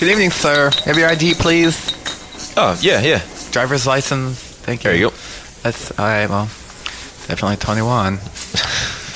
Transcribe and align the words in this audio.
Good 0.00 0.08
evening, 0.12 0.30
sir. 0.30 0.70
Have 0.86 0.96
your 0.96 1.08
ID, 1.10 1.34
please. 1.34 1.92
Oh, 2.56 2.78
yeah, 2.80 3.02
yeah. 3.02 3.22
Driver's 3.50 3.86
license. 3.86 4.38
Thank 4.40 4.82
you. 4.84 4.90
There 4.90 4.98
you 4.98 5.08
go. 5.10 5.14
That's 5.62 5.90
all 5.98 6.06
right. 6.06 6.26
Well, 6.28 6.46
definitely 7.28 7.56
21. 7.58 8.18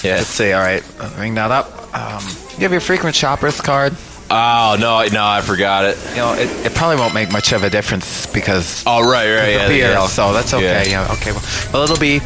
Yeah. 0.04 0.16
Let's 0.16 0.26
see. 0.26 0.52
All 0.52 0.60
right, 0.60 0.82
ring 1.18 1.36
that 1.36 1.50
up. 1.50 1.66
Um, 1.96 2.22
you 2.56 2.64
have 2.64 2.72
your 2.72 2.82
frequent 2.82 3.16
shoppers 3.16 3.58
card. 3.58 3.96
Oh, 4.30 4.76
no, 4.78 5.02
no, 5.10 5.24
I 5.24 5.40
forgot 5.40 5.86
it. 5.86 5.96
You 6.10 6.16
know, 6.16 6.34
it, 6.34 6.50
it 6.66 6.74
probably 6.74 6.96
won't 6.96 7.14
make 7.14 7.32
much 7.32 7.52
of 7.54 7.62
a 7.64 7.70
difference 7.70 8.26
because 8.26 8.84
Oh, 8.86 9.00
right, 9.00 9.34
right, 9.34 9.52
yeah. 9.54 9.66
beer, 9.66 9.90
yeah. 9.92 10.06
so 10.06 10.34
that's 10.34 10.52
okay. 10.52 10.90
Yeah, 10.90 11.10
okay. 11.12 11.32
Well, 11.32 11.42
well, 11.72 11.82
it'll 11.84 11.96
be 11.98 12.18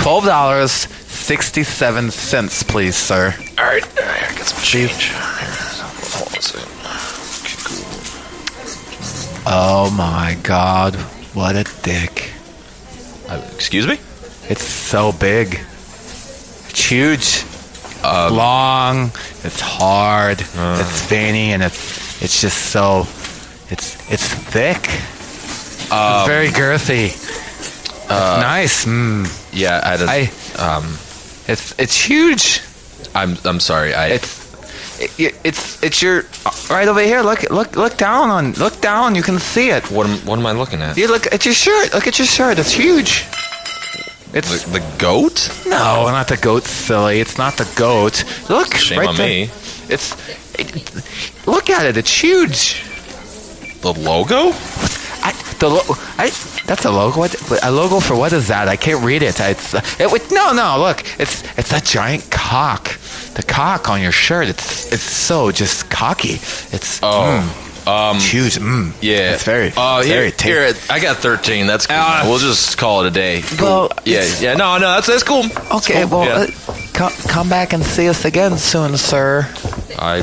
twelve 0.00 0.24
dollars 0.24 0.70
sixty-seven 0.72 2.10
cents, 2.10 2.62
please, 2.62 2.96
sir. 2.96 3.34
All 3.58 3.64
right, 3.66 3.84
all 3.98 4.06
right, 4.06 4.22
I 4.32 4.36
got 4.38 4.46
some 4.46 4.62
change. 4.64 5.10
Hold 5.12 6.28
on 6.32 6.38
a 6.38 6.40
second. 6.40 6.85
Oh 9.48 9.90
my 9.96 10.36
God, 10.42 10.96
what 11.34 11.54
a 11.56 11.64
dick! 11.82 12.30
Uh, 13.28 13.40
excuse 13.54 13.86
me? 13.86 13.98
It's 14.48 14.64
so 14.64 15.12
big. 15.12 15.60
It's 16.68 16.90
huge. 16.90 17.44
Um, 18.04 18.26
It's 18.26 18.32
long. 18.34 18.96
It's 19.44 19.60
hard. 19.60 20.40
Uh. 20.56 20.78
it's 20.80 21.06
veiny, 21.06 21.52
and 21.52 21.62
it's 21.62 22.20
it's 22.22 22.40
just 22.40 22.70
so. 22.70 23.00
It's 23.70 23.96
it's 24.10 24.26
thick. 24.26 24.88
Um, 25.92 26.18
it's 26.20 26.26
very 26.28 26.48
girthy. 26.48 27.06
It's 27.14 28.10
uh, 28.10 28.40
nice. 28.40 28.84
Mm. 28.84 29.26
Yeah, 29.52 29.80
I, 29.82 29.96
had 29.96 30.02
I- 30.08 30.76
um, 30.76 30.98
It's 31.48 31.74
it's 31.78 31.96
huge. 32.04 32.62
I'm, 33.14 33.36
I'm 33.44 33.60
sorry. 33.60 33.94
I, 33.94 34.08
It's 34.08 34.45
it, 35.00 35.34
it's 35.44 35.82
it's 35.82 36.00
your 36.02 36.24
right 36.70 36.88
over 36.88 37.00
here. 37.00 37.22
Look 37.22 37.42
look 37.50 37.76
look 37.76 37.96
down 37.96 38.30
on 38.30 38.52
look 38.54 38.80
down. 38.80 39.14
You 39.14 39.22
can 39.22 39.38
see 39.38 39.70
it. 39.70 39.90
what 39.90 40.06
am, 40.06 40.18
what 40.26 40.38
am 40.38 40.46
I 40.46 40.52
looking 40.52 40.80
at? 40.82 40.96
You 40.96 41.08
look 41.08 41.26
at 41.32 41.44
your 41.44 41.54
shirt. 41.54 41.92
Look 41.94 42.06
at 42.06 42.18
your 42.18 42.26
shirt. 42.26 42.58
It's 42.58 42.72
huge. 42.72 43.24
It's 44.32 44.64
The, 44.64 44.78
the 44.80 44.84
goat? 44.98 45.48
no, 45.66 46.08
not 46.10 46.28
the 46.28 46.36
goat. 46.36 46.64
Silly. 46.64 47.20
It's 47.20 47.38
not 47.38 47.56
the 47.56 47.68
goat. 47.76 48.24
Look 48.50 48.74
Shame 48.74 48.98
right 48.98 49.08
on 49.08 49.16
there. 49.16 49.26
me. 49.28 49.50
It's 49.88 50.14
it, 50.58 51.46
look 51.46 51.70
at 51.70 51.86
it. 51.86 51.96
It's 51.96 52.10
huge. 52.22 52.82
The 53.82 53.92
logo? 53.92 54.52
The 55.58 55.68
lo- 55.70 55.96
I 56.18 56.30
that's 56.66 56.84
a 56.84 56.90
logo. 56.90 57.20
What 57.20 57.64
a 57.64 57.70
logo 57.70 58.00
for 58.00 58.14
what 58.14 58.32
is 58.32 58.48
that? 58.48 58.68
I 58.68 58.76
can't 58.76 59.02
read 59.04 59.22
it. 59.22 59.40
It's 59.40 59.74
it 60.00 60.10
would 60.10 60.30
no 60.30 60.52
no 60.52 60.78
look. 60.78 61.02
It's 61.18 61.42
it's 61.58 61.72
a 61.72 61.80
giant 61.80 62.30
cock. 62.30 62.98
The 63.34 63.42
cock 63.42 63.88
on 63.88 64.00
your 64.02 64.12
shirt. 64.12 64.48
It's 64.48 64.92
it's 64.92 65.02
so 65.02 65.50
just 65.52 65.88
cocky. 65.90 66.34
It's 66.72 67.00
Oh, 67.02 67.42
mm, 67.86 67.86
um, 67.88 68.16
it's 68.16 68.26
huge. 68.30 68.56
Mm. 68.58 68.92
yeah. 69.00 69.32
it's 69.34 69.44
very 69.44 69.72
Oh, 69.76 70.00
here, 70.02 70.16
very 70.16 70.30
tasty. 70.32 70.48
here, 70.48 70.74
I 70.90 71.00
got 71.00 71.18
13. 71.18 71.66
That's 71.66 71.86
cool. 71.86 71.96
Ah. 71.98 72.24
we'll 72.26 72.38
just 72.38 72.76
call 72.78 73.04
it 73.04 73.08
a 73.08 73.10
day. 73.10 73.42
Well, 73.60 73.90
yeah, 74.04 74.24
yeah. 74.40 74.54
No, 74.54 74.76
no, 74.78 74.88
that's 74.94 75.06
that's 75.06 75.22
cool. 75.22 75.44
Okay, 75.72 76.02
cool. 76.02 76.20
well, 76.20 76.24
Yeah. 76.26 76.52
uh, 76.68 76.74
come 76.92 77.12
come 77.28 77.48
back 77.48 77.72
and 77.72 77.82
see 77.84 78.08
us 78.08 78.24
again 78.24 78.58
soon, 78.58 78.96
sir. 78.98 79.48
I 79.98 80.22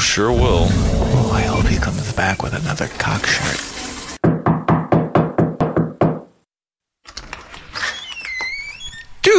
sure 0.00 0.32
will. 0.32 0.66
Oh, 0.70 1.30
I 1.32 1.42
hope 1.42 1.66
he 1.66 1.76
comes 1.78 2.12
back 2.14 2.42
with 2.42 2.54
another 2.54 2.88
cock 2.98 3.26
shirt. 3.26 3.60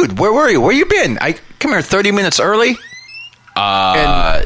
Dude, 0.00 0.18
where 0.18 0.32
were 0.32 0.48
you? 0.48 0.62
Where 0.62 0.72
you 0.72 0.86
been? 0.86 1.18
I 1.20 1.34
come 1.58 1.72
here 1.72 1.82
30 1.82 2.10
minutes 2.12 2.40
early. 2.40 2.78
Uh, 3.54 4.42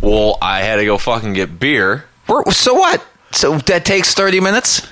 well, 0.00 0.36
I 0.42 0.62
had 0.62 0.76
to 0.76 0.84
go 0.84 0.98
fucking 0.98 1.34
get 1.34 1.60
beer. 1.60 2.06
Where, 2.26 2.42
so 2.50 2.74
what? 2.74 3.04
So 3.30 3.58
that 3.58 3.84
takes 3.84 4.14
30 4.14 4.40
minutes? 4.40 4.88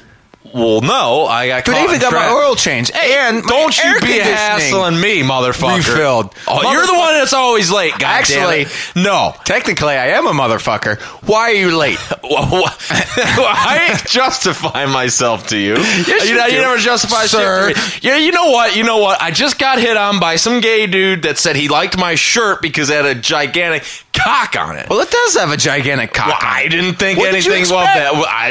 Well, 0.54 0.80
no, 0.80 1.26
I 1.26 1.48
got. 1.48 1.64
Dude, 1.64 1.74
I 1.74 1.84
even 1.84 2.00
got 2.00 2.12
my 2.12 2.28
oil 2.30 2.54
change. 2.54 2.90
And 2.94 3.42
Don't 3.44 3.76
you 3.76 4.00
be 4.00 4.18
hassling 4.18 5.00
me, 5.00 5.20
motherfucker. 5.22 5.78
Refilled. 5.78 6.34
Oh, 6.46 6.72
you're 6.72 6.86
the 6.86 6.94
one 6.94 7.14
that's 7.14 7.32
always 7.32 7.70
late. 7.70 7.92
God 7.98 8.04
Actually- 8.04 8.66
no. 8.96 9.34
Technically, 9.44 9.94
I 9.94 10.08
am 10.08 10.26
a 10.26 10.32
motherfucker. 10.32 11.00
Why 11.26 11.50
are 11.50 11.54
you 11.54 11.76
late? 11.76 11.98
I 12.24 13.88
ain't 13.90 14.06
justify 14.06 14.86
myself 14.86 15.48
to 15.48 15.58
you. 15.58 15.74
Yes, 15.74 16.28
you, 16.28 16.36
you 16.36 16.44
you 16.44 16.60
never 16.60 16.78
justify 16.78 17.26
Sir. 17.26 17.68
shit 17.68 17.76
to 17.76 17.82
me. 17.82 17.98
Yeah, 18.02 18.16
you 18.16 18.32
know 18.32 18.50
what? 18.50 18.76
You 18.76 18.84
know 18.84 18.98
what? 18.98 19.20
I 19.20 19.30
just 19.30 19.58
got 19.58 19.78
hit 19.78 19.96
on 19.96 20.20
by 20.20 20.36
some 20.36 20.60
gay 20.60 20.86
dude 20.86 21.22
that 21.22 21.38
said 21.38 21.56
he 21.56 21.68
liked 21.68 21.98
my 21.98 22.14
shirt 22.14 22.62
because 22.62 22.90
it 22.90 23.04
had 23.04 23.16
a 23.16 23.20
gigantic 23.20 23.84
cock 24.18 24.56
on 24.58 24.76
it. 24.76 24.88
Well, 24.88 25.00
it 25.00 25.10
does 25.10 25.36
have 25.36 25.50
a 25.50 25.56
gigantic 25.56 26.12
cock. 26.12 26.26
Well, 26.28 26.36
I 26.40 26.68
didn't 26.68 26.94
think 26.96 27.18
What 27.18 27.32
did 27.32 27.44
you 27.44 27.52
anything 27.52 27.62
expect? 27.62 27.94
that. 27.96 28.12
Well, 28.14 28.26
I, 28.26 28.48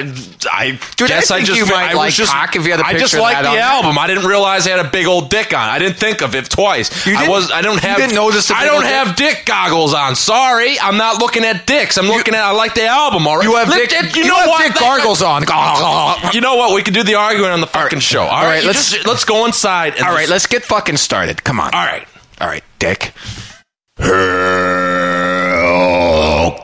I 0.52 0.72
Dude, 0.96 1.12
I 1.12 1.16
guess 1.20 1.32
I, 1.32 1.38
think 1.38 1.48
just 1.48 1.60
you 1.60 1.66
might 1.66 1.92
I 1.92 1.94
like 1.94 2.14
just, 2.14 2.32
cock 2.32 2.56
if 2.56 2.66
you 2.66 2.72
had 2.72 2.80
a 2.80 2.86
I 2.86 2.94
just 2.94 3.04
picture 3.14 3.18
of 3.18 3.22
liked 3.24 3.36
that 3.38 3.42
the 3.44 3.50
on 3.50 3.56
there. 3.56 3.64
album. 3.64 3.98
I 4.00 4.08
didn't 4.08 4.26
realize 4.26 4.66
it 4.68 4.72
had 4.78 4.86
a 4.86 4.90
big 4.90 5.06
old 5.08 5.30
dick 5.30 5.54
on. 5.54 5.68
it. 5.70 5.72
I 5.72 5.80
didn't 5.80 5.98
think 5.98 6.22
of 6.22 6.36
it 6.36 6.50
twice. 6.50 6.90
You 7.06 7.14
I 7.16 7.20
didn't- 7.22 7.32
was. 7.32 7.52
I 7.52 7.62
don't 7.62 7.80
have. 7.82 7.98
didn't 7.98 8.16
notice 8.16 8.48
the 8.48 8.56
I 8.56 8.62
big 8.64 8.68
don't 8.72 8.84
old 8.84 8.86
have 8.86 9.16
dick 9.16 9.44
goggles 9.46 9.94
on. 9.94 10.16
Sorry, 10.16 10.80
I'm 10.80 10.98
not 10.98 11.20
looking 11.20 11.44
at 11.44 11.66
dicks. 11.68 11.98
I'm 11.98 12.08
looking 12.08 12.34
at. 12.36 12.44
I 12.44 12.52
like 12.52 12.74
the 12.76 12.86
album. 12.86 13.28
All 13.28 13.38
right. 13.38 13.44
You 13.44 13.56
have 13.56 13.70
dick, 13.72 13.94
at- 13.94 14.16
you 14.16 14.26
know 14.26 14.36
have 14.36 14.48
what? 14.48 14.68
dick 14.74 14.80
gargles 14.80 15.22
on. 15.22 15.44
You 16.34 16.42
know 16.42 16.56
what? 16.56 16.74
We 16.76 16.82
could 16.84 16.94
do 16.94 17.04
the 17.04 17.16
arguing 17.16 17.52
on 17.52 17.62
the 17.62 17.68
fucking 17.68 18.00
show. 18.00 18.22
All 18.22 18.28
right, 18.44 18.46
right, 18.48 18.62
you 18.62 18.68
let's- 18.68 18.92
just- 18.92 19.06
let's 19.08 19.26
go 19.26 19.46
inside. 19.46 19.96
And 19.96 20.04
All 20.06 20.14
right, 20.14 20.30
let's 20.30 20.46
get 20.48 20.64
fucking 20.66 20.98
started. 20.98 21.44
Come 21.44 21.60
on. 21.60 21.74
All 21.74 21.86
right. 21.86 22.08
All 22.40 22.48
right, 22.48 22.64
dick. 22.80 23.14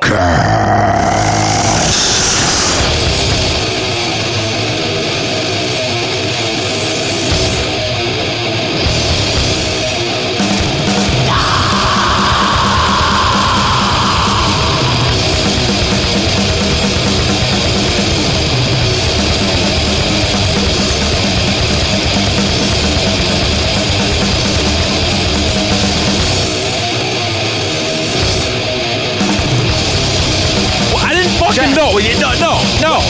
I 0.06 0.73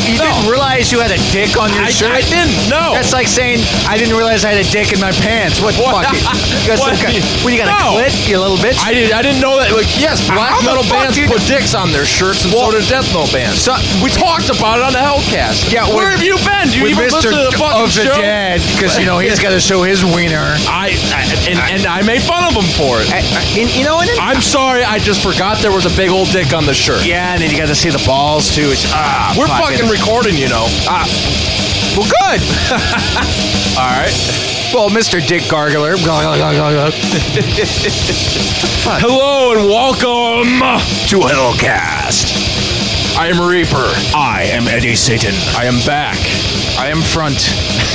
You 0.08 0.20
no. 0.20 0.26
didn't 0.28 0.48
realize 0.52 0.92
you 0.92 1.00
had 1.00 1.12
a 1.12 1.22
dick 1.32 1.56
on 1.56 1.72
your 1.72 1.84
I, 1.84 1.90
shirt? 1.90 2.12
I 2.12 2.22
didn't. 2.28 2.54
No. 2.70 2.92
That's 2.94 3.14
like 3.14 3.28
saying 3.28 3.64
I 3.88 3.98
didn't 3.98 4.16
realize 4.16 4.44
I 4.44 4.52
had 4.56 4.62
a 4.66 4.70
dick 4.70 4.92
in 4.92 5.00
my 5.00 5.12
pants. 5.24 5.62
What, 5.64 5.76
What? 5.80 6.04
fuck 6.06 6.14
it? 6.14 6.24
You 6.64 6.70
got 6.72 6.80
What? 6.80 6.96
kind, 7.00 7.20
what 7.44 7.52
you 7.52 7.60
got 7.60 7.68
a 7.68 7.76
clit, 7.92 8.14
you 8.30 8.40
little 8.40 8.56
bitch? 8.58 8.80
I 8.80 8.94
did. 8.94 9.12
I 9.12 9.22
didn't 9.22 9.42
know 9.44 9.60
that. 9.60 9.72
Like, 9.76 9.90
yes, 10.00 10.24
black 10.32 10.56
How 10.56 10.64
metal 10.64 10.84
bands 10.88 11.20
put 11.28 11.44
dicks 11.48 11.76
on 11.76 11.92
their 11.92 12.06
shirts, 12.08 12.44
and 12.48 12.54
so 12.56 12.72
did 12.72 12.88
death 12.88 13.08
metal 13.12 13.28
bands. 13.32 13.60
So- 13.64 13.76
we 14.04 14.10
talked 14.12 14.48
about 14.52 14.80
it 14.80 14.84
on 14.88 14.94
the 14.96 15.04
Hellcast. 15.04 15.72
Yeah, 15.72 15.88
where 15.92 16.12
with- 16.12 16.20
have 16.20 16.24
you 16.24 16.36
been? 16.44 16.72
Do 16.72 16.80
you 16.80 16.88
even 16.88 17.08
Mr. 17.08 17.20
listen 17.20 17.32
to 17.36 17.44
the 17.52 17.56
fucking 17.60 17.84
of 17.84 17.92
the 17.94 18.04
show? 18.08 18.16
Dead 18.16 18.62
because 18.76 18.98
you 19.00 19.06
know 19.06 19.20
he's 19.20 19.40
got 19.40 19.52
to 19.52 19.60
show 19.60 19.84
his 19.84 20.04
wiener. 20.06 20.56
I, 20.68 20.96
I 21.12 21.22
and, 21.50 21.60
and 21.60 21.82
I 21.88 22.02
made 22.04 22.22
fun 22.24 22.44
of 22.48 22.56
him 22.56 22.68
for 22.80 23.00
it. 23.04 23.12
I, 23.12 23.20
I, 23.20 23.44
and 23.60 23.68
you 23.76 23.84
know, 23.84 24.00
and 24.00 24.08
then, 24.08 24.18
I'm 24.20 24.40
sorry. 24.42 24.84
I 24.84 25.00
just 25.00 25.22
forgot 25.22 25.60
there 25.60 25.72
was 25.76 25.86
a 25.86 25.94
big 25.96 26.10
old 26.10 26.30
dick 26.32 26.54
on 26.54 26.66
the 26.66 26.74
shirt. 26.74 27.06
yeah, 27.06 27.34
and 27.36 27.42
then 27.44 27.52
you 27.52 27.58
got 27.58 27.68
to 27.68 27.76
see 27.76 27.90
the 27.92 28.02
balls 28.08 28.48
too. 28.56 28.72
It's 28.72 28.88
ah, 28.92 29.36
We're 29.38 29.48
fuck 29.48 29.72
fucking. 29.76 29.90
Recording, 30.04 30.38
you 30.38 30.50
know. 30.50 30.66
Ah, 30.86 31.08
well, 31.96 32.04
good. 32.04 32.42
All 33.80 33.88
right. 33.88 34.12
well, 34.74 34.90
Mr. 34.90 35.26
Dick 35.26 35.44
Gargler. 35.44 35.96
Hello 39.00 39.54
and 39.54 39.70
welcome 39.70 40.60
to 41.08 41.20
Hellcast. 41.20 42.73
I 43.16 43.28
am 43.28 43.40
Reaper. 43.48 43.86
I 44.16 44.50
am 44.52 44.68
Eddie 44.68 44.96
Satan. 44.96 45.34
I 45.56 45.66
am 45.66 45.76
back. 45.86 46.18
I 46.80 46.88
am 46.88 47.02
front. 47.02 47.38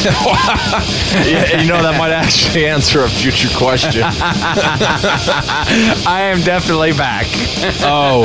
yeah, 1.27 1.61
you 1.61 1.67
know 1.69 1.83
that 1.83 1.97
might 1.99 2.13
actually 2.13 2.67
answer 2.67 3.03
a 3.03 3.09
future 3.09 3.49
question. 3.59 4.03
I 6.07 6.21
am 6.33 6.41
definitely 6.43 6.93
back. 6.93 7.27
Oh, 7.83 8.23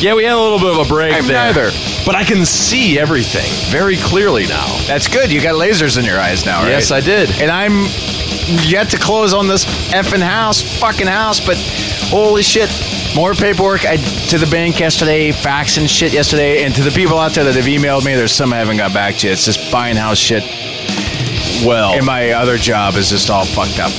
yeah, 0.00 0.14
we 0.14 0.22
had 0.24 0.34
a 0.34 0.40
little 0.40 0.60
bit 0.60 0.78
of 0.78 0.86
a 0.86 0.88
break 0.88 1.12
I'm 1.14 1.26
there. 1.26 1.52
neither. 1.52 1.70
But 2.06 2.14
I 2.14 2.22
can 2.22 2.46
see 2.46 2.98
everything 3.00 3.50
very 3.70 3.96
clearly 3.96 4.46
now. 4.46 4.66
That's 4.86 5.08
good. 5.08 5.32
You 5.32 5.42
got 5.42 5.56
lasers 5.56 5.98
in 5.98 6.04
your 6.04 6.20
eyes 6.20 6.46
now, 6.46 6.62
right? 6.62 6.70
Yes, 6.70 6.92
I 6.92 7.00
did. 7.00 7.30
And 7.40 7.50
I'm 7.50 7.86
yet 8.64 8.90
to 8.90 8.98
close 8.98 9.34
on 9.34 9.48
this 9.48 9.64
effing 9.92 10.22
house, 10.22 10.62
fucking 10.78 11.08
house, 11.08 11.44
but 11.44 11.56
holy 12.08 12.42
shit. 12.44 12.70
More 13.16 13.32
paperwork 13.32 13.86
I, 13.86 13.96
to 13.96 14.36
the 14.36 14.46
bank 14.50 14.78
yesterday, 14.78 15.32
fax 15.32 15.78
and 15.78 15.88
shit 15.88 16.12
yesterday, 16.12 16.64
and 16.64 16.74
to 16.74 16.82
the 16.82 16.90
people 16.90 17.18
out 17.18 17.32
there 17.32 17.44
that 17.44 17.54
have 17.54 17.64
emailed 17.64 18.04
me, 18.04 18.14
there's 18.14 18.30
some 18.32 18.52
I 18.52 18.58
haven't 18.58 18.76
got 18.76 18.92
back 18.92 19.14
to. 19.16 19.28
It's 19.28 19.46
just 19.46 19.72
buying 19.72 19.96
house 19.96 20.18
shit. 20.18 20.42
Well, 21.66 21.94
And 21.94 22.04
my 22.04 22.32
other 22.32 22.58
job 22.58 22.94
is 22.96 23.08
just 23.08 23.30
all 23.30 23.46
fucked 23.46 23.78
up. 23.78 23.90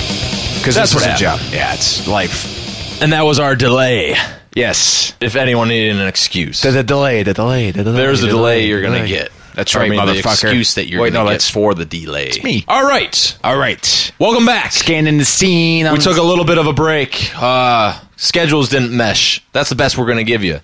Because 0.59 0.75
That's 0.75 0.93
what 0.93 1.03
a 1.09 1.15
job. 1.15 1.39
Yeah, 1.51 1.73
it's 1.73 2.07
life. 2.07 3.01
And 3.01 3.11
that 3.13 3.23
was 3.23 3.39
our 3.39 3.55
delay. 3.55 4.15
Yes. 4.55 5.15
If 5.19 5.35
anyone 5.35 5.69
needed 5.69 5.99
an 5.99 6.07
excuse, 6.07 6.61
The, 6.61 6.69
the 6.69 6.83
delay, 6.83 7.23
the 7.23 7.33
delay, 7.33 7.71
the 7.71 7.83
delay. 7.83 7.97
there's 7.97 8.21
a 8.21 8.27
the 8.27 8.33
delay 8.33 8.67
you're 8.67 8.81
going 8.81 8.93
to 8.93 8.99
delay. 9.07 9.09
get. 9.09 9.31
That's 9.55 9.75
I 9.75 9.79
right, 9.79 9.89
mean, 9.89 9.99
motherfucker. 9.99 10.41
The 10.41 10.47
excuse 10.49 10.75
that 10.75 10.87
you're 10.87 11.01
Wait, 11.01 11.13
going 11.13 11.13
to 11.13 11.19
no, 11.21 11.25
get 11.25 11.31
that's 11.33 11.49
for 11.49 11.73
the 11.73 11.85
delay. 11.85 12.27
It's 12.27 12.43
me. 12.43 12.63
All 12.67 12.87
right. 12.87 13.37
All 13.43 13.57
right. 13.57 14.11
Welcome 14.19 14.45
back. 14.45 14.71
Scanning 14.73 15.17
the 15.17 15.25
scene. 15.25 15.91
We 15.91 15.97
took 15.97 16.17
a 16.17 16.21
little 16.23 16.45
bit 16.45 16.59
of 16.59 16.67
a 16.67 16.73
break. 16.73 17.31
Uh, 17.35 17.99
schedules 18.17 18.67
didn't 18.69 18.95
mesh. 18.95 19.43
That's 19.53 19.69
the 19.69 19.75
best 19.75 19.97
we're 19.97 20.05
going 20.05 20.17
to 20.17 20.23
give 20.25 20.43
you. 20.43 20.59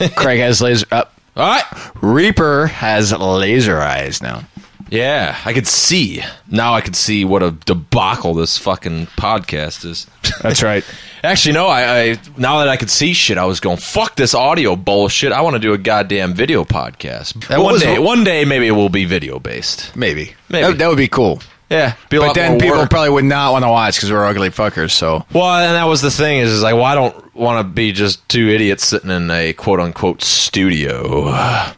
Craig 0.16 0.40
has 0.40 0.62
laser 0.62 0.86
up. 0.90 1.12
All 1.36 1.46
right. 1.46 1.64
Reaper 2.02 2.66
has 2.66 3.12
laser 3.12 3.78
eyes 3.80 4.22
now. 4.22 4.44
Yeah, 4.90 5.38
I 5.46 5.54
could 5.54 5.66
see. 5.66 6.22
Now 6.50 6.74
I 6.74 6.82
could 6.82 6.94
see 6.94 7.24
what 7.24 7.42
a 7.42 7.52
debacle 7.52 8.34
this 8.34 8.58
fucking 8.58 9.06
podcast 9.06 9.86
is. 9.86 10.06
That's 10.42 10.62
right. 10.62 10.84
Actually, 11.24 11.54
no. 11.54 11.66
I, 11.66 12.00
I 12.00 12.16
now 12.36 12.58
that 12.58 12.68
I 12.68 12.76
could 12.76 12.90
see 12.90 13.14
shit, 13.14 13.38
I 13.38 13.46
was 13.46 13.58
going 13.58 13.78
fuck 13.78 14.16
this 14.16 14.34
audio 14.34 14.76
bullshit. 14.76 15.32
I 15.32 15.40
want 15.40 15.54
to 15.54 15.60
do 15.60 15.72
a 15.72 15.78
goddamn 15.78 16.34
video 16.34 16.64
podcast. 16.64 17.48
That 17.48 17.60
one 17.60 17.72
was- 17.72 17.82
day, 17.82 17.98
one 17.98 18.22
day, 18.22 18.44
maybe 18.44 18.66
it 18.66 18.72
will 18.72 18.90
be 18.90 19.06
video 19.06 19.38
based. 19.38 19.96
Maybe. 19.96 20.34
Maybe. 20.50 20.66
That, 20.66 20.78
that 20.78 20.88
would 20.88 20.98
be 20.98 21.08
cool. 21.08 21.40
Yeah, 21.72 21.94
But 22.10 22.34
then 22.34 22.58
people 22.60 22.78
work. 22.78 22.90
probably 22.90 23.10
would 23.10 23.24
not 23.24 23.52
want 23.52 23.64
to 23.64 23.68
watch 23.70 23.96
because 23.96 24.10
we're 24.12 24.24
ugly 24.24 24.50
fuckers. 24.50 24.90
So 24.92 25.24
Well, 25.32 25.46
and 25.64 25.74
that 25.74 25.84
was 25.84 26.02
the 26.02 26.10
thing 26.10 26.38
is, 26.38 26.50
is 26.50 26.62
like, 26.62 26.74
well, 26.74 26.84
I 26.84 26.94
don't 26.94 27.34
want 27.34 27.58
to 27.66 27.72
be 27.72 27.92
just 27.92 28.28
two 28.28 28.48
idiots 28.48 28.86
sitting 28.86 29.10
in 29.10 29.30
a 29.30 29.52
quote 29.54 29.80
unquote 29.80 30.22
studio. 30.22 31.24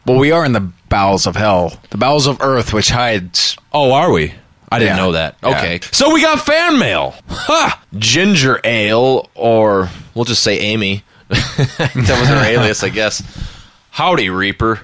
well, 0.05 0.19
we 0.19 0.31
are 0.31 0.45
in 0.45 0.51
the 0.53 0.69
bowels 0.89 1.25
of 1.25 1.35
hell, 1.35 1.79
the 1.91 1.97
bowels 1.97 2.27
of 2.27 2.41
earth, 2.41 2.73
which 2.73 2.89
hides. 2.89 3.57
Oh, 3.73 3.91
are 3.93 4.11
we? 4.11 4.33
I 4.71 4.79
didn't 4.79 4.97
Yeah. 4.97 5.03
know 5.03 5.11
that. 5.13 5.35
Yeah. 5.43 5.49
Okay. 5.57 5.79
So 5.91 6.13
we 6.13 6.21
got 6.21 6.45
fan 6.45 6.77
mail. 6.79 7.15
Ha! 7.29 7.81
Ginger 7.97 8.59
Ale, 8.63 9.29
or 9.35 9.89
we'll 10.13 10.25
just 10.25 10.43
say 10.43 10.59
Amy. 10.59 11.03
that 11.29 11.95
was 11.97 12.27
her 12.27 12.43
alias, 12.45 12.83
I 12.83 12.89
guess. 12.89 13.23
Howdy, 13.91 14.29
Reaper. 14.29 14.81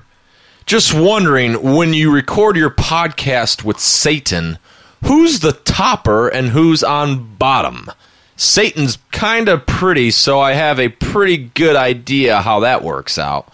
Just 0.66 0.94
wondering 0.94 1.75
when 1.75 1.94
you 1.94 2.12
record 2.13 2.56
your 2.56 2.69
podcast 2.69 3.63
with 3.63 3.80
Satan, 3.80 4.58
who's 5.03 5.39
the 5.39 5.53
topper 5.53 6.27
and 6.27 6.50
who's 6.50 6.83
on 6.83 7.36
bottom? 7.36 7.89
Satan's 8.36 8.98
kind 9.12 9.48
of 9.50 9.65
pretty, 9.65 10.09
so 10.12 10.39
I 10.39 10.53
have 10.53 10.80
a 10.80 10.89
pretty 10.89 11.38
good 11.38 11.75
idea 11.75 12.42
how 12.42 12.62
that 12.62 12.83
works 12.83 13.18
out. 13.18 13.51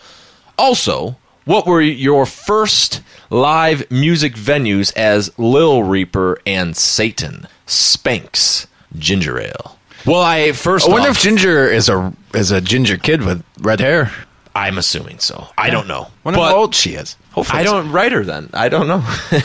Also, 0.57 1.17
what 1.45 1.65
were 1.67 1.81
your 1.81 2.25
first 2.25 3.01
live 3.29 3.89
music 3.91 4.33
venues 4.35 4.95
as 4.95 5.38
Lil 5.38 5.83
Reaper 5.83 6.39
and 6.45 6.75
Satan? 6.77 7.47
Spanks, 7.65 8.67
Ginger 8.97 9.39
Ale. 9.41 9.77
Well, 10.05 10.21
I 10.21 10.53
first 10.53 10.88
I 10.88 10.91
wonder 10.91 11.09
off, 11.09 11.17
if 11.17 11.21
Ginger 11.23 11.67
is 11.69 11.89
a 11.89 12.13
is 12.33 12.51
a 12.51 12.61
ginger 12.61 12.97
kid 12.97 13.23
with 13.23 13.44
red 13.59 13.81
hair. 13.81 14.11
I'm 14.55 14.77
assuming 14.77 15.19
so. 15.19 15.47
I 15.57 15.69
don't 15.69 15.88
know. 15.88 16.07
Wonder 16.23 16.39
but 16.39 16.49
how 16.49 16.55
old 16.55 16.73
she 16.75 16.91
is. 16.95 17.15
Hopefully 17.31 17.59
I 17.59 17.63
don't 17.63 17.91
write 17.91 18.11
her 18.13 18.23
then. 18.23 18.49
I 18.53 18.69
don't 18.69 18.88
know. 18.88 19.03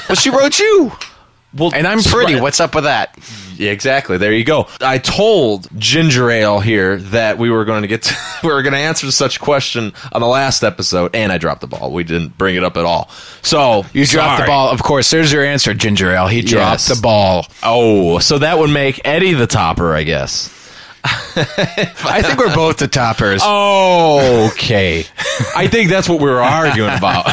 Well, 0.09 0.15
she 0.17 0.31
wrote 0.31 0.59
you, 0.59 0.93
well, 1.55 1.73
and 1.75 1.87
I'm 1.87 2.03
pretty. 2.03 2.41
What's 2.41 2.61
up 2.61 2.75
with 2.75 2.85
that? 2.85 3.19
Yeah, 3.57 3.71
exactly. 3.71 4.17
There 4.17 4.33
you 4.33 4.45
go. 4.45 4.67
I 4.81 4.99
told 4.99 5.69
Ginger 5.79 6.31
Ale 6.31 6.59
here 6.61 6.97
that 6.97 7.39
we 7.39 7.51
were 7.51 7.65
going 7.65 7.83
to 7.83 7.89
get 7.89 8.03
to, 8.05 8.17
we 8.43 8.49
were 8.49 8.63
going 8.63 8.73
to 8.73 8.79
answer 8.79 9.11
such 9.13 9.41
question 9.41 9.93
on 10.13 10.21
the 10.21 10.27
last 10.27 10.65
episode, 10.65 11.15
and 11.15 11.31
I 11.31 11.39
dropped 11.39 11.61
the 11.61 11.67
ball. 11.67 11.93
We 11.93 12.03
didn't 12.03 12.37
bring 12.39 12.57
it 12.57 12.65
up 12.65 12.77
at 12.77 12.85
all. 12.85 13.11
So 13.43 13.85
You 13.93 14.07
dropped 14.07 14.41
the 14.41 14.47
ball. 14.47 14.71
Of 14.71 14.83
course, 14.83 15.11
there's 15.11 15.31
your 15.33 15.45
answer, 15.45 15.75
Ginger 15.75 16.11
Ale. 16.13 16.29
He 16.29 16.41
dropped 16.41 16.89
Yes. 16.89 16.89
the 16.89 17.01
ball. 17.03 17.47
Oh, 17.63 18.19
so 18.19 18.39
that 18.39 18.59
would 18.59 18.71
make 18.71 19.01
Eddie 19.05 19.35
the 19.35 19.47
topper, 19.47 19.95
I 19.95 20.03
guess. 20.05 20.49
I 21.05 22.23
think 22.23 22.39
we're 22.39 22.55
both 22.55 22.77
the 22.77 22.87
toppers. 22.87 23.41
Oh, 23.43 24.51
okay. 24.53 25.05
I 25.57 25.67
think 25.67 25.91
that's 25.91 26.09
what 26.09 26.21
we 26.21 26.31
were 26.31 26.41
arguing 26.41 26.95
about. 26.97 27.25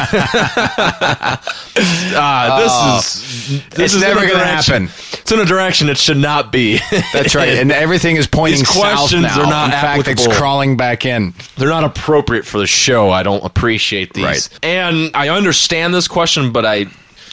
uh, 2.14 2.60
this 2.60 3.50
is 3.50 3.68
this 3.68 3.94
is 3.94 4.00
never 4.00 4.26
gonna 4.26 4.44
happen. 4.44 4.84
It's 5.12 5.30
in 5.30 5.38
a 5.38 5.44
direction 5.44 5.88
it 5.88 5.98
should 5.98 6.16
not 6.16 6.50
be. 6.50 6.80
That's 7.12 7.36
right, 7.36 7.50
and 7.50 7.70
everything 7.70 8.16
is 8.16 8.26
pointing 8.26 8.60
These 8.60 8.70
questions 8.70 9.26
south 9.26 9.36
now. 9.36 9.44
are 9.44 9.50
not 9.50 9.66
in 9.66 9.70
fact, 9.72 10.08
it's 10.08 10.26
crawling 10.38 10.76
back 10.76 11.06
in. 11.06 11.32
They're 11.56 11.68
not 11.68 11.84
appropriate 11.84 12.46
for 12.46 12.58
the 12.58 12.66
show. 12.66 13.10
I 13.10 13.22
don't 13.22 13.44
appreciate 13.44 14.14
these. 14.14 14.24
Right. 14.24 14.48
And 14.62 15.12
I 15.14 15.28
understand 15.28 15.94
this 15.94 16.08
question, 16.08 16.50
but 16.52 16.66
I 16.66 16.86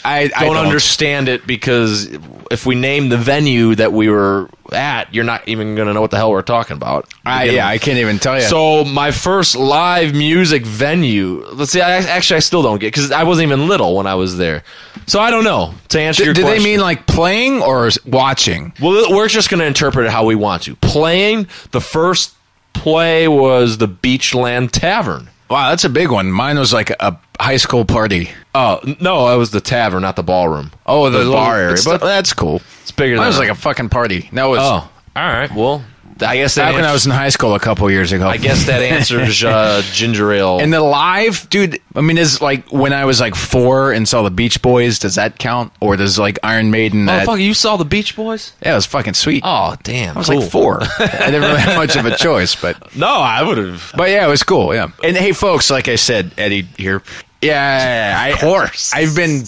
I, 0.06 0.30
I 0.36 0.46
don't, 0.46 0.58
understand 0.58 1.28
it 1.28 1.46
because 1.46 2.06
if 2.50 2.66
we 2.66 2.76
name 2.76 3.10
the 3.10 3.18
venue 3.18 3.76
that 3.76 3.92
we 3.92 4.10
were 4.10 4.50
at, 4.74 5.14
you're 5.14 5.24
not 5.24 5.48
even 5.48 5.76
going 5.76 5.88
to 5.88 5.94
know 5.94 6.02
what 6.02 6.12
the 6.12 6.18
hell 6.18 6.32
we're 6.32 6.42
talking 6.42 6.76
about. 6.76 7.12
I, 7.26 7.46
yeah, 7.46 7.68
I 7.68 7.78
can't 7.78 7.98
even 7.98 8.20
tell 8.20 8.36
you. 8.36 8.42
So 8.42 8.84
my 8.84 9.12
first 9.12 9.56
live 9.56 10.14
music 10.14 10.66
venue. 10.66 11.46
Let's 11.54 11.72
see. 11.72 11.82
I, 11.82 11.98
actually, 11.98 12.38
I 12.38 12.40
still 12.40 12.62
don't 12.62 12.80
get 12.80 12.94
because 12.94 13.12
I 13.12 13.24
wasn't 13.24 13.48
even 13.48 13.68
little 13.68 13.96
when 13.96 14.08
I 14.08 14.16
was 14.16 14.38
there. 14.38 14.64
So 15.06 15.20
I 15.20 15.32
don't 15.32 15.44
know. 15.44 15.74
To 15.90 16.00
answer 16.00 16.24
do, 16.24 16.26
your 16.26 16.34
do 16.34 16.44
they 16.44 16.60
mean 16.60 16.80
like 16.80 17.08
playing 17.08 17.62
or 17.62 17.90
watching? 18.06 18.74
well, 18.82 19.12
we're 19.12 19.28
just 19.28 19.50
going 19.50 19.60
to 19.60 19.66
interpret 19.66 20.06
it 20.06 20.12
how 20.12 20.26
we 20.26 20.36
want 20.36 20.64
to. 20.64 20.76
Playing 20.76 21.48
the 21.72 21.82
first 21.82 22.34
play 22.74 23.28
was 23.28 23.78
the 23.78 23.88
Beachland 23.88 24.72
Tavern. 24.72 25.30
Wow, 25.50 25.70
that's 25.70 25.86
a 25.86 25.90
big 25.90 26.12
one. 26.12 26.30
Mine 26.32 26.60
was 26.60 26.74
like 26.74 26.90
a 27.00 27.18
high 27.40 27.58
school 27.58 27.86
party. 27.86 28.30
Oh 28.56 28.80
no, 29.00 29.34
it 29.34 29.38
was 29.38 29.52
the 29.52 29.62
tavern, 29.62 30.02
not 30.02 30.16
the 30.16 30.24
ballroom. 30.24 30.72
Oh, 30.86 31.10
the, 31.10 31.20
little- 31.20 31.34
bar 31.34 31.58
area, 31.60 31.78
but 31.86 32.02
that's 32.02 32.34
cool. 32.34 32.62
It's 32.82 32.92
bigger 32.92 33.16
Mine 33.16 33.24
than 33.24 33.28
was 33.30 33.40
like 33.40 33.50
a 33.50 33.56
fucking 33.56 33.90
party. 33.90 34.30
That 34.34 34.46
was 34.46 34.60
Oh, 34.62 34.64
all 34.64 34.90
right. 35.16 35.52
Well, 35.54 35.84
I 36.20 36.38
guess 36.38 36.56
that 36.56 36.70
back 36.70 36.74
when 36.76 36.84
I 36.86 36.94
was 36.94 37.06
in 37.06 37.12
high 37.12 37.30
school 37.30 37.54
a 37.54 37.60
couple 37.60 37.92
years 37.92 38.12
ago. 38.12 38.28
I 38.28 38.38
guess 38.38 38.66
that 38.66 38.82
answers 38.94 39.44
uh, 39.44 39.84
ginger 39.92 40.32
ale. 40.34 40.58
And 40.60 40.74
the 40.74 40.82
live, 40.82 41.48
dude. 41.52 41.80
I 41.96 42.02
mean, 42.02 42.18
is 42.18 42.42
like 42.42 42.72
when 42.72 42.92
I 42.92 43.06
was 43.06 43.20
like 43.22 43.36
four 43.36 43.92
and 43.92 44.08
saw 44.08 44.24
the 44.24 44.32
Beach 44.32 44.60
Boys. 44.64 44.98
Does 44.98 45.14
that 45.16 45.38
count, 45.38 45.74
or 45.80 45.96
does 45.96 46.18
like 46.18 46.40
Iron 46.42 46.72
Maiden? 46.72 47.06
That, 47.06 47.28
Motherfucker, 47.28 47.44
you 47.44 47.54
saw 47.54 47.78
the 47.78 47.86
Beach 47.86 48.16
Boys? 48.16 48.54
yeah, 48.64 48.72
it 48.72 48.76
was 48.76 48.88
fucking 48.88 49.14
sweet. 49.14 49.44
Oh, 49.46 49.76
damn. 49.84 50.16
I 50.16 50.20
was 50.20 50.30
like 50.30 50.50
four. 50.50 50.80
I 51.00 51.26
didn't 51.28 51.42
really 51.42 51.60
have 51.62 51.78
much 51.78 51.96
of 51.96 52.08
a 52.08 52.16
choice, 52.18 52.56
but 52.56 52.96
No, 52.96 53.08
I 53.08 53.44
would 53.44 53.60
have. 53.60 53.92
but 53.96 54.10
yeah, 54.10 54.26
it 54.26 54.30
was 54.30 54.42
cool. 54.42 54.74
Yeah. 54.74 54.90
And 55.04 55.16
hey, 55.16 55.34
folks, 55.34 55.70
like 55.70 55.88
I 55.88 55.98
said, 55.98 56.34
Eddie 56.40 56.64
here. 56.78 57.04
Yeah, 57.42 58.18
I, 58.20 58.30
of 58.30 58.40
course. 58.40 58.94
I've 58.94 59.16
been 59.16 59.44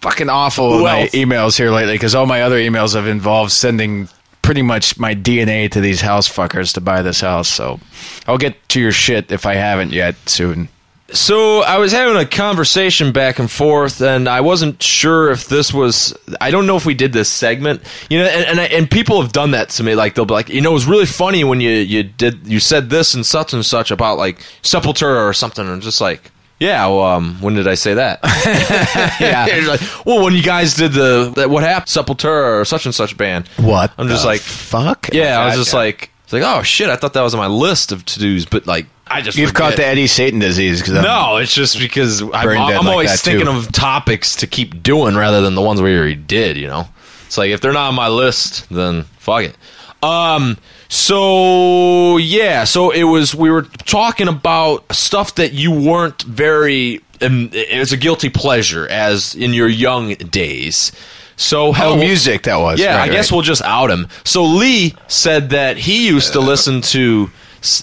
fucking 0.00 0.28
awful 0.28 0.72
with 0.72 0.82
my 0.82 1.08
emails 1.12 1.56
here 1.56 1.70
lately 1.70 1.94
because 1.94 2.14
all 2.14 2.26
my 2.26 2.42
other 2.42 2.58
emails 2.58 2.94
have 2.94 3.06
involved 3.06 3.52
sending 3.52 4.08
pretty 4.42 4.62
much 4.62 4.98
my 4.98 5.14
DNA 5.14 5.70
to 5.70 5.80
these 5.80 6.02
house 6.02 6.28
fuckers 6.28 6.74
to 6.74 6.80
buy 6.80 7.00
this 7.02 7.20
house. 7.20 7.48
So 7.48 7.80
I'll 8.26 8.38
get 8.38 8.68
to 8.70 8.80
your 8.80 8.92
shit 8.92 9.32
if 9.32 9.46
I 9.46 9.54
haven't 9.54 9.92
yet 9.92 10.16
soon. 10.26 10.68
So 11.12 11.62
I 11.62 11.78
was 11.78 11.92
having 11.92 12.16
a 12.16 12.26
conversation 12.26 13.12
back 13.12 13.38
and 13.38 13.50
forth, 13.50 14.00
and 14.00 14.28
I 14.28 14.40
wasn't 14.40 14.82
sure 14.82 15.30
if 15.30 15.46
this 15.48 15.72
was. 15.72 16.16
I 16.40 16.50
don't 16.50 16.66
know 16.66 16.76
if 16.76 16.86
we 16.86 16.94
did 16.94 17.12
this 17.12 17.28
segment, 17.28 17.82
you 18.10 18.18
know. 18.18 18.24
And 18.24 18.46
and, 18.46 18.60
I, 18.60 18.64
and 18.64 18.90
people 18.90 19.20
have 19.22 19.30
done 19.30 19.52
that 19.52 19.68
to 19.70 19.82
me. 19.82 19.94
Like 19.94 20.14
they'll 20.14 20.24
be 20.24 20.34
like, 20.34 20.48
you 20.48 20.60
know, 20.60 20.70
it 20.70 20.74
was 20.74 20.86
really 20.86 21.06
funny 21.06 21.44
when 21.44 21.60
you 21.60 21.70
you 21.70 22.02
did 22.02 22.46
you 22.46 22.58
said 22.58 22.90
this 22.90 23.14
and 23.14 23.24
such 23.24 23.52
and 23.52 23.64
such 23.64 23.90
about 23.90 24.18
like 24.18 24.38
Sepultura 24.62 25.24
or 25.28 25.32
something, 25.32 25.66
and 25.66 25.80
just 25.80 26.00
like. 26.00 26.30
Yeah, 26.60 26.86
well, 26.86 27.02
um, 27.02 27.36
when 27.40 27.54
did 27.54 27.66
I 27.68 27.74
say 27.74 27.94
that? 27.94 28.20
Yeah. 29.20 29.46
You're 29.46 29.68
like, 29.68 29.80
well, 30.06 30.22
when 30.24 30.34
you 30.34 30.42
guys 30.42 30.74
did 30.74 30.92
the 30.92 31.32
that, 31.36 31.50
what 31.50 31.62
happened, 31.62 31.88
Sepultura 31.88 32.60
or 32.60 32.64
such 32.64 32.86
and 32.86 32.94
such 32.94 33.16
band. 33.16 33.48
What? 33.58 33.92
I'm 33.98 34.08
just 34.08 34.22
the 34.22 34.28
like, 34.28 34.40
fuck. 34.40 35.08
yeah, 35.12 35.38
I 35.40 35.46
was 35.46 35.56
just 35.56 35.74
like, 35.74 36.10
it's 36.24 36.32
like, 36.32 36.42
oh 36.44 36.62
shit, 36.62 36.88
I 36.88 36.96
thought 36.96 37.12
that 37.14 37.22
was 37.22 37.34
on 37.34 37.38
my 37.40 37.46
list 37.48 37.92
of 37.92 38.04
to 38.06 38.18
dos, 38.20 38.44
but 38.46 38.66
like, 38.66 38.86
I 39.06 39.20
just 39.20 39.36
you've 39.36 39.52
caught 39.54 39.76
the 39.76 39.86
Eddie 39.86 40.06
Satan 40.06 40.38
disease 40.40 40.80
because 40.80 40.94
No, 41.02 41.36
it's 41.36 41.54
just 41.54 41.78
because 41.78 42.22
I'm, 42.22 42.28
Brain 42.44 42.66
dead 42.68 42.78
I'm 42.78 42.84
like 42.86 42.92
always 42.92 43.20
thinking 43.20 43.46
too. 43.46 43.52
of 43.52 43.70
topics 43.72 44.36
to 44.36 44.46
keep 44.46 44.82
doing 44.82 45.14
rather 45.16 45.40
than 45.42 45.54
the 45.54 45.60
ones 45.62 45.82
we 45.82 45.96
already 45.96 46.14
did. 46.14 46.56
You 46.56 46.68
know, 46.68 46.88
it's 47.26 47.36
like 47.36 47.50
if 47.50 47.60
they're 47.60 47.72
not 47.72 47.88
on 47.88 47.94
my 47.94 48.08
list, 48.08 48.66
then 48.70 49.04
fuck 49.18 49.42
it. 49.44 49.56
Um. 50.02 50.56
So 50.94 52.16
yeah. 52.18 52.64
So 52.64 52.90
it 52.90 53.02
was. 53.04 53.34
We 53.34 53.50
were 53.50 53.62
talking 53.62 54.28
about 54.28 54.94
stuff 54.94 55.34
that 55.34 55.52
you 55.52 55.70
weren't 55.72 56.22
very. 56.22 57.00
Um, 57.20 57.50
it 57.52 57.78
was 57.78 57.92
a 57.92 57.96
guilty 57.96 58.28
pleasure, 58.30 58.86
as 58.88 59.34
in 59.34 59.52
your 59.52 59.68
young 59.68 60.14
days. 60.14 60.92
So 61.36 61.66
Oh, 61.68 61.72
how 61.72 61.96
music 61.96 62.44
that 62.44 62.56
was. 62.56 62.78
yeah, 62.80 62.96
Right, 62.96 63.10
I 63.10 63.12
guess 63.12 63.30
right. 63.30 63.36
we'll 63.36 63.42
just 63.42 63.62
out 63.62 63.90
him. 63.90 64.06
So 64.24 64.44
Lee 64.44 64.94
said 65.08 65.50
that 65.50 65.76
he 65.76 66.06
used 66.06 66.32
to 66.34 66.40
listen 66.40 66.80
to, 66.82 67.30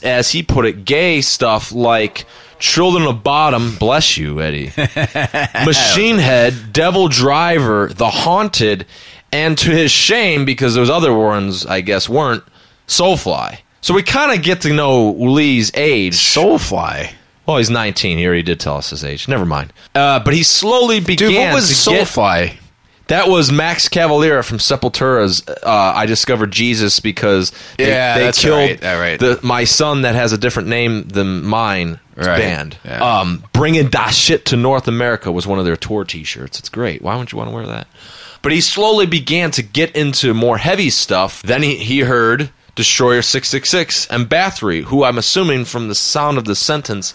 as 0.04 0.32
he 0.32 0.42
put 0.42 0.66
it, 0.66 0.86
gay 0.86 1.20
stuff 1.22 1.72
like 1.74 2.26
Children 2.60 3.08
of 3.08 3.24
Bodom, 3.24 3.78
bless 3.78 4.18
you, 4.18 4.40
Eddie, 4.42 4.72
Machine 5.66 6.18
Head, 6.18 6.72
Devil 6.72 7.08
Driver, 7.10 7.88
The 7.88 8.10
Haunted, 8.10 8.86
and 9.34 9.58
to 9.58 9.72
his 9.72 9.92
shame, 9.92 10.46
because 10.46 10.76
those 10.76 10.90
other 10.90 11.14
ones, 11.14 11.66
I 11.66 11.82
guess, 11.82 12.08
weren't, 12.08 12.44
Soulfly. 12.88 13.60
So 13.82 13.94
we 13.94 14.04
kind 14.04 14.32
of 14.38 14.44
get 14.44 14.62
to 14.62 14.74
know 14.74 15.12
Lee's 15.12 15.72
age. 15.74 16.14
Soulfly. 16.16 17.12
Well, 17.46 17.58
he's 17.58 17.70
19. 17.70 18.18
here. 18.18 18.20
He 18.20 18.28
already 18.28 18.44
did 18.44 18.60
tell 18.60 18.78
us 18.78 18.92
his 18.92 19.04
age. 19.04 19.28
Never 19.28 19.46
mind. 19.46 19.74
Uh, 19.96 20.20
but 20.20 20.34
he 20.34 20.44
slowly 20.44 21.00
began 21.00 21.30
Dude, 21.30 21.38
what 21.38 21.54
was 21.56 21.84
to 21.86 21.90
get 21.92 22.08
Soulfly? 22.08 22.58
That 23.08 23.28
was 23.28 23.52
Max 23.52 23.90
Cavalera 23.90 24.42
from 24.46 24.60
Sepultura's. 24.60 25.44
Uh, 25.46 25.54
I 25.66 26.06
discovered 26.06 26.52
Jesus 26.52 27.02
because 27.02 27.52
they, 27.78 27.90
Yeah, 27.90 28.18
they 28.18 28.32
killed 28.32 28.82
right, 28.82 28.82
right. 28.82 29.20
The, 29.20 29.40
my 29.44 29.66
son 29.66 30.04
that 30.04 30.16
has 30.16 30.32
a 30.32 30.38
different 30.38 30.70
name 30.70 31.04
than 31.10 31.44
mine. 31.44 32.00
Right, 32.16 32.38
Band. 32.38 32.78
yeah. 32.86 33.20
Um, 33.20 33.44
bringing 33.52 33.90
that 33.90 34.14
shit 34.14 34.46
to 34.46 34.56
North 34.56 34.88
America 34.88 35.32
was 35.32 35.48
one 35.48 35.60
of 35.60 35.66
their 35.66 35.76
tour 35.76 36.04
T-shirts. 36.06 36.60
It's 36.60 36.70
great. 36.70 37.02
Why 37.02 37.16
wouldn't 37.16 37.32
you 37.32 37.38
want 37.38 37.50
to 37.50 37.56
wear 37.56 37.66
that? 37.66 37.88
But 38.44 38.52
he 38.52 38.62
slowly 38.62 39.08
began 39.08 39.52
to 39.52 39.64
get 39.64 39.96
into 39.96 40.34
more 40.34 40.58
heavy 40.58 40.90
stuff. 40.90 41.42
Then 41.42 41.64
he, 41.64 41.78
he 41.78 42.00
heard 42.02 42.52
Destroyer 42.76 43.22
666 43.22 44.08
and 44.08 44.28
Bathory, 44.30 44.84
who 44.84 45.04
I'm 45.04 45.18
assuming 45.18 45.66
from 45.66 45.88
the 45.88 45.96
sound 45.96 46.38
of 46.38 46.46
the 46.46 46.56
sentence 46.56 47.14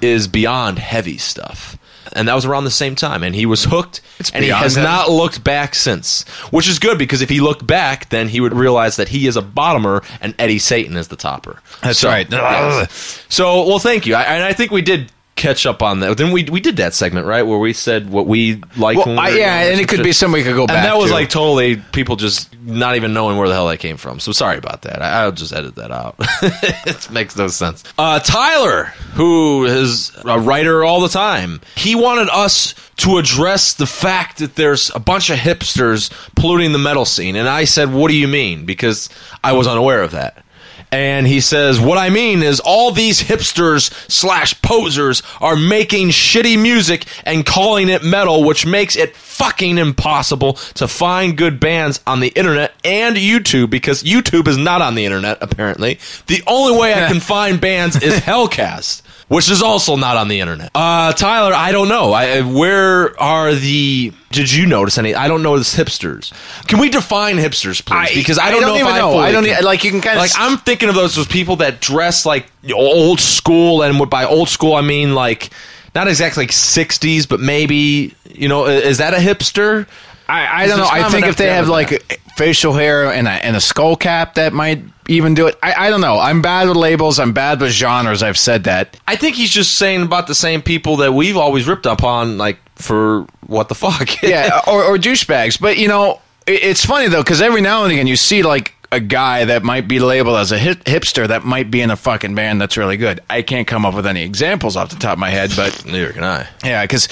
is 0.00 0.28
beyond 0.28 0.78
heavy 0.78 1.18
stuff. 1.18 1.76
And 2.14 2.28
that 2.28 2.34
was 2.34 2.44
around 2.44 2.64
the 2.64 2.70
same 2.70 2.94
time. 2.94 3.22
And 3.22 3.34
he 3.34 3.46
was 3.46 3.64
hooked, 3.64 4.00
and 4.34 4.44
he 4.44 4.50
has 4.50 4.74
heavy. 4.74 4.84
not 4.86 5.08
looked 5.10 5.42
back 5.42 5.74
since. 5.74 6.28
Which 6.50 6.68
is 6.68 6.78
good 6.78 6.98
because 6.98 7.22
if 7.22 7.30
he 7.30 7.40
looked 7.40 7.66
back, 7.66 8.10
then 8.10 8.28
he 8.28 8.40
would 8.40 8.52
realize 8.52 8.96
that 8.96 9.08
he 9.08 9.26
is 9.26 9.36
a 9.36 9.42
bottomer 9.42 10.04
and 10.20 10.34
Eddie 10.38 10.58
Satan 10.58 10.96
is 10.96 11.08
the 11.08 11.16
topper. 11.16 11.60
That's 11.82 12.00
So, 12.00 12.08
right. 12.08 12.30
yeah. 12.30 12.86
So, 12.90 13.66
well, 13.66 13.78
thank 13.78 14.06
you. 14.06 14.14
I, 14.14 14.22
and 14.24 14.42
I 14.44 14.52
think 14.52 14.70
we 14.72 14.82
did 14.82 15.10
catch 15.42 15.66
up 15.66 15.82
on 15.82 16.00
that. 16.00 16.16
Then 16.16 16.32
we 16.32 16.44
we 16.44 16.60
did 16.60 16.76
that 16.76 16.94
segment 16.94 17.26
right 17.26 17.42
where 17.42 17.58
we 17.58 17.72
said 17.72 18.08
what 18.08 18.26
we 18.26 18.62
like. 18.76 18.96
Well, 18.96 19.06
when 19.06 19.16
we 19.16 19.20
I, 19.20 19.30
were 19.30 19.36
yeah, 19.36 19.60
young 19.60 19.66
or 19.66 19.70
and 19.70 19.74
some 19.76 19.82
it 19.84 19.88
could 19.88 19.96
shit. 19.96 20.04
be 20.04 20.12
something 20.12 20.40
we 20.40 20.44
could 20.44 20.54
go 20.56 20.66
back 20.66 20.76
And 20.76 20.86
that 20.86 20.96
was 20.96 21.10
to. 21.10 21.14
like 21.14 21.28
totally 21.28 21.76
people 21.76 22.16
just 22.16 22.56
not 22.62 22.94
even 22.96 23.12
knowing 23.12 23.36
where 23.38 23.48
the 23.48 23.54
hell 23.54 23.66
that 23.68 23.78
came 23.78 23.96
from. 23.96 24.20
So 24.20 24.30
sorry 24.32 24.56
about 24.56 24.82
that. 24.82 25.02
I, 25.02 25.22
I'll 25.22 25.32
just 25.32 25.52
edit 25.52 25.74
that 25.74 25.90
out. 25.90 26.14
it 26.20 27.10
makes 27.10 27.36
no 27.36 27.48
sense. 27.48 27.82
Uh, 27.98 28.20
Tyler, 28.20 28.84
who 29.14 29.64
is 29.64 30.12
a 30.24 30.38
writer 30.38 30.84
all 30.84 31.00
the 31.00 31.08
time, 31.08 31.60
he 31.74 31.94
wanted 31.96 32.28
us 32.30 32.74
to 32.98 33.18
address 33.18 33.74
the 33.74 33.86
fact 33.86 34.38
that 34.38 34.54
there's 34.54 34.94
a 34.94 35.00
bunch 35.00 35.28
of 35.30 35.38
hipsters 35.38 36.12
polluting 36.36 36.72
the 36.72 36.78
metal 36.78 37.04
scene. 37.04 37.34
And 37.34 37.48
I 37.48 37.64
said, 37.64 37.92
What 37.92 38.08
do 38.08 38.16
you 38.16 38.28
mean? 38.28 38.64
Because 38.64 39.08
I 39.42 39.52
was 39.52 39.66
unaware 39.66 40.02
of 40.02 40.12
that. 40.12 40.44
And 40.92 41.26
he 41.26 41.40
says, 41.40 41.80
What 41.80 41.96
I 41.96 42.10
mean 42.10 42.42
is, 42.42 42.60
all 42.60 42.92
these 42.92 43.22
hipsters 43.22 43.90
slash 44.10 44.60
posers 44.60 45.22
are 45.40 45.56
making 45.56 46.10
shitty 46.10 46.60
music 46.62 47.06
and 47.24 47.46
calling 47.46 47.88
it 47.88 48.04
metal, 48.04 48.44
which 48.44 48.66
makes 48.66 48.94
it 48.94 49.16
fucking 49.16 49.78
impossible 49.78 50.52
to 50.74 50.86
find 50.86 51.36
good 51.36 51.58
bands 51.58 52.00
on 52.06 52.20
the 52.20 52.28
internet 52.28 52.74
and 52.84 53.16
YouTube 53.16 53.70
because 53.70 54.02
YouTube 54.02 54.46
is 54.46 54.58
not 54.58 54.82
on 54.82 54.94
the 54.94 55.06
internet, 55.06 55.38
apparently. 55.40 55.98
The 56.26 56.42
only 56.46 56.78
way 56.78 56.92
I 56.92 57.08
can 57.08 57.20
find 57.20 57.58
bands 57.58 58.00
is 58.02 58.20
Hellcast. 58.20 59.00
Which 59.32 59.50
is 59.50 59.62
also 59.62 59.96
not 59.96 60.16
on 60.16 60.28
the 60.28 60.40
internet. 60.40 60.70
Uh, 60.74 61.12
Tyler, 61.12 61.54
I 61.54 61.72
don't 61.72 61.88
know. 61.88 62.12
I, 62.12 62.42
where 62.42 63.20
are 63.20 63.54
the? 63.54 64.12
Did 64.30 64.52
you 64.52 64.66
notice 64.66 64.98
any? 64.98 65.14
I 65.14 65.28
don't 65.28 65.42
know. 65.42 65.52
notice 65.52 65.74
hipsters. 65.74 66.32
Can 66.66 66.78
we 66.78 66.88
define 66.88 67.36
hipsters, 67.36 67.84
please? 67.84 68.14
because 68.14 68.38
I 68.38 68.50
don't, 68.50 68.62
know 68.62 68.74
even 68.74 68.86
if 68.86 68.92
I 68.92 68.98
know. 68.98 69.18
I 69.18 69.32
don't 69.32 69.44
can. 69.44 69.62
e- 69.62 69.64
like 69.64 69.84
you 69.84 69.90
can 69.90 70.00
kind 70.00 70.16
of 70.16 70.22
Like 70.22 70.32
I'm 70.36 70.58
thinking 70.58 70.88
of 70.88 70.94
those 70.94 71.14
those 71.14 71.26
people 71.26 71.56
that 71.56 71.80
dress 71.80 72.24
like 72.24 72.50
old 72.74 73.20
school, 73.20 73.82
and 73.82 74.08
by 74.08 74.24
old 74.24 74.48
school 74.48 74.74
I 74.74 74.80
mean 74.80 75.14
like 75.14 75.50
not 75.94 76.08
exactly 76.08 76.44
like 76.44 76.50
'60s, 76.50 77.28
but 77.28 77.40
maybe 77.40 78.14
you 78.24 78.48
know, 78.48 78.66
is 78.66 78.98
that 78.98 79.14
a 79.14 79.18
hipster? 79.18 79.86
I, 80.28 80.64
I 80.64 80.66
don't 80.66 80.78
know. 80.78 80.88
I 80.90 81.08
think 81.10 81.26
if 81.26 81.36
they 81.36 81.48
have 81.48 81.68
like 81.68 82.20
facial 82.36 82.72
hair 82.72 83.12
and 83.12 83.28
a, 83.28 83.30
and 83.30 83.56
a 83.56 83.60
skull 83.60 83.96
cap, 83.96 84.34
that 84.34 84.52
might 84.52 84.82
even 85.12 85.34
do 85.34 85.46
it. 85.46 85.58
I, 85.62 85.86
I 85.86 85.90
don't 85.90 86.00
know. 86.00 86.18
I'm 86.18 86.42
bad 86.42 86.68
with 86.68 86.76
labels. 86.76 87.18
I'm 87.18 87.32
bad 87.32 87.60
with 87.60 87.72
genres. 87.72 88.22
I've 88.22 88.38
said 88.38 88.64
that. 88.64 88.98
I 89.06 89.16
think 89.16 89.36
he's 89.36 89.50
just 89.50 89.76
saying 89.76 90.02
about 90.02 90.26
the 90.26 90.34
same 90.34 90.62
people 90.62 90.96
that 90.98 91.12
we've 91.12 91.36
always 91.36 91.66
ripped 91.66 91.86
up 91.86 92.02
on, 92.02 92.38
like 92.38 92.58
for 92.76 93.26
what 93.46 93.68
the 93.68 93.74
fuck? 93.74 94.08
Yeah, 94.22 94.60
or, 94.66 94.84
or 94.84 94.96
douchebags. 94.98 95.60
But 95.60 95.78
you 95.78 95.88
know, 95.88 96.20
it, 96.46 96.62
it's 96.62 96.84
funny 96.84 97.08
though 97.08 97.22
because 97.22 97.40
every 97.42 97.60
now 97.60 97.84
and 97.84 97.92
again 97.92 98.06
you 98.06 98.16
see 98.16 98.42
like 98.42 98.74
a 98.90 99.00
guy 99.00 99.46
that 99.46 99.62
might 99.62 99.88
be 99.88 99.98
labeled 99.98 100.36
as 100.36 100.52
a 100.52 100.58
hip, 100.58 100.84
hipster 100.84 101.26
that 101.26 101.44
might 101.44 101.70
be 101.70 101.80
in 101.80 101.90
a 101.90 101.96
fucking 101.96 102.34
band 102.34 102.60
that's 102.60 102.76
really 102.76 102.98
good. 102.98 103.20
I 103.30 103.40
can't 103.42 103.66
come 103.66 103.86
up 103.86 103.94
with 103.94 104.06
any 104.06 104.22
examples 104.22 104.76
off 104.76 104.90
the 104.90 104.96
top 104.96 105.14
of 105.14 105.18
my 105.18 105.30
head, 105.30 105.50
but 105.56 105.84
neither 105.86 106.12
can 106.12 106.24
I. 106.24 106.46
yeah, 106.62 106.82
because. 106.82 107.08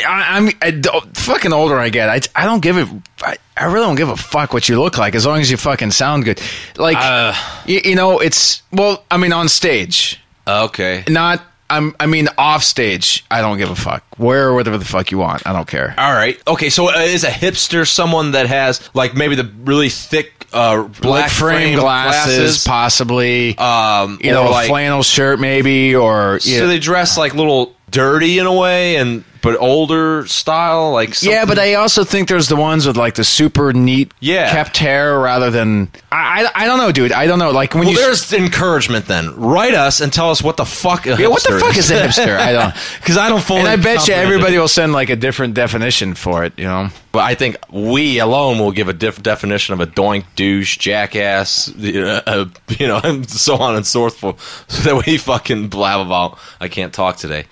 I, 0.00 0.52
I, 0.62 0.80
fucking 1.14 1.52
older. 1.52 1.78
I 1.78 1.88
get. 1.88 2.08
I, 2.08 2.20
I 2.42 2.44
don't 2.46 2.60
give 2.62 2.76
it. 2.78 2.88
I, 3.20 3.36
I 3.56 3.64
really 3.66 3.86
don't 3.86 3.96
give 3.96 4.08
a 4.08 4.16
fuck 4.16 4.52
what 4.52 4.68
you 4.68 4.80
look 4.80 4.98
like 4.98 5.14
as 5.14 5.26
long 5.26 5.40
as 5.40 5.50
you 5.50 5.56
fucking 5.56 5.90
sound 5.90 6.24
good. 6.24 6.40
Like 6.76 6.96
Uh. 6.98 7.34
you, 7.66 7.80
you 7.84 7.94
know, 7.94 8.18
it's 8.18 8.62
well. 8.72 9.04
I 9.10 9.16
mean, 9.16 9.32
on 9.32 9.48
stage, 9.48 10.20
Okay. 10.46 11.04
not. 11.08 11.42
I'm. 11.70 11.94
I 11.98 12.06
mean, 12.06 12.28
off 12.36 12.62
stage. 12.62 13.24
I 13.30 13.40
don't 13.40 13.56
give 13.56 13.70
a 13.70 13.76
fuck. 13.76 14.04
Where 14.18 14.48
or 14.48 14.54
whatever 14.54 14.76
the 14.76 14.84
fuck 14.84 15.10
you 15.10 15.18
want. 15.18 15.46
I 15.46 15.52
don't 15.54 15.66
care. 15.68 15.94
All 15.96 16.12
right. 16.12 16.38
Okay. 16.46 16.68
So 16.68 16.88
uh, 16.90 16.98
is 16.98 17.24
a 17.24 17.30
hipster 17.30 17.88
someone 17.88 18.32
that 18.32 18.46
has 18.46 18.88
like 18.94 19.14
maybe 19.14 19.36
the 19.36 19.50
really 19.64 19.88
thick 19.88 20.46
uh, 20.52 20.82
black 20.82 21.00
Black 21.00 21.30
frame 21.30 21.78
glasses, 21.78 22.62
possibly. 22.62 23.56
um, 23.56 24.18
you 24.22 24.32
know, 24.32 24.48
a 24.48 24.50
like 24.50 24.68
flannel 24.68 25.02
shirt, 25.02 25.40
maybe, 25.40 25.94
or 25.94 26.40
so 26.40 26.50
yeah. 26.50 26.66
they 26.66 26.78
dress 26.78 27.16
like 27.16 27.34
little 27.34 27.74
dirty 27.90 28.38
in 28.38 28.44
a 28.44 28.52
way, 28.54 28.96
and 28.96 29.24
but 29.42 29.58
older 29.60 30.26
style, 30.26 30.92
like 30.92 31.20
yeah, 31.22 31.44
but 31.44 31.58
I 31.58 31.74
also 31.74 32.04
think 32.04 32.28
there's 32.28 32.48
the 32.48 32.56
ones 32.56 32.86
with 32.86 32.96
like 32.96 33.14
the 33.16 33.24
super 33.24 33.72
neat, 33.72 34.12
Yeah. 34.20 34.50
kept 34.50 34.78
hair 34.78 35.18
rather 35.18 35.50
than 35.50 35.90
I, 36.10 36.44
I, 36.54 36.62
I 36.62 36.66
don't 36.66 36.78
know, 36.78 36.92
dude. 36.92 37.12
I 37.12 37.26
don't 37.26 37.38
know. 37.38 37.50
Like 37.50 37.74
when 37.74 37.84
Well, 37.84 37.90
you 37.92 37.98
there's 37.98 38.32
encouragement 38.32 39.06
then. 39.06 39.34
Write 39.36 39.74
us 39.74 40.00
and 40.00 40.12
tell 40.12 40.30
us 40.30 40.42
what 40.42 40.56
the 40.56 40.64
fuck. 40.64 41.06
A 41.06 41.16
Yeah, 41.20 41.26
what 41.26 41.42
the 41.42 41.58
fuck 41.58 41.76
is 41.76 41.90
a 41.90 42.00
hipster? 42.00 42.38
I 42.38 42.52
don't. 42.52 42.74
Because 43.02 43.16
I 43.16 43.28
don't 43.28 43.42
fully. 43.42 43.60
and 43.60 43.68
I 43.68 43.76
bet 43.76 44.06
you 44.08 44.14
everybody 44.14 44.56
will 44.58 44.68
send 44.68 44.92
like 44.92 45.10
a 45.10 45.16
different 45.16 45.54
definition 45.54 46.14
for 46.14 46.44
it. 46.44 46.52
You 46.56 46.64
know, 46.66 46.88
But 47.10 47.24
I 47.24 47.34
think 47.34 47.56
we 47.70 48.20
alone 48.20 48.58
will 48.60 48.70
give 48.70 48.88
a 48.88 48.92
different 48.92 49.24
definition 49.24 49.74
of 49.74 49.80
a 49.80 49.86
doink, 49.86 50.24
douche, 50.36 50.76
jackass, 50.78 51.68
you 51.76 52.00
know, 52.02 52.20
uh, 52.26 52.44
you 52.78 52.86
know, 52.86 53.00
and 53.04 53.28
so 53.28 53.56
on 53.56 53.74
and 53.74 53.84
so 53.86 54.08
forth. 54.08 54.64
So 54.68 54.82
that 54.94 55.04
we 55.04 55.18
fucking 55.18 55.68
blab 55.68 56.06
about. 56.06 56.38
I 56.60 56.68
can't 56.68 56.92
talk 56.94 57.16
today. 57.16 57.46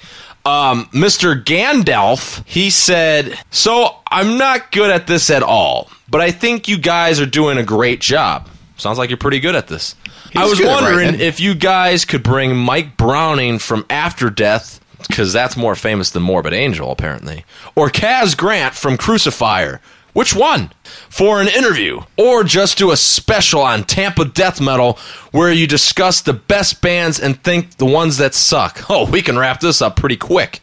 Um, 0.44 0.86
Mr. 0.86 1.42
Gandalf, 1.44 2.42
he 2.46 2.70
said, 2.70 3.38
"So 3.50 3.96
I'm 4.10 4.38
not 4.38 4.72
good 4.72 4.90
at 4.90 5.06
this 5.06 5.28
at 5.30 5.42
all, 5.42 5.90
but 6.08 6.20
I 6.20 6.30
think 6.30 6.66
you 6.68 6.78
guys 6.78 7.20
are 7.20 7.26
doing 7.26 7.58
a 7.58 7.62
great 7.62 8.00
job. 8.00 8.48
Sounds 8.76 8.96
like 8.98 9.10
you're 9.10 9.18
pretty 9.18 9.40
good 9.40 9.54
at 9.54 9.68
this. 9.68 9.94
I 10.34 10.46
was 10.46 10.60
wondering 10.60 11.20
if 11.20 11.40
you 11.40 11.54
guys 11.54 12.04
could 12.04 12.22
bring 12.22 12.56
Mike 12.56 12.96
Browning 12.96 13.58
from 13.58 13.84
After 13.90 14.30
Death." 14.30 14.78
Because 15.08 15.32
that's 15.32 15.56
more 15.56 15.74
famous 15.74 16.10
than 16.10 16.22
Morbid 16.22 16.52
Angel, 16.52 16.92
apparently. 16.92 17.44
Or 17.74 17.88
Kaz 17.88 18.36
Grant 18.36 18.74
from 18.74 18.98
Crucifier. 18.98 19.80
Which 20.12 20.34
one? 20.34 20.72
For 21.08 21.40
an 21.40 21.46
interview. 21.48 22.00
Or 22.16 22.42
just 22.44 22.78
do 22.78 22.90
a 22.90 22.96
special 22.96 23.60
on 23.62 23.84
Tampa 23.84 24.24
Death 24.24 24.60
Metal 24.60 24.98
where 25.30 25.52
you 25.52 25.66
discuss 25.66 26.20
the 26.20 26.32
best 26.32 26.82
bands 26.82 27.20
and 27.20 27.40
think 27.44 27.76
the 27.76 27.86
ones 27.86 28.16
that 28.18 28.34
suck. 28.34 28.84
Oh, 28.90 29.08
we 29.08 29.22
can 29.22 29.38
wrap 29.38 29.60
this 29.60 29.80
up 29.80 29.94
pretty 29.96 30.16
quick. 30.16 30.60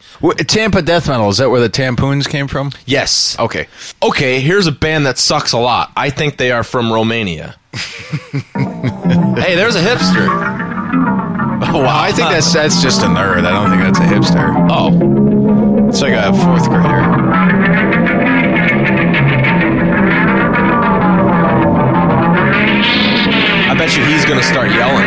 Tampa 0.48 0.82
death 0.82 1.08
metal 1.08 1.30
is 1.30 1.38
that 1.38 1.50
where 1.50 1.62
the 1.62 1.70
tampoons 1.70 2.28
came 2.28 2.48
from? 2.48 2.72
Yes. 2.86 3.38
Okay, 3.40 3.68
Okay, 4.04 4.42
here's 4.42 4.68
a 4.68 4.72
band 4.72 5.06
that 5.06 5.18
sucks 5.18 5.54
a 5.54 5.58
lot. 5.58 5.92
I 5.96 6.10
think 6.10 6.36
they 6.38 6.52
are 6.52 6.64
from 6.64 6.92
Romania. 6.92 7.56
hey, 7.74 9.56
there's 9.56 9.76
a 9.76 9.82
hipster. 9.82 10.28
Oh, 11.70 11.82
wow. 11.84 12.02
I 12.02 12.12
think 12.12 12.30
that's 12.30 12.52
that's 12.54 12.82
just 12.82 13.02
a 13.02 13.06
nerd. 13.06 13.46
I 13.46 13.52
don't 13.52 13.70
think 13.70 13.82
that's 13.82 14.00
a 14.00 14.04
hipster. 14.04 14.68
Oh, 14.70 15.88
It's 15.88 16.02
like 16.02 16.14
a 16.14 16.34
fourth 16.34 16.68
grader. 16.70 17.67
Bet 23.88 23.96
you 23.96 24.04
he's 24.04 24.26
going 24.26 24.38
to 24.38 24.46
start 24.46 24.70
yelling. 24.72 25.06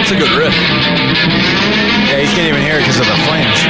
It's 0.00 0.10
a 0.10 0.16
good 0.16 0.32
riff. 0.32 0.54
Yeah, 2.08 2.20
you 2.20 2.28
can't 2.28 2.48
even 2.48 2.62
hear 2.62 2.76
it 2.76 2.80
because 2.80 3.00
of 3.00 3.06
the 3.06 3.18
flames. 3.28 3.60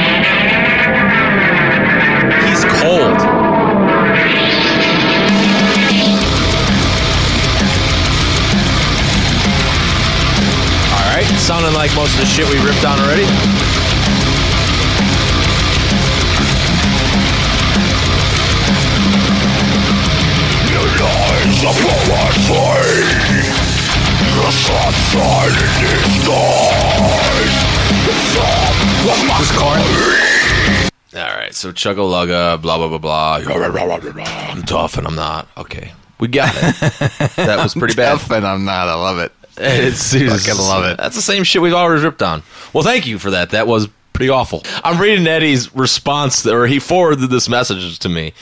He's 2.47 2.63
cold. 2.79 3.19
All 10.95 11.05
right, 11.11 11.27
sounding 11.37 11.73
like 11.73 11.93
most 11.95 12.13
of 12.13 12.21
the 12.21 12.25
shit 12.25 12.47
we 12.47 12.63
ripped 12.65 12.85
on 12.85 12.97
already. 12.99 13.68
Who's 29.39 29.51
corn? 29.57 29.79
All 31.15 31.35
right, 31.35 31.55
so 31.55 31.71
chugga 31.71 31.97
lugga, 31.97 32.61
blah 32.61 32.77
blah 32.77 32.87
blah 32.87 32.97
blah. 32.99 33.39
I'm 34.25 34.63
tough 34.63 34.97
and 34.97 35.07
I'm 35.07 35.15
not. 35.15 35.47
Okay, 35.57 35.91
we 36.19 36.27
got 36.27 36.53
it. 36.55 36.75
that 37.35 37.59
was 37.63 37.73
pretty 37.73 37.95
bad. 37.95 38.19
Tough 38.19 38.31
and 38.31 38.45
I'm 38.45 38.65
not. 38.65 38.87
I 38.87 38.93
love 38.93 39.17
it. 39.17 39.31
It's, 39.57 40.13
it's 40.15 40.45
Fucking 40.45 40.61
love 40.61 40.85
it. 40.85 40.97
That's 40.97 41.15
the 41.15 41.21
same 41.21 41.43
shit 41.43 41.61
we've 41.63 41.73
always 41.73 42.03
ripped 42.03 42.21
on. 42.21 42.43
Well, 42.73 42.83
thank 42.83 43.07
you 43.07 43.17
for 43.17 43.31
that. 43.31 43.49
That 43.49 43.65
was 43.65 43.87
pretty 44.13 44.29
awful. 44.29 44.63
I'm 44.83 45.01
reading 45.01 45.25
Eddie's 45.25 45.73
response, 45.73 46.45
or 46.45 46.67
he 46.67 46.79
forwarded 46.79 47.29
this 47.29 47.49
message 47.49 47.97
to 47.99 48.09
me, 48.09 48.33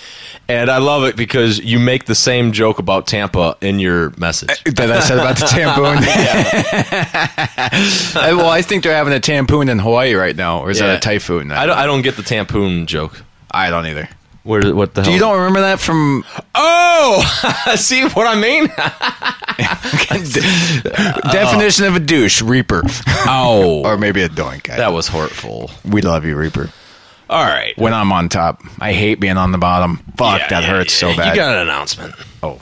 and 0.50 0.70
I 0.70 0.78
love 0.78 1.04
it 1.06 1.16
because 1.16 1.60
you 1.60 1.80
make 1.80 2.06
the 2.06 2.16
same 2.16 2.52
joke 2.52 2.80
about 2.80 3.08
Tampa 3.08 3.58
in 3.62 3.80
your 3.80 4.12
message. 4.18 4.50
Eh, 4.66 4.72
that 4.76 4.92
I 4.92 5.00
said 5.02 5.18
about 5.20 5.38
the 5.38 5.46
tampoon. 5.46 5.98
I- 8.18 8.30
eh, 8.30 8.34
well, 8.34 8.50
I 8.50 8.62
think 8.62 8.84
they're 8.84 8.96
having 8.96 9.14
a 9.14 9.20
tampoon 9.20 9.70
in 9.70 9.80
Hawaii 9.80 10.14
right 10.14 10.36
now, 10.36 10.60
or 10.62 10.72
is 10.72 10.80
Yeah. 10.80 10.88
that 10.88 10.98
a 10.98 11.00
typhoon? 11.00 11.52
I 11.52 11.66
don't, 11.66 11.78
I 11.78 11.86
don't 11.86 12.02
get 12.02 12.16
the 12.16 12.24
tampoon 12.24 12.86
joke. 12.86 13.22
I 13.52 13.70
don't 13.70 13.86
either. 13.86 14.10
Where? 14.44 14.74
What 14.74 14.94
the 14.94 15.02
hell? 15.02 15.10
Do 15.10 15.14
you 15.14 15.20
don't 15.20 15.36
remember 15.38 15.60
that 15.62 15.80
from 15.82 16.24
Oh, 16.56 17.74
see 17.76 18.04
what 18.08 18.28
I 18.28 18.40
mean? 18.40 18.68
definition 21.32 21.86
of 21.86 21.96
a 21.96 22.00
douche, 22.00 22.42
Reaper, 22.42 22.84
Oh, 23.28 23.82
or 23.84 23.98
maybe 23.98 24.22
a 24.22 24.30
doink. 24.30 24.68
that 24.68 24.94
was 24.94 25.08
hurtful. 25.10 25.70
we 25.84 26.02
love 26.02 26.24
you, 26.26 26.38
Reaper. 26.38 26.70
All 27.30 27.44
right. 27.44 27.78
When 27.78 27.94
I'm 27.94 28.12
on 28.12 28.30
top, 28.30 28.62
I 28.80 28.94
hate 28.94 29.20
being 29.20 29.38
on 29.38 29.52
the 29.52 29.58
bottom. 29.58 29.98
Fuck, 30.18 30.40
Yeah, 30.42 30.48
that 30.50 30.64
yeah, 30.64 30.70
hurts 30.70 31.02
yeah. 31.02 31.12
so 31.12 31.18
bad. 31.18 31.30
You 31.36 31.42
got 31.42 31.56
an 31.56 31.62
announcement. 31.64 32.16
Oh. 32.42 32.62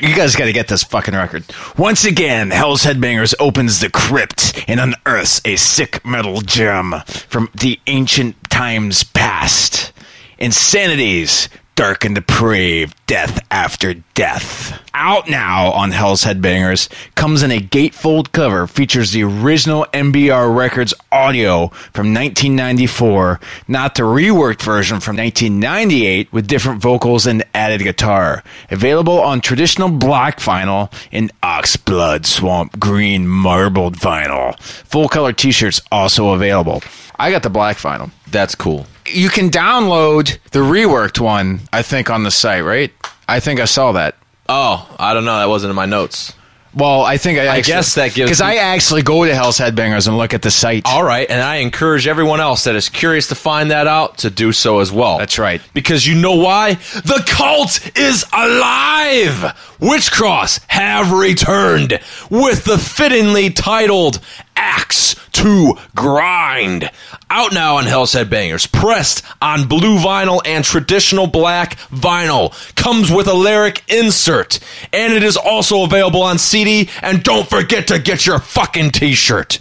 You 0.00 0.14
guys 0.16 0.34
got 0.34 0.46
to 0.46 0.52
get 0.54 0.68
this 0.68 0.82
fucking 0.82 1.12
record. 1.14 1.44
Once 1.76 2.06
again, 2.06 2.50
Hell's 2.50 2.84
Headbangers 2.84 3.34
opens 3.38 3.80
the 3.80 3.90
crypt 3.90 4.64
and 4.66 4.80
unearths 4.80 5.42
a 5.44 5.56
sick 5.56 6.04
metal 6.06 6.40
gem 6.40 6.94
from 7.06 7.50
the 7.54 7.78
ancient 7.86 8.36
times 8.48 9.04
past. 9.04 9.92
Insanity's, 10.38 11.50
dark 11.80 12.04
and 12.04 12.14
depraved, 12.14 12.94
death 13.06 13.42
after 13.50 13.94
death. 14.12 14.78
Out 14.92 15.30
now 15.30 15.72
on 15.72 15.92
Hell's 15.92 16.24
Headbangers 16.24 16.90
comes 17.14 17.42
in 17.42 17.50
a 17.50 17.58
gatefold 17.58 18.32
cover, 18.32 18.66
features 18.66 19.12
the 19.12 19.24
original 19.24 19.86
MBR 19.94 20.54
Records 20.54 20.92
audio 21.10 21.68
from 21.94 22.12
1994, 22.12 23.40
not 23.66 23.94
the 23.94 24.02
reworked 24.02 24.60
version 24.60 25.00
from 25.00 25.16
1998 25.16 26.30
with 26.34 26.46
different 26.46 26.82
vocals 26.82 27.26
and 27.26 27.42
added 27.54 27.80
guitar. 27.80 28.44
Available 28.70 29.18
on 29.18 29.40
traditional 29.40 29.88
black 29.88 30.38
vinyl 30.38 30.92
and 31.10 31.32
oxblood 31.42 32.26
swamp 32.26 32.78
green 32.78 33.26
marbled 33.26 33.96
vinyl. 33.96 34.60
Full 34.60 35.08
color 35.08 35.32
t-shirts 35.32 35.80
also 35.90 36.34
available. 36.34 36.82
I 37.18 37.30
got 37.30 37.42
the 37.42 37.48
black 37.48 37.78
vinyl. 37.78 38.10
That's 38.30 38.54
cool. 38.54 38.86
You 39.12 39.28
can 39.28 39.50
download 39.50 40.38
the 40.52 40.60
reworked 40.60 41.20
one, 41.20 41.60
I 41.72 41.82
think, 41.82 42.10
on 42.10 42.22
the 42.22 42.30
site, 42.30 42.64
right? 42.64 42.92
I 43.28 43.40
think 43.40 43.60
I 43.60 43.64
saw 43.64 43.92
that. 43.92 44.16
Oh, 44.48 44.88
I 44.98 45.14
don't 45.14 45.24
know. 45.24 45.38
That 45.38 45.48
wasn't 45.48 45.70
in 45.70 45.76
my 45.76 45.86
notes. 45.86 46.32
Well, 46.72 47.02
I 47.02 47.16
think 47.16 47.36
I, 47.38 47.42
I 47.46 47.56
actually- 47.58 47.72
guess 47.72 47.94
that 47.96 48.14
gives 48.14 48.30
because 48.30 48.40
I 48.40 48.54
actually 48.56 49.02
go 49.02 49.24
to 49.24 49.34
Hell's 49.34 49.58
Headbangers 49.58 50.06
and 50.06 50.16
look 50.16 50.34
at 50.34 50.42
the 50.42 50.52
site. 50.52 50.82
All 50.86 51.02
right, 51.02 51.28
and 51.28 51.42
I 51.42 51.56
encourage 51.56 52.06
everyone 52.06 52.38
else 52.40 52.62
that 52.64 52.76
is 52.76 52.88
curious 52.88 53.26
to 53.28 53.34
find 53.34 53.72
that 53.72 53.88
out 53.88 54.18
to 54.18 54.30
do 54.30 54.52
so 54.52 54.78
as 54.78 54.92
well. 54.92 55.18
That's 55.18 55.36
right. 55.36 55.60
Because 55.74 56.06
you 56.06 56.14
know 56.14 56.36
why? 56.36 56.74
The 56.74 57.24
cult 57.26 57.96
is 57.98 58.24
alive! 58.32 59.56
Witch 59.80 60.12
Cross 60.12 60.60
have 60.68 61.10
returned 61.12 61.98
with 62.30 62.64
the 62.64 62.78
fittingly 62.78 63.50
titled 63.50 64.20
Axe 64.56 65.16
to 65.32 65.74
Grind. 65.94 66.90
Out 67.30 67.52
now 67.52 67.76
on 67.76 67.86
Hell's 67.86 68.14
Headbangers, 68.14 68.70
pressed 68.70 69.24
on 69.40 69.68
blue 69.68 69.98
vinyl 69.98 70.40
and 70.44 70.64
traditional 70.64 71.26
black 71.26 71.78
vinyl. 71.90 72.52
Comes 72.74 73.10
with 73.10 73.26
a 73.28 73.34
lyric 73.34 73.82
insert. 73.88 74.58
And 74.92 75.12
it 75.12 75.22
is 75.22 75.36
also 75.36 75.84
available 75.84 76.22
on 76.22 76.38
CD. 76.38 76.88
And 77.02 77.22
don't 77.22 77.48
forget 77.48 77.86
to 77.88 77.98
get 77.98 78.26
your 78.26 78.38
fucking 78.38 78.90
t 78.90 79.14
shirt. 79.14 79.58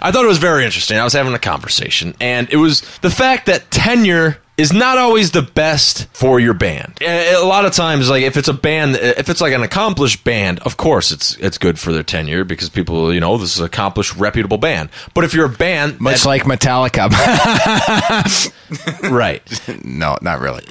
I 0.00 0.12
thought 0.12 0.24
it 0.24 0.28
was 0.28 0.38
very 0.38 0.64
interesting. 0.64 0.96
I 0.98 1.04
was 1.04 1.12
having 1.12 1.34
a 1.34 1.38
conversation, 1.38 2.14
and 2.20 2.48
it 2.50 2.56
was 2.56 2.82
the 2.98 3.10
fact 3.10 3.46
that 3.46 3.70
tenure 3.70 4.38
is 4.58 4.72
not 4.72 4.98
always 4.98 5.30
the 5.30 5.40
best 5.42 6.06
for 6.12 6.40
your 6.40 6.52
band. 6.52 6.98
A 7.00 7.34
a 7.34 7.44
lot 7.46 7.64
of 7.64 7.72
times, 7.72 8.10
like 8.10 8.24
if 8.24 8.36
it's 8.36 8.48
a 8.48 8.52
band, 8.52 8.96
if 8.96 9.28
it's 9.28 9.40
like 9.40 9.52
an 9.54 9.62
accomplished 9.62 10.24
band, 10.24 10.58
of 10.60 10.76
course 10.76 11.12
it's 11.12 11.36
it's 11.36 11.56
good 11.56 11.78
for 11.78 11.92
their 11.92 12.02
tenure 12.02 12.44
because 12.44 12.68
people, 12.68 13.14
you 13.14 13.20
know, 13.20 13.38
this 13.38 13.54
is 13.54 13.60
an 13.60 13.66
accomplished, 13.66 14.16
reputable 14.16 14.58
band. 14.58 14.90
But 15.14 15.22
if 15.24 15.32
you're 15.32 15.46
a 15.46 15.48
band, 15.48 16.00
Much 16.00 16.22
that- 16.22 16.28
like 16.28 16.42
Metallica. 16.42 17.08
right? 19.10 19.42
no, 19.84 20.18
not 20.20 20.40
really. 20.40 20.64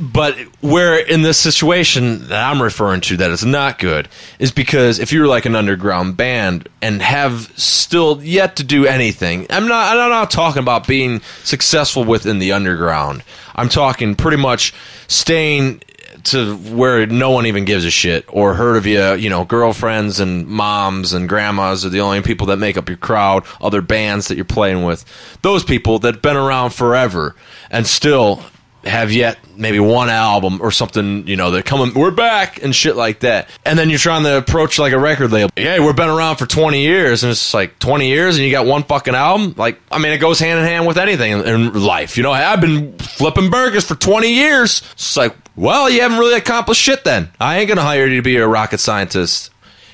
But 0.00 0.36
where 0.60 0.98
in 0.98 1.22
this 1.22 1.38
situation 1.38 2.28
that 2.28 2.42
I'm 2.50 2.60
referring 2.62 3.00
to 3.02 3.16
that 3.18 3.30
is 3.30 3.44
not 3.44 3.78
good 3.78 4.08
is 4.38 4.50
because 4.50 4.98
if 4.98 5.12
you're 5.12 5.26
like 5.28 5.44
an 5.46 5.54
underground 5.54 6.16
band 6.16 6.68
and 6.82 7.02
have 7.02 7.52
still 7.56 8.22
yet 8.22 8.56
to 8.56 8.64
do 8.64 8.86
anything, 8.86 9.46
I'm 9.50 9.68
not 9.68 9.96
I'm 9.96 10.10
not 10.10 10.30
talking 10.30 10.62
about 10.62 10.86
being 10.88 11.20
successful 11.44 12.04
within 12.04 12.38
the 12.38 12.52
underground. 12.52 13.22
I'm 13.54 13.68
talking 13.68 14.14
pretty 14.14 14.38
much 14.38 14.74
staying 15.08 15.82
to 16.24 16.56
where 16.56 17.06
no 17.06 17.30
one 17.30 17.46
even 17.46 17.64
gives 17.64 17.84
a 17.84 17.90
shit 17.90 18.24
or 18.28 18.54
heard 18.54 18.76
of 18.76 18.86
you, 18.86 19.14
you 19.14 19.28
know, 19.28 19.44
girlfriends 19.44 20.20
and 20.20 20.46
moms 20.46 21.12
and 21.12 21.28
grandmas 21.28 21.84
are 21.84 21.90
the 21.90 22.00
only 22.00 22.22
people 22.22 22.46
that 22.46 22.56
make 22.56 22.76
up 22.76 22.88
your 22.88 22.98
crowd, 22.98 23.44
other 23.60 23.82
bands 23.82 24.28
that 24.28 24.36
you're 24.36 24.44
playing 24.44 24.84
with. 24.84 25.04
Those 25.42 25.64
people 25.64 25.98
that 26.00 26.14
have 26.14 26.22
been 26.22 26.36
around 26.36 26.70
forever 26.70 27.34
and 27.70 27.86
still 27.86 28.42
have 28.84 29.12
yet 29.12 29.38
maybe 29.56 29.80
one 29.80 30.08
album 30.08 30.60
or 30.60 30.70
something, 30.70 31.26
you 31.26 31.36
know, 31.36 31.50
they're 31.50 31.62
coming, 31.62 31.94
we're 31.94 32.10
back 32.10 32.62
and 32.62 32.74
shit 32.74 32.96
like 32.96 33.20
that. 33.20 33.48
And 33.64 33.78
then 33.78 33.88
you're 33.88 33.98
trying 33.98 34.24
to 34.24 34.36
approach 34.36 34.78
like 34.78 34.92
a 34.92 34.98
record 34.98 35.32
label. 35.32 35.50
Hey, 35.56 35.80
we've 35.80 35.96
been 35.96 36.08
around 36.08 36.36
for 36.36 36.46
20 36.46 36.82
years 36.82 37.22
and 37.24 37.30
it's 37.30 37.54
like 37.54 37.78
20 37.78 38.08
years 38.08 38.36
and 38.36 38.44
you 38.44 38.50
got 38.50 38.66
one 38.66 38.82
fucking 38.82 39.14
album. 39.14 39.54
Like, 39.56 39.80
I 39.90 39.98
mean, 39.98 40.12
it 40.12 40.18
goes 40.18 40.38
hand 40.38 40.58
in 40.58 40.64
hand 40.66 40.86
with 40.86 40.98
anything 40.98 41.32
in, 41.32 41.40
in 41.44 41.82
life. 41.82 42.16
You 42.16 42.22
know, 42.22 42.32
I've 42.32 42.60
been 42.60 42.96
flipping 43.14 43.50
burgers 43.50 43.86
for 43.86 43.94
20 43.94 44.28
years. 44.28 44.82
It's 44.92 45.16
like, 45.16 45.36
well, 45.56 45.88
you 45.88 46.02
haven't 46.02 46.18
really 46.18 46.36
accomplished 46.36 46.82
shit 46.82 47.04
then. 47.04 47.30
I 47.40 47.58
ain't 47.58 47.68
going 47.68 47.78
to 47.78 47.82
hire 47.82 48.06
you 48.06 48.16
to 48.16 48.22
be 48.22 48.36
a 48.36 48.46
rocket 48.46 48.78
scientist. 48.78 49.50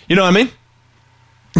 You 0.08 0.16
know 0.16 0.22
what 0.22 0.34
I 0.34 0.44
mean? 0.44 0.50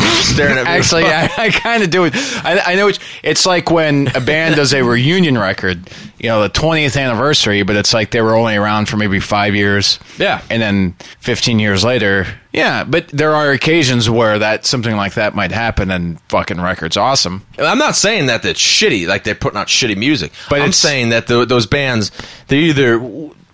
Staring 0.23 0.59
at 0.59 0.65
me. 0.65 0.71
Actually, 0.71 1.05
I, 1.05 1.31
I 1.37 1.51
kind 1.51 1.83
of 1.83 1.91
do 1.91 2.05
it. 2.05 2.13
I, 2.17 2.61
I 2.67 2.75
know 2.75 2.89
it's, 2.89 2.99
it's 3.23 3.47
like 3.47 3.71
when 3.71 4.09
a 4.15 4.21
band 4.21 4.57
does 4.57 4.73
a 4.73 4.83
reunion 4.83 5.37
record, 5.37 5.91
you 6.19 6.29
know, 6.29 6.43
the 6.43 6.51
20th 6.51 7.01
anniversary, 7.01 7.63
but 7.63 7.77
it's 7.77 7.95
like 7.95 8.11
they 8.11 8.21
were 8.21 8.35
only 8.35 8.57
around 8.57 8.89
for 8.89 8.97
maybe 8.97 9.21
five 9.21 9.55
years. 9.55 9.99
Yeah. 10.19 10.43
And 10.51 10.61
then 10.61 10.93
15 11.21 11.59
years 11.59 11.85
later, 11.85 12.27
yeah. 12.53 12.85
But 12.85 13.09
there 13.09 13.35
are 13.35 13.51
occasions 13.51 14.11
where 14.11 14.39
that 14.39 14.67
something 14.67 14.97
like 14.97 15.15
that 15.15 15.35
might 15.35 15.53
happen 15.53 15.91
and 15.91 16.21
fucking 16.23 16.61
record's 16.61 16.97
awesome. 16.97 17.47
I'm 17.59 17.79
not 17.79 17.97
saying 17.97 18.27
that 18.27 18.43
that's 18.43 18.61
shitty, 18.61 19.07
like 19.07 19.25
they're 19.25 19.35
putting 19.35 19.59
out 19.59 19.69
shitty 19.69 19.97
music. 19.97 20.33
But 20.49 20.61
I'm 20.63 20.73
saying 20.73 21.11
that 21.11 21.27
the, 21.27 21.45
those 21.45 21.67
bands, 21.67 22.11
they 22.49 22.59
either 22.59 22.99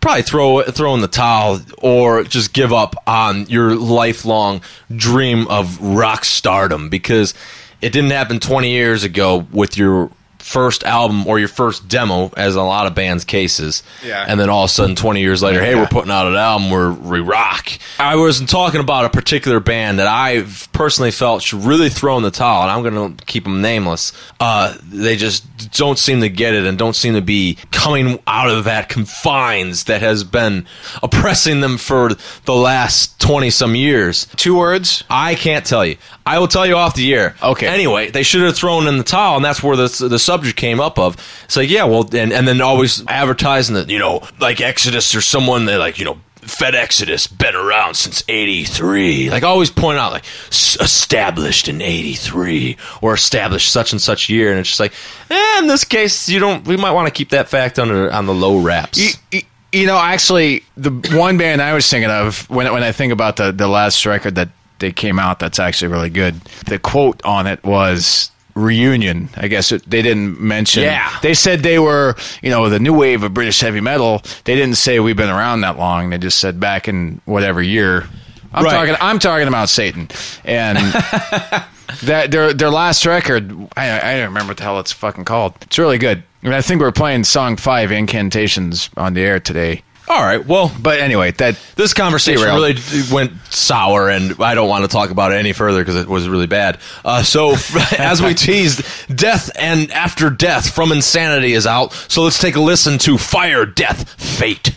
probably 0.07 0.23
throw 0.23 0.62
throw 0.62 0.95
in 0.95 1.01
the 1.01 1.09
towel 1.09 1.61
or 1.79 2.23
just 2.23 2.53
give 2.53 2.73
up 2.73 2.95
on 3.09 3.45
your 3.47 3.75
lifelong 3.75 4.61
dream 4.95 5.49
of 5.49 5.83
rock 5.83 6.25
stardom 6.25 6.88
because 6.88 7.35
it 7.83 7.92
didn't 7.92 8.12
happen 8.12 8.38
20 8.38 8.71
years 8.71 9.03
ago 9.03 9.45
with 9.51 9.77
your 9.77 10.09
first 10.47 10.85
album 10.85 11.27
or 11.27 11.39
your 11.41 11.49
first 11.49 11.89
demo, 11.89 12.31
as 12.37 12.55
a 12.55 12.63
lot 12.63 12.87
of 12.87 12.95
bands' 12.95 13.25
cases. 13.25 13.83
Yeah. 14.05 14.25
And 14.27 14.39
then 14.39 14.49
all 14.49 14.65
of 14.65 14.71
a 14.71 14.73
sudden, 14.73 14.95
20 14.95 15.21
years 15.21 15.43
later, 15.43 15.61
hey, 15.61 15.73
Yeah. 15.73 15.81
we're 15.81 15.87
putting 15.89 16.11
out 16.13 16.27
an 16.29 16.37
album 16.37 16.71
where 16.71 16.91
we 16.93 17.21
rock. 17.21 17.69
I 17.99 18.15
wasn't 18.17 18.49
talking 18.49 18.81
about 18.81 19.05
a 19.05 19.11
particular 19.11 19.59
band 19.61 19.99
that 19.99 20.07
I 20.07 20.45
personally 20.73 21.11
felt 21.11 21.43
should 21.43 21.65
really 21.65 21.89
throw 21.91 22.17
in 22.17 22.23
the 22.23 22.31
towel, 22.31 22.63
and 22.63 22.71
I'm 22.71 22.83
going 22.83 23.17
to 23.17 23.25
keep 23.25 23.45
them 23.45 23.61
nameless. 23.61 24.13
Uh, 24.39 24.75
they 24.89 25.17
just 25.17 25.45
don't 25.73 25.99
seem 25.99 26.21
to 26.21 26.29
get 26.29 26.55
it 26.55 26.65
and 26.65 26.79
don't 26.79 26.95
seem 26.97 27.15
to 27.15 27.21
be 27.23 27.59
coming 27.73 28.19
out 28.27 28.49
of 28.49 28.65
that 28.65 28.89
confines 28.89 29.85
that 29.85 30.01
has 30.03 30.23
been 30.25 30.67
oppressing 31.03 31.61
them 31.61 31.77
for 31.79 32.11
the 32.45 32.55
last 32.55 33.19
20 33.21 33.51
some 33.51 33.75
years. 33.75 34.27
Two 34.37 34.57
words. 34.57 35.03
I 35.11 35.35
can't 35.35 35.65
tell 35.67 35.85
you. 35.85 35.97
I 36.25 36.39
will 36.39 36.49
tell 36.49 36.67
you 36.67 36.77
off 36.77 36.95
the 36.95 37.13
air. 37.15 37.35
Okay. 37.43 37.67
Anyway, 37.67 38.11
they 38.11 38.23
should 38.23 38.43
have 38.43 38.57
thrown 38.57 38.87
in 38.89 38.99
the 38.99 39.05
towel, 39.05 39.37
and 39.37 39.45
that's 39.45 39.63
where 39.63 39.77
the 39.77 39.87
the 40.09 40.19
subject 40.37 40.57
came 40.59 40.81
up 40.81 40.99
of. 40.99 41.16
It's 41.44 41.57
like, 41.57 41.70
yeah, 41.70 41.85
well, 41.85 42.09
and 42.14 42.33
and 42.33 42.46
then 42.46 42.61
always 42.61 43.05
advertising 43.07 43.75
that 43.75 43.88
you 43.90 43.99
know, 43.99 44.27
like 44.38 44.61
Exodus 44.61 45.14
or 45.14 45.20
someone 45.20 45.64
that 45.66 45.79
like 45.79 45.99
you 45.99 46.05
know. 46.05 46.18
Fed 46.42 46.77
Exodus 46.77 47.27
been 47.27 47.57
around 47.57 47.94
since 47.96 48.22
'83. 48.29 49.31
Like 49.31 49.42
always 49.42 49.68
point 49.68 49.99
out, 49.99 50.12
like 50.12 50.25
"S- 50.46 50.77
established 50.81 51.66
in 51.66 51.83
'83 51.83 52.77
or 53.03 53.14
established 53.14 53.72
such 53.72 53.90
and 53.90 54.01
such 54.01 54.29
year, 54.29 54.51
and 54.53 54.61
it's 54.61 54.68
just 54.68 54.79
like, 54.79 54.92
eh, 55.29 55.59
in 55.59 55.66
this 55.66 55.83
case, 55.83 56.29
you 56.29 56.38
don't. 56.38 56.64
We 56.64 56.77
might 56.77 56.92
want 56.92 57.09
to 57.09 57.11
keep 57.12 57.31
that 57.31 57.49
fact 57.49 57.81
under 57.81 58.12
on 58.12 58.27
the 58.27 58.33
low 58.35 58.59
wraps. 58.61 58.96
You, 58.99 59.11
you- 59.33 59.42
you 59.72 59.87
know, 59.87 59.99
actually, 59.99 60.62
the 60.77 60.90
one 61.18 61.37
band 61.37 61.61
I 61.61 61.75
was 61.75 61.90
thinking 61.90 62.11
of 62.12 62.49
when 62.49 62.72
when 62.72 62.85
I 62.85 62.92
think 62.92 63.12
about 63.12 63.35
the 63.37 63.51
the 63.51 63.66
last 63.66 64.07
record 64.07 64.37
that 64.37 64.49
they 64.79 64.92
came 64.92 65.18
out 65.18 65.40
that's 65.40 65.59
actually 65.59 65.88
really 65.88 66.11
good. 66.11 66.40
The 66.66 66.79
quote 66.79 67.20
on 67.25 67.49
it 67.49 67.62
was 67.64 68.31
reunion. 68.57 69.29
I 69.37 69.47
guess 69.47 69.71
it, 69.71 69.88
they 69.88 70.03
didn't 70.03 70.40
mention. 70.40 70.83
Yeah. 70.83 71.16
They 71.23 71.35
said 71.35 71.61
they 71.61 71.79
were, 71.79 72.16
you 72.42 72.51
know, 72.51 72.69
the 72.69 72.81
new 72.81 72.95
wave 72.95 73.23
of 73.23 73.33
British 73.33 73.61
heavy 73.61 73.81
metal. 73.81 74.23
They 74.45 74.57
didn't 74.57 74.77
say 74.77 74.99
we've 74.99 75.16
been 75.16 75.29
around 75.31 75.61
that 75.61 75.79
long. 75.79 76.11
They 76.11 76.19
just 76.19 76.38
said 76.40 76.59
back 76.59 76.88
in 76.88 77.21
whatever 77.27 77.62
year. 77.62 78.09
I'm 78.53 78.64
Right. 78.64 78.73
talking. 78.73 78.95
I'm 79.01 79.19
talking 79.19 79.47
about 79.49 79.69
Satan 79.69 80.09
and 80.45 80.79
that 82.05 82.31
their 82.31 82.53
their 82.53 82.71
last 82.71 83.05
record. 83.07 83.53
I 83.77 83.99
I 84.01 84.16
don't 84.16 84.29
remember 84.29 84.51
what 84.51 84.57
the 84.57 84.62
hell 84.62 84.81
it's 84.81 84.92
fucking 84.92 85.25
called. 85.25 85.55
It's 85.62 85.79
really 85.79 85.99
good. 85.99 86.23
And 86.42 86.55
I 86.55 86.62
think 86.62 86.81
we're 86.81 86.92
playing 86.92 87.25
song 87.25 87.57
five, 87.57 87.90
Incantations, 87.92 88.88
on 88.97 89.14
the 89.14 89.21
air 89.21 89.40
today. 89.40 89.83
All 90.09 90.23
right. 90.23 90.45
Well, 90.45 90.73
But 90.81 91.01
anyway, 91.01 91.33
that 91.33 91.59
this 91.75 91.92
conversation 91.92 92.42
Derailed. 92.47 92.79
really 92.79 93.12
went 93.12 93.33
sour, 93.51 94.09
and 94.09 94.40
I 94.40 94.55
don't 94.55 94.69
want 94.69 94.85
to 94.85 94.88
talk 94.88 95.11
about 95.11 95.33
it 95.33 95.37
any 95.37 95.53
further 95.53 95.81
because 95.81 95.97
it 95.97 96.09
was 96.09 96.29
really 96.29 96.47
bad. 96.47 96.79
Uh, 97.05 97.23
so, 97.23 97.57
as 97.99 98.23
we 98.23 98.35
teased, 98.47 98.83
Death 99.14 99.51
and 99.59 99.90
After 99.90 100.31
Death 100.31 100.71
from 100.73 100.92
Insanity 100.92 101.53
is 101.55 101.66
out. 101.66 101.92
So 101.92 102.23
let's 102.23 102.38
take 102.38 102.55
a 102.57 102.61
listen 102.61 102.99
to 102.99 103.19
Fire, 103.19 103.66
Death, 103.66 104.09
Fate. 104.21 104.71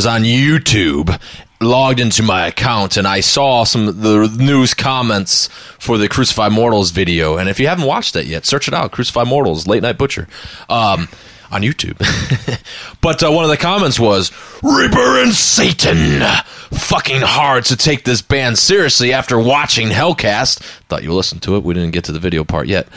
Was 0.00 0.06
on 0.06 0.22
YouTube, 0.22 1.20
logged 1.60 2.00
into 2.00 2.22
my 2.22 2.46
account, 2.46 2.96
and 2.96 3.06
I 3.06 3.20
saw 3.20 3.64
some 3.64 3.86
of 3.86 4.00
the 4.00 4.34
news 4.38 4.72
comments 4.72 5.48
for 5.78 5.98
the 5.98 6.08
Crucified 6.08 6.52
Mortals 6.52 6.90
video. 6.90 7.36
And 7.36 7.50
if 7.50 7.60
you 7.60 7.66
haven't 7.66 7.84
watched 7.84 8.14
that 8.14 8.24
yet, 8.24 8.46
search 8.46 8.66
it 8.66 8.72
out 8.72 8.92
Crucified 8.92 9.26
Mortals, 9.26 9.66
Late 9.66 9.82
Night 9.82 9.98
Butcher. 9.98 10.26
Um, 10.70 11.10
on 11.50 11.60
YouTube. 11.60 11.98
but 13.02 13.22
uh, 13.22 13.30
one 13.30 13.44
of 13.44 13.50
the 13.50 13.58
comments 13.58 14.00
was 14.00 14.32
Reaper 14.62 15.20
and 15.20 15.34
Satan. 15.34 16.22
Fucking 16.70 17.20
hard 17.20 17.66
to 17.66 17.76
take 17.76 18.04
this 18.04 18.22
band 18.22 18.56
seriously 18.56 19.12
after 19.12 19.38
watching 19.38 19.88
Hellcast. 19.88 20.60
Thought 20.88 21.02
you 21.02 21.12
listened 21.12 21.42
to 21.42 21.56
it. 21.56 21.62
We 21.62 21.74
didn't 21.74 21.90
get 21.90 22.04
to 22.04 22.12
the 22.12 22.20
video 22.20 22.42
part 22.42 22.68
yet. 22.68 22.88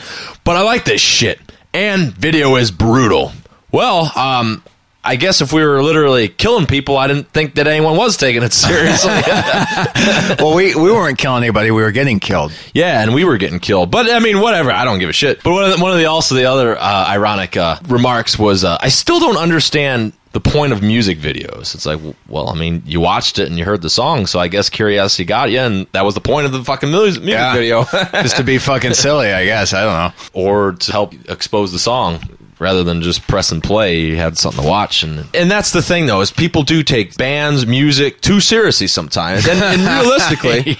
But 0.44 0.56
I 0.56 0.62
like 0.62 0.86
this 0.86 1.02
shit. 1.02 1.38
And 1.74 2.14
video 2.14 2.56
is 2.56 2.70
brutal. 2.70 3.32
Well, 3.72 4.10
um, 4.16 4.62
I 5.06 5.16
guess 5.16 5.40
if 5.42 5.52
we 5.52 5.62
were 5.62 5.82
literally 5.82 6.28
killing 6.28 6.66
people, 6.66 6.96
I 6.96 7.06
didn't 7.08 7.28
think 7.32 7.56
that 7.56 7.66
anyone 7.66 7.96
was 7.96 8.16
taking 8.16 8.42
it 8.42 8.52
seriously. 8.64 9.10
well, 10.38 10.54
we, 10.54 10.74
we 10.74 10.90
weren't 10.90 11.18
killing 11.18 11.42
anybody. 11.42 11.70
We 11.70 11.82
were 11.82 11.92
getting 11.92 12.20
killed. 12.20 12.52
yeah, 12.72 13.02
and 13.02 13.14
we 13.14 13.24
were 13.24 13.36
getting 13.36 13.60
killed. 13.60 13.90
But 13.90 14.10
I 14.10 14.18
mean, 14.20 14.40
whatever. 14.40 14.70
I 14.72 14.84
don't 14.84 14.98
give 14.98 15.10
a 15.10 15.12
shit. 15.12 15.42
But 15.42 15.52
one 15.52 15.64
of 15.64 15.76
the, 15.76 15.82
one 15.82 15.92
of 15.92 15.98
the 15.98 16.06
also 16.06 16.34
the 16.34 16.46
other 16.46 16.76
uh, 16.78 17.06
ironic 17.08 17.56
uh, 17.56 17.78
remarks 17.86 18.38
was 18.38 18.64
uh, 18.64 18.78
I 18.80 18.88
still 18.88 19.20
don't 19.20 19.36
understand 19.36 20.12
the 20.32 20.40
point 20.40 20.72
of 20.72 20.82
music 20.82 21.18
videos. 21.18 21.74
It's 21.76 21.86
like, 21.86 22.00
well, 22.28 22.48
I 22.48 22.54
mean, 22.54 22.82
you 22.86 23.00
watched 23.00 23.38
it 23.38 23.46
and 23.48 23.56
you 23.56 23.64
heard 23.64 23.82
the 23.82 23.90
song, 23.90 24.26
so 24.26 24.40
I 24.40 24.48
guess 24.48 24.68
curiosity 24.68 25.24
got 25.24 25.50
you, 25.52 25.60
and 25.60 25.86
that 25.92 26.04
was 26.04 26.14
the 26.14 26.20
point 26.20 26.46
of 26.46 26.52
the 26.52 26.64
fucking 26.64 26.90
music, 26.90 27.22
music 27.22 27.38
Yeah. 27.38 27.52
video, 27.54 27.84
Just 28.22 28.36
to 28.38 28.42
be 28.42 28.58
fucking 28.58 28.94
silly, 28.94 29.32
I 29.32 29.44
guess. 29.44 29.72
I 29.72 29.84
don't 29.84 29.92
know. 29.94 30.12
or 30.32 30.72
to 30.72 30.90
help 30.92 31.14
expose 31.30 31.70
the 31.70 31.78
song. 31.78 32.20
Rather 32.60 32.84
than 32.84 33.02
just 33.02 33.26
press 33.26 33.50
and 33.50 33.62
play, 33.62 33.98
you 34.00 34.16
had 34.16 34.38
something 34.38 34.62
to 34.62 34.68
watch, 34.68 35.02
and 35.02 35.26
and 35.34 35.50
that's 35.50 35.72
the 35.72 35.82
thing 35.82 36.06
though 36.06 36.20
is 36.20 36.30
people 36.30 36.62
do 36.62 36.82
take 36.82 37.16
bands, 37.16 37.66
music 37.66 38.20
too 38.20 38.40
seriously 38.40 38.86
sometimes, 38.86 39.46
and, 39.48 39.60
and 39.60 39.80
realistically, 39.82 40.76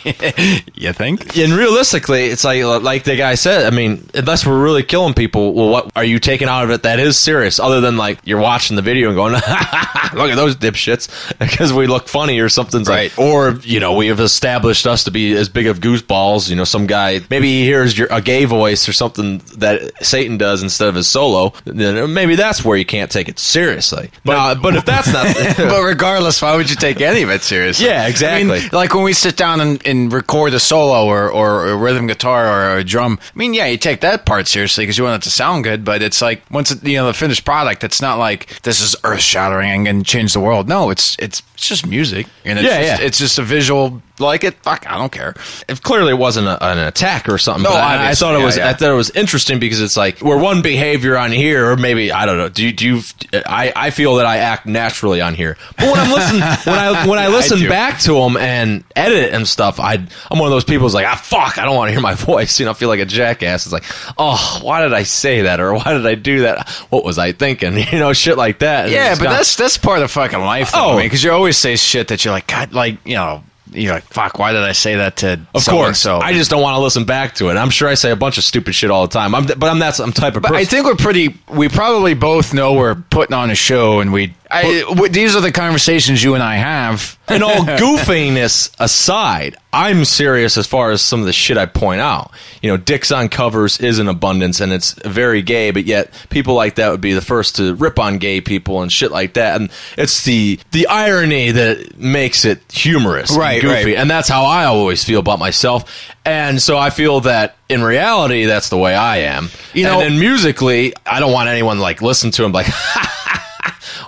You 0.75 0.93
think? 0.93 1.37
and 1.37 1.53
realistically, 1.53 2.27
it's 2.27 2.45
like 2.45 2.63
like 2.83 3.05
the 3.05 3.17
guy 3.17 3.35
said. 3.35 3.67
I 3.67 3.75
mean, 3.75 4.09
unless 4.15 4.47
we're 4.47 4.63
really 4.63 4.83
killing 4.83 5.15
people, 5.15 5.53
well, 5.55 5.69
what 5.69 5.91
are 5.97 6.05
you 6.05 6.19
taking 6.19 6.49
out 6.49 6.65
of 6.65 6.71
it 6.71 6.83
that 6.85 6.99
is 7.01 7.19
serious? 7.19 7.59
Other 7.59 7.81
than 7.81 7.97
like 7.97 8.19
you're 8.25 8.41
watching 8.41 8.77
the 8.77 8.83
video 8.83 9.09
and 9.09 9.17
going, 9.17 9.33
"Look 10.15 10.31
at 10.31 10.37
those 10.37 10.57
dipshits," 10.57 11.09
because 11.39 11.73
we 11.73 11.87
look 11.87 12.09
funny 12.09 12.39
or 12.41 12.49
something's 12.49 12.89
Right. 12.89 13.11
like, 13.11 13.19
or 13.19 13.51
you 13.63 13.81
know, 13.81 13.95
we 13.97 14.09
have 14.09 14.21
established 14.21 14.87
us 14.87 15.05
to 15.05 15.11
be 15.11 15.35
as 15.37 15.49
big 15.49 15.67
of 15.67 15.81
goosballs. 15.81 16.49
You 16.49 16.57
know, 16.57 16.65
some 16.65 16.87
guy 16.87 17.21
maybe 17.31 17.49
he 17.49 17.65
hears 17.65 17.97
your, 17.99 18.09
a 18.11 18.21
gay 18.21 18.45
voice 18.45 18.89
or 18.89 18.93
something 18.93 19.39
that 19.57 20.05
Satan 20.05 20.39
does 20.39 20.63
instead 20.63 20.89
of 20.89 20.95
his 20.95 21.09
solo. 21.09 21.53
Then 21.65 21.97
uh, 21.97 22.07
maybe 22.07 22.37
that's 22.37 22.65
where 22.65 22.77
you 22.77 22.85
can't 22.85 23.11
take 23.11 23.29
it 23.29 23.39
seriously. 23.39 24.11
But 24.25 24.57
but 24.63 24.77
if 24.77 24.85
that's 24.85 25.13
not, 25.13 25.35
but 25.57 25.83
regardless, 25.83 26.41
why 26.43 26.57
would 26.57 26.69
you 26.69 26.77
take 26.77 27.01
any 27.01 27.23
of 27.23 27.31
it 27.31 27.43
seriously? 27.43 27.87
Yeah, 27.87 28.07
exactly. 28.07 28.51
I 28.59 28.61
mean, 28.61 28.69
like 28.73 28.95
when 28.95 29.05
we 29.05 29.13
sit 29.15 29.37
down 29.37 29.61
and, 29.61 29.87
and 29.87 30.13
record 30.13 30.53
a 30.55 30.61
solo 30.61 31.07
or, 31.07 31.31
or 31.31 31.69
a 31.69 31.77
rhythm 31.77 32.07
guitar 32.07 32.47
or 32.75 32.77
a 32.79 32.85
drum. 32.85 33.19
I 33.35 33.39
mean, 33.39 33.55
yeah, 33.55 33.67
you 33.67 33.79
take 33.79 34.01
that 34.03 34.27
part 34.27 34.47
seriously 34.47 34.83
because 34.85 34.99
you 34.99 35.05
want 35.05 35.23
it 35.23 35.25
to 35.25 35.31
sound 35.31 35.65
good. 35.65 35.85
But 35.85 36.03
it's 36.03 36.21
like 36.21 36.43
once 36.51 36.71
it, 36.71 36.83
you 36.85 36.97
know 36.99 37.07
the 37.07 37.15
finished 37.15 37.45
product, 37.45 37.83
it's 37.83 38.03
not 38.03 38.19
like 38.19 38.61
this 38.63 38.81
is 38.81 38.95
earth 39.05 39.21
shattering 39.21 39.89
and 39.89 40.05
change 40.05 40.35
the 40.35 40.41
world. 40.41 40.69
No, 40.69 40.91
it's 40.91 41.17
it's 41.19 41.43
it's 41.55 41.69
just 41.69 41.87
music, 41.87 42.27
and 42.45 42.59
it's 42.59 42.67
Yeah, 42.69 42.83
just, 42.83 43.01
yeah. 43.01 43.07
it's 43.07 43.19
just 43.19 43.39
a 43.39 43.43
visual. 43.43 44.03
Like 44.21 44.45
it, 44.45 44.55
fuck, 44.63 44.89
I 44.89 44.97
don't 44.97 45.11
care. 45.11 45.35
if 45.69 45.83
clearly 45.83 46.11
it 46.11 46.19
wasn't 46.19 46.47
a, 46.47 46.65
an 46.65 46.79
attack 46.79 47.29
or 47.29 47.37
something. 47.37 47.65
No, 47.65 47.71
but 47.71 47.83
I, 47.83 48.11
I 48.11 48.15
thought 48.15 48.41
it 48.41 48.45
was. 48.45 48.57
yeah. 48.57 48.69
I 48.69 48.73
thought 48.73 48.91
it 48.91 48.95
was 48.95 49.11
interesting 49.11 49.59
because 49.59 49.81
it's 49.81 49.97
like 49.97 50.21
we're 50.21 50.39
one 50.39 50.63
behavior 50.63 51.19
on 51.19 51.33
here, 51.33 51.69
or 51.73 51.77
maybe 51.77 52.13
I 52.13 52.25
don't 52.25 52.39
know. 52.39 52.49
Do 52.49 52.65
you? 52.65 52.73
Do 52.73 52.87
you 52.87 53.03
I, 53.45 53.73
I 53.75 53.91
feel 53.91 54.15
that 54.17 54.27
I 54.27 54.37
act 54.37 54.67
naturally 54.67 55.21
on 55.21 55.35
here, 55.35 55.57
but 55.77 55.87
when 55.91 55.99
I'm 55.99 56.13
listening, 56.13 56.41
when 56.73 56.79
I 56.79 57.07
when 57.09 57.19
I 57.19 57.27
listen 57.27 57.59
do. 57.59 57.69
back 57.69 57.99
to 58.03 58.13
them 58.15 58.37
and 58.37 58.85
edit 58.95 59.35
and 59.35 59.49
stuff, 59.49 59.81
I 59.81 59.95
I'm 60.31 60.39
one 60.39 60.47
of 60.47 60.51
those 60.53 60.65
people 60.65 60.87
who's 60.87 60.95
like, 60.95 61.07
ah, 61.07 61.17
fuck, 61.17 61.59
I 61.59 61.65
don't 61.65 61.75
want 61.75 61.89
to 61.89 61.93
hear 61.93 62.01
my 62.01 62.15
voice. 62.15 62.61
You 62.61 62.67
know, 62.67 62.71
I 62.71 62.75
feel 62.75 62.89
like 62.89 63.01
a 63.01 63.07
jackass. 63.07 63.67
It's 63.67 63.73
like, 63.73 63.85
oh, 64.17 64.61
why 64.63 64.83
did 64.83 64.93
I 64.93 65.03
say 65.03 65.43
that, 65.43 65.59
or 65.59 65.75
why 65.75 65.93
did 65.93 66.07
I 66.07 66.15
do 66.15 66.43
that? 66.43 66.69
What 66.91 67.05
was 67.05 67.19
I 67.19 67.33
thinking? 67.33 67.75
You 67.95 67.99
know, 67.99 68.13
shit 68.13 68.37
like 68.39 68.61
that. 68.61 68.85
And 68.85 68.93
Yeah, 68.93 69.11
but 69.15 69.23
kinda- 69.25 69.31
that's 69.39 69.57
that's 69.57 69.77
part 69.77 70.03
of 70.03 70.11
fucking 70.13 70.39
life, 70.39 70.71
though. 70.71 70.93
Oh. 70.93 70.97
Because 71.03 71.25
you 71.25 71.33
always 71.33 71.57
say 71.57 71.75
shit 71.77 72.09
that 72.09 72.25
you're 72.25 72.33
like, 72.33 72.47
God, 72.47 72.73
like 72.73 72.99
you 73.05 73.15
know, 73.17 73.43
you're 73.75 73.95
like, 73.95 74.05
fuck, 74.05 74.39
why 74.39 74.53
did 74.53 74.63
I 74.63 74.73
say 74.73 74.97
that 74.97 75.17
to? 75.19 75.41
Of 75.55 75.65
course, 75.67 76.01
So 76.01 76.19
I 76.19 76.33
just 76.33 76.51
don't 76.51 76.63
want 76.63 76.77
to 76.77 76.81
listen 76.81 77.05
back 77.05 77.35
to 77.37 77.51
it. 77.51 77.57
I'm 77.57 77.71
sure 77.71 77.89
I 77.89 77.95
say 77.95 78.11
a 78.11 78.17
bunch 78.17 78.39
of 78.39 78.45
stupid 78.45 78.75
shit 78.75 78.91
all 78.91 79.07
the 79.07 79.13
time. 79.13 79.35
I'm, 79.35 79.47
but 79.47 79.65
I'm 79.65 79.79
that 79.81 79.99
I'm 80.01 80.13
type 80.13 80.37
of 80.37 80.43
But 80.43 80.53
person. 80.53 80.61
I 80.61 80.65
think 80.65 80.87
we're 80.87 80.95
pretty. 80.97 81.35
We 81.49 81.69
probably 81.69 82.15
both 82.15 82.55
know 82.55 82.75
we're 82.75 82.95
putting 82.95 83.35
on 83.35 83.51
a 83.51 83.55
show, 83.55 84.01
and 84.01 84.13
we. 84.13 84.35
I, 84.55 84.81
w- 84.89 85.09
these 85.09 85.35
are 85.37 85.41
the 85.41 85.53
conversations 85.53 86.23
you 86.23 86.35
and 86.35 86.43
I 86.43 86.57
have. 86.57 87.19
and 87.29 87.43
all 87.43 87.51
goofiness 87.65 88.75
aside, 88.79 89.57
I'm 89.73 90.05
serious 90.05 90.57
as 90.57 90.67
far 90.67 90.91
as 90.91 91.03
some 91.03 91.21
of 91.21 91.27
the 91.27 91.33
shit 91.33 91.57
I 91.59 91.67
point 91.67 92.01
out. 92.01 92.31
You 92.63 92.71
know, 92.71 92.77
dicks 92.77 93.11
on 93.11 93.29
covers 93.29 93.81
is 93.81 93.99
in 93.99 94.09
abundance 94.09 94.61
and 94.61 94.73
it's 94.73 94.93
very 95.05 95.43
gay, 95.43 95.71
but 95.71 95.85
yet 95.85 96.13
people 96.31 96.55
like 96.55 96.77
that 96.77 96.91
would 96.91 97.01
be 97.01 97.13
the 97.15 97.21
first 97.21 97.57
to 97.57 97.75
rip 97.75 97.99
on 97.99 98.19
gay 98.19 98.41
people 98.41 98.83
and 98.83 98.93
shit 98.93 99.11
like 99.11 99.35
that. 99.35 99.61
And 99.61 99.71
it's 99.99 100.25
the 100.25 100.61
the 100.71 100.87
irony 100.87 101.51
that 101.51 101.99
makes 101.99 102.45
it 102.45 102.61
humorous, 102.73 103.31
and 103.31 103.39
Right, 103.41 103.61
goofy, 103.63 103.75
right. 103.93 103.97
and 103.97 104.09
that's 104.11 104.29
how 104.29 104.45
I 104.45 104.65
always 104.67 105.03
feel 105.05 105.21
about 105.21 105.39
myself. 105.39 105.91
And 106.27 106.61
so 106.63 106.79
I 106.79 106.91
feel 106.91 107.21
that 107.21 107.57
in 107.69 107.83
reality, 107.83 108.45
that's 108.45 108.69
the 108.69 108.79
way 108.79 108.95
I 108.95 109.19
am. 109.19 109.51
You 109.75 109.85
know- 109.85 110.01
and 110.01 110.13
then 110.13 110.21
musically, 110.21 110.93
I 111.05 111.21
don't 111.21 111.33
want 111.33 111.49
anyone 111.49 111.79
like 111.81 112.01
listen 112.03 112.31
to 112.33 112.45
him 112.45 112.53
like. 112.53 112.67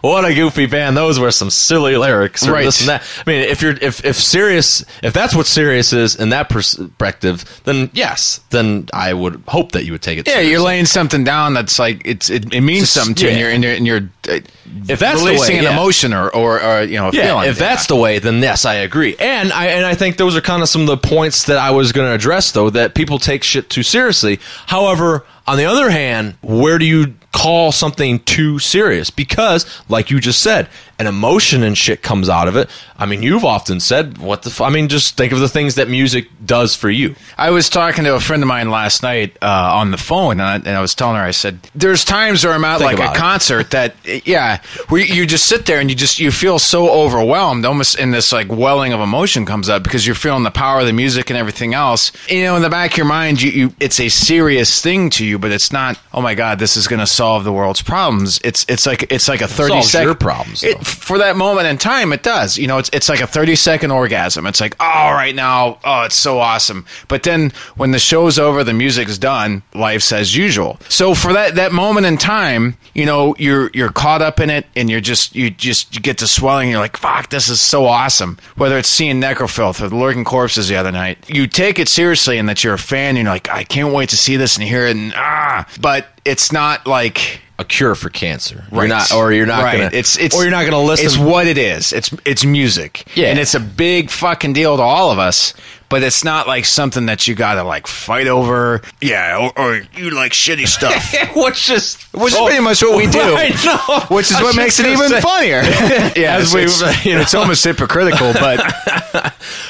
What 0.00 0.24
a 0.24 0.34
goofy 0.34 0.66
band! 0.66 0.96
Those 0.96 1.18
were 1.18 1.30
some 1.30 1.50
silly 1.50 1.96
lyrics, 1.96 2.46
or 2.46 2.52
Right. 2.52 2.64
this 2.64 2.80
and 2.80 2.88
that. 2.88 3.02
I 3.26 3.30
mean, 3.30 3.40
if 3.42 3.62
you're 3.62 3.72
if 3.80 4.04
if 4.04 4.16
serious, 4.16 4.84
if 5.02 5.12
that's 5.12 5.34
what 5.34 5.46
serious 5.46 5.92
is 5.92 6.16
in 6.16 6.30
that 6.30 6.48
perspective, 6.48 7.44
then 7.64 7.90
yes, 7.92 8.40
then 8.50 8.88
I 8.92 9.12
would 9.12 9.42
hope 9.48 9.72
that 9.72 9.84
you 9.84 9.92
would 9.92 10.02
take 10.02 10.18
it. 10.18 10.26
Yeah, 10.26 10.34
seriously. 10.34 10.50
you're 10.52 10.60
laying 10.60 10.86
something 10.86 11.24
down 11.24 11.54
that's 11.54 11.78
like 11.78 12.02
it's 12.04 12.30
it, 12.30 12.52
it 12.54 12.60
means 12.60 12.90
something 12.90 13.14
to 13.16 13.24
you, 13.24 13.30
and 13.30 13.38
you're 13.38 13.72
and 13.72 13.86
you're, 13.86 13.96
and 13.98 14.10
you're 14.28 14.36
uh, 14.36 14.40
If 14.88 14.98
that's 14.98 15.20
the 15.20 15.26
releasing 15.26 15.54
way, 15.54 15.58
an 15.58 15.64
yeah. 15.64 15.72
emotion 15.72 16.12
or, 16.12 16.28
or 16.34 16.62
or 16.62 16.82
you 16.82 16.96
know 16.96 17.08
a 17.08 17.12
Yeah, 17.12 17.26
feeling. 17.28 17.48
if 17.50 17.58
that's 17.58 17.86
the 17.86 17.96
way, 17.96 18.18
then 18.18 18.40
yes, 18.40 18.64
I 18.64 18.74
agree. 18.76 19.16
And 19.18 19.52
I 19.52 19.66
and 19.66 19.84
I 19.86 19.94
think 19.94 20.16
those 20.16 20.36
are 20.36 20.40
kind 20.40 20.62
of 20.62 20.68
some 20.68 20.82
of 20.82 20.86
the 20.88 20.96
points 20.96 21.44
that 21.44 21.58
I 21.58 21.70
was 21.70 21.92
going 21.92 22.08
to 22.08 22.14
address, 22.14 22.52
though, 22.52 22.70
that 22.70 22.94
people 22.94 23.18
take 23.18 23.42
shit 23.44 23.70
too 23.70 23.82
seriously. 23.82 24.40
However, 24.66 25.24
on 25.46 25.58
the 25.58 25.64
other 25.66 25.90
hand, 25.90 26.34
where 26.42 26.78
do 26.78 26.84
you 26.84 27.14
call 27.37 27.70
something 27.72 28.18
too 28.20 28.59
serious? 28.59 29.11
Because, 29.11 29.66
like 29.88 30.11
you 30.11 30.20
just 30.20 30.40
said, 30.42 30.68
an 30.99 31.07
emotion 31.07 31.62
and 31.62 31.77
shit 31.77 32.03
comes 32.03 32.31
out 32.31 32.49
of 32.49 32.57
it. 32.57 32.70
I 32.99 33.05
mean, 33.05 33.22
you've 33.22 33.44
often 33.44 33.81
said, 33.81 34.16
"What 34.16 34.42
the?" 34.42 34.49
F-? 34.51 34.62
I 34.62 34.70
mean, 34.70 34.88
just 34.88 35.16
think 35.18 35.33
of 35.33 35.40
the 35.40 35.49
things 35.49 35.75
that 35.75 35.88
music 35.90 36.29
does 36.44 36.75
for 36.75 36.88
you. 36.88 37.14
I 37.37 37.51
was 37.51 37.68
talking 37.68 38.05
to 38.05 38.14
a 38.14 38.20
friend 38.20 38.42
of 38.42 38.46
mine 38.49 38.70
last 38.70 39.03
night 39.03 39.37
uh, 39.42 39.46
on 39.75 39.90
the 39.90 39.99
phone, 39.99 40.40
and 40.40 40.42
I, 40.42 40.55
and 40.57 40.68
I 40.68 40.81
was 40.81 40.94
telling 40.94 41.16
her, 41.16 41.22
I 41.22 41.33
said, 41.33 41.59
"There's 41.75 42.03
times 42.05 42.42
where 42.44 42.55
I'm 42.55 42.64
at 42.64 42.79
Think 42.79 42.99
like 42.99 43.09
a 43.09 43.12
it. 43.12 43.16
concert 43.16 43.70
that, 43.72 43.94
yeah, 44.26 44.62
where 44.89 45.03
you- 45.03 45.26
just 45.26 45.45
sit 45.47 45.66
there 45.66 45.80
and 45.80 45.91
you 45.91 45.97
just 45.97 46.18
you 46.18 46.30
feel 46.30 46.59
so 46.59 46.89
overwhelmed, 46.89 47.66
almost 47.66 47.99
in 47.99 48.12
this 48.12 48.32
like 48.32 48.51
welling 48.51 48.93
of 48.95 49.01
emotion 49.01 49.45
comes 49.45 49.68
up 49.68 49.82
because 49.82 50.07
you're 50.07 50.14
feeling 50.14 50.45
the 50.45 50.51
power 50.53 50.80
of 50.80 50.87
the 50.87 50.93
music 50.95 51.28
and 51.28 51.37
everything 51.37 51.74
else. 51.74 52.12
You 52.30 52.45
know, 52.45 52.57
in 52.57 52.62
the 52.62 52.70
back 52.70 52.93
of 52.93 52.97
your 52.97 53.07
mind, 53.07 53.43
you, 53.43 53.51
you 53.51 53.72
it's 53.80 54.01
a 54.01 54.09
serious 54.09 54.80
thing 54.80 55.11
to 55.11 55.26
you, 55.26 55.39
but 55.39 55.51
it's 55.53 55.72
not. 55.72 55.99
Oh 56.14 56.22
my 56.22 56.34
God, 56.34 56.59
this 56.59 56.76
is 56.78 56.87
going 56.89 57.01
to 57.01 57.07
solve 57.07 57.26
the 57.45 57.53
world's 57.53 57.83
problems. 57.83 58.41
It's 58.45 58.64
it's 58.68 58.87
like 58.87 59.11
it's 59.12 59.29
like 59.29 59.41
a 59.41 59.49
thirty 59.49 59.83
second 59.83 60.20
problems, 60.20 60.62
It, 60.62 60.87
for 60.87 61.18
that 61.18 61.37
moment 61.37 61.66
in 61.66 61.79
time, 61.79 62.12
it 62.12 62.22
does. 62.22 62.59
You 62.59 62.66
know, 62.66 62.79
it's 62.79 62.91
it's 62.93 63.09
like 63.09 63.20
a 63.20 63.27
thirty 63.27 63.57
second 63.57 63.91
orgasm. 63.91 64.47
It's 64.47 64.61
like, 64.61 64.77
oh, 64.81 65.11
right 65.12 65.35
now, 65.35 65.79
oh, 65.85 66.03
it's 66.03 66.16
so 66.16 66.39
awesome. 66.39 66.87
But 67.09 67.22
then 67.22 67.53
when 67.77 67.91
the 67.91 67.99
show's 67.99 68.39
over, 68.39 68.64
the 68.64 68.72
music's 68.72 69.18
done, 69.18 69.62
life's 69.74 70.12
as 70.12 70.37
usual. 70.37 70.79
So 70.89 71.14
for 71.14 71.33
that 71.33 71.55
that 71.57 71.72
moment 71.72 72.07
in 72.07 72.16
time, 72.16 72.77
you 72.95 73.07
know, 73.07 73.35
you're 73.39 73.70
you're 73.74 73.93
caught 73.93 74.22
up 74.22 74.41
in 74.41 74.51
it, 74.51 74.66
and 74.74 74.89
you're 74.89 75.01
just 75.01 75.35
you 75.35 75.51
just 75.51 75.95
you 75.95 76.01
get 76.01 76.18
to 76.18 76.27
swelling. 76.27 76.70
You're 76.70 76.81
like, 76.81 76.97
fuck, 76.97 77.31
this 77.31 77.49
is 77.49 77.61
so 77.61 77.87
awesome. 77.87 78.39
Whether 78.57 78.79
it's 78.79 78.89
seeing 78.89 79.20
Necrofilth 79.20 79.83
or 79.83 79.89
the 79.89 79.97
Lurking 79.97 80.24
Corpses 80.24 80.68
the 80.68 80.77
other 80.77 80.93
night, 80.93 81.18
you 81.29 81.47
take 81.47 81.79
it 81.79 81.89
seriously, 81.89 82.39
and 82.39 82.49
that 82.49 82.64
you're 82.64 82.74
a 82.74 82.79
fan. 82.79 83.16
And 83.16 83.18
you're 83.24 83.35
like, 83.35 83.49
I 83.51 83.64
can't 83.64 83.93
wait 83.93 84.09
to 84.11 84.16
see 84.16 84.37
this 84.37 84.57
and 84.57 84.66
hear 84.66 84.87
it, 84.87 84.97
and 84.97 85.12
ah, 85.14 85.66
but 85.81 86.07
it's 86.27 86.53
not 86.53 86.87
like 86.87 87.41
A 87.59 87.64
cure 87.64 87.95
for 87.95 88.11
cancer, 88.11 88.66
You're 88.70 88.81
Right. 88.83 88.89
not, 88.89 89.12
or 89.12 89.33
you're 89.33 89.47
not 89.47 89.62
Right. 89.64 89.79
gonna, 89.79 89.91
It's 89.95 90.18
it's 90.18 90.35
or 90.37 90.43
you're 90.43 90.51
not 90.51 90.64
gonna 90.66 90.83
listen. 90.83 91.07
It's 91.07 91.16
what 91.16 91.47
it 91.47 91.57
is. 91.57 91.91
It's 91.93 92.11
it's 92.27 92.45
music. 92.45 93.05
Yeah. 93.14 93.29
and 93.29 93.39
it's 93.39 93.55
a 93.55 93.61
big 93.61 94.11
fucking 94.11 94.53
deal 94.53 94.77
to 94.77 94.83
all 94.83 95.11
of 95.11 95.18
us. 95.18 95.55
But 95.89 96.03
it's 96.03 96.24
not 96.24 96.47
like 96.47 96.64
something 96.64 97.07
that 97.07 97.26
you 97.28 97.34
gotta 97.34 97.62
like 97.62 97.87
fight 97.87 98.26
over. 98.26 98.82
Yeah, 99.01 99.51
or, 99.57 99.59
or 99.59 99.80
you 99.97 100.11
like 100.11 100.32
shitty 100.32 100.66
stuff. 100.66 101.14
Which 101.37 101.66
just 101.66 102.03
Which 102.14 102.32
is 102.32 102.39
pretty 102.41 102.61
much 102.62 102.82
what 102.82 102.97
we 102.97 103.07
do. 103.07 103.20
I 103.20 103.49
know. 103.64 104.16
Which 104.16 104.30
is 104.30 104.37
I 104.37 104.43
what 104.43 104.57
makes 104.57 104.78
it 104.80 104.87
even 104.87 105.09
say- 105.09 105.20
funnier. 105.20 105.62
yeah, 106.16 106.37
As 106.37 106.55
it's, 106.55 106.55
we- 106.55 106.62
it's, 106.62 107.05
you 107.05 107.14
know. 107.14 107.20
it's 107.20 107.34
almost 107.34 107.64
hypocritical, 107.64 108.32
but 108.34 108.59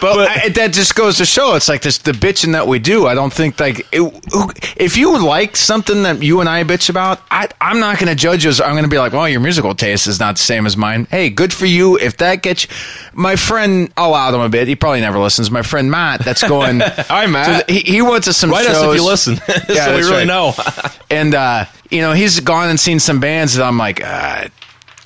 but, 0.01 0.29
I, 0.29 0.49
that 0.51 0.73
just 0.73 0.95
goes 0.95 1.19
to 1.19 1.27
show 1.27 1.55
it's 1.55 1.69
like 1.69 1.83
this 1.83 1.99
the 1.99 2.13
bitching 2.13 2.53
that 2.53 2.67
we 2.67 2.79
do. 2.79 3.07
I 3.07 3.15
don't 3.15 3.33
think 3.33 3.59
like 3.61 3.87
it, 3.93 4.75
if 4.77 4.97
you 4.97 5.19
like 5.25 5.57
something 5.57 6.03
that 6.05 6.23
you 6.23 6.41
and 6.41 6.49
I 6.49 6.65
bitch 6.65 6.89
about, 6.89 7.21
I, 7.31 7.49
I'm 7.61 7.81
not 7.81 7.99
going 7.99 8.09
to 8.09 8.15
judge 8.15 8.45
you. 8.45 8.51
As, 8.51 8.61
I'm 8.61 8.73
going 8.73 8.85
to 8.85 8.89
be 8.91 8.99
like, 8.99 9.13
well, 9.13 9.29
your 9.29 9.41
musical 9.41 9.75
taste 9.75 10.07
is 10.07 10.19
not 10.21 10.37
the 10.37 10.43
same 10.43 10.67
as 10.67 10.77
mine. 10.77 11.07
Hey, 11.11 11.31
good 11.31 11.53
for 11.53 11.67
you. 11.67 11.99
If 11.99 12.17
that 12.19 12.43
gets 12.43 12.65
you, 12.65 12.71
my 13.15 13.37
friend, 13.37 13.93
I'll 13.97 14.15
out 14.15 14.35
him 14.35 14.41
a 14.41 14.49
bit. 14.49 14.69
He 14.69 14.77
probably 14.77 15.01
never 15.01 15.19
listens. 15.19 15.51
My 15.51 15.63
friend 15.63 15.91
Matt, 15.91 16.06
that's 16.25 16.43
going. 16.47 16.81
Hi, 16.85 17.27
Matt. 17.27 17.67
the- 17.67 17.73
he, 17.73 17.81
he 17.81 18.03
went 18.03 18.25
to 18.25 18.33
some 18.33 18.51
Write 18.51 18.67
shows. 18.67 18.77
us 18.77 18.83
if 18.95 18.97
you 19.01 19.07
listen, 19.07 19.37
so 19.75 19.95
we 19.95 20.01
really 20.03 20.11
right. 20.11 20.27
know. 20.27 20.53
And 21.11 21.35
uh, 21.35 21.67
you 21.91 22.01
know, 22.01 22.13
he's 22.13 22.41
gone 22.41 22.69
and 22.69 22.79
seen 22.81 22.99
some 22.99 23.21
bands 23.21 23.55
that 23.55 23.65
I'm 23.65 23.79
like, 23.79 24.03
uh, 24.03 24.49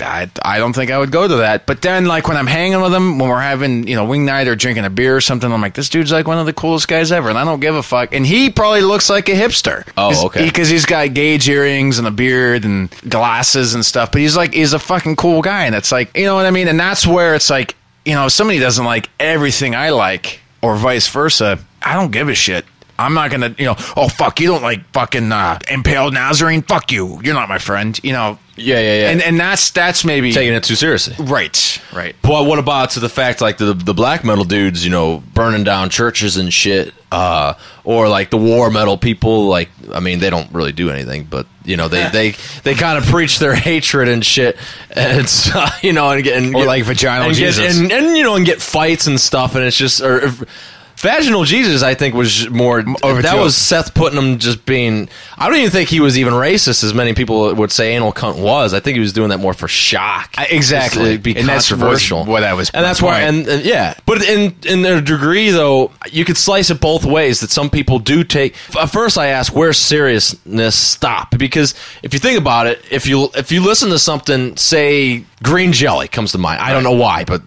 I, 0.03 0.31
I 0.43 0.59
don't 0.59 0.73
think 0.73 0.91
I 0.91 0.99
would 0.99 1.11
go 1.11 1.29
to 1.29 1.37
that. 1.37 1.67
But 1.67 1.83
then, 1.83 2.07
like 2.07 2.27
when 2.27 2.39
I'm 2.39 2.47
hanging 2.47 2.81
with 2.81 2.95
him, 2.95 3.19
when 3.19 3.29
we're 3.29 3.39
having 3.41 3.87
you 3.87 3.95
know 3.97 4.07
wing 4.07 4.25
night 4.25 4.49
or 4.49 4.57
drinking 4.57 4.87
a 4.87 4.91
beer 4.91 5.15
or 5.15 5.21
something, 5.21 5.53
I'm 5.53 5.61
like, 5.61 5.75
this 5.75 5.91
dude's 5.91 6.11
like 6.11 6.27
one 6.27 6.39
of 6.39 6.47
the 6.47 6.53
coolest 6.55 6.89
guys 6.89 7.13
ever, 7.13 7.29
and 7.29 7.37
I 7.39 7.45
don't 7.45 7.61
give 7.61 7.75
a 7.75 7.83
fuck. 7.83 8.15
And 8.15 8.27
he 8.27 8.49
probably 8.51 8.81
looks 8.81 9.11
like 9.11 9.29
a 9.29 9.33
hipster. 9.33 9.87
Oh, 9.97 10.27
okay. 10.27 10.45
Because 10.45 10.69
he's 10.71 10.87
got 10.87 11.13
gauge 11.13 11.49
earrings 11.49 11.99
and 11.99 12.09
a 12.09 12.11
beard 12.11 12.65
and 12.65 12.91
glasses 13.09 13.75
and 13.75 13.85
stuff. 13.85 14.13
But 14.13 14.23
he's 14.23 14.37
like, 14.37 14.55
he's 14.55 14.73
a 14.73 14.79
fucking 14.79 15.17
cool 15.17 15.43
guy, 15.43 15.67
and 15.67 15.75
it's 15.75 15.93
like, 15.93 16.17
you 16.17 16.25
know 16.25 16.35
what 16.35 16.47
I 16.47 16.51
mean. 16.51 16.69
And 16.69 16.81
that's 16.81 17.07
where 17.07 17.35
it's 17.35 17.51
like, 17.51 17.77
you 18.07 18.15
know, 18.15 18.27
if 18.27 18.33
somebody 18.33 18.59
doesn't 18.59 18.85
like 18.87 19.11
everything 19.21 19.75
I 19.75 19.91
like, 19.91 20.41
or 20.63 20.77
vice 20.77 21.09
versa, 21.09 21.59
I 21.83 21.95
don't 21.95 22.11
give 22.11 22.29
a 22.29 22.35
shit. 22.35 22.65
I'm 22.99 23.15
not 23.15 23.31
gonna, 23.31 23.55
you 23.59 23.65
know, 23.65 23.77
oh 23.97 24.09
fuck, 24.09 24.41
you 24.41 24.49
don't 24.49 24.63
like 24.63 24.85
fucking 24.93 25.33
uh, 25.33 25.59
impaled 25.71 26.13
Nazarene. 26.15 26.63
Fuck 26.63 26.93
you, 26.93 27.21
you're 27.23 27.35
not 27.35 27.49
my 27.49 27.59
friend. 27.59 27.99
You 28.03 28.13
know. 28.13 28.39
Yeah, 28.61 28.79
yeah, 28.81 28.95
yeah. 29.01 29.11
And 29.11 29.23
and 29.23 29.41
that's 29.41 29.71
that's 29.71 30.05
maybe 30.05 30.33
Taking 30.33 30.55
it 30.55 30.65
too 30.65 30.75
seriously. 30.77 31.15
right, 31.25 31.81
right. 31.93 32.15
But 32.23 32.47
what 32.47 32.59
about 32.59 32.91
to 32.91 33.01
the 33.01 33.09
fact 33.09 33.41
like 33.41 33.59
the 33.59 33.75
the 33.75 33.95
black 33.95 34.25
metal 34.25 34.45
dudes, 34.45 34.85
you 34.85 34.91
know, 34.91 35.23
burning 35.35 35.65
down 35.65 35.91
churches 35.91 36.37
and 36.37 36.53
shit, 36.53 36.95
uh, 37.11 37.55
or 37.85 38.09
like 38.09 38.31
the 38.31 38.37
war 38.39 38.71
metal 38.71 38.97
people? 38.99 39.47
Like, 39.47 39.69
I 39.93 40.01
mean, 40.01 40.19
they 40.21 40.31
don't 40.31 40.53
really 40.53 40.73
do 40.73 40.91
anything, 40.91 41.25
but 41.25 41.47
you 41.65 41.77
know, 41.77 41.89
they 41.89 42.09
they 42.11 42.35
they 42.63 42.75
kind 42.75 42.99
of 42.99 43.05
preach 43.11 43.39
their 43.39 43.55
hatred 43.69 44.09
and 44.09 44.25
shit, 44.25 44.57
and 44.91 45.21
it's 45.23 45.55
uh, 45.55 45.69
you 45.83 45.93
know, 45.93 46.11
and 46.11 46.23
get 46.23 46.37
and 46.43 46.55
Or 46.55 46.61
get- 46.63 46.67
like 46.67 46.85
vaginal 46.85 47.29
and 47.29 47.37
get- 47.37 47.55
Jesus. 47.55 47.79
and, 47.81 47.91
and 47.93 48.17
you 48.17 48.23
know, 48.23 48.37
and 48.37 48.45
get 48.47 48.61
fights 48.63 49.07
and 49.07 49.21
stuff, 49.21 49.55
and 49.55 49.65
it's 49.65 49.77
just 49.77 50.01
or. 50.01 50.27
or 50.27 50.33
Vaginal 51.01 51.45
Jesus, 51.45 51.83
I 51.83 51.95
think, 51.95 52.15
was 52.15 52.49
more. 52.51 52.85
over 53.03 53.23
that 53.23 53.37
was 53.39 53.57
Seth 53.57 53.95
Putnam 53.95 54.39
just 54.39 54.67
being. 54.67 55.09
I 55.39 55.49
don't 55.49 55.57
even 55.59 55.71
think 55.71 55.89
he 55.89 55.99
was 56.01 56.19
even 56.19 56.35
racist, 56.35 56.85
as 56.85 56.93
many 56.93 57.15
people 57.15 57.55
would 57.55 57.73
say 57.73 57.95
anal 57.97 58.13
cunt 58.13 58.39
was. 58.39 58.75
I 58.75 58.81
think 58.81 58.97
he 58.97 59.01
was 59.01 59.15
doing 59.15 59.31
that 59.31 59.39
more 59.39 59.55
for 59.55 59.67
shock. 59.67 60.35
I- 60.37 60.45
exactly. 60.47 61.17
Be 61.17 61.35
And 61.37 61.49
that's 61.49 61.69
controversial. 61.71 62.27
what 62.27 62.45
I 62.45 62.53
was- 62.53 62.69
and 62.71 62.85
that's 62.85 63.01
why, 63.01 63.21
and, 63.21 63.49
and 63.49 63.65
yeah, 63.65 63.95
but 64.05 64.23
in 64.23 64.55
in 64.67 64.83
their 64.83 65.01
degree 65.01 65.51
though, 65.51 65.91
you 66.11 66.27
could 66.27 66.37
slice 66.37 66.69
it 66.71 66.81
both 66.81 67.05
ways. 67.07 67.41
That 67.41 67.51
some 67.51 67.71
people 67.71 67.99
do 67.99 68.23
take. 68.23 68.55
At 68.79 68.91
first, 68.91 69.17
I 69.17 69.29
ask 69.29 69.55
where 69.55 69.73
seriousness 69.73 70.77
stop 70.77 71.37
because 71.39 71.75
if 72.03 72.13
you 72.13 72.21
think 72.21 72.39
about 72.39 72.67
it, 72.67 72.85
if 72.91 73.07
you 73.07 73.31
if 73.35 73.51
you 73.51 73.63
listen 73.63 73.89
to 73.91 73.99
something, 73.99 74.57
say 74.59 75.25
green 75.43 75.73
jelly 75.73 76.09
comes 76.09 76.33
to 76.33 76.39
mind. 76.39 76.61
I 76.61 76.73
don't 76.73 76.83
know 76.83 76.93
why, 76.93 77.25
but 77.25 77.41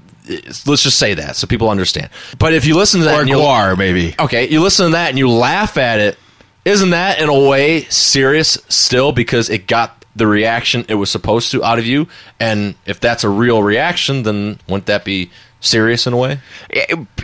let's 0.65 0.84
just 0.84 0.97
say 0.97 1.13
that 1.15 1.36
so 1.36 1.47
people 1.47 1.69
understand. 1.69 2.09
But 2.39 2.53
if 2.53 2.65
you 2.65 2.76
listen 2.76 2.99
to 3.01 3.05
that, 3.07 3.19
Or 3.21 3.26
GWAR, 3.26 3.78
maybe. 3.78 4.15
okay, 4.19 4.49
you 4.49 4.61
listen 4.61 4.88
to 4.88 4.91
that 4.93 5.09
and 5.09 5.17
you 5.19 5.30
laugh 5.30 5.78
at 5.78 5.99
it. 5.99 6.17
Isn't 6.65 6.91
that 6.91 7.19
in 7.19 7.28
a 7.30 7.39
way 7.47 7.84
serious 7.86 8.57
still 8.69 9.11
because 9.11 9.49
it 9.49 9.67
got 9.67 10.05
the 10.15 10.28
reaction 10.28 10.86
it 10.88 10.95
was 10.95 11.11
supposed 11.11 11.51
to 11.51 11.63
out 11.63 11.78
of 11.80 11.86
you? 11.86 12.07
And 12.39 12.76
if 12.86 12.99
that's 13.01 13.24
a 13.26 13.30
real 13.30 13.61
reaction, 13.61 14.24
then 14.24 14.59
wouldn't 14.67 14.86
that 14.86 15.03
be 15.03 15.30
serious 15.59 16.07
in 16.07 16.13
a 16.13 16.17
way? 16.17 16.39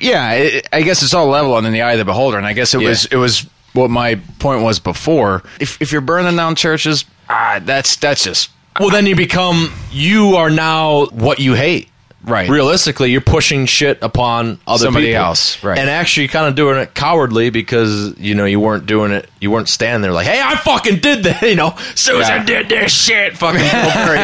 yeah, 0.01 0.31
it, 0.33 0.67
I 0.73 0.81
guess 0.81 1.01
it's 1.03 1.13
all 1.13 1.27
level 1.27 1.57
and 1.57 1.65
in 1.67 1.73
the 1.73 1.81
eye 1.81 1.93
of 1.93 1.99
the 1.99 2.05
beholder. 2.05 2.37
And 2.37 2.45
I 2.45 2.53
guess 2.53 2.73
it 2.73 2.81
Yeah. 2.81 2.89
was 2.89 3.05
it 3.05 3.15
was 3.15 3.45
what 3.73 3.89
my 3.89 4.15
point 4.39 4.61
was 4.61 4.79
before. 4.79 5.43
If 5.59 5.81
if 5.81 5.91
you're 5.91 6.01
burning 6.01 6.35
down 6.35 6.55
churches, 6.55 7.05
ah, 7.29 7.59
that's 7.63 7.95
that's 7.97 8.23
just 8.23 8.49
Well, 8.79 8.89
then 8.89 9.05
you 9.05 9.15
become 9.15 9.71
you 9.91 10.35
are 10.35 10.49
now 10.49 11.05
what 11.07 11.39
you 11.39 11.53
hate. 11.53 11.88
Right. 12.21 12.49
Realistically, 12.49 13.11
you're 13.11 13.21
pushing 13.21 13.65
shit 13.65 13.99
upon 14.03 14.59
other 14.67 14.83
Somebody 14.85 15.07
people. 15.07 15.21
else, 15.23 15.63
right. 15.63 15.77
And 15.77 15.89
actually, 15.89 16.27
kind 16.27 16.47
of 16.47 16.55
doing 16.55 16.77
it 16.77 16.93
cowardly 16.93 17.49
because 17.49 18.19
you 18.19 18.35
know 18.35 18.43
you 18.43 18.59
weren't 18.59 18.85
doing 18.85 19.13
it. 19.13 19.29
You 19.39 19.49
weren't 19.51 19.69
standing 19.69 20.01
there 20.01 20.11
like, 20.11 20.27
"Hey, 20.27 20.41
I 20.43 20.55
fucking 20.57 20.99
did 20.99 21.23
that." 21.23 21.41
You 21.49 21.55
know, 21.55 21.75
Susan 21.95 22.19
Yeah. 22.21 22.43
did 22.43 22.67
this 22.69 22.91
shit. 22.93 23.37
Fucking 23.37 23.61
over, 23.61 24.15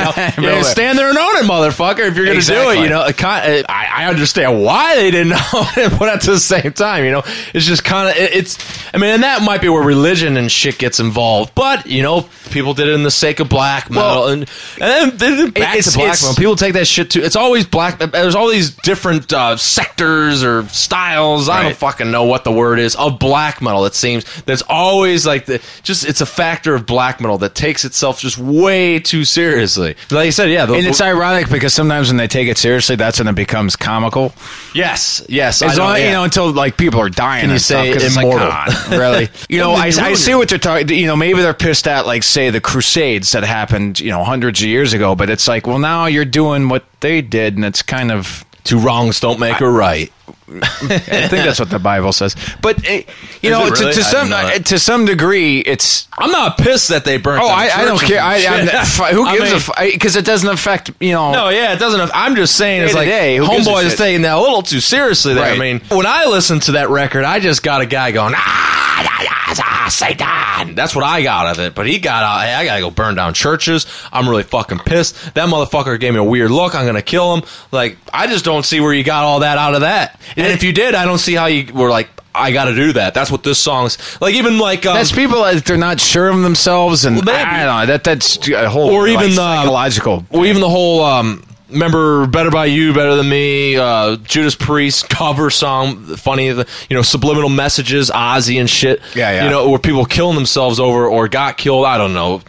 you 0.41 0.47
know, 0.49 0.55
know, 0.57 0.61
stand 0.63 0.99
there 0.99 1.07
and 1.09 1.17
own 1.17 1.37
it, 1.37 1.45
motherfucker. 1.45 2.07
If 2.07 2.17
you're 2.17 2.25
gonna 2.25 2.41
do 2.41 2.69
it, 2.71 2.79
you 2.83 2.89
know. 2.89 3.01
I, 3.01 3.63
I 3.69 4.05
understand 4.07 4.61
why 4.61 4.95
they 4.97 5.09
didn't 5.11 5.31
own 5.53 5.65
it, 5.77 5.97
but 5.97 6.09
at 6.09 6.21
the 6.21 6.37
same 6.37 6.73
time, 6.73 7.05
you 7.05 7.11
know, 7.11 7.23
it's 7.53 7.65
just 7.65 7.85
kind 7.85 8.09
of 8.09 8.17
it, 8.17 8.33
it's. 8.35 8.57
I 8.93 8.97
mean, 8.97 9.09
and 9.11 9.23
that 9.23 9.41
might 9.41 9.61
be 9.61 9.69
where 9.69 9.81
religion 9.81 10.35
and 10.37 10.51
shit 10.51 10.77
gets 10.77 10.99
involved. 10.99 11.55
But 11.55 11.87
you 11.87 12.03
know, 12.03 12.27
people 12.51 12.73
did 12.73 12.89
it 12.89 12.93
in 12.93 13.03
the 13.03 13.09
sake 13.11 13.39
of 13.39 13.47
black 13.47 13.89
metal, 13.89 14.09
Well, 14.23 14.27
and 14.27 14.41
and 14.81 15.17
then, 15.17 15.37
then 15.37 15.49
back 15.51 15.75
it's- 15.77 15.93
to 15.93 15.97
black 15.97 16.21
metal. 16.21 16.35
People 16.35 16.55
take 16.57 16.73
that 16.73 16.87
shit 16.87 17.09
too. 17.09 17.21
It's 17.23 17.37
always 17.37 17.65
black. 17.65 17.84
There's 17.91 18.36
all 18.36 18.49
these 18.49 18.75
different 18.75 19.31
uh, 19.33 19.57
sectors 19.57 20.43
or 20.43 20.67
styles. 20.69 21.49
I 21.49 21.63
don't 21.63 21.75
fucking 21.75 22.11
know 22.11 22.23
what 22.23 22.43
the 22.43 22.51
word 22.51 22.79
is 22.79 22.95
of 22.95 23.19
black 23.19 23.61
metal. 23.61 23.86
It 23.86 23.95
seems 23.95 24.25
there's 24.43 24.63
always 24.63 25.25
like 25.25 25.45
the 25.45 25.61
just 25.83 26.05
it's 26.05 26.21
a 26.21 26.25
factor 26.25 26.75
of 26.75 26.86
black 26.86 27.21
metal 27.21 27.38
that 27.39 27.55
takes 27.55 27.86
itself 27.86 28.19
just 28.19 28.38
way 28.38 28.99
too 28.99 29.25
seriously. 29.25 29.95
Like 30.11 30.27
you 30.27 30.31
said, 30.31 30.49
yeah, 30.49 30.65
the, 30.65 30.73
and 30.75 30.86
it's 30.86 31.01
ironic 31.01 31.49
because 31.49 31.73
sometimes 31.73 32.09
when 32.09 32.17
they 32.17 32.27
take 32.27 32.47
it 32.47 32.57
seriously, 32.57 32.95
that's 32.95 33.19
when 33.19 33.27
it 33.27 33.36
becomes 33.36 33.75
comical. 33.75 34.33
yes, 34.73 35.23
yes. 35.29 35.61
As 35.61 35.77
long, 35.77 35.93
know, 35.93 36.05
you 36.05 36.11
know, 36.11 36.23
until 36.23 36.51
like 36.51 36.77
people 36.77 36.99
are 36.99 37.09
dying. 37.09 37.41
Can 37.41 37.51
you 37.51 37.59
stuff, 37.59 37.86
say 37.86 37.91
it's 37.91 38.15
immortal? 38.15 38.47
Like, 38.49 38.89
really? 38.89 39.29
You 39.49 39.59
know, 39.59 39.71
I, 39.71 39.86
I 39.86 40.13
see 40.15 40.33
what 40.33 40.49
they're 40.49 40.57
talking. 40.57 40.89
You 40.89 41.05
know, 41.07 41.15
maybe 41.15 41.41
they're 41.41 41.53
pissed 41.53 41.88
at, 41.88 42.05
like, 42.05 42.23
say, 42.23 42.49
the 42.49 42.59
Crusades 42.59 43.31
that 43.33 43.43
happened, 43.43 43.99
you 43.99 44.09
know, 44.09 44.23
hundreds 44.23 44.61
of 44.61 44.67
years 44.67 44.91
ago. 44.93 45.15
But 45.15 45.29
it's 45.29 45.47
like, 45.47 45.67
well, 45.67 45.79
now 45.79 46.07
you're 46.07 46.25
doing 46.25 46.67
what 46.67 46.83
they 46.99 47.21
did, 47.21 47.55
and 47.55 47.63
it's 47.63 47.74
kind 47.82 48.11
of. 48.11 48.43
Two 48.63 48.80
wrongs 48.80 49.19
don't 49.19 49.39
make 49.39 49.61
a 49.61 49.69
right. 49.69 50.11
I 50.47 51.28
think 51.28 51.43
that's 51.43 51.59
what 51.59 51.69
the 51.69 51.80
Bible 51.80 52.13
says. 52.13 52.36
But 52.61 52.88
eh, 52.88 53.03
you 53.41 53.49
Is 53.49 53.51
know, 53.51 53.65
it 53.65 53.76
to, 53.76 53.82
really? 53.82 53.93
to 53.93 53.99
I 54.01 54.03
some 54.03 54.63
to 54.63 54.80
some 54.80 55.05
degree, 55.05 55.59
it's 55.59 56.07
I'm 56.13 56.32
not 56.32 56.57
pissed 56.57 56.89
that 56.89 57.03
they 57.03 57.17
burnt. 57.17 57.41
Oh, 57.43 57.47
I, 57.47 57.69
I 57.73 57.86
don't 57.86 57.99
care. 57.99 58.21
I, 58.21 58.38
f- 58.38 58.97
who 59.11 59.23
I 59.26 59.38
gives 59.38 59.67
mean, 59.67 59.76
a 59.78 59.91
because 59.91 60.15
it 60.15 60.26
doesn't 60.26 60.49
affect 60.49 60.91
you 60.99 61.13
know. 61.13 61.32
No, 61.32 61.49
yeah, 61.49 61.73
it 61.73 61.80
doesn't. 61.80 61.99
Affect. 61.99 62.15
I'm 62.15 62.36
just 62.36 62.55
saying, 62.55 62.84
it's 62.84 62.93
like 62.93 63.05
to 63.05 63.11
day, 63.11 63.38
who 63.38 63.47
gives 63.47 63.67
a 63.67 63.71
homeboy 63.71 63.86
is 63.86 63.95
taking 63.95 64.21
that 64.21 64.38
a 64.38 64.39
little 64.39 64.61
too 64.61 64.80
seriously. 64.80 65.34
There, 65.34 65.43
I 65.43 65.57
mean, 65.57 65.82
when 65.89 66.05
I 66.05 66.26
listen 66.26 66.59
to 66.61 66.73
that 66.73 66.89
record, 66.89 67.23
I 67.23 67.39
just 67.39 67.63
got 67.63 67.82
a 67.82 67.86
guy 67.86 68.11
going, 68.11 68.34
ah, 68.36 69.26
ah, 69.59 69.88
Satan. 69.89 70.76
That's 70.76 70.95
what 70.95 71.03
I 71.05 71.21
got 71.23 71.47
of 71.47 71.59
it. 71.59 71.76
But 71.76 71.88
he 71.88 71.99
got 71.99 72.23
out. 72.23 72.45
Hey, 72.45 72.53
I 72.53 72.65
gotta 72.65 72.82
go 72.82 72.91
burn 72.91 73.15
down 73.15 73.34
churches. 73.34 73.86
I'm 74.11 74.28
really 74.28 74.43
fucking 74.43 74.80
pissed. 74.80 75.34
That 75.36 75.49
motherfucker 75.49 75.99
gave 75.99 76.13
me 76.13 76.19
a 76.19 76.23
weird 76.23 76.51
look. 76.51 76.76
I'm 76.76 76.86
gonna 76.86 77.01
kill 77.01 77.36
him. 77.36 77.43
Like, 77.71 77.97
I 78.13 78.28
just 78.28 78.45
don't 78.45 78.65
see 78.65 78.80
where 78.80 78.93
you 78.93 79.03
got 79.03 79.23
all 79.23 79.39
that 79.39 79.57
out 79.57 79.76
of 79.76 79.82
that. 79.82 80.14
And 80.36 80.47
if 80.47 80.63
you 80.63 80.71
did, 80.73 80.95
I 80.95 81.05
don't 81.05 81.17
see 81.19 81.34
how 81.34 81.45
you 81.47 81.73
were 81.73 81.89
like. 81.89 82.09
I 82.38 82.51
got 82.51 82.65
to 82.65 82.76
do 82.76 82.91
that. 82.93 83.13
That's 83.13 83.32
what 83.32 83.43
this 83.43 83.59
song's 83.59 83.97
like. 84.19 84.34
Even 84.36 84.57
like 84.59 84.86
um, 84.86 84.93
That's 84.93 85.09
people 85.13 85.41
that 85.43 85.63
they're 85.63 85.78
not 85.78 86.01
sure 86.01 86.28
of 86.28 86.41
themselves, 86.41 87.05
and 87.05 87.26
Well. 87.26 87.30
I 87.34 87.63
don't 87.65 87.80
know. 87.80 87.86
That 87.86 88.03
that's 88.03 88.45
a 88.49 88.69
whole 88.69 88.89
Or 88.89 89.03
like, 89.07 89.11
even, 89.13 89.28
um, 89.28 89.34
psychological. 89.36 90.26
Or 90.32 90.45
even 90.45 90.59
the 90.59 90.67
whole 90.69 91.01
um 91.01 91.41
remember 91.69 92.28
better 92.28 92.51
by 92.51 92.65
you 92.65 92.93
better 92.93 93.15
than 93.15 93.28
me 93.28 93.76
uh 93.76 94.17
judas 94.17 94.53
priest 94.53 95.09
cover 95.09 95.49
song 95.49 95.97
funny 96.15 96.45
you 96.47 96.63
know 96.91 97.01
subliminal 97.01 97.49
messages 97.49 98.11
ozzy 98.11 98.59
and 98.59 98.69
shit 98.69 99.01
Yeah, 99.15 99.32
yeah. 99.32 99.43
you 99.45 99.49
know 99.49 99.67
where 99.69 99.80
people 99.80 100.05
killing 100.05 100.36
themselves 100.36 100.80
over 100.80 101.07
or 101.07 101.28
got 101.28 101.57
killed 101.57 101.86
i 101.86 101.97
don't 101.97 102.13
know 102.13 102.41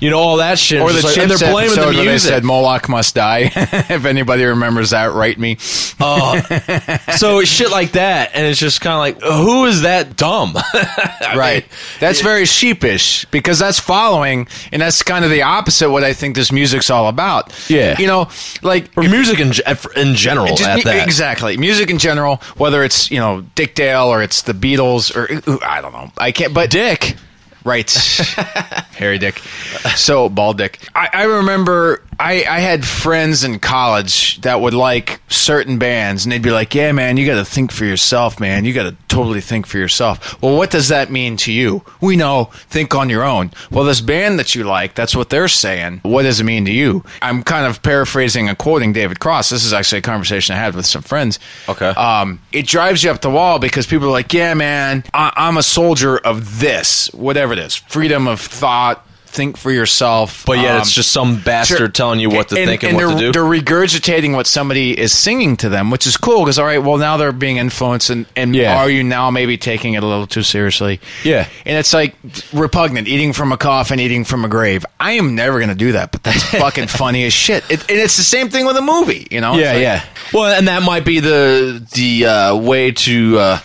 you 0.00 0.10
know 0.10 0.18
all 0.18 0.36
that 0.38 0.58
shit 0.58 0.80
or 0.80 0.92
the 0.92 1.02
like- 1.02 1.16
and 1.18 1.30
they're 1.30 1.50
blaming 1.50 1.74
the 1.76 1.80
where 1.82 2.04
they 2.04 2.18
said 2.18 2.44
Moloch 2.44 2.88
must 2.88 3.14
die. 3.14 3.50
if 3.54 4.04
anybody 4.04 4.44
remembers 4.44 4.90
that, 4.90 5.12
write 5.12 5.38
me. 5.38 5.56
Uh, 6.00 6.40
so 7.16 7.42
shit 7.42 7.70
like 7.70 7.92
that 7.92 8.30
and 8.34 8.46
it's 8.46 8.58
just 8.58 8.80
kind 8.80 8.94
of 8.94 8.98
like 9.00 9.32
who 9.32 9.64
is 9.66 9.82
that 9.82 10.16
dumb 10.16 10.54
right. 11.36 11.62
mean, 11.62 11.70
That's 12.00 12.20
very 12.20 12.44
sheepish 12.44 13.24
because 13.26 13.58
that's 13.58 13.78
following, 13.78 14.48
and 14.72 14.82
that's 14.82 15.02
kind 15.02 15.24
of 15.24 15.30
the 15.30 15.42
opposite 15.42 15.90
what 15.90 16.04
I 16.04 16.12
think 16.12 16.36
this 16.36 16.52
music's 16.52 16.90
all 16.90 17.08
about. 17.08 17.52
Yeah. 17.68 17.98
You 17.98 18.06
know, 18.06 18.28
like 18.62 18.90
or 18.96 19.02
music 19.02 19.40
in, 19.40 19.52
in 19.96 20.14
general 20.14 20.56
Just 20.56 20.68
at 20.68 20.84
that 20.84 21.04
Exactly. 21.04 21.56
Music 21.56 21.90
in 21.90 21.98
general, 21.98 22.36
whether 22.56 22.82
it's, 22.82 23.10
you 23.10 23.18
know, 23.18 23.42
Dick 23.54 23.74
Dale 23.74 24.06
or 24.06 24.22
it's 24.22 24.42
the 24.42 24.52
Beatles 24.52 25.14
or 25.14 25.62
I 25.64 25.80
don't 25.80 25.92
know. 25.92 26.10
I 26.18 26.32
can't 26.32 26.54
but 26.54 26.70
Dick. 26.70 27.16
Right. 27.64 27.90
Hairy 28.94 29.18
Dick. 29.18 29.38
So 29.96 30.28
bald 30.28 30.58
dick. 30.58 30.86
I, 30.94 31.08
I 31.12 31.22
remember 31.24 32.02
I, 32.20 32.44
I 32.44 32.60
had 32.60 32.84
friends 32.84 33.42
in 33.42 33.58
college 33.58 34.40
that 34.42 34.60
would 34.60 34.74
like 34.74 35.20
certain 35.28 35.78
bands, 35.78 36.24
and 36.24 36.32
they'd 36.32 36.42
be 36.42 36.50
like, 36.50 36.74
"Yeah, 36.74 36.92
man, 36.92 37.16
you 37.16 37.26
got 37.26 37.36
to 37.36 37.44
think 37.44 37.72
for 37.72 37.84
yourself, 37.86 38.38
man. 38.38 38.64
You 38.64 38.74
got 38.74 38.90
to 38.90 38.96
totally 39.14 39.40
think 39.40 39.66
for 39.66 39.78
yourself." 39.78 40.40
Well, 40.42 40.56
what 40.56 40.70
does 40.70 40.88
that 40.88 41.10
mean 41.10 41.36
to 41.38 41.52
you? 41.52 41.82
We 42.00 42.16
know, 42.16 42.50
think 42.68 42.94
on 42.94 43.08
your 43.10 43.22
own. 43.24 43.50
Well, 43.70 43.84
this 43.84 44.00
band 44.00 44.38
that 44.38 44.54
you 44.54 44.64
like, 44.64 44.94
that's 44.94 45.14
what 45.16 45.30
they're 45.30 45.48
saying. 45.48 46.00
What 46.02 46.22
does 46.24 46.40
it 46.40 46.44
mean 46.44 46.64
to 46.66 46.72
you? 46.72 47.04
I'm 47.22 47.42
kind 47.42 47.66
of 47.66 47.82
paraphrasing 47.82 48.48
and 48.48 48.58
quoting 48.58 48.92
David 48.92 49.20
Cross. 49.20 49.50
This 49.50 49.64
is 49.64 49.72
actually 49.72 49.98
a 49.98 50.02
conversation 50.02 50.54
I 50.54 50.58
had 50.58 50.74
with 50.74 50.86
some 50.86 51.02
friends. 51.02 51.38
Okay. 51.68 51.88
Um, 51.90 52.40
it 52.52 52.66
drives 52.66 53.02
you 53.04 53.10
up 53.10 53.20
the 53.20 53.30
wall 53.30 53.58
because 53.58 53.86
people 53.86 54.08
are 54.08 54.12
like, 54.12 54.32
"Yeah, 54.32 54.54
man, 54.54 55.04
I- 55.14 55.32
I'm 55.36 55.56
a 55.56 55.62
soldier 55.62 56.18
of 56.18 56.60
this, 56.60 57.08
whatever 57.14 57.52
it 57.52 57.58
is, 57.58 57.76
freedom 57.76 58.26
of 58.26 58.40
thought." 58.40 59.06
Think 59.34 59.56
for 59.56 59.72
yourself, 59.72 60.44
But 60.46 60.58
yet 60.58 60.76
Um, 60.76 60.80
it's 60.80 60.92
just 60.92 61.10
some 61.10 61.40
bastard 61.40 61.76
Sure. 61.78 61.88
telling 61.88 62.20
you 62.20 62.30
what 62.30 62.50
to 62.50 62.56
and, 62.56 62.68
think 62.68 62.84
and, 62.84 62.96
and 62.96 63.06
what 63.08 63.14
to 63.14 63.18
do. 63.18 63.32
They're 63.32 63.42
regurgitating 63.42 64.32
what 64.32 64.46
somebody 64.46 64.96
is 64.96 65.12
singing 65.12 65.56
to 65.56 65.68
them, 65.68 65.90
which 65.90 66.06
is 66.06 66.16
cool 66.16 66.44
because 66.44 66.56
all 66.58 66.66
right, 66.66 66.78
well 66.82 66.98
now 66.98 67.16
they're 67.16 67.32
being 67.32 67.56
influenced, 67.56 68.10
and, 68.10 68.26
and 68.36 68.54
Yeah. 68.54 68.76
are 68.78 68.88
you 68.88 69.02
now 69.02 69.30
maybe 69.32 69.58
taking 69.58 69.94
it 69.94 70.04
a 70.04 70.06
little 70.06 70.28
too 70.28 70.44
seriously? 70.44 71.00
Yeah. 71.24 71.48
and 71.66 71.76
it's 71.76 71.92
like 71.92 72.14
repugnant, 72.52 73.08
eating 73.08 73.32
from 73.32 73.50
a 73.50 73.56
coffin, 73.56 73.98
eating 73.98 74.24
from 74.24 74.44
a 74.44 74.48
grave. 74.48 74.86
I 75.00 75.12
am 75.12 75.34
never 75.34 75.58
going 75.58 75.70
to 75.70 75.74
do 75.74 75.92
that, 75.92 76.12
but 76.12 76.22
that's 76.22 76.42
fucking 76.50 76.86
funny 76.86 77.24
as 77.24 77.32
shit. 77.32 77.64
It, 77.68 77.80
and 77.90 77.98
it's 77.98 78.16
the 78.16 78.22
same 78.22 78.50
thing 78.50 78.66
with 78.66 78.76
a 78.76 78.82
movie, 78.82 79.26
you 79.32 79.40
know? 79.40 79.54
Yeah, 79.56 79.72
like- 79.72 79.82
yeah. 79.82 80.04
Well, 80.32 80.52
and 80.54 80.68
that 80.68 80.82
might 80.82 81.04
be 81.04 81.18
the 81.20 81.84
the 81.94 82.26
uh, 82.26 82.56
way 82.56 82.92
to 82.92 83.38
uh, 83.38 83.58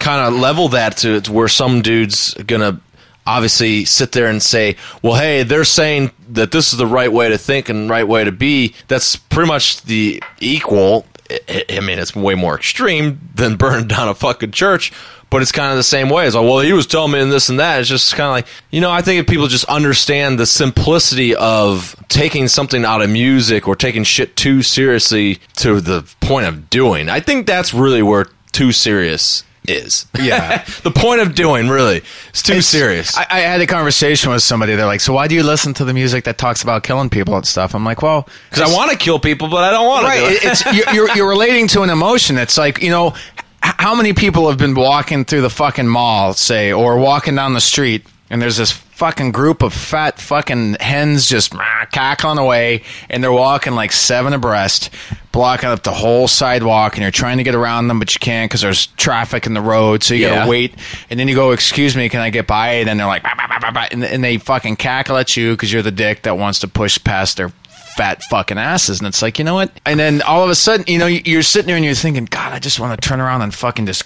kind 0.00 0.26
of 0.34 0.40
level 0.40 0.68
that 0.70 0.96
to, 0.98 1.20
to 1.20 1.32
where 1.32 1.46
some 1.48 1.80
dude's 1.82 2.34
gonna 2.34 2.80
obviously 3.26 3.84
sit 3.84 4.12
there 4.12 4.26
and 4.26 4.42
say, 4.42 4.76
"Well, 5.02 5.14
hey, 5.14 5.42
they're 5.42 5.64
saying 5.64 6.10
that 6.30 6.50
this 6.50 6.72
is 6.72 6.78
the 6.78 6.86
right 6.86 7.12
way 7.12 7.28
to 7.28 7.38
think 7.38 7.68
and 7.68 7.90
right 7.90 8.06
way 8.06 8.24
to 8.24 8.32
be." 8.32 8.74
That's 8.88 9.16
pretty 9.16 9.48
much 9.48 9.82
the 9.82 10.22
equal. 10.40 11.06
I, 11.48 11.80
mean, 11.80 11.98
it's 11.98 12.14
way 12.14 12.34
more 12.34 12.56
extreme 12.56 13.30
than 13.34 13.56
burning 13.56 13.88
down 13.88 14.08
a 14.08 14.14
fucking 14.14 14.52
church. 14.52 14.92
But 15.30 15.40
it's 15.40 15.52
kind 15.52 15.70
of 15.70 15.78
the 15.78 15.82
same 15.82 16.10
way. 16.10 16.26
It's 16.26 16.36
like, 16.36 16.44
well, 16.44 16.58
he 16.58 16.74
was 16.74 16.86
telling 16.86 17.12
me 17.12 17.24
this 17.30 17.48
and 17.48 17.58
that. 17.58 17.80
It's 17.80 17.88
just 17.88 18.14
kind 18.14 18.26
of 18.26 18.32
like, 18.32 18.46
you 18.70 18.82
know, 18.82 18.90
I 18.90 19.00
think 19.00 19.18
if 19.18 19.26
people 19.26 19.46
just 19.46 19.64
understand 19.64 20.38
the 20.38 20.44
simplicity 20.44 21.34
of 21.34 21.96
taking 22.08 22.48
something 22.48 22.84
out 22.84 23.00
of 23.00 23.08
music 23.08 23.66
or 23.66 23.74
taking 23.74 24.04
shit 24.04 24.36
too 24.36 24.62
seriously 24.62 25.38
to 25.56 25.80
the 25.80 26.02
point 26.20 26.48
of 26.48 26.68
doing, 26.68 27.08
I 27.08 27.20
think 27.20 27.46
that's 27.46 27.72
really 27.72 28.02
where 28.02 28.26
too 28.52 28.72
serious 28.72 29.42
is. 29.68 30.06
Yeah. 30.20 30.64
the 30.82 30.90
point 30.90 31.20
of 31.20 31.34
doing, 31.34 31.68
really, 31.68 32.02
is 32.34 32.42
too 32.42 32.52
It's- 32.54 32.66
serious. 32.66 33.16
I, 33.16 33.26
I 33.30 33.38
had 33.40 33.60
a 33.60 33.66
conversation 33.66 34.30
with 34.30 34.42
somebody. 34.42 34.74
They're 34.74 34.86
like, 34.86 35.00
"So 35.00 35.12
why 35.12 35.28
do 35.28 35.34
you 35.34 35.42
listen 35.42 35.72
to 35.74 35.84
the 35.84 35.94
music 35.94 36.24
that 36.24 36.38
talks 36.38 36.62
about 36.62 36.82
killing 36.82 37.10
people 37.10 37.36
and 37.36 37.46
stuff?" 37.46 37.74
I'm 37.74 37.84
like, 37.84 38.02
"Well, 38.02 38.28
Because 38.50 38.70
I 38.70 38.74
want 38.74 38.90
to 38.90 38.96
kill 38.96 39.18
people, 39.18 39.48
but 39.48 39.62
I 39.64 39.70
don't 39.70 39.86
want 39.86 40.02
to. 40.02 40.08
right 40.08 40.22
it. 40.32 40.32
it- 40.32 40.44
it's 40.44 40.64
you're, 40.66 40.94
you're, 41.06 41.16
you're 41.16 41.28
relating 41.28 41.68
to 41.68 41.82
an 41.82 41.90
emotion 41.90 42.38
it's 42.38 42.56
like 42.58 42.82
you 42.82 42.90
know 42.90 43.14
how 43.62 43.94
many 43.94 44.12
people 44.12 44.48
have 44.48 44.58
been 44.58 44.74
walking 44.74 45.24
through 45.24 45.40
the 45.42 45.50
fucking 45.50 45.86
mall 45.86 46.32
say 46.34 46.72
or 46.72 46.98
walking 46.98 47.34
down 47.36 47.54
the 47.54 47.60
street 47.60 48.04
and 48.30 48.42
there's 48.42 48.56
this 48.56 48.72
fucking 49.02 49.32
group 49.32 49.62
of 49.62 49.72
fat 49.74 50.20
fucking 50.20 50.76
hens 50.78 51.26
just 51.26 51.52
rah, 51.52 51.84
cackling 51.90 52.38
away 52.38 52.84
and 53.10 53.20
they're 53.20 53.32
walking 53.32 53.74
like 53.74 53.90
seven 53.90 54.32
abreast 54.32 54.90
blocking 55.32 55.68
up 55.68 55.82
the 55.82 55.90
whole 55.92 56.28
sidewalk 56.28 56.92
and 56.94 57.02
you're 57.02 57.10
trying 57.10 57.36
to 57.38 57.42
get 57.42 57.56
around 57.56 57.88
them 57.88 57.98
but 57.98 58.14
you 58.14 58.20
can't 58.20 58.48
because 58.48 58.60
there's 58.60 58.86
traffic 58.96 59.44
in 59.44 59.54
the 59.54 59.60
road 59.60 60.04
so 60.04 60.14
you 60.14 60.22
Yeah. 60.26 60.34
gotta 60.36 60.50
wait 60.50 60.74
and 61.10 61.18
then 61.18 61.26
you 61.26 61.34
go 61.34 61.50
excuse 61.50 61.96
me 61.96 62.08
can 62.08 62.20
i 62.20 62.30
get 62.30 62.46
by 62.46 62.74
and 62.74 62.86
then 62.88 62.96
they're 62.96 63.08
like 63.08 63.24
bah, 63.24 63.34
bah, 63.36 63.70
bah, 63.72 63.88
and, 63.90 64.04
and 64.04 64.22
they 64.22 64.38
fucking 64.38 64.76
cackle 64.76 65.16
at 65.16 65.36
you 65.36 65.50
because 65.54 65.72
you're 65.72 65.82
the 65.82 65.90
dick 65.90 66.22
that 66.22 66.38
wants 66.38 66.60
to 66.60 66.68
push 66.68 67.02
past 67.02 67.38
their 67.38 67.48
fat 67.96 68.22
fucking 68.30 68.56
asses. 68.56 69.00
And 69.00 69.06
it's 69.06 69.20
like, 69.20 69.38
you 69.38 69.44
know 69.44 69.52
what? 69.54 69.70
And 69.84 70.00
then 70.00 70.22
all 70.22 70.42
of 70.42 70.48
a 70.48 70.54
sudden, 70.54 70.86
you 70.88 70.96
know, 70.98 71.04
you- 71.06 71.20
you're 71.26 71.42
sitting 71.42 71.66
there 71.66 71.76
and 71.76 71.84
you're 71.84 71.92
thinking, 71.94 72.24
God, 72.24 72.50
I 72.54 72.58
just 72.58 72.80
want 72.80 72.98
to 72.98 73.06
turn 73.06 73.20
around 73.20 73.42
and 73.42 73.52
fucking 73.54 73.84
just 73.84 74.04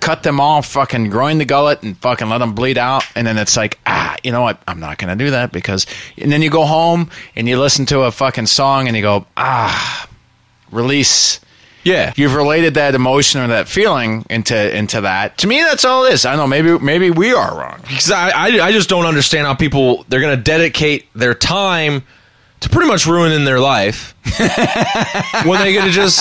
cut 0.00 0.22
them 0.22 0.40
all, 0.40 0.62
fucking 0.62 1.10
groin 1.10 1.38
the 1.38 1.44
gullet 1.44 1.82
and 1.82 1.96
fucking 1.98 2.28
let 2.28 2.38
them 2.38 2.54
bleed 2.54 2.78
out. 2.78 3.04
And 3.14 3.26
then 3.26 3.38
it's 3.38 3.56
like, 3.56 3.78
ah, 3.86 4.16
you 4.22 4.32
know 4.32 4.42
what? 4.42 4.62
I'm 4.66 4.80
not 4.80 4.98
going 4.98 5.16
to 5.16 5.24
do 5.24 5.30
that 5.30 5.52
because, 5.52 5.86
and 6.16 6.30
then 6.30 6.42
you 6.42 6.50
go 6.50 6.64
home 6.64 7.10
and 7.36 7.48
you 7.48 7.58
listen 7.58 7.86
to 7.86 8.02
a 8.02 8.12
fucking 8.12 8.46
song 8.46 8.86
and 8.88 8.96
you 8.96 9.02
go, 9.02 9.26
ah, 9.36 10.08
release. 10.70 11.40
yeah. 11.84 12.12
You've 12.16 12.34
related 12.34 12.74
that 12.74 12.94
emotion 12.94 13.40
or 13.40 13.48
that 13.48 13.68
feeling 13.68 14.24
into 14.28 14.76
into 14.76 15.00
that. 15.02 15.38
To 15.38 15.46
me, 15.46 15.62
that's 15.62 15.84
all 15.84 16.04
it 16.04 16.12
is. 16.12 16.26
I 16.26 16.36
don't 16.36 16.38
know. 16.38 16.46
Maybe 16.46 16.78
maybe 16.78 17.10
we 17.10 17.32
are 17.32 17.56
wrong. 17.58 17.80
Because 17.82 18.10
I, 18.10 18.30
I, 18.30 18.46
I 18.66 18.72
just 18.72 18.88
don't 18.88 19.06
understand 19.06 19.46
how 19.46 19.54
people 19.54 20.04
they're 20.08 20.20
going 20.20 20.36
to 20.36 20.42
dedicate 20.42 21.06
their 21.14 21.34
time 21.34 22.02
to 22.60 22.68
pretty 22.68 22.88
much 22.88 23.06
ruining 23.06 23.44
their 23.44 23.60
life. 23.60 24.14
When 25.44 25.60
they 25.60 25.72
get 25.72 25.84
to 25.84 25.90
just 25.90 26.20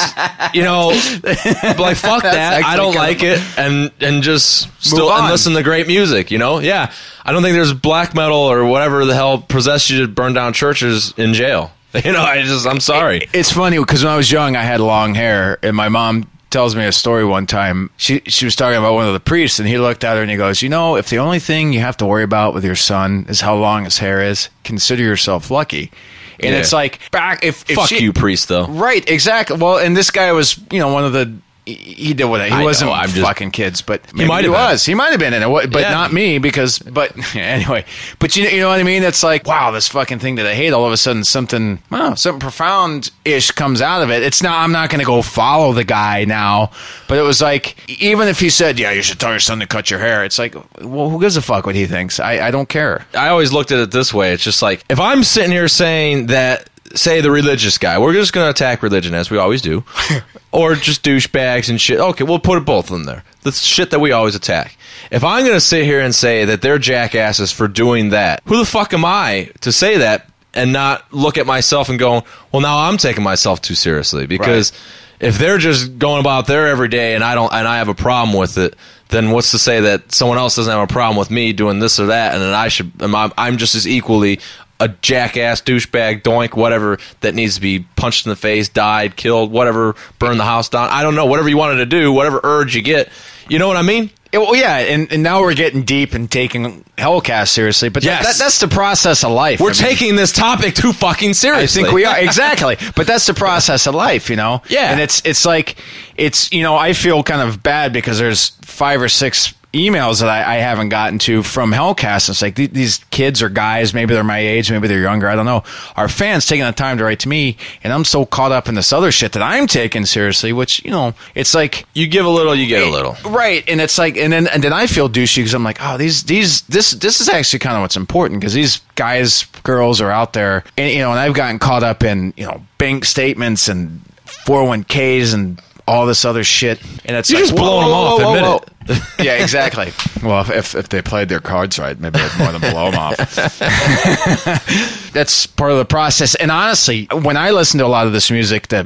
you 0.53 0.63
know 0.63 0.88
like 0.88 1.97
fuck 1.97 2.23
that. 2.23 2.63
I 2.63 2.75
don't 2.75 2.95
like 2.95 3.23
it 3.23 3.39
and 3.57 3.91
and 3.99 4.23
just 4.23 4.69
still 4.83 5.11
and 5.11 5.27
listen 5.27 5.53
to 5.53 5.63
great 5.63 5.88
music 5.88 6.31
you 6.31 6.38
know? 6.38 6.59
Yeah. 6.59 6.91
I 7.25 7.31
don't 7.31 7.43
think 7.43 7.55
there's 7.55 7.73
black 7.73 8.15
metal 8.15 8.38
or 8.38 8.65
whatever 8.65 9.05
the 9.05 9.13
hell 9.13 9.39
possessed 9.39 9.89
you 9.89 10.01
to 10.01 10.07
burn 10.07 10.33
down 10.33 10.53
churches 10.53 11.13
in 11.17 11.33
jail. 11.33 11.71
You 12.05 12.11
know 12.11 12.21
I 12.21 12.43
just 12.43 12.67
I'm 12.67 12.79
sorry. 12.79 13.27
It's 13.33 13.51
funny 13.51 13.79
because 13.79 14.03
when 14.03 14.13
I 14.13 14.17
was 14.17 14.31
young, 14.31 14.55
I 14.55 14.61
had 14.61 14.79
long 14.79 15.15
hair, 15.15 15.57
and 15.63 15.75
my 15.75 15.89
mom 15.89 16.29
tells 16.49 16.75
me 16.75 16.85
a 16.85 16.91
story 16.91 17.25
one 17.25 17.47
time. 17.47 17.89
She 17.97 18.21
she 18.27 18.45
was 18.45 18.55
talking 18.55 18.77
about 18.77 18.93
one 18.93 19.07
of 19.07 19.13
the 19.13 19.19
priests, 19.19 19.57
and 19.57 19.67
he 19.67 19.77
looked 19.79 20.03
at 20.03 20.15
her 20.15 20.21
and 20.21 20.29
he 20.29 20.38
goes, 20.38 20.61
"You 20.61 20.69
know, 20.69 20.95
if 20.95 21.09
the 21.09 21.17
only 21.17 21.39
thing 21.39 21.73
you 21.73 21.79
have 21.79 21.97
to 21.97 22.05
worry 22.05 22.23
about 22.23 22.53
with 22.53 22.63
your 22.63 22.75
son 22.75 23.25
is 23.29 23.41
how 23.41 23.55
long 23.55 23.85
his 23.85 23.97
hair 23.97 24.21
is, 24.21 24.49
consider 24.63 25.01
yourself 25.01 25.49
lucky." 25.49 25.91
And 26.39 26.53
Yeah. 26.53 26.59
it's 26.59 26.71
like 26.73 26.99
back 27.11 27.43
if, 27.43 27.69
if 27.69 27.75
fuck 27.75 27.89
she- 27.89 27.99
you 28.03 28.13
priest 28.13 28.47
though 28.47 28.67
Right, 28.67 29.07
exactly. 29.09 29.57
Well, 29.57 29.77
and 29.77 29.95
this 29.97 30.11
guy 30.11 30.31
was, 30.31 30.59
you 30.71 30.79
know, 30.79 30.89
one 30.93 31.03
of 31.05 31.13
the. 31.13 31.33
He 31.68 31.74
he 32.07 32.13
did 32.13 32.26
what 32.26 32.39
he 32.45 32.49
I 32.49 32.63
wasn't 32.63 32.91
know, 32.91 32.95
I'm 32.95 33.09
just- 33.09 33.20
fucking 33.22 33.51
kids, 33.51 33.82
but 33.82 34.01
maybe 34.13 34.28
might 34.30 34.45
he 34.45 34.51
have 34.51 34.53
been. 34.55 34.72
was. 34.72 34.86
He 34.86 34.95
might 34.95 35.11
have 35.11 35.20
been 35.20 35.34
in 35.34 35.43
it, 35.43 35.72
but 35.72 35.82
Yeah. 35.82 35.91
not 35.91 36.13
me 36.13 36.38
because. 36.39 36.80
But 36.80 37.11
anyway, 37.36 37.84
but 38.20 38.36
you 38.38 38.47
you 38.47 38.61
know 38.61 38.70
what 38.70 38.80
I 38.80 38.84
mean? 38.84 39.03
It's 39.03 39.22
like 39.22 39.45
wow, 39.45 39.72
this 39.72 39.89
fucking 39.89 40.20
thing 40.20 40.36
that 40.36 40.45
I 40.47 40.53
hate. 40.55 40.72
All 40.72 40.86
of 40.86 40.93
a 40.93 40.97
sudden, 40.97 41.26
something 41.26 41.80
wow, 41.89 42.13
something 42.13 42.39
profound 42.39 43.11
ish 43.26 43.51
comes 43.51 43.82
out 43.82 44.01
of 44.01 44.09
it. 44.11 44.24
It's 44.24 44.41
not. 44.41 44.63
I'm 44.63 44.72
not 44.72 44.89
going 44.89 44.99
to 44.99 45.05
go 45.05 45.22
follow 45.22 45.74
the 45.74 45.84
guy 45.84 46.24
now, 46.24 46.72
but 47.09 47.18
it 47.18 47.24
was 47.24 47.41
like 47.41 47.76
even 48.01 48.30
if 48.30 48.39
he 48.39 48.49
said, 48.49 48.80
yeah, 48.80 48.91
you 48.91 49.01
should 49.01 49.20
tell 49.20 49.32
your 49.32 49.39
son 49.41 49.59
to 49.59 49.68
cut 49.68 49.91
your 49.91 49.99
hair. 49.99 50.24
It's 50.24 50.39
like, 50.39 50.55
well, 50.82 51.09
who 51.09 51.20
gives 51.20 51.36
a 51.36 51.41
fuck 51.41 51.65
what 51.65 51.76
he 51.76 51.86
thinks? 51.86 52.20
I 52.22 52.47
I 52.47 52.51
don't 52.51 52.70
care. 52.70 53.05
I 53.13 53.28
always 53.28 53.51
looked 53.51 53.74
at 53.74 53.80
it 53.80 53.91
this 53.91 54.13
way. 54.13 54.32
It's 54.32 54.43
just 54.43 54.61
like 54.61 54.86
if 54.89 54.99
I'm 55.01 55.24
sitting 55.26 55.51
here 55.51 55.68
saying 55.68 56.28
that, 56.28 56.70
say 56.95 57.21
the 57.21 57.31
religious 57.31 57.77
guy, 57.77 57.97
we're 57.97 58.13
just 58.13 58.33
going 58.33 58.45
to 58.45 58.49
attack 58.49 58.83
religion 58.83 59.13
as 59.13 59.29
we 59.29 59.38
always 59.38 59.61
do, 59.61 59.83
or 60.51 60.75
just 60.75 61.03
douchebags 61.03 61.69
and 61.69 61.79
shit. 61.79 61.99
Okay, 61.99 62.23
we'll 62.23 62.39
put 62.39 62.57
it 62.57 62.65
both 62.65 62.91
in 62.91 63.03
there. 63.03 63.23
The 63.41 63.51
shit 63.51 63.91
that 63.91 63.99
we 63.99 64.11
always 64.11 64.35
attack. 64.35 64.77
If 65.11 65.23
I'm 65.23 65.43
going 65.43 65.55
to 65.55 65.61
sit 65.61 65.85
here 65.85 66.01
and 66.01 66.13
say 66.13 66.45
that 66.45 66.61
they're 66.61 66.79
jackasses 66.79 67.51
for 67.51 67.67
doing 67.67 68.09
that, 68.09 68.41
who 68.45 68.57
the 68.57 68.65
fuck 68.65 68.93
am 68.93 69.05
I 69.05 69.51
to 69.61 69.71
say 69.71 69.97
that 69.97 70.29
and 70.53 70.73
not 70.73 71.11
look 71.13 71.38
at 71.38 71.45
myself 71.45 71.89
and 71.89 71.99
go, 71.99 72.23
well, 72.51 72.61
now 72.61 72.77
I'm 72.79 72.97
taking 72.97 73.23
myself 73.23 73.61
too 73.61 73.75
seriously 73.75 74.27
because. 74.27 74.71
If 75.19 75.39
they're 75.39 75.57
just 75.57 75.97
going 75.97 76.19
about 76.19 76.45
their 76.45 76.67
every 76.67 76.89
day 76.89 77.15
and 77.15 77.23
I 77.23 77.33
don't 77.33 77.51
and 77.51 77.67
I 77.67 77.79
have 77.79 77.88
a 77.88 77.95
problem 77.95 78.38
with 78.38 78.59
it, 78.59 78.75
then 79.09 79.31
what's 79.31 79.49
to 79.49 79.57
say 79.57 79.81
that 79.81 80.11
someone 80.11 80.38
else 80.38 80.55
doesn't 80.55 80.71
have 80.71 80.88
a 80.88 80.93
problem 80.93 81.17
with 81.17 81.31
me 81.31 81.53
doing 81.53 81.79
this 81.79 81.99
or 81.99 82.05
that, 82.05 82.33
and 82.33 82.41
then 82.43 82.53
I 82.53 82.67
should 82.67 82.91
I'm, 82.99 83.15
I'm 83.35 83.57
just 83.57 83.73
as 83.73 83.88
equally 83.88 84.39
a 84.80 84.88
jackass, 84.89 85.61
douchebag, 85.61 86.21
doink, 86.23 86.55
whatever 86.55 86.97
that 87.21 87.34
needs 87.36 87.55
to 87.55 87.61
be 87.61 87.80
punched 87.95 88.25
in 88.25 88.30
the 88.30 88.36
face, 88.36 88.69
died, 88.69 89.15
killed, 89.15 89.51
whatever, 89.51 89.95
burn 90.19 90.38
the 90.38 90.43
house 90.45 90.69
down. 90.69 90.89
I 90.89 91.01
don't 91.03 91.15
know, 91.15 91.25
whatever 91.25 91.49
you 91.49 91.57
wanted 91.57 91.78
to 91.78 91.86
do, 91.86 92.11
whatever 92.11 92.39
urge 92.43 92.75
you 92.75 92.82
get. 92.82 93.09
You 93.49 93.59
know 93.59 93.67
what 93.67 93.78
I 93.78 93.82
mean? 93.82 94.11
Yeah, 94.34 94.39
Well, 94.39 94.55
yeah, 94.55 94.78
and, 94.80 95.11
and 95.11 95.23
now 95.23 95.39
we're 95.41 95.53
getting 95.55 95.84
deep 95.84 96.13
and 96.13 96.30
taking 96.30 96.84
Hellcast 96.97 97.47
seriously, 97.47 97.88
but 97.89 98.03
that- 98.03 98.23
Yes. 98.23 98.38
that, 98.38 98.43
that's 98.43 98.59
the 98.59 98.67
process 98.67 99.23
of 99.23 99.32
life. 99.32 99.59
We're 99.61 99.69
I 99.69 99.73
mean, 99.73 99.82
taking 99.82 100.15
this 100.17 100.34
topic 100.34 100.75
too 100.75 100.91
fucking 100.93 101.34
I 101.43 101.65
think 101.65 101.91
we 101.91 102.03
are 102.05 102.17
exactly, 102.19 102.75
but 102.95 103.07
that's 103.07 103.25
the 103.25 103.34
process 103.34 103.88
of 103.88 103.95
life, 103.95 104.30
you 104.30 104.36
know. 104.36 104.61
Yeah. 104.69 104.91
and 104.91 104.99
it's 104.99 105.21
it's 105.23 105.45
like 105.45 105.78
it's 106.17 106.51
you 106.51 106.61
know 106.61 106.75
I 106.75 106.91
feel 106.93 107.23
kind 107.23 107.41
of 107.47 107.63
bad 107.63 107.93
because 107.93 108.19
there's 108.19 108.49
five 108.63 109.01
or 109.01 109.07
six 109.09 109.53
emails 109.78 110.19
that 110.21 110.30
I, 110.30 110.55
I 110.55 110.57
haven't 110.57 110.89
gotten 110.89 111.19
to 111.19 111.43
from 111.43 111.71
Hellcast. 111.71 112.30
It's 112.30 112.41
like 112.41 112.55
th- 112.55 112.71
these 112.71 112.97
kids 113.11 113.41
or 113.41 113.49
guys, 113.49 113.93
maybe 113.93 114.13
they're 114.13 114.23
my 114.23 114.39
age, 114.39 114.71
maybe 114.71 114.88
they're 114.88 115.01
younger, 115.01 115.28
I 115.28 115.36
don't 115.36 115.45
know, 115.45 115.63
are 115.95 116.07
fans 116.09 116.45
taking 116.45 116.65
the 116.65 116.71
time 116.71 116.97
to 116.97 117.03
write 117.03 117.19
to 117.19 117.30
me, 117.30 117.57
and 117.84 117.93
I'm 117.93 118.03
so 118.05 118.25
caught 118.25 118.51
up 118.51 118.67
in 118.67 118.75
this 118.75 118.91
other 118.91 119.11
shit 119.11 119.32
that 119.34 119.41
I'm 119.43 119.67
taking 119.67 120.05
seriously, 120.05 120.53
which 120.53 120.84
you 120.84 120.91
know, 120.91 121.13
it's 121.36 121.53
like 121.53 121.86
You 121.93 122.07
give 122.07 122.25
a 122.25 122.30
little, 122.30 122.55
you 122.55 122.67
get 122.67 122.84
a 122.86 122.89
little. 122.89 123.15
right 123.30 123.63
and 123.67 123.80
it's 123.82 123.97
like 123.97 124.17
and 124.17 124.32
then 124.34 124.47
and 124.47 124.63
then 124.63 124.73
i 124.73 124.88
feel 124.88 125.09
douchey 125.09 125.38
because 125.38 125.53
i'm 125.53 125.63
like 125.63 125.78
oh 125.82 125.97
these 125.97 126.23
these 126.23 126.61
this 126.63 126.91
this 126.91 127.19
is 127.21 127.30
actually 127.30 127.59
kind 127.59 127.75
of 127.75 127.82
what's 127.82 127.95
important 127.97 128.39
because 128.39 128.53
these 128.53 128.82
guys 128.95 129.45
girls 129.63 129.99
are 130.01 130.11
out 130.11 130.34
there 130.34 130.63
and 130.78 130.91
you 130.93 130.99
know 130.99 131.11
and 131.11 131.19
i've 131.19 131.34
gotten 131.34 131.59
caught 131.59 131.84
up 131.84 132.03
in 132.03 132.34
you 132.38 132.45
know 132.45 132.61
bank 132.78 133.03
statements 133.05 133.67
and 133.67 134.01
401ks 134.45 135.34
and 135.34 135.61
all 135.88 136.05
this 136.05 136.25
other 136.25 136.43
shit 136.43 136.82
and 137.05 137.15
it's 137.17 137.30
You're 137.30 137.39
like, 137.41 137.49
just 137.49 137.59
whoa, 137.59 137.65
blowing 137.65 137.88
them 137.88 137.95
off, 137.95 138.21
whoa, 138.21 138.34
admit 138.36 138.43
whoa. 138.43 138.63
Yeah, 139.19 139.41
exactly. 139.41 139.91
well, 140.23 140.49
if, 140.51 140.75
if 140.75 140.89
they 140.89 141.01
played 141.01 141.27
their 141.27 141.39
cards 141.39 141.79
right, 141.79 141.99
maybe 141.99 142.19
I'd 142.21 142.38
more 142.39 142.51
than 142.51 142.61
blow 142.61 142.91
them 142.91 142.99
off. 142.99 143.17
That's 145.13 145.47
part 145.47 145.71
of 145.71 145.77
the 145.79 145.85
process. 145.85 146.35
And 146.35 146.51
honestly, 146.51 147.07
when 147.11 147.35
I 147.35 147.49
listen 147.49 147.79
to 147.79 147.85
a 147.85 147.88
lot 147.88 148.05
of 148.05 148.13
this 148.13 148.29
music, 148.29 148.67
that 148.67 148.85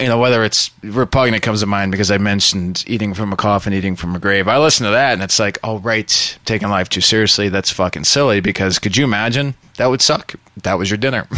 you 0.00 0.06
know, 0.06 0.18
whether 0.18 0.44
it's 0.44 0.70
repugnant 0.82 1.42
comes 1.42 1.60
to 1.60 1.66
mind 1.66 1.90
because 1.90 2.10
I 2.12 2.18
mentioned 2.18 2.84
eating 2.86 3.12
from 3.12 3.32
a 3.32 3.36
coffin, 3.36 3.72
eating 3.72 3.96
from 3.96 4.14
a 4.14 4.18
grave. 4.20 4.46
I 4.46 4.58
listen 4.58 4.84
to 4.86 4.92
that, 4.92 5.14
and 5.14 5.22
it's 5.22 5.38
like, 5.40 5.58
oh 5.64 5.78
right, 5.80 6.38
taking 6.44 6.68
life 6.68 6.88
too 6.88 7.00
seriously. 7.00 7.48
That's 7.48 7.70
fucking 7.72 8.04
silly. 8.04 8.40
Because 8.40 8.78
could 8.78 8.96
you 8.96 9.04
imagine? 9.04 9.54
That 9.78 9.86
would 9.88 10.02
suck. 10.02 10.34
That 10.64 10.78
was 10.78 10.90
your 10.90 10.98
dinner. 10.98 11.26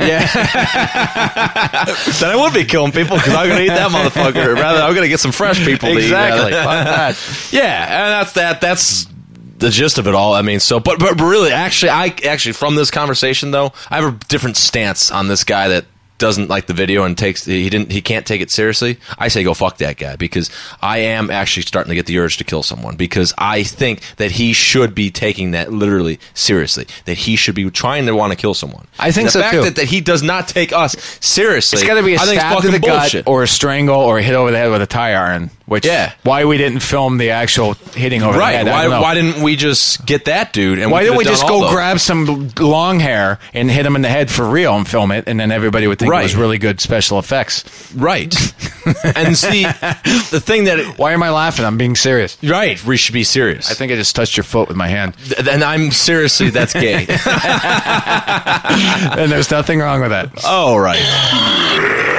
Yeah. 0.00 0.26
then 2.20 2.30
I 2.30 2.36
would 2.36 2.52
be 2.54 2.64
killing 2.64 2.92
people 2.92 3.16
because 3.16 3.34
I'm 3.34 3.48
gonna 3.48 3.62
eat 3.62 3.68
that 3.68 3.90
motherfucker. 3.90 4.54
Rather, 4.54 4.80
I'm 4.82 4.94
gonna 4.94 5.08
get 5.08 5.20
some 5.20 5.32
fresh 5.32 5.58
people. 5.64 5.88
To 5.90 5.94
eat, 5.98 6.04
Exactly. 6.04 6.52
Rather. 7.52 7.62
Fuck 7.62 7.84
that. 7.84 7.90
Yeah, 7.90 8.04
and 8.04 8.12
that's 8.12 8.32
that. 8.34 8.60
That's 8.60 9.06
the 9.58 9.70
gist 9.70 9.98
of 9.98 10.06
it 10.08 10.14
all. 10.14 10.34
I 10.34 10.42
mean, 10.42 10.60
so 10.60 10.80
but 10.80 10.98
but 10.98 11.20
really, 11.20 11.52
actually, 11.52 11.90
I 11.90 12.14
actually 12.24 12.52
from 12.52 12.76
this 12.76 12.90
conversation 12.90 13.50
though, 13.50 13.72
I 13.90 14.00
have 14.00 14.14
a 14.14 14.18
different 14.28 14.56
stance 14.56 15.10
on 15.10 15.28
this 15.28 15.44
guy 15.44 15.68
that 15.68 15.84
doesn't 16.16 16.50
like 16.50 16.66
the 16.66 16.74
video 16.74 17.04
and 17.04 17.16
takes 17.16 17.46
he 17.46 17.70
didn't 17.70 17.90
he 17.90 18.02
can't 18.02 18.26
take 18.26 18.42
it 18.42 18.50
seriously. 18.50 18.98
I 19.18 19.28
say 19.28 19.42
go 19.42 19.54
fuck 19.54 19.78
that 19.78 19.96
guy 19.96 20.16
because 20.16 20.50
I 20.82 20.98
am 20.98 21.30
actually 21.30 21.62
starting 21.62 21.88
to 21.88 21.94
get 21.94 22.04
the 22.04 22.18
urge 22.18 22.36
to 22.36 22.44
kill 22.44 22.62
someone 22.62 22.96
because 22.96 23.32
I 23.38 23.62
think 23.62 24.02
that 24.16 24.32
he 24.32 24.52
should 24.52 24.94
be 24.94 25.10
taking 25.10 25.52
that 25.52 25.72
literally 25.72 26.20
seriously. 26.34 26.86
That 27.06 27.16
he 27.16 27.36
should 27.36 27.54
be 27.54 27.70
trying 27.70 28.04
to 28.04 28.14
want 28.14 28.32
to 28.32 28.36
kill 28.36 28.52
someone. 28.52 28.86
I 28.98 29.12
think 29.12 29.24
And 29.24 29.26
the 29.28 29.30
so, 29.32 29.40
fact 29.40 29.54
too. 29.54 29.62
That, 29.62 29.76
that 29.76 29.86
he 29.88 30.02
does 30.02 30.22
not 30.22 30.46
take 30.46 30.74
us 30.74 30.94
seriously. 31.22 31.78
It's 31.78 31.88
got 31.88 31.94
to 31.94 32.02
be 32.02 32.14
a 32.16 32.18
I 32.20 32.26
stab 32.26 32.60
to 32.62 32.68
the 32.70 32.80
bullshit. 32.80 33.24
gut 33.24 33.30
or 33.32 33.42
a 33.42 33.48
strangle 33.48 33.96
or 34.00 34.18
a 34.18 34.22
hit 34.22 34.34
over 34.34 34.50
the 34.50 34.58
head 34.58 34.70
with 34.70 34.82
a 34.82 34.86
tire 34.86 35.16
iron. 35.16 35.50
Which 35.70 35.86
Yeah. 35.86 36.10
why 36.24 36.44
we 36.46 36.58
didn't 36.58 36.80
film 36.80 37.18
the 37.18 37.30
actual 37.30 37.74
hitting 37.94 38.24
over 38.24 38.32
the 38.32 38.38
Right? 38.40 38.56
head? 38.56 38.66
I 38.66 38.88
Why, 38.88 38.98
why 39.00 39.14
didn't 39.14 39.40
we 39.40 39.54
just 39.54 40.04
get 40.04 40.24
that 40.24 40.52
dude? 40.52 40.80
And 40.80 40.90
Why 40.90 41.04
didn't 41.04 41.16
we 41.16 41.22
just 41.24 41.46
go 41.46 41.60
those? 41.60 41.70
grab 41.70 42.00
some 42.00 42.50
long 42.58 42.98
hair 42.98 43.38
and 43.54 43.70
hit 43.70 43.86
him 43.86 43.94
in 43.94 44.02
the 44.02 44.08
head 44.08 44.32
for 44.32 44.44
real 44.44 44.74
and 44.74 44.88
film 44.88 45.12
it, 45.12 45.28
and 45.28 45.38
then 45.38 45.52
everybody 45.52 45.86
would 45.86 46.00
think 46.00 46.12
it 46.12 46.22
was 46.24 46.34
really 46.34 46.58
good 46.58 46.80
special 46.80 47.20
effects? 47.20 47.62
Right. 47.94 48.34
and 49.14 49.38
see, 49.38 49.62
the 49.62 50.42
thing 50.44 50.64
that 50.64 50.80
it, 50.80 50.98
Why 50.98 51.12
am 51.12 51.22
I 51.22 51.30
laughing? 51.30 51.64
I'm 51.64 51.78
being 51.78 51.94
serious. 51.94 52.36
right, 52.42 52.82
we 52.84 52.96
should 52.96 53.12
be 53.12 53.22
serious. 53.22 53.70
I 53.70 53.74
think 53.74 53.92
I 53.92 53.94
just 53.94 54.16
touched 54.16 54.36
your 54.36 54.42
foot 54.42 54.66
with 54.66 54.76
my 54.76 54.88
hand, 54.88 55.14
Th- 55.24 55.46
and 55.46 55.62
I'm 55.62 55.92
seriously 55.92 56.50
that's 56.50 56.72
gay. 56.72 57.06
and 59.14 59.30
there's 59.30 59.52
nothing 59.52 59.78
wrong 59.78 60.00
with 60.00 60.10
that. 60.10 60.30
oh 60.44 60.76
right. 60.76 62.18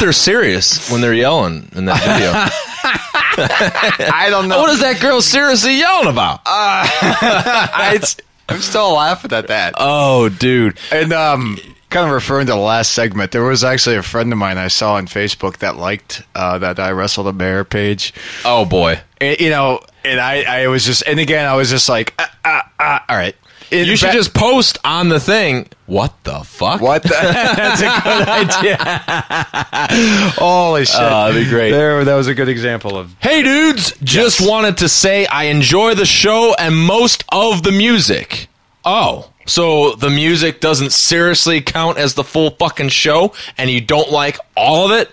They're 0.00 0.12
serious 0.12 0.90
when 0.90 1.00
they're 1.00 1.14
yelling 1.14 1.70
in 1.74 1.84
that 1.84 2.00
video. 2.00 2.32
I 4.12 4.28
don't 4.30 4.48
know. 4.48 4.58
what 4.60 4.70
is 4.70 4.80
that 4.80 5.00
girl 5.00 5.20
seriously 5.20 5.78
yelling 5.78 6.08
about? 6.08 6.40
I, 6.46 8.00
I'm 8.48 8.60
still 8.60 8.94
laughing 8.94 9.32
at 9.32 9.48
that. 9.48 9.74
oh, 9.78 10.28
dude. 10.28 10.78
And 10.90 11.12
um, 11.12 11.58
kind 11.90 12.06
of 12.06 12.12
referring 12.12 12.46
to 12.46 12.52
the 12.52 12.58
last 12.58 12.92
segment, 12.92 13.32
there 13.32 13.44
was 13.44 13.62
actually 13.62 13.96
a 13.96 14.02
friend 14.02 14.32
of 14.32 14.38
mine 14.38 14.58
I 14.58 14.68
saw 14.68 14.94
on 14.94 15.06
Facebook 15.06 15.58
that 15.58 15.76
liked 15.76 16.22
uh, 16.34 16.58
that 16.58 16.78
I 16.78 16.90
wrestled 16.92 17.28
a 17.28 17.32
bear 17.32 17.64
page. 17.64 18.12
Oh, 18.44 18.64
boy. 18.64 19.00
And, 19.20 19.38
you 19.38 19.50
know, 19.50 19.80
and 20.04 20.18
I, 20.18 20.62
I 20.62 20.66
was 20.68 20.84
just, 20.84 21.02
and 21.06 21.20
again, 21.20 21.46
I 21.46 21.54
was 21.54 21.70
just 21.70 21.88
like, 21.88 22.14
ah, 22.18 22.36
ah, 22.44 22.70
ah, 22.80 23.04
all 23.08 23.16
right. 23.16 23.36
In 23.70 23.86
You 23.86 23.96
should 23.96 24.08
ba- 24.08 24.12
just 24.14 24.34
post 24.34 24.78
on 24.84 25.08
the 25.08 25.20
thing, 25.20 25.68
what 25.86 26.12
the 26.24 26.40
fuck? 26.40 26.80
What? 26.80 27.02
The, 27.02 27.08
that's 27.10 27.80
a 27.80 28.00
good 28.02 28.28
idea. 28.28 28.76
Holy 30.38 30.84
shit! 30.84 30.96
Oh, 31.00 31.26
that'd 31.32 31.44
be 31.44 31.48
great. 31.48 31.70
There, 31.70 32.04
that 32.04 32.14
was 32.14 32.26
a 32.26 32.34
good 32.34 32.48
example 32.48 32.96
of. 32.96 33.14
Hey 33.20 33.42
dudes, 33.42 33.92
just 34.02 34.40
wanted 34.46 34.78
to 34.78 34.88
say 34.88 35.26
I 35.26 35.44
enjoy 35.44 35.94
the 35.94 36.06
show 36.06 36.54
and 36.58 36.76
most 36.76 37.24
of 37.30 37.62
the 37.62 37.72
music. 37.72 38.48
Oh, 38.84 39.30
so 39.46 39.94
the 39.94 40.10
music 40.10 40.60
doesn't 40.60 40.92
seriously 40.92 41.60
count 41.60 41.98
as 41.98 42.14
the 42.14 42.24
full 42.24 42.50
fucking 42.50 42.88
show 42.88 43.32
and 43.58 43.70
you 43.70 43.80
don't 43.80 44.10
like 44.10 44.38
all 44.56 44.86
of 44.86 44.92
it? 44.98 45.10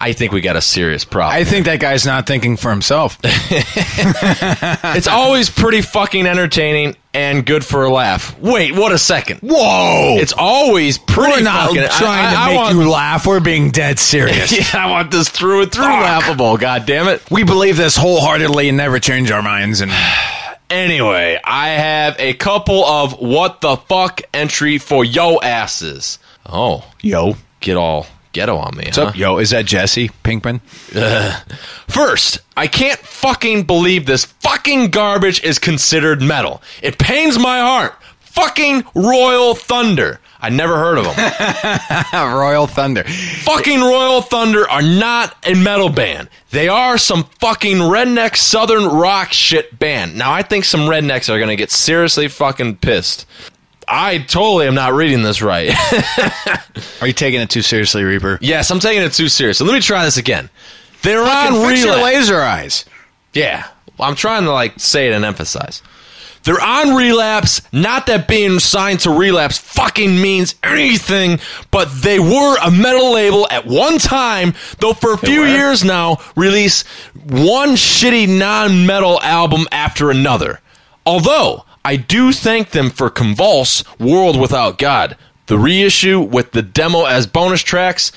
I 0.00 0.12
think 0.12 0.30
we 0.32 0.40
got 0.40 0.54
a 0.56 0.60
serious 0.60 1.04
problem. 1.04 1.34
I 1.40 1.42
think 1.44 1.66
that 1.66 1.80
guy's 1.80 2.06
not 2.06 2.26
thinking 2.26 2.56
for 2.56 2.70
himself. 2.70 3.18
it's 3.24 5.08
always 5.08 5.50
pretty 5.50 5.80
fucking 5.82 6.26
entertaining 6.26 6.96
and 7.14 7.44
good 7.44 7.64
for 7.64 7.84
a 7.84 7.90
laugh. 7.90 8.38
Wait, 8.38 8.74
what 8.76 8.92
a 8.92 8.98
second. 8.98 9.40
Whoa! 9.40 10.16
It's 10.18 10.32
always 10.36 10.98
pretty 10.98 11.32
We're 11.32 11.40
not 11.42 11.68
fucking 11.68 11.82
trying 11.98 12.26
I- 12.26 12.30
to 12.32 12.36
I 12.38 12.46
make 12.48 12.56
want- 12.56 12.74
you 12.76 12.88
laugh. 12.90 13.26
We're 13.26 13.40
being 13.40 13.70
dead 13.70 13.98
serious. 13.98 14.52
Yeah, 14.74 14.84
I 14.86 14.90
want 14.90 15.10
this 15.10 15.28
through 15.28 15.62
and 15.62 15.72
through 15.72 15.84
laughable, 15.84 16.56
god 16.56 16.86
damn 16.86 17.08
it. 17.08 17.28
We 17.30 17.42
believe 17.44 17.76
this 17.76 17.96
wholeheartedly 17.96 18.68
and 18.68 18.76
never 18.76 18.98
change 19.00 19.30
our 19.30 19.42
minds. 19.42 19.80
And 19.80 19.90
Anyway, 20.70 21.40
I 21.42 21.68
have 21.70 22.16
a 22.18 22.34
couple 22.34 22.84
of 22.84 23.18
what 23.20 23.62
the 23.62 23.76
fuck 23.76 24.20
entry 24.34 24.76
for 24.78 25.02
yo 25.04 25.40
asses. 25.40 26.18
Oh, 26.44 26.84
yo, 27.00 27.36
get 27.60 27.76
all 27.78 28.06
ghetto 28.32 28.56
on 28.56 28.76
me, 28.76 28.84
what's 28.86 28.96
huh? 28.96 29.04
up, 29.04 29.16
yo? 29.16 29.38
Is 29.38 29.50
that 29.50 29.66
Jesse 29.66 30.10
Pinkman? 30.24 30.60
First, 31.88 32.40
I 32.56 32.66
can't 32.66 32.98
fucking 33.00 33.64
believe 33.64 34.06
this 34.06 34.24
fucking 34.24 34.90
garbage 34.90 35.42
is 35.42 35.58
considered 35.58 36.22
metal. 36.22 36.62
It 36.82 36.98
pains 36.98 37.38
my 37.38 37.60
heart. 37.60 37.94
Fucking 38.20 38.84
Royal 38.94 39.54
Thunder. 39.54 40.20
I 40.40 40.50
never 40.50 40.76
heard 40.76 40.98
of 40.98 41.04
them. 41.04 42.12
Royal 42.38 42.68
Thunder. 42.68 43.02
fucking 43.04 43.80
Royal 43.80 44.22
Thunder 44.22 44.68
are 44.70 44.82
not 44.82 45.36
a 45.44 45.54
metal 45.54 45.88
band. 45.88 46.28
They 46.50 46.68
are 46.68 46.96
some 46.96 47.24
fucking 47.40 47.78
redneck 47.78 48.36
southern 48.36 48.84
rock 48.86 49.32
shit 49.32 49.76
band. 49.78 50.16
Now 50.16 50.32
I 50.32 50.42
think 50.42 50.64
some 50.64 50.82
rednecks 50.82 51.28
are 51.28 51.40
gonna 51.40 51.56
get 51.56 51.72
seriously 51.72 52.28
fucking 52.28 52.76
pissed. 52.76 53.26
I 53.90 54.18
totally 54.18 54.66
am 54.66 54.74
not 54.74 54.92
reading 54.92 55.22
this 55.22 55.40
right. 55.42 55.70
Are 57.00 57.06
you 57.06 57.12
taking 57.12 57.40
it 57.40 57.50
too 57.50 57.62
seriously, 57.62 58.02
Reaper? 58.04 58.38
yes, 58.42 58.70
I'm 58.70 58.80
taking 58.80 59.02
it 59.02 59.12
too 59.12 59.28
seriously. 59.28 59.66
Let 59.66 59.74
me 59.74 59.80
try 59.80 60.04
this 60.04 60.16
again. 60.16 60.50
They're 61.02 61.24
Fucking 61.24 61.56
on 61.56 61.68
fix 61.68 61.80
your 61.84 61.94
relapse. 61.96 62.14
laser 62.14 62.40
eyes. 62.40 62.84
Yeah. 63.32 63.66
I'm 64.00 64.14
trying 64.14 64.44
to 64.44 64.52
like 64.52 64.78
say 64.78 65.08
it 65.08 65.14
and 65.14 65.24
emphasize. 65.24 65.82
They're 66.44 66.60
on 66.60 66.94
relapse, 66.94 67.60
not 67.72 68.06
that 68.06 68.28
being 68.28 68.58
signed 68.60 69.00
to 69.00 69.10
relapse 69.10 69.58
fucking 69.58 70.20
means 70.20 70.54
anything, 70.62 71.40
but 71.70 71.88
they 72.02 72.18
were 72.20 72.56
a 72.64 72.70
metal 72.70 73.12
label 73.12 73.46
at 73.50 73.66
one 73.66 73.98
time, 73.98 74.54
though 74.78 74.92
for 74.92 75.12
a 75.12 75.18
few 75.18 75.44
years 75.44 75.84
now, 75.84 76.18
release 76.36 76.84
one 77.26 77.70
shitty 77.70 78.28
non 78.38 78.86
metal 78.86 79.20
album 79.20 79.66
after 79.72 80.10
another. 80.10 80.60
Although, 81.04 81.64
I 81.88 81.96
do 81.96 82.32
thank 82.32 82.72
them 82.72 82.90
for 82.90 83.08
Convulse 83.08 83.82
World 83.98 84.38
Without 84.38 84.76
God, 84.76 85.16
the 85.46 85.58
reissue 85.58 86.20
with 86.20 86.52
the 86.52 86.60
demo 86.60 87.06
as 87.06 87.26
bonus 87.26 87.62
tracks, 87.62 88.12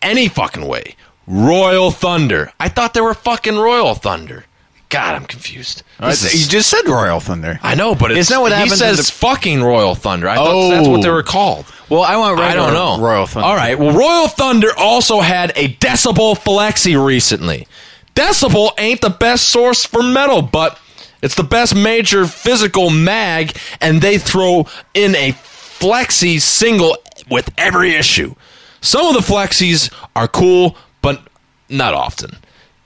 any 0.00 0.28
fucking 0.28 0.66
way. 0.66 0.96
Royal 1.26 1.90
Thunder. 1.90 2.52
I 2.58 2.70
thought 2.70 2.94
they 2.94 3.02
were 3.02 3.12
fucking 3.12 3.56
Royal 3.58 3.94
Thunder. 3.94 4.46
God, 4.88 5.14
I'm 5.14 5.26
confused. 5.26 5.82
This 6.00 6.24
is- 6.24 6.42
you 6.42 6.48
just 6.50 6.70
said 6.70 6.88
Royal 6.88 7.20
Thunder. 7.20 7.60
I 7.62 7.74
know, 7.74 7.94
but 7.94 8.12
it's, 8.12 8.20
Isn't 8.20 8.34
that 8.36 8.40
what 8.40 8.52
he 8.52 8.56
happened 8.56 8.72
to 8.72 8.76
says 8.78 8.96
the- 9.08 9.12
fucking 9.12 9.62
Royal 9.62 9.94
Thunder. 9.94 10.26
I 10.26 10.36
thought 10.36 10.70
that's 10.70 10.88
what 10.88 11.02
they 11.02 11.08
Oh. 11.10 11.12
were 11.12 11.22
called. 11.22 11.66
Well, 11.90 12.02
I 12.04 12.16
want. 12.16 12.40
I 12.40 12.54
don't 12.54 12.72
know. 12.72 12.98
Royal 12.98 13.26
Thunder. 13.26 13.46
All 13.46 13.54
right. 13.56 13.78
Well, 13.78 13.92
Royal 13.92 14.28
Thunder 14.28 14.70
also 14.78 15.20
had 15.20 15.52
a 15.54 15.68
Decibel 15.80 16.34
Flexi 16.38 16.96
recently. 16.96 17.68
Decibel 18.14 18.70
ain't 18.78 19.02
the 19.02 19.10
best 19.10 19.48
source 19.50 19.84
for 19.84 20.02
metal, 20.02 20.40
but 20.40 20.78
it's 21.22 21.36
the 21.36 21.44
best 21.44 21.74
major 21.74 22.26
physical 22.26 22.90
mag, 22.90 23.56
and 23.80 24.02
they 24.02 24.18
throw 24.18 24.66
in 24.92 25.14
a 25.14 25.32
Flexi 25.32 26.40
single 26.40 26.96
with 27.30 27.50
every 27.56 27.94
issue. 27.94 28.34
Some 28.80 29.06
of 29.06 29.14
the 29.14 29.32
Flexis 29.32 29.92
are 30.14 30.28
cool, 30.28 30.76
but 31.00 31.22
not 31.68 31.94
often. 31.94 32.36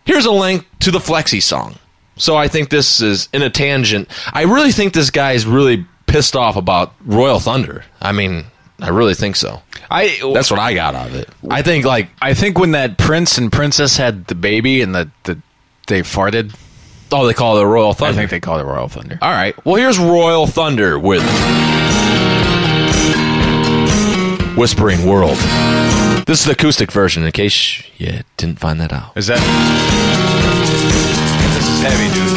Here's 0.04 0.26
a 0.26 0.30
link 0.30 0.66
to 0.80 0.90
the 0.90 0.98
Flexi 0.98 1.42
song. 1.42 1.76
So 2.16 2.36
I 2.36 2.48
think 2.48 2.70
this 2.70 3.00
is 3.00 3.28
in 3.32 3.42
a 3.42 3.50
tangent. 3.50 4.08
I 4.32 4.42
really 4.42 4.72
think 4.72 4.92
this 4.92 5.10
guy 5.10 5.32
is 5.32 5.46
really 5.46 5.86
pissed 6.06 6.36
off 6.36 6.56
about 6.56 6.94
Royal 7.04 7.40
Thunder. 7.40 7.84
I 8.00 8.12
mean, 8.12 8.44
I 8.80 8.88
really 8.88 9.14
think 9.14 9.36
so. 9.36 9.62
I 9.90 10.18
That's 10.34 10.50
what 10.50 10.60
I 10.60 10.74
got 10.74 10.94
out 10.94 11.08
of 11.08 11.14
it. 11.14 11.28
I 11.50 11.62
think 11.62 11.84
like 11.84 12.08
I 12.20 12.34
think 12.34 12.58
when 12.58 12.72
that 12.72 12.98
prince 12.98 13.38
and 13.38 13.52
princess 13.52 13.96
had 13.96 14.26
the 14.26 14.34
baby 14.34 14.80
and 14.80 14.94
the, 14.94 15.10
the 15.24 15.38
they 15.86 16.00
farted, 16.00 16.54
oh 17.12 17.26
they 17.26 17.34
call 17.34 17.56
it 17.56 17.60
the 17.60 17.66
Royal 17.66 17.92
Thunder. 17.92 18.12
I 18.12 18.16
think 18.16 18.30
they 18.30 18.40
call 18.40 18.58
it 18.58 18.64
Royal 18.64 18.88
Thunder. 18.88 19.18
All 19.22 19.30
right. 19.30 19.54
Well, 19.64 19.76
here's 19.76 19.98
Royal 19.98 20.46
Thunder 20.46 20.98
with 20.98 21.22
Whispering 24.56 25.06
World. 25.06 25.36
This 26.26 26.40
is 26.40 26.46
the 26.46 26.52
acoustic 26.52 26.90
version 26.90 27.24
in 27.24 27.32
case 27.32 27.82
you 27.98 28.20
didn't 28.36 28.58
find 28.58 28.80
that 28.80 28.92
out. 28.92 29.16
Is 29.16 29.26
that? 29.28 29.38
This 31.54 31.68
is 31.68 31.82
heavy, 31.82 32.08
dude. 32.14 32.36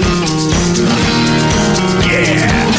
Yeah. 2.11 2.69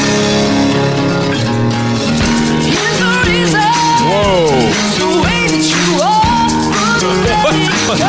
Whoa. 4.06 4.86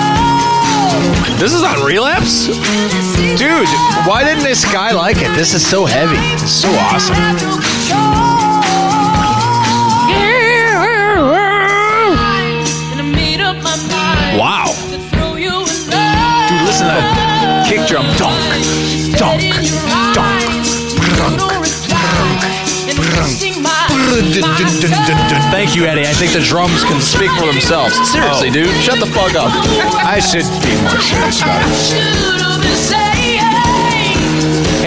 This 1.42 1.54
is 1.54 1.64
on 1.64 1.84
Relapse? 1.84 2.50
Dude, 3.22 3.68
why 4.08 4.24
didn't 4.24 4.44
this 4.44 4.66
guy 4.66 4.92
like 4.94 5.18
it? 5.18 5.36
This 5.36 5.54
is 5.54 5.66
so 5.66 5.86
heavy. 5.86 6.18
This 6.34 6.44
is 6.44 6.62
so 6.62 6.70
awesome. 6.72 7.16
Wow. 14.38 14.74
Dude, 16.50 16.62
listen 16.66 16.88
to 16.88 16.94
that 16.94 17.66
kick 17.68 17.86
drum. 17.88 18.06
Dunk, 18.18 18.38
dunk, 19.18 19.42
dunk, 20.14 20.32
Thank 25.52 25.76
you, 25.76 25.86
Eddie. 25.86 26.02
I 26.08 26.14
think 26.14 26.34
the 26.34 26.40
drums 26.40 26.84
can 26.84 27.02
speak 27.02 27.32
for 27.40 27.46
themselves. 27.46 27.96
Seriously, 28.12 28.50
Oh. 28.50 28.54
dude. 28.54 28.76
Shut 28.84 29.00
the 29.00 29.06
fuck 29.08 29.36
up. 29.36 29.52
I 30.04 30.20
should 30.20 30.46
be 30.64 30.76
more 30.82 31.00
serious 31.02 31.42
about 31.42 31.62
it. 31.62 33.11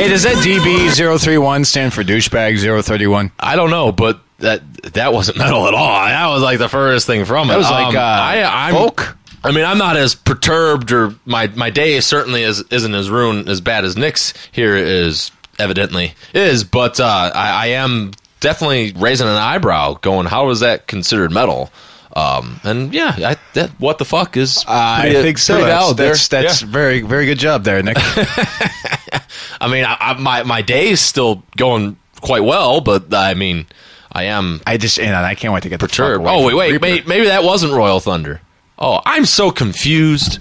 Hey, 0.05 0.11
does 0.11 0.25
that 0.25 0.37
DB031 0.45 1.65
stand 1.65 1.95
for 1.95 2.05
douchebag 2.05 2.61
031? 2.85 3.33
I 3.41 3.57
don't 3.57 3.71
know, 3.71 3.91
but 3.91 4.21
that 4.37 4.61
that 4.93 5.15
wasn't 5.15 5.39
metal 5.39 5.67
at 5.67 5.73
all. 5.73 6.05
That 6.05 6.27
was 6.27 6.43
like 6.43 6.59
the 6.59 6.69
furthest 6.69 7.07
thing 7.07 7.25
from 7.25 7.49
it. 7.49 7.55
That 7.55 7.57
was 7.57 7.71
like, 7.71 7.87
Um, 7.87 7.97
uh, 7.97 8.01
I, 8.01 8.69
I'm, 8.69 8.75
folk? 8.75 9.17
I 9.43 9.51
mean, 9.51 9.65
I'm 9.65 9.79
not 9.79 9.97
as 9.97 10.15
perturbed, 10.15 10.93
or 10.93 11.15
my 11.25 11.47
my 11.47 11.71
day 11.71 11.99
certainly 12.01 12.43
is, 12.43 12.63
isn't 12.71 12.95
as 12.95 13.09
ruined 13.09 13.49
as 13.49 13.63
bad 13.63 13.87
as 13.87 13.97
Nick's 13.97 14.35
here 14.53 14.77
is 14.77 15.31
evidently 15.59 16.13
is. 16.35 16.65
But 16.65 17.01
uh, 17.01 17.33
I, 17.35 17.51
I 17.51 17.67
am 17.69 18.11
definitely 18.41 18.93
raising 18.93 19.27
an 19.27 19.33
eyebrow, 19.37 19.95
going, 19.95 20.27
"How 20.27 20.51
is 20.51 20.61
that 20.61 20.87
considered 20.87 21.33
metal?" 21.33 21.71
Um, 22.15 22.61
and 22.63 22.95
yeah, 22.95 23.17
I, 23.19 23.37
that 23.55 23.71
what 23.81 23.99
the 23.99 24.05
fuck 24.05 24.37
is? 24.37 24.65
I 24.69 25.13
think 25.13 25.39
so. 25.39 25.61
That's, 25.61 25.95
that's, 25.95 26.29
that's 26.29 26.63
Yeah. 26.63 26.69
very, 26.69 27.01
very 27.03 27.27
good 27.27 27.39
job 27.41 27.65
there, 27.65 27.83
Nick. 27.83 27.97
I 29.61 29.69
mean, 29.69 29.85
I, 29.85 29.97
I, 29.99 30.13
my 30.15 30.43
my 30.45 30.63
day 30.63 30.91
is 30.91 31.01
still 31.01 31.43
going 31.57 31.97
quite 32.21 32.45
well, 32.45 32.81
but 32.81 33.13
I 33.13 33.35
mean, 33.35 33.67
I 34.13 34.25
am 34.25 34.61
I 34.67 34.77
just, 34.77 34.99
and 34.99 35.15
I 35.15 35.35
can't 35.35 35.53
wait 35.53 35.65
to 35.65 35.69
get 35.69 35.81
perturbed. 35.81 36.25
Oh 36.27 36.47
wait, 36.47 36.55
wait, 36.55 36.81
maybe, 36.81 37.07
maybe 37.07 37.27
that 37.27 37.43
wasn't 37.45 37.73
Royal 37.73 38.01
Thunder. 38.01 38.41
Oh, 38.79 39.01
I'm 39.05 39.25
so 39.25 39.51
confused. 39.51 40.39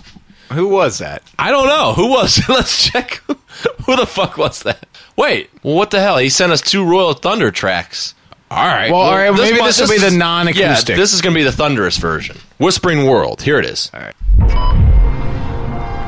Who 0.51 0.67
was 0.67 0.99
that? 0.99 1.23
I 1.39 1.49
don't 1.51 1.67
know 1.67 1.93
who 1.93 2.07
was. 2.09 2.41
Let's 2.49 2.87
check. 2.89 3.21
Who 3.85 3.95
the 3.95 4.05
fuck 4.05 4.37
was 4.37 4.61
that? 4.63 4.85
Wait, 5.15 5.49
well, 5.63 5.75
what 5.75 5.89
the 5.91 5.99
hell? 6.01 6.17
He 6.17 6.29
sent 6.29 6.51
us 6.51 6.61
two 6.61 6.83
Royal 6.85 7.13
Thunder 7.13 7.49
tracks. 7.51 8.13
All 8.53 8.67
right. 8.67 8.91
Well, 8.91 9.01
all 9.01 9.15
right, 9.15 9.33
maybe 9.33 9.57
one- 9.59 9.67
this 9.67 9.81
will 9.81 9.87
be 9.87 9.97
the 9.97 10.11
non-acoustic. 10.11 10.89
Yeah, 10.95 10.95
this 11.01 11.11
is 11.13 11.21
going 11.21 11.33
to 11.33 11.39
be 11.39 11.43
the 11.43 11.51
thunderous 11.51 11.97
version. 11.97 12.37
Whispering 12.59 13.07
World. 13.07 13.41
Here 13.41 13.57
it 13.57 13.65
is. 13.65 13.89
All 13.93 13.99
right. 13.99 14.13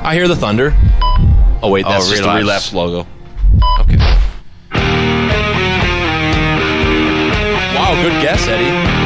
I 0.06 0.14
hear 0.14 0.28
the 0.28 0.36
thunder. 0.36 0.72
Oh 1.64 1.70
wait, 1.72 1.86
oh, 1.86 1.90
that's 1.90 2.06
Oh, 2.08 2.12
just 2.12 2.22
the 2.22 2.30
relapse 2.30 2.72
logo. 2.74 3.08
Okay. 3.80 3.98
Wow, 7.76 8.00
good 8.04 8.22
guess, 8.22 8.48
Eddie. 8.48 9.05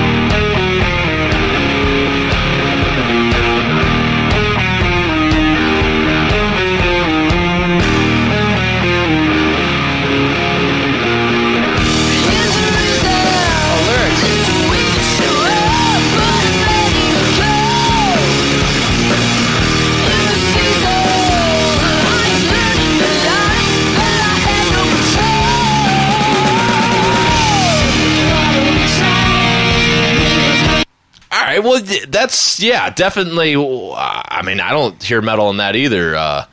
Right, 31.50 31.64
well, 31.64 31.82
that's 32.08 32.60
yeah, 32.60 32.90
definitely. 32.90 33.56
uh, 33.56 33.94
I 33.96 34.42
mean, 34.44 34.60
I 34.60 34.72
don't 34.72 35.02
hear 35.02 35.22
metal 35.22 35.50
in 35.50 35.58
that 35.58 35.76
either. 35.76 36.16
Uh, 36.16 36.46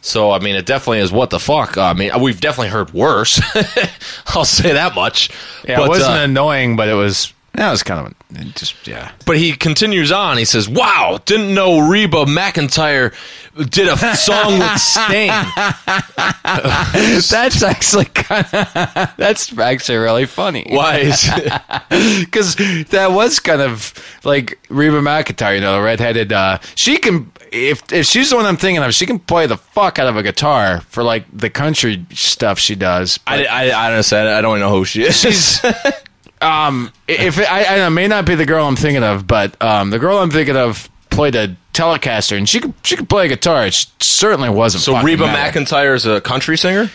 so, 0.00 0.30
I 0.30 0.38
mean, 0.38 0.54
it 0.54 0.66
definitely 0.66 1.00
is 1.00 1.10
what 1.10 1.30
the 1.30 1.40
fuck. 1.40 1.76
I 1.76 1.92
mean, 1.92 2.12
we've 2.20 2.40
definitely 2.40 2.68
heard 2.68 2.94
worse. 2.94 3.40
I'll 4.28 4.44
say 4.44 4.74
that 4.74 4.94
much. 4.94 5.30
Yeah, 5.66 5.78
but, 5.78 5.86
it 5.86 5.88
wasn't 5.88 6.18
uh, 6.18 6.22
annoying, 6.22 6.76
but 6.76 6.88
it 6.88 6.94
was. 6.94 7.32
That 7.56 7.70
was 7.70 7.82
kind 7.82 8.06
of 8.06 8.14
it 8.38 8.54
just 8.54 8.86
yeah. 8.86 9.12
but 9.24 9.38
he 9.38 9.54
continues 9.54 10.12
on. 10.12 10.36
He 10.36 10.44
says, 10.44 10.68
"Wow, 10.68 11.18
didn't 11.24 11.54
know 11.54 11.88
Reba 11.88 12.26
McEntire 12.26 13.14
did 13.70 13.88
a 13.88 13.96
song 14.14 14.58
with 14.58 14.78
Staind." 14.78 15.32
That's 17.30 17.62
actually 17.62 18.04
kind 18.06 18.44
of 18.52 19.12
that's 19.16 19.56
actually 19.58 19.98
really 19.98 20.26
funny. 20.26 20.66
Why? 20.68 20.98
Is, 20.98 21.30
Because 22.20 22.56
that 22.90 23.12
was 23.12 23.40
kind 23.40 23.62
of 23.62 23.94
like 24.24 24.58
Reba 24.68 25.00
McEntire, 25.00 25.54
you 25.54 25.60
know, 25.62 25.76
the 25.76 25.82
redheaded. 25.82 26.32
Uh, 26.32 26.58
she 26.74 26.98
can, 26.98 27.32
if 27.52 27.90
if 27.90 28.04
she's 28.04 28.30
the 28.30 28.36
one 28.36 28.44
I'm 28.44 28.58
thinking 28.58 28.82
of, 28.82 28.94
she 28.94 29.06
can 29.06 29.18
play 29.18 29.46
the 29.46 29.56
fuck 29.56 29.98
out 29.98 30.08
of 30.08 30.16
a 30.16 30.22
guitar 30.22 30.82
for 30.82 31.02
like 31.02 31.24
the 31.32 31.48
country 31.48 32.04
stuff 32.12 32.58
she 32.58 32.74
does. 32.74 33.18
I, 33.26 33.46
I, 33.46 33.68
I 33.68 33.92
honestly, 33.92 34.18
I 34.18 34.42
don't 34.42 34.60
know 34.60 34.70
who 34.70 34.84
she 34.84 35.04
is. 35.04 35.16
She's 35.18 35.60
um, 36.40 36.92
if 37.08 37.38
it, 37.38 37.50
I, 37.50 37.84
I 37.84 37.88
may 37.88 38.08
not 38.08 38.26
be 38.26 38.34
the 38.34 38.46
girl 38.46 38.66
I'm 38.66 38.76
thinking 38.76 39.02
of, 39.02 39.26
but 39.26 39.60
um, 39.62 39.90
the 39.90 39.98
girl 39.98 40.18
I'm 40.18 40.30
thinking 40.30 40.56
of 40.56 40.88
played 41.10 41.34
a 41.34 41.56
Telecaster, 41.72 42.36
and 42.36 42.48
she 42.48 42.60
could 42.60 42.74
she 42.82 42.96
could 42.96 43.08
play 43.08 43.26
a 43.26 43.28
guitar. 43.28 43.66
It 43.66 43.74
certainly 44.00 44.48
wasn't. 44.48 44.82
so 44.82 45.00
Reba 45.02 45.26
metal. 45.26 45.62
McEntire 45.62 45.94
is 45.94 46.06
a 46.06 46.20
country 46.20 46.56
singer. 46.56 46.90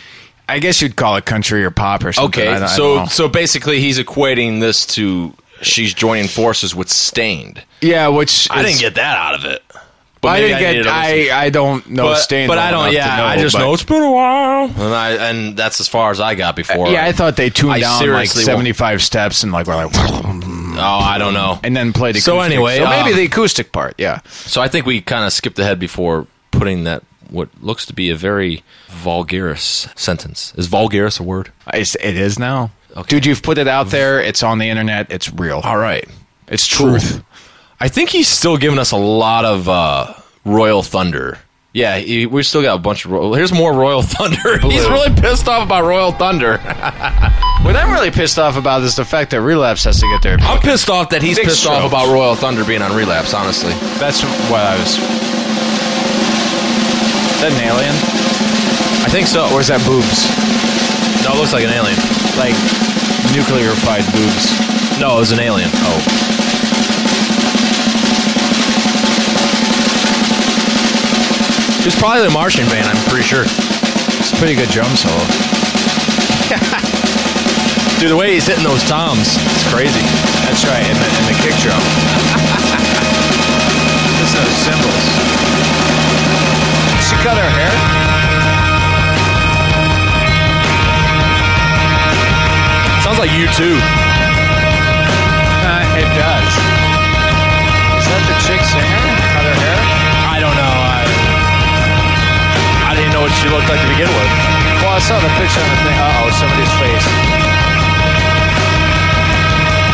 I 0.48 0.58
guess 0.58 0.82
you'd 0.82 0.96
call 0.96 1.16
it 1.16 1.24
country 1.24 1.64
or 1.64 1.70
pop 1.70 2.04
or 2.04 2.12
something. 2.12 2.42
Okay, 2.42 2.52
don't- 2.52 2.62
I 2.64 2.66
so 2.66 2.94
don't 2.96 3.04
know. 3.04 3.08
so 3.08 3.28
basically, 3.28 3.80
he's 3.80 3.98
equating 3.98 4.60
this 4.60 4.84
to 4.96 5.34
she's 5.62 5.94
joining 5.94 6.26
forces 6.28 6.74
with 6.74 6.90
Staind. 6.90 7.62
yeah, 7.80 8.08
which 8.08 8.48
I 8.50 8.60
is- 8.62 8.66
didn't 8.66 8.80
get 8.80 8.94
that 8.96 9.16
out 9.16 9.34
of 9.36 9.44
it. 9.44 9.62
But 10.22 10.28
I 10.28 10.40
didn't 10.40 10.62
needed 10.62 10.72
get. 10.74 10.82
to. 10.84 10.90
I 10.90 11.44
I 11.46 11.50
don't 11.50 11.90
know 11.90 12.04
but, 12.04 12.14
Staind, 12.18 12.46
but 12.48 12.56
I 12.56 12.70
don't. 12.70 12.92
Yeah, 12.92 13.16
know, 13.16 13.24
I 13.24 13.36
just 13.38 13.54
but- 13.54 13.58
know 13.58 13.74
it's 13.74 13.82
been 13.82 14.02
a 14.02 14.10
while, 14.10 14.64
and 14.66 14.94
I 14.94 15.10
and 15.30 15.56
that's 15.56 15.80
as 15.80 15.88
far 15.88 16.10
as 16.12 16.20
I 16.20 16.36
got 16.36 16.54
before. 16.56 16.88
Yeah, 16.88 17.04
I 17.04 17.10
thought 17.12 17.36
they 17.36 17.50
tuned 17.50 17.72
I 17.72 17.80
down 17.80 18.08
like 18.08 18.28
75 18.28 19.02
steps 19.02 19.42
and 19.42 19.50
like 19.52 19.66
were 19.66 19.74
like, 19.74 19.90
Oh, 19.94 20.78
I 20.80 21.18
don't 21.18 21.34
know. 21.34 21.58
and 21.64 21.76
then 21.76 21.92
played. 21.92 22.16
So 22.18 22.38
anyway, 22.40 22.78
so 22.78 22.84
maybe 22.84 23.10
um, 23.10 23.16
the 23.16 23.24
acoustic 23.24 23.72
part. 23.72 23.94
Yeah, 23.98 24.20
So 24.28 24.62
I 24.62 24.68
think 24.68 24.86
we 24.86 25.00
kind 25.00 25.24
of 25.26 25.32
skipped 25.32 25.58
ahead 25.58 25.78
before 25.80 26.26
putting 26.52 26.84
that 26.84 27.02
what 27.28 27.48
looks 27.60 27.84
to 27.86 27.92
be 27.92 28.08
a 28.10 28.14
very 28.16 28.62
vulgaris 28.90 29.88
sentence. 29.98 30.52
Is 30.56 30.68
vulgaris 30.68 31.18
a 31.18 31.22
word? 31.22 31.50
It's, 31.74 31.94
it 31.96 32.16
is 32.16 32.38
now. 32.38 32.70
Okay. 32.96 33.08
Dude, 33.08 33.26
you've 33.26 33.42
put 33.42 33.58
it 33.58 33.66
out 33.66 33.88
there. 33.88 34.20
It's 34.20 34.42
on 34.42 34.58
the 34.58 34.68
internet. 34.68 35.10
It's 35.10 35.32
real. 35.32 35.60
All 35.64 35.78
right. 35.78 36.06
It's 36.48 36.66
truth. 36.66 37.22
I 37.82 37.88
think 37.88 38.10
he's 38.10 38.28
still 38.28 38.56
giving 38.56 38.78
us 38.78 38.92
a 38.92 38.96
lot 38.96 39.44
of 39.44 39.68
uh, 39.68 40.14
Royal 40.44 40.84
Thunder. 40.84 41.40
Yeah, 41.72 41.98
he, 41.98 42.26
we 42.26 42.44
still 42.44 42.62
got 42.62 42.76
a 42.76 42.78
bunch 42.78 43.04
of. 43.04 43.10
Royal, 43.10 43.34
here's 43.34 43.52
more 43.52 43.74
Royal 43.74 44.02
Thunder. 44.02 44.58
He's 44.60 44.86
really 44.86 45.12
pissed 45.20 45.48
off 45.48 45.66
about 45.66 45.82
Royal 45.84 46.12
Thunder. 46.12 46.60
What 47.62 47.76
I'm 47.76 47.92
really 47.92 48.10
pissed 48.10 48.40
off 48.40 48.56
about 48.56 48.82
is 48.82 48.96
the 48.96 49.04
fact 49.04 49.30
that 49.30 49.40
Relapse 49.40 49.84
has 49.84 50.00
to 50.00 50.06
get 50.10 50.20
there. 50.20 50.36
I'm 50.40 50.58
pissed 50.58 50.90
off 50.90 51.10
that 51.10 51.22
he's 51.22 51.36
Big 51.38 51.46
pissed 51.46 51.64
off 51.64 51.84
about 51.86 52.12
Royal 52.12 52.34
Thunder 52.34 52.64
being 52.64 52.82
on 52.82 52.90
relapse. 52.90 53.34
Honestly, 53.34 53.70
That's 54.02 54.24
what 54.50 54.66
I 54.66 54.74
was. 54.82 54.98
Is 54.98 55.06
that 57.38 57.54
an 57.54 57.62
alien? 57.62 57.94
I 59.06 59.08
think 59.14 59.28
so. 59.30 59.46
Or 59.54 59.60
is 59.62 59.68
that 59.70 59.78
boobs? 59.86 60.26
no, 61.22 61.34
it 61.34 61.38
looks 61.38 61.52
like 61.54 61.62
an 61.62 61.70
alien. 61.70 61.94
Like 62.34 62.58
nuclearified 63.30 64.02
boobs. 64.10 64.50
No, 64.98 65.14
it 65.14 65.22
was 65.22 65.30
an 65.30 65.38
alien. 65.38 65.70
Oh, 65.86 66.02
it's 71.84 71.98
probably 71.98 72.22
the 72.22 72.30
Martian 72.30 72.66
band. 72.70 72.86
I'm 72.86 72.96
pretty 73.10 73.26
sure. 73.26 73.42
It's 73.42 74.30
a 74.30 74.36
pretty 74.38 74.54
good 74.54 74.70
drum 74.70 74.94
solo. 74.94 75.18
Dude, 77.98 78.10
the 78.10 78.16
way 78.16 78.34
he's 78.34 78.46
hitting 78.46 78.62
those 78.62 78.86
toms, 78.86 79.34
it's 79.34 79.66
crazy. 79.66 80.02
That's 80.46 80.62
right, 80.62 80.86
and 80.86 80.94
the, 80.94 81.08
and 81.10 81.26
the 81.26 81.34
kick 81.42 81.58
drum. 81.58 81.78
Just 84.22 84.38
those 84.38 84.54
cymbals. 84.62 85.04
She 87.02 87.18
cut 87.26 87.34
her 87.34 87.50
hair. 87.50 87.74
Sounds 93.02 93.18
like 93.18 93.34
you 93.34 93.50
too. 93.58 93.74
Uh, 95.66 95.98
it 95.98 96.06
does. 96.14 96.91
Know 103.22 103.28
what 103.30 103.38
she 103.38 103.46
looked 103.48 103.68
like 103.70 103.78
to 103.78 103.86
begin 103.86 104.10
with. 104.10 104.30
Well, 104.82 104.98
I 104.98 105.00
saw 105.02 105.14
the 105.22 105.30
picture 105.38 105.62
on 105.62 105.70
the 105.70 105.78
thing. 105.86 105.94
Uh 105.94 106.26
oh, 106.26 106.30
somebody's 106.34 106.74
face. 106.82 107.06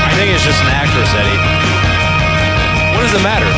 I 0.01 0.09
think 0.16 0.33
it's 0.33 0.41
just 0.45 0.62
an 0.64 0.72
actress, 0.72 1.12
Eddie. 1.12 1.37
What 2.97 3.05
does 3.05 3.12
it 3.12 3.20
matter? 3.22 3.45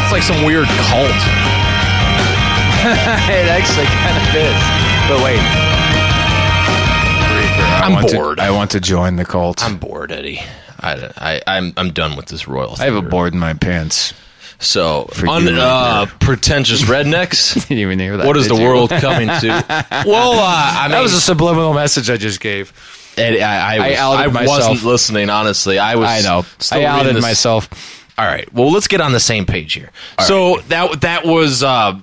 it's 0.00 0.12
like 0.16 0.24
some 0.24 0.40
weird 0.48 0.64
cult. 0.88 1.20
it 3.28 3.52
actually 3.52 3.84
kind 4.00 4.16
of 4.16 4.24
is. 4.32 4.56
But 5.12 5.20
wait. 5.20 5.44
I 7.68 7.84
I'm 7.84 7.92
want 7.92 8.08
to- 8.08 8.16
bored. 8.16 8.40
I 8.40 8.50
want 8.50 8.70
to 8.72 8.80
join 8.80 9.16
the 9.16 9.26
cult. 9.26 9.62
I'm 9.62 9.76
bored, 9.76 10.10
Eddie. 10.10 10.40
I, 10.82 11.10
I, 11.18 11.42
I'm, 11.46 11.74
I'm 11.76 11.92
done 11.92 12.16
with 12.16 12.26
this 12.26 12.48
royal. 12.48 12.74
I 12.80 12.86
have 12.86 12.94
a 12.96 13.02
board 13.02 13.34
in 13.34 13.38
my 13.38 13.52
pants. 13.52 14.14
So, 14.60 15.08
For 15.14 15.26
un, 15.26 15.48
uh, 15.48 16.06
pretentious 16.20 16.82
rednecks. 16.82 17.54
Didn't 17.68 17.78
even 17.78 17.98
hear 17.98 18.16
that. 18.18 18.26
what 18.26 18.36
is 18.36 18.46
the 18.48 18.54
you? 18.54 18.62
world 18.64 18.90
coming 18.90 19.28
to? 19.28 19.86
Well, 20.06 20.32
uh, 20.32 20.42
I 20.44 20.82
mean, 20.84 20.92
That 20.92 21.00
was 21.02 21.14
a 21.14 21.20
subliminal 21.20 21.72
message 21.72 22.10
I 22.10 22.16
just 22.16 22.40
gave. 22.40 22.72
I, 23.18 23.38
I, 23.38 23.78
was, 23.78 23.98
I 23.98 24.42
I 24.42 24.46
wasn't 24.46 24.82
listening. 24.84 25.30
Honestly, 25.30 25.78
I 25.78 25.96
was. 25.96 26.08
I 26.08 26.20
know. 26.20 26.44
I 26.72 26.84
outed 26.84 27.16
this- 27.16 27.22
myself. 27.22 27.68
All 28.16 28.26
right. 28.26 28.50
Well, 28.52 28.70
let's 28.70 28.86
get 28.86 29.00
on 29.00 29.12
the 29.12 29.20
same 29.20 29.46
page 29.46 29.72
here. 29.72 29.90
so 30.26 30.58
that 30.68 31.00
that 31.00 31.24
was 31.24 31.62
uh, 31.62 31.98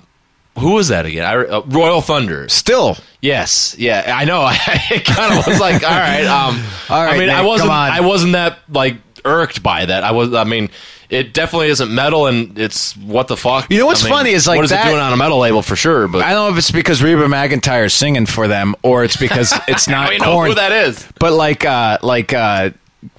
who 0.58 0.72
was 0.72 0.88
that 0.88 1.06
again? 1.06 1.24
I, 1.24 1.36
uh, 1.36 1.62
Royal 1.66 2.00
Thunder. 2.00 2.48
Still. 2.48 2.96
Yes. 3.20 3.76
Yeah. 3.78 4.12
I 4.14 4.24
know. 4.24 4.40
I 4.42 5.02
kind 5.04 5.38
of 5.38 5.46
was 5.46 5.60
like, 5.60 5.82
all 5.82 5.90
right. 5.90 6.24
Um, 6.24 6.62
All 6.90 7.04
right, 7.04 7.14
I 7.14 7.18
mean, 7.18 7.30
I 7.30 7.42
wasn't. 7.44 7.70
I 7.70 8.00
wasn't 8.00 8.32
that 8.32 8.58
like 8.68 8.96
irked 9.24 9.62
by 9.62 9.86
that. 9.86 10.04
I 10.04 10.12
was. 10.12 10.34
I 10.34 10.44
mean. 10.44 10.70
It 11.10 11.32
definitely 11.32 11.68
isn't 11.68 11.90
metal, 11.94 12.26
and 12.26 12.58
it's 12.58 12.94
what 12.98 13.28
the 13.28 13.36
fuck. 13.36 13.70
You 13.70 13.78
know 13.78 13.86
what's 13.86 14.02
I 14.02 14.08
mean, 14.08 14.12
funny 14.14 14.30
is, 14.32 14.46
like, 14.46 14.56
what 14.56 14.64
is 14.64 14.70
that- 14.70 14.86
it 14.86 14.90
doing 14.90 15.00
on 15.00 15.12
a 15.12 15.16
metal 15.16 15.38
label 15.38 15.62
for 15.62 15.74
sure? 15.74 16.06
But 16.06 16.22
I 16.22 16.32
don't 16.32 16.48
know 16.48 16.52
if 16.52 16.58
it's 16.58 16.70
because 16.70 17.02
Reba 17.02 17.24
McEntire 17.26 17.86
is 17.86 17.94
singing 17.94 18.26
for 18.26 18.46
them 18.46 18.74
or 18.82 19.04
it's 19.04 19.16
because 19.16 19.52
it's 19.68 19.88
not 19.88 20.06
don't 20.10 20.14
even 20.16 20.26
know 20.26 20.32
Korn. 20.34 20.48
who 20.50 20.54
that 20.56 20.72
is. 20.72 21.06
But 21.18 21.32
like, 21.32 21.64
uh, 21.64 21.96
like, 22.02 22.32
uh, 22.34 22.70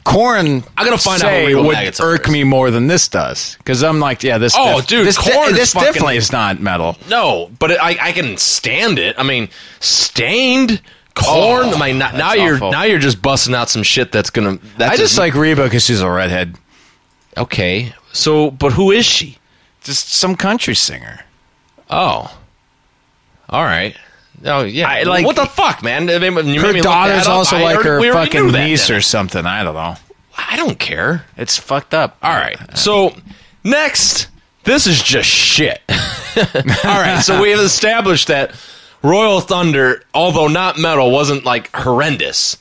Korn. 0.04 0.64
I'm 0.78 0.86
gonna 0.86 0.98
find 0.98 1.24
out 1.24 1.48
who 1.50 1.64
would 1.64 1.76
McIntyre 1.78 2.02
irk 2.04 2.28
is. 2.28 2.32
me 2.34 2.44
more 2.44 2.70
than 2.70 2.88
this 2.88 3.08
does 3.08 3.56
because 3.58 3.82
I'm 3.84 4.00
like, 4.00 4.24
yeah, 4.24 4.38
this. 4.38 4.54
Oh, 4.58 4.78
def- 4.82 4.88
dude, 4.88 5.08
this, 5.08 5.18
Korn 5.18 5.50
is 5.52 5.56
this 5.56 5.74
fucking- 5.74 5.88
definitely 5.88 6.18
is 6.18 6.32
not 6.32 6.60
metal. 6.60 6.98
No, 7.10 7.50
but 7.60 7.72
it, 7.72 7.80
I, 7.82 7.98
I 8.00 8.12
can 8.12 8.38
stand 8.38 9.00
it. 9.00 9.16
I 9.18 9.24
mean, 9.24 9.50
Staind 9.80 10.82
Korn. 11.16 11.66
Oh, 11.68 11.74
I 11.76 11.88
mean, 11.88 11.98
now, 11.98 12.12
now 12.12 12.34
you're 12.34 12.60
now 12.60 12.84
you're 12.84 13.00
just 13.00 13.22
busting 13.22 13.56
out 13.56 13.70
some 13.70 13.84
shit 13.84 14.12
that's 14.12 14.30
gonna. 14.30 14.60
That's 14.78 14.94
I 14.94 14.98
just 14.98 15.18
like 15.18 15.34
Reba 15.34 15.64
because 15.64 15.84
she's 15.86 16.02
a 16.02 16.10
redhead, 16.10 16.56
okay. 17.40 17.94
So, 18.12 18.52
but 18.52 18.74
who 18.74 18.92
is 18.92 19.06
she? 19.06 19.38
just 19.82 20.10
some 20.14 20.36
country 20.36 20.76
singer. 20.76 21.22
Oh, 21.90 22.38
all 23.50 23.64
right. 23.64 23.96
Oh 24.46 24.64
yeah, 24.64 24.88
I, 24.88 25.04
like- 25.04 25.26
what 25.26 25.36
the 25.36 25.46
fuck, 25.46 25.82
man? 25.84 26.06
Made 26.06 26.22
you 26.22 26.62
Her 26.62 26.74
look 26.74 26.84
daughter's 26.84 27.28
also 27.28 27.58
I 27.58 27.62
like 27.64 27.86
already- 27.86 28.08
her 28.08 28.14
fucking 28.14 28.52
niece 28.52 28.88
didn't 28.88 28.98
or 28.98 29.02
something. 29.02 29.46
I 29.46 29.64
don't 29.64 29.74
know. 29.74 29.96
I 30.38 30.56
don't 30.56 30.80
care. 30.80 31.26
It's 31.36 31.58
fucked 31.58 31.94
up. 31.94 32.18
All 32.24 32.34
right. 32.34 32.60
Uh, 32.62 32.76
so 32.76 33.16
next, 33.64 34.30
this 34.64 34.88
is 34.88 35.02
just 35.02 35.28
shit. 35.28 35.82
All 35.90 37.02
right. 37.02 37.22
So 37.22 37.42
we 37.42 37.52
have 37.52 37.60
established 37.60 38.28
that 38.30 38.52
Royal 39.04 39.42
Thunder, 39.42 40.04
although 40.14 40.48
not 40.48 40.78
metal, 40.78 41.12
wasn't 41.12 41.44
like 41.44 41.76
horrendous. 41.76 42.58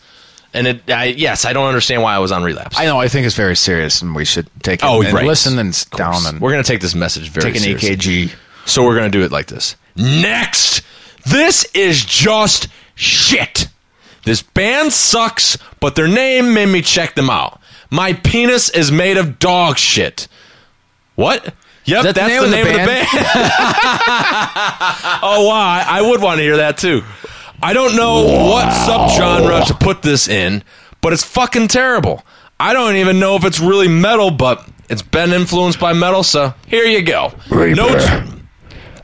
And 0.54 0.66
it, 0.66 0.90
I, 0.90 1.04
yes, 1.06 1.44
I 1.44 1.52
don't 1.52 1.66
understand 1.68 2.02
why 2.02 2.14
I 2.14 2.18
was 2.20 2.32
on 2.32 2.42
relapse. 2.42 2.78
I 2.78 2.84
know. 2.86 2.98
I 2.98 3.08
think 3.08 3.26
it's 3.26 3.36
very 3.36 3.54
serious, 3.56 4.00
and 4.02 4.14
we 4.14 4.24
should 4.24 4.48
take 4.62 4.80
it 4.82 4.86
Oh, 4.86 5.02
and 5.02 5.12
right. 5.12 5.26
listen 5.26 5.58
and 5.58 5.86
down 5.90 6.24
and 6.26 6.40
We're 6.40 6.50
gonna 6.52 6.62
take 6.62 6.80
this 6.80 6.94
message 6.94 7.28
very 7.28 7.52
seriously. 7.58 7.74
take 7.74 7.82
an 8.00 8.00
seriously. 8.00 8.28
EKG. 8.28 8.34
So 8.66 8.82
we're 8.84 8.94
gonna 8.96 9.10
do 9.10 9.22
it 9.24 9.30
like 9.30 9.46
this. 9.46 9.76
Next, 9.96 10.82
this 11.26 11.64
is 11.74 12.02
just 12.04 12.68
shit. 12.94 13.68
This 14.24 14.42
band 14.42 14.92
sucks, 14.92 15.58
but 15.80 15.94
their 15.96 16.08
name 16.08 16.54
made 16.54 16.66
me 16.70 16.80
check 16.82 17.14
them 17.14 17.28
out. 17.30 17.60
My 17.90 18.12
penis 18.14 18.68
is 18.70 18.90
made 18.92 19.16
of 19.16 19.38
dog 19.38 19.78
shit. 19.78 20.28
What? 21.14 21.54
Yep, 21.84 22.02
that 22.04 22.14
the 22.14 22.20
that's 22.20 22.28
name 22.28 22.40
the 22.40 22.44
of 22.44 22.50
the 22.50 22.56
name 22.56 22.66
of 22.66 22.72
the 22.72 22.78
band? 22.86 23.08
band. 23.12 23.18
oh 25.22 25.46
wow, 25.48 25.54
I, 25.56 25.84
I 25.88 26.02
would 26.02 26.20
want 26.20 26.38
to 26.38 26.42
hear 26.42 26.58
that 26.58 26.76
too. 26.78 27.02
I 27.62 27.72
don't 27.72 27.96
know 27.96 28.22
what 28.50 28.66
subgenre 28.86 29.66
to 29.66 29.74
put 29.74 30.02
this 30.02 30.28
in, 30.28 30.62
but 31.00 31.12
it's 31.12 31.24
fucking 31.24 31.68
terrible. 31.68 32.24
I 32.60 32.72
don't 32.72 32.96
even 32.96 33.18
know 33.18 33.36
if 33.36 33.44
it's 33.44 33.60
really 33.60 33.88
metal, 33.88 34.30
but 34.30 34.68
it's 34.88 35.02
been 35.02 35.32
influenced 35.32 35.78
by 35.80 35.92
metal, 35.92 36.22
so 36.22 36.54
here 36.66 36.84
you 36.84 37.02
go. 37.02 37.32
No, 37.50 37.88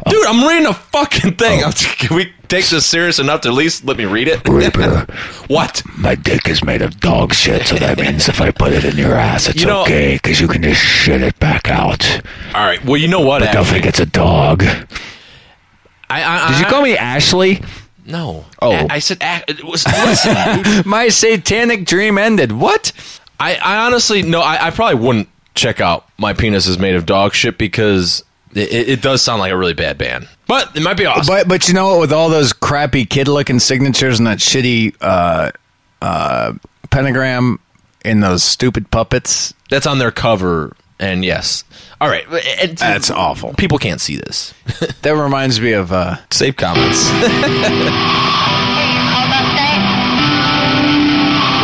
dude, 0.09 0.27
I'm 0.27 0.47
reading 0.47 0.67
a 0.67 0.75
fucking 0.75 1.35
thing. 1.37 1.63
Oh. 1.65 1.73
Can 1.99 2.17
we 2.17 2.33
take 2.49 2.67
this 2.67 2.87
serious 2.87 3.19
enough 3.19 3.43
to 3.43 3.49
at 3.49 3.55
least 3.55 3.85
let 3.85 3.97
me 3.97 4.05
read 4.05 4.29
it? 4.29 4.41
Reaper, 4.49 5.07
what? 5.49 5.83
my 5.99 6.15
dick 6.15 6.49
is 6.49 6.65
made 6.65 6.83
of 6.83 7.01
dog 7.01 7.33
shit, 7.35 7.67
so 7.67 7.77
that 7.77 7.99
means 7.99 8.29
if 8.29 8.41
I 8.41 8.51
put 8.51 8.73
it 8.73 8.85
in 8.85 8.97
your 8.97 9.15
ass, 9.15 9.49
it's 9.49 9.61
You 9.61 9.67
know- 9.67 9.83
okay, 9.83 10.15
because 10.15 10.41
you 10.41 10.49
can 10.49 10.63
just 10.63 10.81
shit 10.81 11.23
it 11.23 11.39
back 11.39 11.69
out. 11.69 12.05
All 12.55 12.65
right. 12.65 12.85
Well, 12.85 12.97
you 12.97 13.09
know 13.09 13.21
what? 13.21 13.41
But 13.41 13.53
don't 13.53 13.65
think 13.67 13.87
it's 13.87 14.01
a 14.01 14.07
dog. 14.07 14.65
I, 16.11 16.23
I, 16.23 16.53
Did 16.53 16.61
you 16.61 16.67
call 16.67 16.83
me 16.83 16.97
Ashley? 16.97 17.63
No. 18.05 18.45
Oh. 18.61 18.73
I, 18.73 18.87
I 18.91 18.99
said. 18.99 19.19
a- 19.23 19.45
It 19.49 19.65
was, 19.65 19.85
listen. 19.87 20.83
My 20.89 21.09
satanic 21.09 21.87
dream 21.87 22.19
ended. 22.19 22.53
What? 22.53 22.93
I, 23.41 23.57
I 23.57 23.87
honestly 23.87 24.23
no. 24.23 24.41
I, 24.41 24.67
I 24.67 24.71
probably 24.71 25.01
wouldn't 25.05 25.29
check 25.55 25.81
out 25.81 26.07
my 26.19 26.33
penis 26.33 26.67
is 26.67 26.79
made 26.79 26.95
of 26.97 27.07
dog 27.07 27.33
shit 27.35 27.59
because 27.59 28.25
it, 28.55 28.73
it, 28.73 28.89
it 28.89 29.03
does 29.03 29.23
sound 29.23 29.41
like 29.41 29.53
a 29.53 29.57
really 29.57 29.75
bad 29.75 29.99
band, 29.99 30.29
but 30.47 30.77
it 30.77 30.83
might 30.83 30.97
be 30.97 31.07
awesome. 31.07 31.27
But 31.35 31.49
but 31.49 31.67
you 31.69 31.75
know 31.75 31.89
what? 31.89 32.01
With 32.01 32.13
all 32.13 32.29
those 32.29 32.53
crappy 32.53 33.05
kid 33.05 33.27
looking 33.29 33.59
signatures 33.59 34.19
and 34.21 34.27
that 34.29 34.39
shitty 34.39 34.95
uh, 35.01 35.51
uh, 36.01 36.53
pentagram 36.91 37.59
in 38.05 38.21
those 38.21 38.43
stupid 38.45 38.91
puppets, 38.91 39.53
That's 39.71 39.87
on 39.87 39.99
their 39.99 40.11
cover, 40.13 40.77
and 41.01 41.25
yes. 41.25 41.65
All 42.05 42.11
right, 42.11 42.27
and- 42.61 42.77
That's 42.77 43.11
awful. 43.11 43.55
People 43.55 43.79
can't 43.79 43.99
see 43.99 44.17
this. 44.17 44.53
that 45.01 45.17
reminds 45.17 45.59
me 45.59 45.73
of. 45.73 45.91
Uh, 45.91 46.17
Save 46.31 46.55
comments. 46.59 47.09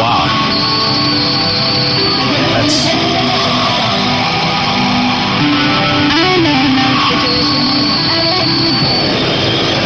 wow. 0.00 0.24
that's 2.54 2.88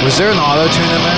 was 0.04 0.16
there 0.18 0.30
an 0.30 0.38
auto 0.38 0.68
tune 0.72 0.84
in 0.84 1.02
there? 1.02 1.13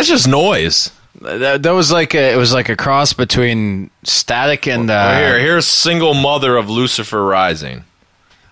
That's 0.00 0.08
just 0.08 0.28
noise. 0.28 0.90
That, 1.20 1.62
that 1.62 1.72
was 1.72 1.92
like 1.92 2.14
a, 2.14 2.32
it 2.32 2.36
was 2.36 2.54
like 2.54 2.70
a 2.70 2.76
cross 2.76 3.12
between 3.12 3.90
static 4.02 4.66
and. 4.66 4.90
Uh, 4.90 5.14
here, 5.18 5.38
here's 5.38 5.66
single 5.66 6.14
mother 6.14 6.56
of 6.56 6.70
Lucifer 6.70 7.22
Rising. 7.22 7.84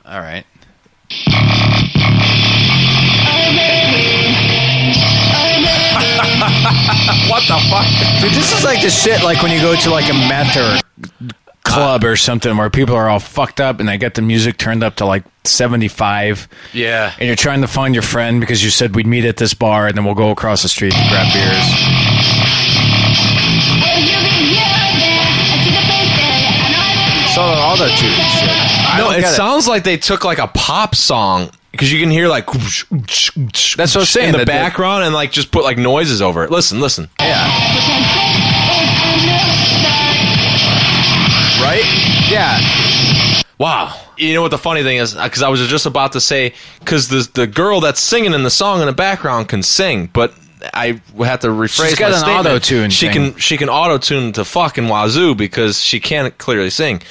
All 0.05 0.20
right. 0.20 0.44
What 7.28 7.44
the 7.46 7.59
fuck? 7.70 7.86
Dude, 8.20 8.32
this 8.32 8.53
is 8.57 8.64
like 8.64 8.82
the 8.82 8.90
shit 8.90 9.22
like 9.22 9.42
when 9.42 9.51
you 9.51 9.61
go 9.61 9.74
to 9.74 9.90
like 9.90 10.11
a 10.11 10.14
meth 10.14 10.55
or 10.57 10.78
club 11.69 12.05
or 12.05 12.16
something 12.16 12.57
where 12.57 12.71
people 12.71 12.95
are 12.97 13.09
all 13.09 13.21
fucked 13.21 13.61
up 13.61 13.81
and 13.81 13.89
they 13.89 13.99
get 13.99 14.14
the 14.14 14.23
music 14.23 14.57
turned 14.59 14.83
up 14.83 14.97
to 14.97 15.05
like 15.05 15.25
75 15.45 16.49
Yeah. 16.73 17.12
and 17.19 17.27
you're 17.27 17.37
trying 17.37 17.61
to 17.62 17.69
find 17.69 17.95
your 17.95 18.03
friend 18.03 18.41
because 18.41 18.62
you 18.64 18.71
said 18.71 18.95
we'd 18.95 19.07
meet 19.07 19.25
at 19.25 19.37
this 19.37 19.55
bar 19.55 19.87
and 19.87 19.97
then 19.97 20.05
we'll 20.05 20.14
go 20.14 20.31
across 20.31 20.62
the 20.62 20.69
street 20.69 20.93
to 20.93 21.07
grab 21.09 21.33
beers. 21.33 22.69
So 27.35 27.43
all 27.45 27.77
the 27.77 27.87
two 27.89 28.09
shit. 28.09 28.49
I 28.51 28.95
No, 28.99 29.05
don't 29.05 29.19
it 29.19 29.21
get 29.21 29.35
sounds 29.35 29.69
like 29.69 29.85
they 29.85 29.97
took 29.97 30.25
like 30.25 30.39
a 30.39 30.49
pop 30.49 30.95
song 30.97 31.51
because 31.71 31.93
you 31.93 32.01
can 32.01 32.11
hear 32.11 32.27
like 32.27 32.47
that's 32.51 33.31
That's 33.77 33.95
what 33.95 34.01
I'm 34.01 34.07
saying, 34.07 34.27
in 34.29 34.33
the 34.33 34.39
that- 34.39 34.47
that- 34.47 34.62
background 34.64 35.05
and 35.05 35.14
like 35.14 35.31
just 35.31 35.53
put 35.53 35.62
like 35.62 35.79
noises 35.79 36.21
over 36.21 36.43
it. 36.43 36.51
Listen, 36.51 36.81
listen. 36.81 37.09
Yeah. 37.21 38.18
Right? 41.61 41.83
Yeah. 42.31 42.59
Wow. 43.59 43.95
You 44.17 44.35
know 44.35 44.43
what 44.43 44.51
the 44.51 44.59
funny 44.59 44.83
thing 44.83 44.99
is? 44.99 45.15
Because 45.15 45.43
I 45.43 45.49
was 45.49 45.67
just 45.69 45.87
about 45.87 46.13
to 46.13 46.21
say, 46.21 46.55
because 46.81 47.09
the 47.09 47.29
the 47.35 47.47
girl 47.47 47.81
that's 47.81 48.01
singing 48.01 48.33
in 48.33 48.43
the 48.43 48.51
song 48.51 48.81
in 48.81 48.87
the 48.87 48.93
background 48.93 49.49
can 49.49 49.63
sing, 49.63 50.09
but 50.13 50.33
I 50.75 51.01
have 51.19 51.41
to 51.41 51.49
rephrase 51.49 51.89
She's 51.91 51.99
got 51.99 52.13
an 52.13 52.19
statement. 52.19 52.47
auto-tune 52.47 52.91
She 52.91 53.07
thing. 53.07 53.33
can 53.33 53.41
she 53.41 53.57
can 53.57 53.69
auto 53.69 53.99
tune 53.99 54.33
to 54.35 54.45
fucking 54.45 54.89
wazoo 54.89 55.35
because 55.35 55.81
she 55.81 56.01
can't 56.01 56.37
clearly 56.39 56.71
sing. 56.71 57.03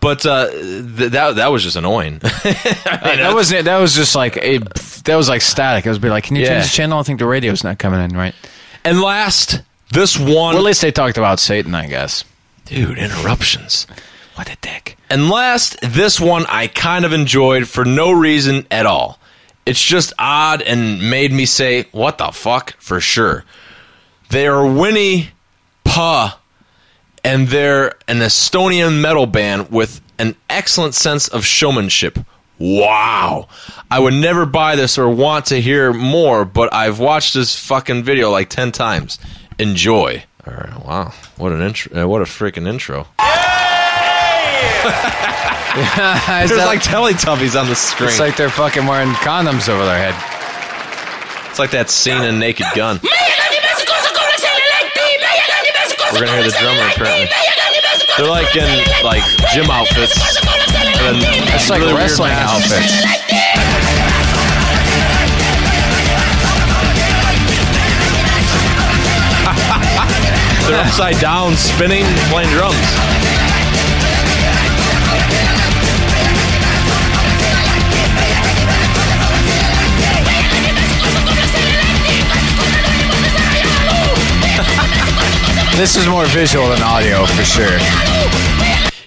But 0.00 0.26
uh, 0.26 0.50
th- 0.50 1.12
that 1.12 1.36
that 1.36 1.52
was 1.52 1.62
just 1.62 1.76
annoying. 1.76 2.18
that 2.22 3.32
was. 3.34 3.50
That 3.50 3.78
was 3.78 3.94
just 3.94 4.16
like 4.16 4.36
a, 4.36 4.58
that 5.04 5.14
was 5.16 5.28
like 5.28 5.42
static. 5.42 5.86
It 5.86 5.88
was 5.88 6.00
be 6.00 6.08
like, 6.10 6.24
can 6.24 6.34
you 6.36 6.42
Yeah. 6.42 6.58
change 6.60 6.64
the 6.72 6.76
channel? 6.76 6.98
I 6.98 7.02
think 7.04 7.20
the 7.20 7.26
radio's 7.26 7.62
not 7.62 7.78
coming 7.78 8.00
in 8.00 8.16
right. 8.16 8.34
and 8.84 9.00
last, 9.00 9.62
this 9.92 10.18
one, 10.18 10.28
Well, 10.54 10.56
at 10.58 10.62
least 10.64 10.80
they 10.82 10.90
talked 10.90 11.18
about 11.18 11.38
Satan, 11.38 11.74
I 11.76 11.86
guess. 11.86 12.24
Dude, 12.64 12.98
interruptions. 12.98 13.86
What 14.34 14.50
a 14.50 14.56
dick. 14.60 14.96
And 15.10 15.28
last, 15.28 15.76
this 15.82 16.18
one 16.18 16.46
I 16.48 16.66
kind 16.68 17.04
of 17.04 17.12
enjoyed 17.12 17.68
for 17.68 17.84
no 17.84 18.12
reason 18.12 18.66
at 18.70 18.86
all. 18.86 19.18
It's 19.66 19.82
just 19.82 20.12
odd 20.18 20.62
and 20.62 21.10
made 21.10 21.32
me 21.32 21.44
say, 21.46 21.86
what 21.92 22.18
the 22.18 22.32
fuck, 22.32 22.74
for 22.78 23.00
sure. 23.00 23.44
They 24.30 24.46
are 24.46 24.66
Winny 24.66 25.30
Puhh, 25.84 26.34
and 27.22 27.48
they're 27.48 27.88
an 28.08 28.18
Estonian 28.18 29.00
metal 29.00 29.26
band 29.26 29.70
with 29.70 30.00
an 30.18 30.34
excellent 30.48 30.94
sense 30.94 31.28
of 31.28 31.44
showmanship. 31.44 32.18
Wow. 32.58 33.48
I 33.90 33.98
would 33.98 34.14
never 34.14 34.46
buy 34.46 34.76
this 34.76 34.96
or 34.96 35.08
want 35.08 35.46
to 35.46 35.60
hear 35.60 35.92
more, 35.92 36.44
but 36.44 36.72
I've 36.72 36.98
watched 36.98 37.34
this 37.34 37.58
fucking 37.58 38.04
video 38.04 38.30
like 38.30 38.48
10 38.48 38.72
times. 38.72 39.18
Enjoy. 39.58 40.24
All 40.46 40.54
right, 40.54 40.84
wow. 40.84 41.12
What 41.36 41.52
an 41.52 41.62
intro. 41.62 42.02
Uh, 42.04 42.08
what 42.08 42.20
a 42.20 42.24
freaking 42.24 42.66
intro. 42.66 43.06
it's, 45.74 46.50
There's 46.50 46.66
like 46.66 46.82
Teletubbies 46.82 47.58
on 47.60 47.68
the 47.68 47.74
screen. 47.76 48.08
it's 48.10 48.18
like 48.18 48.36
they're 48.36 48.50
fucking 48.50 48.86
wearing 48.86 49.10
condoms 49.22 49.68
over 49.68 49.84
their 49.84 49.98
head. 49.98 50.14
It's 51.50 51.58
like 51.58 51.70
that 51.72 51.90
scene 51.90 52.22
in 52.24 52.38
Naked 52.38 52.66
Gun. 52.74 52.98
We're 56.12 56.26
gonna 56.26 56.32
hear 56.36 56.44
the 56.44 56.56
drummer 56.60 56.84
apparently. 56.92 57.28
They're 58.18 58.28
like 58.28 58.54
in 58.56 58.68
like 59.04 59.22
gym 59.54 59.70
outfits. 59.70 60.12
And 61.02 61.20
then 61.22 61.48
It's 61.56 61.70
like 61.70 61.80
really 61.80 61.94
wrestling 61.94 62.30
masks. 62.32 62.72
outfits. 62.72 62.92
They're 70.66 70.78
upside 70.78 71.18
down, 71.18 71.56
spinning, 71.56 72.04
playing 72.30 72.50
drums. 72.50 72.76
This 85.76 85.96
is 85.96 86.06
more 86.06 86.26
visual 86.26 86.68
than 86.68 86.80
audio 86.82 87.26
for 87.26 87.42
sure. 87.42 87.78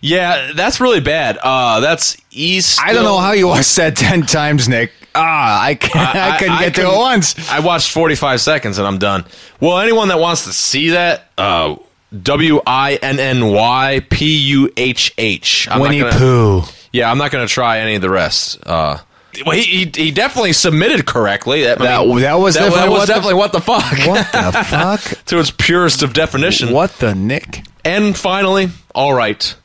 Yeah, 0.02 0.52
that's 0.56 0.80
really 0.80 1.00
bad. 1.02 1.38
Uh, 1.42 1.80
that's 1.80 2.18
East. 2.32 2.80
I 2.84 2.94
don't 2.94 3.04
know 3.04 3.18
how 3.18 3.32
you 3.32 3.48
watched 3.48 3.76
that 3.78 3.96
ten 3.96 4.24
times, 4.24 4.68
Nick. 4.68 4.92
Ah, 5.18 5.64
I, 5.64 5.76
can't, 5.76 5.96
I, 6.16 6.38
couldn't 6.38 6.60
get 6.60 6.76
to 6.76 6.82
it 6.92 6.98
once. 6.98 7.50
I 7.50 7.62
watched 7.62 7.90
45 7.92 8.42
seconds 8.42 8.78
and 8.80 8.86
I'm 8.86 8.98
done. 8.98 9.24
Well, 9.62 9.80
anyone 9.80 10.10
that 10.10 10.20
wants 10.20 10.44
to 10.44 10.52
see 10.52 10.90
that, 10.90 11.30
uh, 11.38 11.78
W 12.22 12.60
I 12.68 12.96
N 13.02 13.20
N 13.20 13.48
Y 13.52 14.02
P 14.10 14.38
U 14.50 14.70
H 14.76 15.14
H. 15.18 15.70
I'm 15.72 15.80
not 15.80 15.84
Winnie 15.84 16.00
gonna- 16.02 16.18
Pooh. 16.18 16.62
Yeah, 16.92 17.10
I'm 17.10 17.18
not 17.18 17.32
going 17.32 17.48
to 17.48 17.54
try 17.54 17.80
any 17.80 17.96
of 17.96 18.02
the 18.02 18.10
rest. 18.10 18.60
Uh, 18.66 18.98
well, 19.46 19.56
he, 19.56 19.64
he 19.64 19.92
he 19.96 20.12
definitely 20.12 20.52
submitted 20.54 21.06
correctly. 21.06 21.64
That, 21.64 21.80
That- 21.80 22.06
mean, 22.06 22.20
that 22.20 22.34
was 22.36 22.56
that, 22.56 22.70
definitely 22.70 22.90
was 22.90 23.00
what 23.00 23.08
the- 23.08 23.14
definitely 23.14 23.34
what 23.36 23.52
the 23.54 23.62
fuck. 23.62 24.08
What 24.08 24.32
the 24.34 24.64
fuck? 25.10 25.26
to 25.28 25.40
its 25.40 25.52
purest 25.52 26.04
of 26.04 26.12
definition. 26.14 26.72
What 26.74 26.92
the 27.00 27.16
Nick? 27.16 27.64
And 27.86 28.18
finally, 28.18 28.70
all 28.94 29.14
right, 29.14 29.56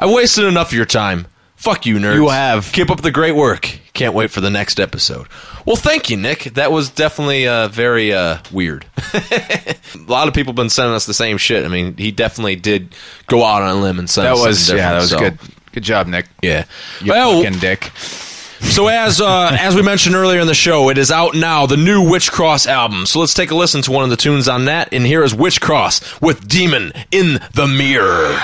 I 0.00 0.06
wasted 0.06 0.46
enough 0.46 0.68
of 0.68 0.72
your 0.72 0.86
time. 0.86 1.26
Fuck 1.56 1.84
you, 1.84 1.98
nerds. 1.98 2.14
You 2.14 2.28
have. 2.30 2.72
Keep 2.72 2.88
up 2.90 3.02
the 3.02 3.10
great 3.10 3.34
work. 3.36 3.78
Can't 3.92 4.14
wait 4.14 4.30
for 4.30 4.40
the 4.40 4.48
next 4.48 4.80
episode. 4.80 5.26
Well, 5.66 5.76
thank 5.76 6.08
you, 6.08 6.16
Nick. 6.16 6.44
That 6.54 6.72
was 6.72 6.88
definitely 6.88 7.46
uh, 7.46 7.68
very 7.68 8.14
uh, 8.14 8.38
weird. 8.50 8.86
a 9.12 9.76
lot 10.06 10.26
of 10.26 10.32
people 10.32 10.52
have 10.52 10.56
been 10.56 10.70
sending 10.70 10.94
us 10.94 11.04
the 11.04 11.12
same 11.12 11.36
shit. 11.36 11.66
I 11.66 11.68
mean, 11.68 11.98
he 11.98 12.12
definitely 12.12 12.56
did 12.56 12.94
go 13.26 13.44
out 13.44 13.60
on 13.60 13.76
a 13.76 13.80
limb 13.80 13.98
and 13.98 14.08
send 14.08 14.24
That 14.26 14.32
us 14.36 14.46
was 14.46 14.58
something 14.66 14.78
yeah, 14.78 14.92
that 14.92 15.00
was 15.00 15.10
so- 15.10 15.18
good. 15.18 15.38
Good 15.72 15.84
job, 15.84 16.06
Nick. 16.06 16.26
Yeah. 16.42 16.64
You 17.02 17.12
well, 17.12 17.42
fucking 17.42 17.60
dick. 17.60 17.92
so 17.94 18.88
as 18.88 19.20
uh, 19.20 19.50
as 19.60 19.76
we 19.76 19.82
mentioned 19.82 20.16
earlier 20.16 20.40
in 20.40 20.46
the 20.46 20.54
show, 20.54 20.88
it 20.88 20.96
is 20.98 21.10
out 21.12 21.34
now, 21.36 21.66
the 21.66 21.76
new 21.76 22.10
Witch 22.10 22.32
Cross 22.32 22.66
album. 22.66 23.04
So 23.06 23.20
let's 23.20 23.34
take 23.34 23.50
a 23.50 23.54
listen 23.54 23.82
to 23.82 23.92
one 23.92 24.02
of 24.02 24.10
the 24.10 24.16
tunes 24.16 24.48
on 24.48 24.64
that. 24.64 24.88
And 24.92 25.04
here 25.06 25.22
is 25.22 25.32
Witch 25.34 25.60
Cross 25.60 26.22
with 26.22 26.48
Demon 26.48 26.92
in 27.12 27.34
the 27.54 27.68
Mirror. 27.68 28.36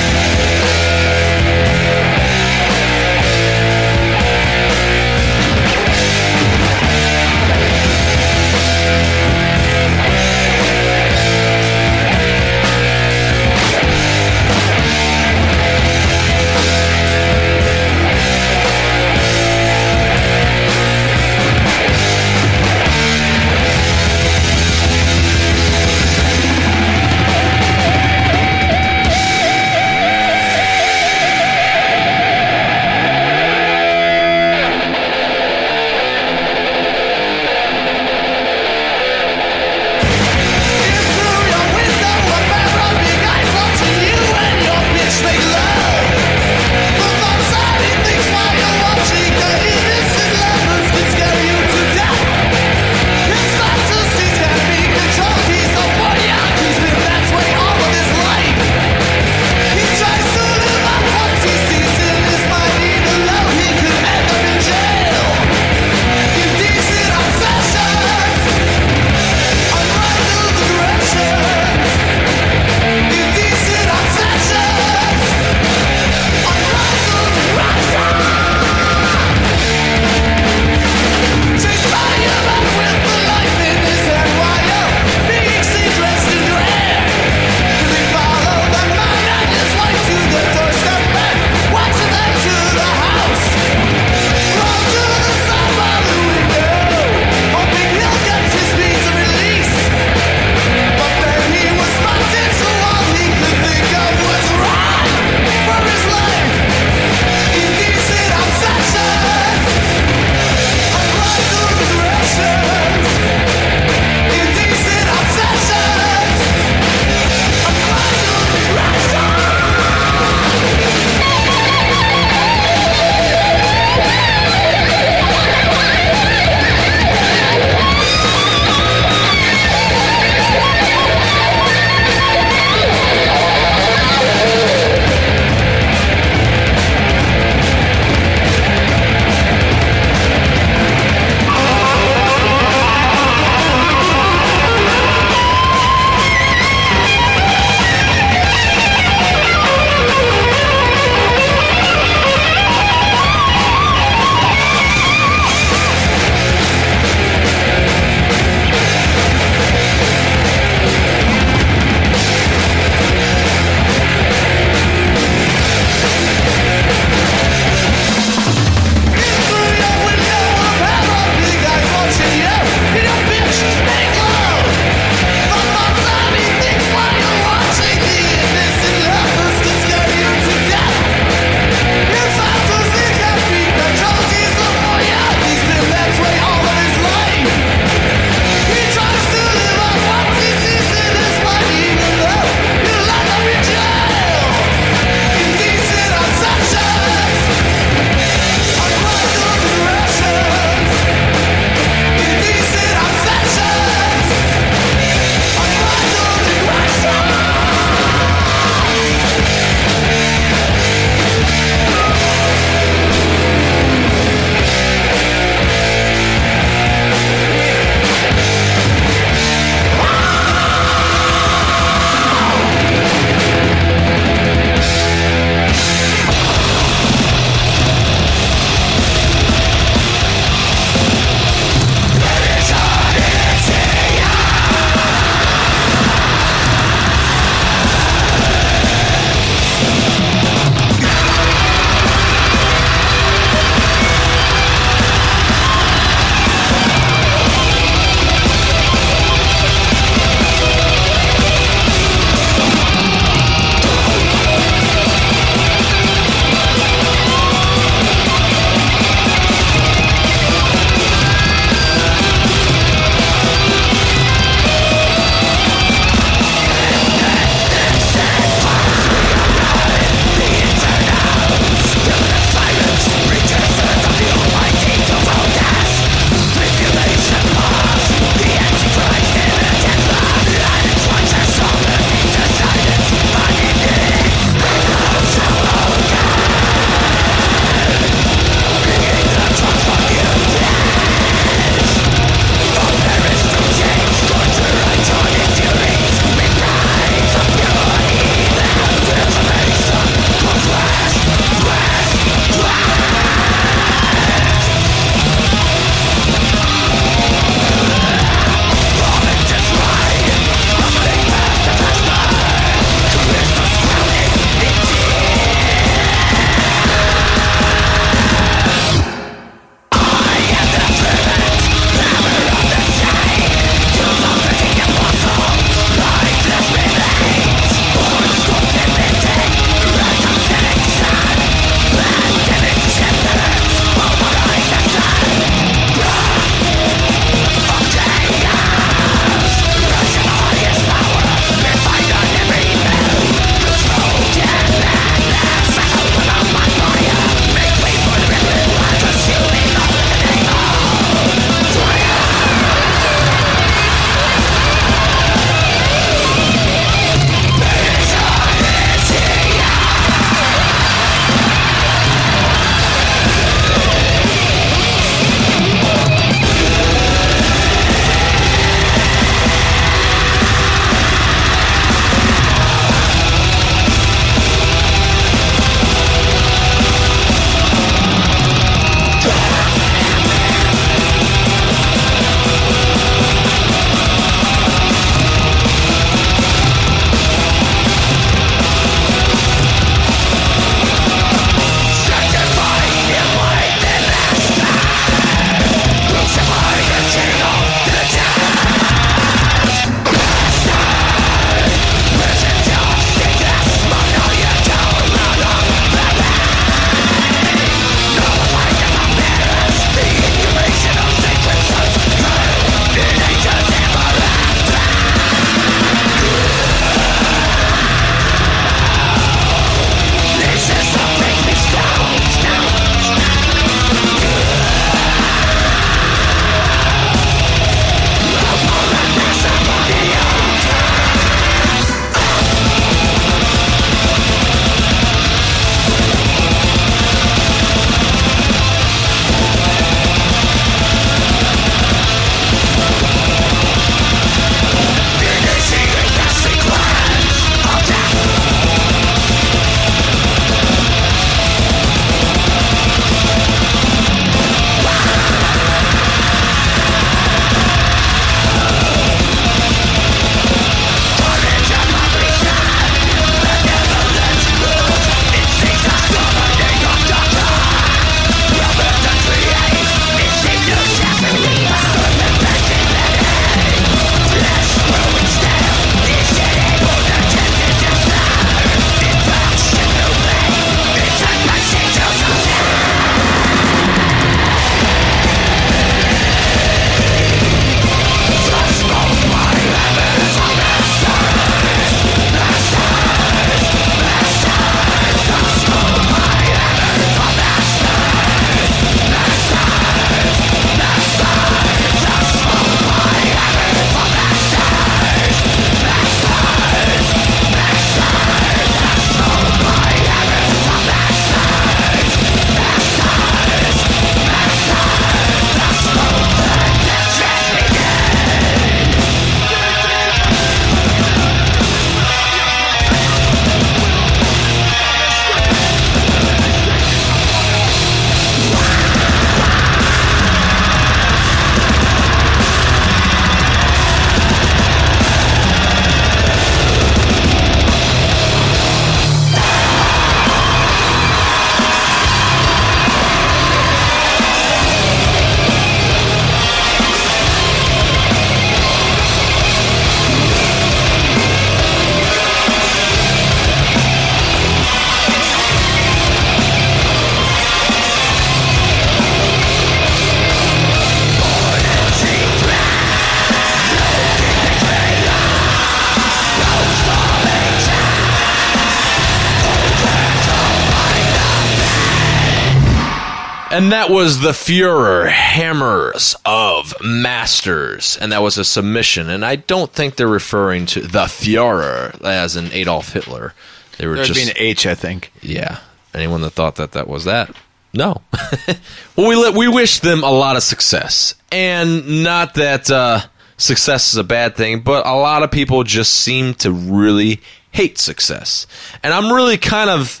And 573.60 573.72
that 573.72 573.90
was 573.90 574.20
the 574.20 574.30
Fuhrer 574.30 575.10
Hammers 575.10 576.16
of 576.24 576.72
Masters. 576.82 577.98
And 578.00 578.10
that 578.10 578.22
was 578.22 578.38
a 578.38 578.44
submission. 578.44 579.10
And 579.10 579.22
I 579.22 579.36
don't 579.36 579.70
think 579.70 579.96
they're 579.96 580.08
referring 580.08 580.64
to 580.64 580.80
the 580.80 581.04
Fuhrer 581.04 582.02
as 582.02 582.36
in 582.36 582.50
Adolf 582.52 582.94
Hitler. 582.94 583.34
They 583.76 583.86
were 583.86 583.96
There'd 583.96 584.06
just. 584.06 584.24
be 584.24 584.30
an 584.30 584.36
H, 584.38 584.66
I 584.66 584.74
think. 584.74 585.12
Yeah. 585.20 585.58
Anyone 585.92 586.22
that 586.22 586.30
thought 586.30 586.56
that 586.56 586.72
that 586.72 586.88
was 586.88 587.04
that? 587.04 587.36
No. 587.74 588.00
well, 588.96 589.08
we 589.08 589.14
let, 589.14 589.34
we 589.34 589.46
wish 589.46 589.80
them 589.80 590.04
a 590.04 590.10
lot 590.10 590.36
of 590.36 590.42
success, 590.42 591.14
and 591.30 592.02
not 592.02 592.34
that 592.34 592.70
uh, 592.70 593.00
success 593.36 593.92
is 593.92 593.98
a 593.98 594.04
bad 594.04 594.36
thing, 594.36 594.60
but 594.60 594.86
a 594.86 594.94
lot 594.94 595.22
of 595.22 595.30
people 595.30 595.64
just 595.64 595.92
seem 595.94 596.32
to 596.36 596.50
really 596.50 597.20
hate 597.52 597.76
success, 597.76 598.46
and 598.82 598.92
I'm 598.92 599.12
really 599.12 599.38
kind 599.38 599.70
of 599.70 600.00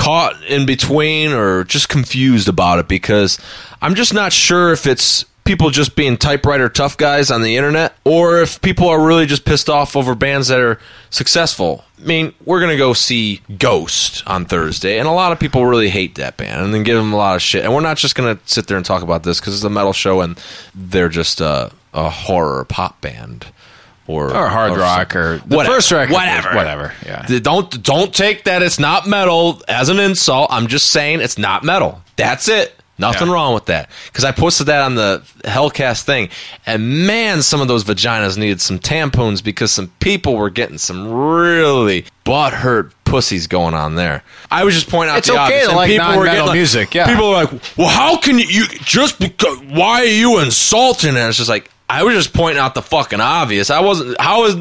caught 0.00 0.42
in 0.44 0.64
between 0.64 1.30
or 1.30 1.62
just 1.64 1.90
confused 1.90 2.48
about 2.48 2.78
it 2.78 2.88
because 2.88 3.38
I'm 3.82 3.94
just 3.94 4.14
not 4.14 4.32
sure 4.32 4.72
if 4.72 4.86
it's 4.86 5.26
people 5.44 5.68
just 5.68 5.94
being 5.94 6.16
typewriter 6.16 6.70
tough 6.70 6.96
guys 6.96 7.30
on 7.30 7.42
the 7.42 7.54
internet 7.58 7.94
or 8.04 8.40
if 8.40 8.62
people 8.62 8.88
are 8.88 9.06
really 9.06 9.26
just 9.26 9.44
pissed 9.44 9.68
off 9.68 9.96
over 9.96 10.14
bands 10.14 10.48
that 10.48 10.58
are 10.58 10.80
successful. 11.10 11.84
I 12.00 12.06
mean, 12.06 12.32
we're 12.46 12.60
going 12.60 12.70
to 12.70 12.78
go 12.78 12.94
see 12.94 13.42
Ghost 13.58 14.22
on 14.26 14.46
Thursday, 14.46 14.98
and 14.98 15.06
a 15.06 15.12
lot 15.12 15.32
of 15.32 15.38
people 15.38 15.66
really 15.66 15.90
hate 15.90 16.14
that 16.14 16.38
band 16.38 16.64
and 16.64 16.72
then 16.72 16.82
give 16.82 16.96
them 16.96 17.12
a 17.12 17.16
lot 17.16 17.36
of 17.36 17.42
shit. 17.42 17.62
And 17.62 17.74
we're 17.74 17.82
not 17.82 17.98
just 17.98 18.14
going 18.14 18.34
to 18.34 18.42
sit 18.48 18.68
there 18.68 18.78
and 18.78 18.86
talk 18.86 19.02
about 19.02 19.22
this 19.22 19.38
because 19.38 19.52
it's 19.52 19.64
a 19.64 19.68
metal 19.68 19.92
show 19.92 20.22
and 20.22 20.42
they're 20.74 21.10
just 21.10 21.42
a, 21.42 21.72
a 21.92 22.08
horror 22.08 22.64
pop 22.64 23.02
band. 23.02 23.52
Or, 24.12 24.34
Or 24.36 24.48
hard 24.48 24.76
rock, 24.76 25.14
or 25.16 25.38
the 25.38 25.56
whatever, 25.56 25.74
first 25.76 25.90
record, 25.92 26.12
whatever, 26.12 26.54
whatever, 26.54 26.94
yeah. 27.04 27.26
Don't 27.40 27.82
don't 27.82 28.12
take 28.14 28.44
that 28.44 28.62
it's 28.62 28.78
not 28.78 29.06
metal 29.06 29.62
as 29.68 29.88
an 29.88 29.98
insult. 29.98 30.48
I'm 30.52 30.66
just 30.66 30.90
saying 30.90 31.20
it's 31.20 31.38
not 31.38 31.64
metal. 31.64 32.02
That's 32.16 32.48
it. 32.48 32.74
Nothing 32.98 33.28
Yeah. 33.28 33.32
wrong 33.34 33.54
with 33.54 33.64
that. 33.66 33.88
Because 34.06 34.24
I 34.26 34.32
posted 34.32 34.66
that 34.66 34.82
on 34.82 34.94
the 34.94 35.22
Hellcast 35.44 36.02
thing, 36.02 36.28
and 36.66 37.06
man, 37.06 37.40
some 37.40 37.62
of 37.62 37.66
those 37.68 37.82
vaginas 37.82 38.36
needed 38.36 38.60
some 38.60 38.78
tampons 38.78 39.42
because 39.42 39.72
some 39.72 39.88
people 40.00 40.36
were 40.36 40.50
getting 40.50 40.76
some 40.76 41.10
really 41.10 42.04
butt 42.24 42.52
hurt 42.52 42.92
pussies 43.04 43.46
going 43.46 43.72
on 43.72 43.94
there. 43.94 44.22
I 44.50 44.64
was 44.64 44.74
just 44.74 44.90
pointing 44.90 45.12
out 45.12 45.18
It's 45.18 45.28
the 45.28 45.32
okay 45.32 45.40
obvious, 45.42 45.62
to 45.64 45.68
and 45.70 45.76
like 45.78 45.88
people 45.90 46.16
were 46.18 46.26
getting 46.26 46.44
like- 46.46 46.52
music, 46.54 46.94
yeah. 46.94 47.06
people 47.06 47.30
were 47.30 47.36
like, 47.36 47.50
"Well, 47.78 47.88
how 47.88 48.18
can 48.18 48.38
you, 48.38 48.44
you 48.44 48.66
just 48.84 49.18
because? 49.18 49.58
Why 49.60 50.00
are 50.02 50.04
you 50.04 50.38
insulting?" 50.40 51.10
And 51.10 51.18
it's 51.28 51.38
just 51.38 51.48
like. 51.48 51.70
I 51.90 52.04
was 52.04 52.14
just 52.14 52.32
pointing 52.32 52.60
out 52.60 52.74
the 52.74 52.82
fucking 52.82 53.20
obvious. 53.20 53.68
I 53.68 53.80
wasn't. 53.80 54.20
How 54.20 54.44
is 54.44 54.54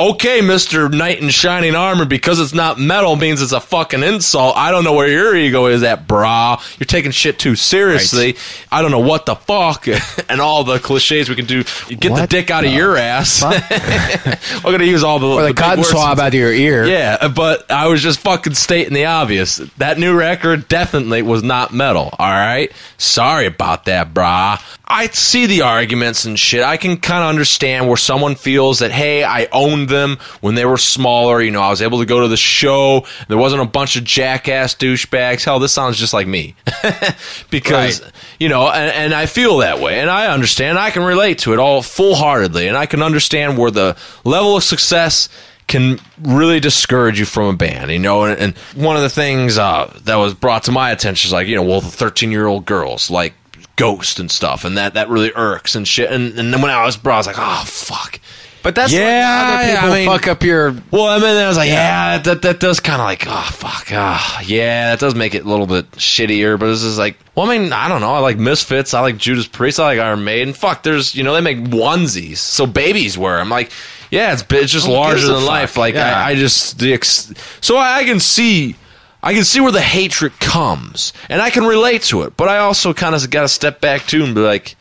okay, 0.00 0.40
Mister 0.40 0.88
Knight 0.88 1.20
in 1.20 1.28
Shining 1.28 1.74
Armor? 1.74 2.04
Because 2.04 2.40
it's 2.40 2.54
not 2.54 2.78
metal 2.78 3.16
means 3.16 3.42
it's 3.42 3.52
a 3.52 3.60
fucking 3.60 4.02
insult. 4.02 4.56
I 4.56 4.70
don't 4.70 4.84
know 4.84 4.94
where 4.94 5.08
your 5.08 5.36
ego 5.36 5.66
is 5.66 5.82
at, 5.82 6.06
brah. 6.06 6.60
You're 6.78 6.86
taking 6.86 7.10
shit 7.10 7.38
too 7.38 7.54
seriously. 7.56 8.36
I 8.72 8.82
don't 8.82 8.90
know 8.90 9.00
what 9.00 9.26
the 9.26 9.34
fuck 9.34 9.86
and 10.28 10.40
all 10.40 10.64
the 10.64 10.78
cliches 10.78 11.28
we 11.28 11.36
can 11.36 11.46
do. 11.46 11.64
Get 11.88 12.14
the 12.14 12.26
dick 12.28 12.50
out 12.50 12.64
of 12.64 12.72
your 12.72 12.96
ass. 12.96 13.42
We're 14.64 14.72
gonna 14.72 14.84
use 14.84 15.04
all 15.04 15.18
the 15.18 15.26
Or 15.26 15.42
the 15.42 15.48
big 15.48 15.56
cotton 15.56 15.84
swab 15.84 16.18
out 16.18 16.28
of 16.28 16.34
your 16.34 16.52
ear. 16.52 16.86
Yeah, 16.86 17.28
but 17.28 17.70
I 17.70 17.88
was 17.88 18.02
just 18.02 18.20
fucking 18.20 18.54
stating 18.54 18.94
the 18.94 19.04
obvious. 19.06 19.56
That 19.78 19.98
new 19.98 20.16
record 20.16 20.68
definitely 20.68 21.22
was 21.22 21.42
not 21.42 21.72
metal, 21.72 22.14
all 22.18 22.30
right? 22.30 22.72
Sorry 22.98 23.46
about 23.46 23.84
that, 23.84 24.14
brah. 24.14 24.62
I 24.92 25.06
see 25.08 25.46
the 25.46 25.62
arguments 25.62 26.24
and 26.24 26.38
shit. 26.38 26.64
I 26.64 26.76
can 26.76 26.96
kind 26.96 27.22
of 27.22 27.28
understand 27.28 27.86
where 27.86 27.96
someone 27.96 28.34
feels 28.34 28.80
that, 28.80 28.90
hey, 28.90 29.22
I 29.22 29.46
owned 29.52 29.88
them 29.90 30.16
when 30.40 30.54
they 30.54 30.64
were 30.64 30.78
smaller. 30.78 31.42
You 31.42 31.50
know, 31.50 31.60
I 31.60 31.68
was 31.68 31.82
able 31.82 31.98
to 31.98 32.06
go 32.06 32.20
to 32.20 32.28
the 32.28 32.36
show. 32.38 33.04
There 33.28 33.36
wasn't 33.36 33.62
a 33.62 33.66
bunch 33.66 33.96
of 33.96 34.04
jackass 34.04 34.74
douchebags. 34.74 35.44
Hell, 35.44 35.58
this 35.58 35.72
sounds 35.72 35.98
just 35.98 36.14
like 36.14 36.26
me. 36.26 36.54
because, 37.50 38.02
Right. 38.02 38.12
you 38.38 38.48
know, 38.48 38.68
and, 38.68 38.90
and 38.92 39.14
I 39.14 39.26
feel 39.26 39.58
that 39.58 39.80
way. 39.80 40.00
And 40.00 40.10
I 40.10 40.28
understand. 40.32 40.78
I 40.78 40.90
can 40.90 41.02
relate 41.02 41.40
to 41.40 41.52
it 41.52 41.58
all 41.58 41.82
full 41.82 42.14
heartedly. 42.14 42.68
And 42.68 42.76
I 42.76 42.86
can 42.86 43.02
understand 43.02 43.58
where 43.58 43.70
the 43.70 43.96
level 44.24 44.56
of 44.56 44.64
success 44.64 45.28
can 45.66 46.00
really 46.20 46.58
discourage 46.60 47.18
you 47.20 47.24
from 47.24 47.54
a 47.54 47.56
band, 47.56 47.90
you 47.90 47.98
know. 47.98 48.24
And, 48.24 48.38
and 48.40 48.58
one 48.74 48.96
of 48.96 49.02
the 49.02 49.10
things 49.10 49.56
uh, 49.58 49.96
that 50.04 50.16
was 50.16 50.34
brought 50.34 50.64
to 50.64 50.72
my 50.72 50.90
attention 50.90 51.28
is 51.28 51.32
like, 51.32 51.46
you 51.46 51.54
know, 51.54 51.62
well, 51.62 51.80
the 51.80 51.90
thirteen-year-old 51.90 52.66
girls 52.66 53.08
like 53.10 53.34
Ghost 53.76 54.18
and 54.18 54.30
stuff, 54.30 54.64
and 54.64 54.76
that 54.76 54.94
that 54.94 55.08
really 55.08 55.30
irks 55.34 55.76
and 55.76 55.86
shit. 55.86 56.10
And, 56.10 56.36
and 56.38 56.52
then 56.52 56.60
when 56.60 56.70
I 56.72 56.84
was 56.84 56.96
brought, 56.96 57.14
I 57.14 57.18
was 57.18 57.26
like, 57.28 57.36
oh 57.38 57.62
fuck. 57.66 58.18
But 58.62 58.74
that's 58.74 58.92
Yeah, 58.92 59.00
yeah, 59.00 59.54
other 59.58 59.66
yeah, 59.66 59.74
people 59.80 59.90
I 59.92 59.98
mean- 59.98 60.06
fuck 60.08 60.28
up 60.28 60.42
your. 60.42 60.76
Well, 60.90 61.06
I 61.06 61.18
mean, 61.18 61.36
I 61.36 61.48
was 61.48 61.56
like, 61.56 61.70
yeah, 61.70 62.18
that 62.18 62.42
that 62.42 62.60
does 62.60 62.78
kind 62.80 63.00
of 63.00 63.06
like, 63.06 63.24
oh 63.26 63.48
fuck, 63.52 63.88
ah, 63.92 64.40
yeah, 64.44 64.90
that 64.90 65.00
does 65.00 65.14
make 65.14 65.34
it 65.34 65.44
a 65.44 65.48
little 65.48 65.66
bit 65.66 65.90
shittier. 65.92 66.58
But 66.58 66.66
this 66.66 66.82
is 66.82 66.98
like, 66.98 67.16
well, 67.34 67.50
I 67.50 67.58
mean, 67.58 67.72
I 67.72 67.88
don't 67.88 68.00
know. 68.02 68.12
I 68.12 68.18
like 68.18 68.36
Misfits. 68.36 68.92
I 68.92 69.00
like 69.00 69.16
Judas 69.16 69.46
Priest. 69.46 69.80
I 69.80 69.84
like 69.84 69.98
Iron 69.98 70.24
Maiden. 70.24 70.52
Fuck, 70.52 70.82
there's 70.82 71.14
you 71.14 71.24
know 71.24 71.32
they 71.32 71.40
make 71.40 71.58
onesies, 71.70 72.36
so 72.36 72.66
babies 72.66 73.16
wear. 73.16 73.40
I'm 73.40 73.48
like, 73.48 73.72
yeah, 74.10 74.32
it's 74.34 74.44
it's 74.50 74.72
just 74.72 74.86
larger 74.88 75.26
than 75.26 75.36
fuck? 75.36 75.48
life. 75.48 75.76
Like 75.78 75.94
Yeah. 75.94 76.18
I, 76.22 76.30
I 76.30 76.34
just 76.34 76.78
the 76.78 76.92
ex- 76.92 77.32
so 77.62 77.76
I, 77.78 77.98
I 77.98 78.04
can 78.04 78.20
see. 78.20 78.76
I 79.22 79.34
can 79.34 79.44
see 79.44 79.60
where 79.60 79.70
the 79.72 79.82
hatred 79.82 80.38
comes, 80.40 81.12
and 81.28 81.42
I 81.42 81.50
can 81.50 81.64
relate 81.64 82.02
to 82.04 82.22
it. 82.22 82.38
But 82.38 82.48
I 82.48 82.56
also 82.58 82.94
kind 82.94 83.14
of 83.14 83.28
got 83.30 83.42
to 83.42 83.48
step 83.48 83.80
back 83.80 84.06
too 84.06 84.24
and 84.24 84.34
be 84.34 84.40
like, 84.40 84.76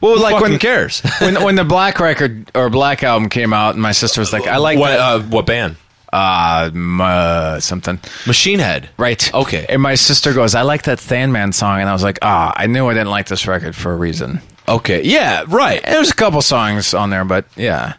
Well, 0.00 0.16
"Who 0.16 0.22
like 0.22 0.40
when 0.40 0.58
cares?" 0.58 1.00
when 1.20 1.42
when 1.42 1.54
the 1.56 1.64
Black 1.64 1.98
record 2.00 2.50
or 2.54 2.70
Black 2.70 3.02
album 3.02 3.28
came 3.28 3.52
out, 3.52 3.74
and 3.74 3.82
my 3.82 3.92
sister 3.92 4.20
was 4.20 4.32
like, 4.32 4.46
"I 4.46 4.56
like 4.58 4.78
what 4.78 4.88
that, 4.90 5.00
uh, 5.00 5.20
what 5.22 5.46
band? 5.46 5.76
uh, 6.12 6.70
m- 6.72 7.00
uh, 7.00 7.60
something." 7.60 7.98
Machine 8.26 8.58
Head. 8.58 8.88
Right. 8.96 9.32
Okay. 9.34 9.66
And 9.68 9.82
my 9.82 9.94
sister 9.96 10.32
goes, 10.32 10.54
"I 10.54 10.62
like 10.62 10.84
that 10.84 11.00
Sandman 11.00 11.52
song," 11.52 11.80
and 11.80 11.88
I 11.88 11.92
was 11.92 12.02
like, 12.02 12.18
"Ah, 12.22 12.52
I 12.56 12.66
knew 12.66 12.86
I 12.88 12.94
didn't 12.94 13.10
like 13.10 13.26
this 13.26 13.46
record 13.46 13.74
for 13.76 13.92
a 13.92 13.96
reason." 13.96 14.40
Okay. 14.68 15.02
Yeah. 15.02 15.44
Right. 15.48 15.80
And 15.82 15.94
There's 15.94 16.10
a 16.10 16.14
couple 16.14 16.42
songs 16.42 16.92
on 16.94 17.10
there, 17.10 17.24
but 17.24 17.46
yeah. 17.56 17.94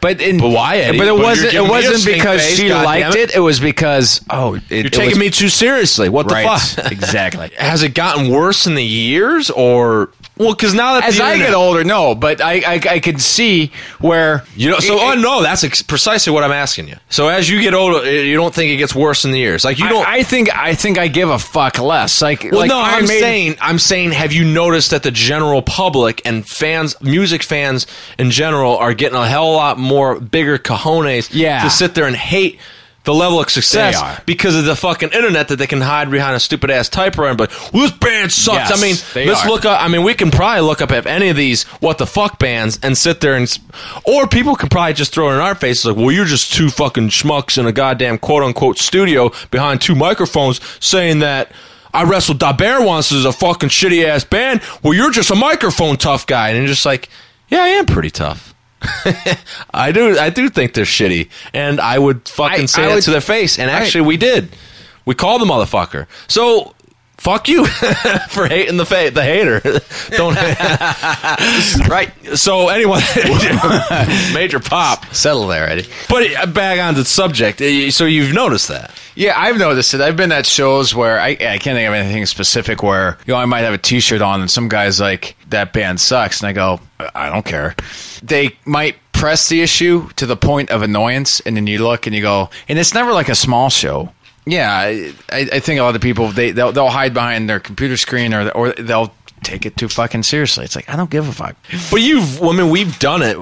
But 0.00 0.20
in, 0.20 0.38
But 0.38 0.50
why, 0.50 0.76
Eddie? 0.78 0.98
But 0.98 1.08
it 1.08 1.14
you're 1.14 1.22
wasn't. 1.22 1.50
giving 1.52 1.66
It 1.66 1.68
me 1.68 1.68
a 1.68 1.72
wasn't 1.72 1.96
stink 1.98 2.16
because 2.18 2.40
face, 2.42 2.56
she 2.58 2.68
goddammit. 2.68 2.84
liked 2.84 3.16
it. 3.16 3.34
It 3.34 3.40
was 3.40 3.58
because 3.60 4.20
oh, 4.30 4.54
it, 4.54 4.62
You're 4.70 4.86
it 4.86 4.92
taking 4.92 5.18
me 5.18 5.30
too 5.30 5.48
seriously. 5.48 6.08
What 6.08 6.28
the 6.28 6.34
right. 6.34 6.60
fuck? 6.60 6.92
exactly. 6.92 7.50
Has 7.56 7.82
it 7.82 7.94
gotten 7.94 8.30
worse 8.30 8.66
in 8.66 8.74
the 8.76 8.84
years, 8.84 9.50
or 9.50 10.10
well? 10.40 10.54
Because 10.54 10.74
now 10.74 10.94
that 10.94 11.04
As 11.04 11.20
I 11.20 11.32
internet- 11.34 11.48
get 11.50 11.54
older, 11.54 11.84
no, 11.84 12.14
but 12.14 12.40
I 12.40 12.54
I, 12.66 12.80
I 12.94 12.98
could 13.00 13.20
see 13.20 13.70
where 14.00 14.44
you 14.56 14.70
know. 14.70 14.78
So, 14.80 14.94
it- 14.96 15.00
oh 15.02 15.14
no, 15.20 15.42
that's 15.42 15.62
ex- 15.62 15.82
precisely 15.82 16.32
what 16.32 16.42
I'm 16.42 16.50
asking 16.52 16.88
you. 16.88 16.96
So, 17.10 17.28
as 17.28 17.48
you 17.48 17.60
get 17.60 17.74
older, 17.74 18.10
you 18.10 18.34
don't 18.36 18.54
think 18.54 18.72
it 18.72 18.76
gets 18.78 18.94
worse 18.94 19.24
in 19.24 19.30
the 19.32 19.38
years. 19.38 19.64
Like 19.64 19.78
you 19.78 19.88
don't. 19.88 20.06
I, 20.06 20.16
I 20.18 20.22
think 20.22 20.54
I 20.56 20.74
think 20.74 20.98
I 20.98 21.08
give 21.08 21.30
a 21.30 21.38
fuck 21.38 21.78
less. 21.78 22.20
Like, 22.22 22.42
well, 22.44 22.60
like 22.60 22.68
no, 22.68 22.80
I'm 22.80 23.06
Maiden- 23.06 23.20
saying, 23.20 23.56
I'm 23.60 23.78
saying, 23.78 24.12
have 24.12 24.32
you 24.32 24.44
noticed 24.44 24.90
that 24.90 25.02
the 25.02 25.10
general 25.10 25.62
public 25.62 26.22
and 26.24 26.46
fans, 26.48 27.00
music 27.00 27.42
fans 27.42 27.86
in 28.18 28.30
general, 28.30 28.76
are 28.78 28.94
getting 28.94 29.18
a 29.18 29.28
hell 29.28 29.52
lot 29.52 29.78
more 29.78 30.18
bigger 30.18 30.58
cojones 30.58 31.28
Yeah. 31.32 31.62
to 31.62 31.70
sit 31.70 31.94
there 31.94 32.06
and 32.06 32.16
hate 32.16 32.58
the 33.04 33.14
level 33.14 33.40
of 33.40 33.50
success 33.50 34.20
because 34.26 34.54
of 34.54 34.66
the 34.66 34.76
fucking 34.76 35.10
internet 35.10 35.48
that 35.48 35.56
they 35.56 35.66
can 35.66 35.80
hide 35.80 36.10
behind 36.10 36.36
a 36.36 36.40
stupid 36.40 36.70
ass 36.70 36.88
typewriter 36.88 37.34
But 37.34 37.50
well, 37.72 37.82
this 37.82 37.92
band 37.92 38.30
sucks. 38.30 38.70
Yes, 38.70 38.78
I 39.16 39.22
mean, 39.22 39.26
let's 39.28 39.44
are. 39.44 39.48
look 39.48 39.64
up. 39.64 39.82
I 39.82 39.88
mean, 39.88 40.02
we 40.02 40.14
can 40.14 40.30
probably 40.30 40.60
look 40.60 40.82
up 40.82 40.90
if 40.90 41.06
any 41.06 41.28
of 41.28 41.36
these 41.36 41.62
what 41.80 41.98
the 41.98 42.06
fuck 42.06 42.38
bands 42.38 42.78
and 42.82 42.96
sit 42.96 43.20
there 43.20 43.34
and, 43.34 43.58
or 44.04 44.26
people 44.26 44.54
can 44.54 44.68
probably 44.68 44.92
just 44.92 45.14
throw 45.14 45.30
it 45.30 45.34
in 45.34 45.40
our 45.40 45.54
faces 45.54 45.86
like, 45.86 45.96
well, 45.96 46.12
you're 46.12 46.26
just 46.26 46.52
two 46.52 46.68
fucking 46.68 47.08
schmucks 47.08 47.56
in 47.56 47.66
a 47.66 47.72
goddamn 47.72 48.18
quote 48.18 48.42
unquote 48.42 48.78
studio 48.78 49.30
behind 49.50 49.80
two 49.80 49.94
microphones 49.94 50.60
saying 50.84 51.20
that. 51.20 51.50
I 51.92 52.04
wrestled 52.04 52.38
Da 52.38 52.52
Bear 52.52 52.80
once 52.80 53.10
as 53.10 53.24
a 53.24 53.32
fucking 53.32 53.70
shitty 53.70 54.04
ass 54.04 54.22
band. 54.22 54.62
Well, 54.80 54.94
you're 54.94 55.10
just 55.10 55.32
a 55.32 55.34
microphone 55.34 55.96
tough 55.96 56.24
guy, 56.24 56.50
and 56.50 56.58
you're 56.58 56.68
just 56.68 56.86
like, 56.86 57.08
yeah, 57.48 57.62
I 57.62 57.68
am 57.70 57.86
pretty 57.86 58.10
tough. 58.10 58.49
I 59.74 59.92
do, 59.92 60.18
I 60.18 60.30
do 60.30 60.48
think 60.48 60.74
they're 60.74 60.84
shitty, 60.84 61.28
and 61.52 61.80
I 61.80 61.98
would 61.98 62.28
fucking 62.28 62.62
I- 62.62 62.66
say 62.66 62.82
I 62.84 62.88
that 62.88 62.94
would- 62.96 63.04
to 63.04 63.10
their 63.10 63.20
face. 63.20 63.58
And 63.58 63.70
actually, 63.70 64.02
we 64.02 64.16
did. 64.16 64.48
We 65.04 65.14
called 65.14 65.40
the 65.42 65.46
motherfucker. 65.46 66.06
So 66.28 66.74
fuck 67.20 67.48
you 67.48 67.66
for 68.30 68.46
hating 68.48 68.76
the 68.78 68.86
fa- 68.86 69.10
the 69.12 69.22
hater. 69.22 69.60
Don't 70.16 70.34
right. 71.88 72.10
So 72.34 72.68
anyway, 72.68 73.00
major 74.32 74.58
pop. 74.60 75.04
settle 75.14 75.46
there, 75.46 75.68
Eddie. 75.68 75.86
But 76.08 76.34
uh, 76.34 76.46
back 76.46 76.80
on 76.80 76.94
the 76.94 77.04
subject. 77.04 77.60
uh, 77.60 77.90
So 77.90 78.06
you've 78.06 78.32
noticed 78.34 78.68
that. 78.68 78.92
Yeah, 79.14 79.34
I've 79.36 79.58
noticed 79.58 79.92
it. 79.94 80.00
I've 80.00 80.16
been 80.16 80.32
at 80.32 80.46
shows 80.46 80.94
where 80.94 81.20
I, 81.20 81.28
I 81.30 81.58
can't 81.58 81.76
think 81.76 81.86
of 81.88 81.94
anything 81.94 82.24
specific 82.26 82.82
where 82.82 83.18
you 83.26 83.34
know 83.34 83.40
I 83.40 83.44
might 83.44 83.60
have 83.60 83.74
a 83.74 83.78
T-shirt 83.78 84.22
on 84.22 84.40
and 84.40 84.50
some 84.50 84.68
guy's 84.68 84.98
like 85.00 85.36
that 85.48 85.72
band 85.72 86.00
sucks, 86.00 86.40
and 86.40 86.48
I 86.48 86.52
go 86.52 86.80
I 87.14 87.28
don't 87.30 87.44
care. 87.44 87.74
They 88.22 88.56
might 88.64 88.96
press 89.12 89.48
the 89.50 89.60
issue 89.60 90.08
to 90.16 90.24
the 90.26 90.36
point 90.36 90.70
of 90.70 90.80
annoyance, 90.82 91.40
and 91.40 91.56
then 91.56 91.66
you 91.66 91.82
look 91.82 92.06
and 92.06 92.14
you 92.16 92.22
go, 92.22 92.48
and 92.68 92.78
it's 92.78 92.94
never 92.94 93.12
like 93.12 93.28
a 93.28 93.34
small 93.34 93.68
show. 93.68 94.12
Yeah, 94.50 94.72
I, 94.72 95.12
I 95.30 95.60
think 95.60 95.80
a 95.80 95.82
lot 95.82 95.94
of 95.94 96.00
people 96.02 96.28
they 96.28 96.50
they'll, 96.50 96.72
they'll 96.72 96.88
hide 96.88 97.14
behind 97.14 97.48
their 97.48 97.60
computer 97.60 97.96
screen 97.96 98.34
or 98.34 98.50
or 98.50 98.72
they'll 98.72 99.12
take 99.42 99.64
it 99.64 99.76
too 99.76 99.88
fucking 99.88 100.22
seriously. 100.22 100.64
It's 100.64 100.76
like 100.76 100.88
I 100.88 100.96
don't 100.96 101.10
give 101.10 101.28
a 101.28 101.32
fuck. 101.32 101.56
But 101.90 102.02
you've, 102.02 102.40
we've 102.40 102.98
done 102.98 103.22
it. 103.22 103.38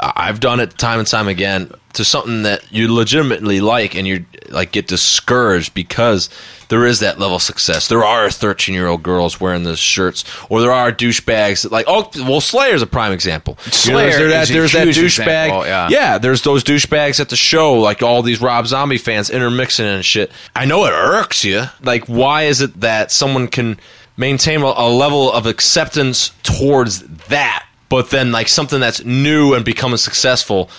I've 0.00 0.40
done 0.40 0.60
it 0.60 0.78
time 0.78 0.98
and 0.98 1.08
time 1.08 1.28
again. 1.28 1.70
To 1.94 2.04
something 2.04 2.42
that 2.42 2.70
you 2.72 2.92
legitimately 2.92 3.60
like 3.60 3.94
and 3.94 4.06
you 4.06 4.24
like 4.48 4.72
get 4.72 4.86
discouraged 4.86 5.74
because 5.74 6.28
there 6.68 6.86
is 6.86 7.00
that 7.00 7.18
level 7.18 7.36
of 7.36 7.42
success. 7.42 7.88
There 7.88 8.02
are 8.02 8.30
13 8.30 8.74
year 8.74 8.86
old 8.86 9.02
girls 9.02 9.40
wearing 9.40 9.64
those 9.64 9.78
shirts, 9.78 10.24
or 10.48 10.60
there 10.60 10.72
are 10.72 10.90
douchebags 10.90 11.62
that 11.62 11.72
like 11.72 11.84
oh 11.88 12.10
well 12.16 12.40
Slayer's 12.40 12.82
a 12.82 12.86
prime 12.86 13.12
example. 13.12 13.58
You 13.84 13.92
know, 13.92 13.98
there's 13.98 14.14
Slayer 14.14 14.28
that, 14.28 14.42
is 14.44 14.50
a 14.50 14.52
there's 14.54 14.72
that 14.72 14.88
douchebag. 14.88 15.50
Oh, 15.50 15.64
yeah. 15.64 15.88
yeah, 15.90 16.18
there's 16.18 16.42
those 16.42 16.64
douchebags 16.64 17.20
at 17.20 17.28
the 17.28 17.36
show, 17.36 17.74
like 17.74 18.02
all 18.02 18.22
these 18.22 18.40
Rob 18.40 18.66
Zombie 18.66 18.98
fans 18.98 19.28
intermixing 19.28 19.86
and 19.86 20.04
shit. 20.04 20.32
I 20.56 20.64
know 20.64 20.84
it 20.86 20.92
irks 20.92 21.44
you. 21.44 21.64
Like, 21.82 22.06
why 22.06 22.44
is 22.44 22.60
it 22.60 22.80
that 22.80 23.12
someone 23.12 23.48
can 23.48 23.78
maintain 24.16 24.62
a, 24.62 24.66
a 24.66 24.88
level 24.88 25.30
of 25.32 25.46
acceptance 25.46 26.30
towards 26.42 27.02
that, 27.28 27.66
but 27.88 28.10
then 28.10 28.32
like 28.32 28.48
something 28.48 28.80
that's 28.80 29.04
new 29.04 29.54
and 29.54 29.64
becoming 29.64 29.98
successful? 29.98 30.70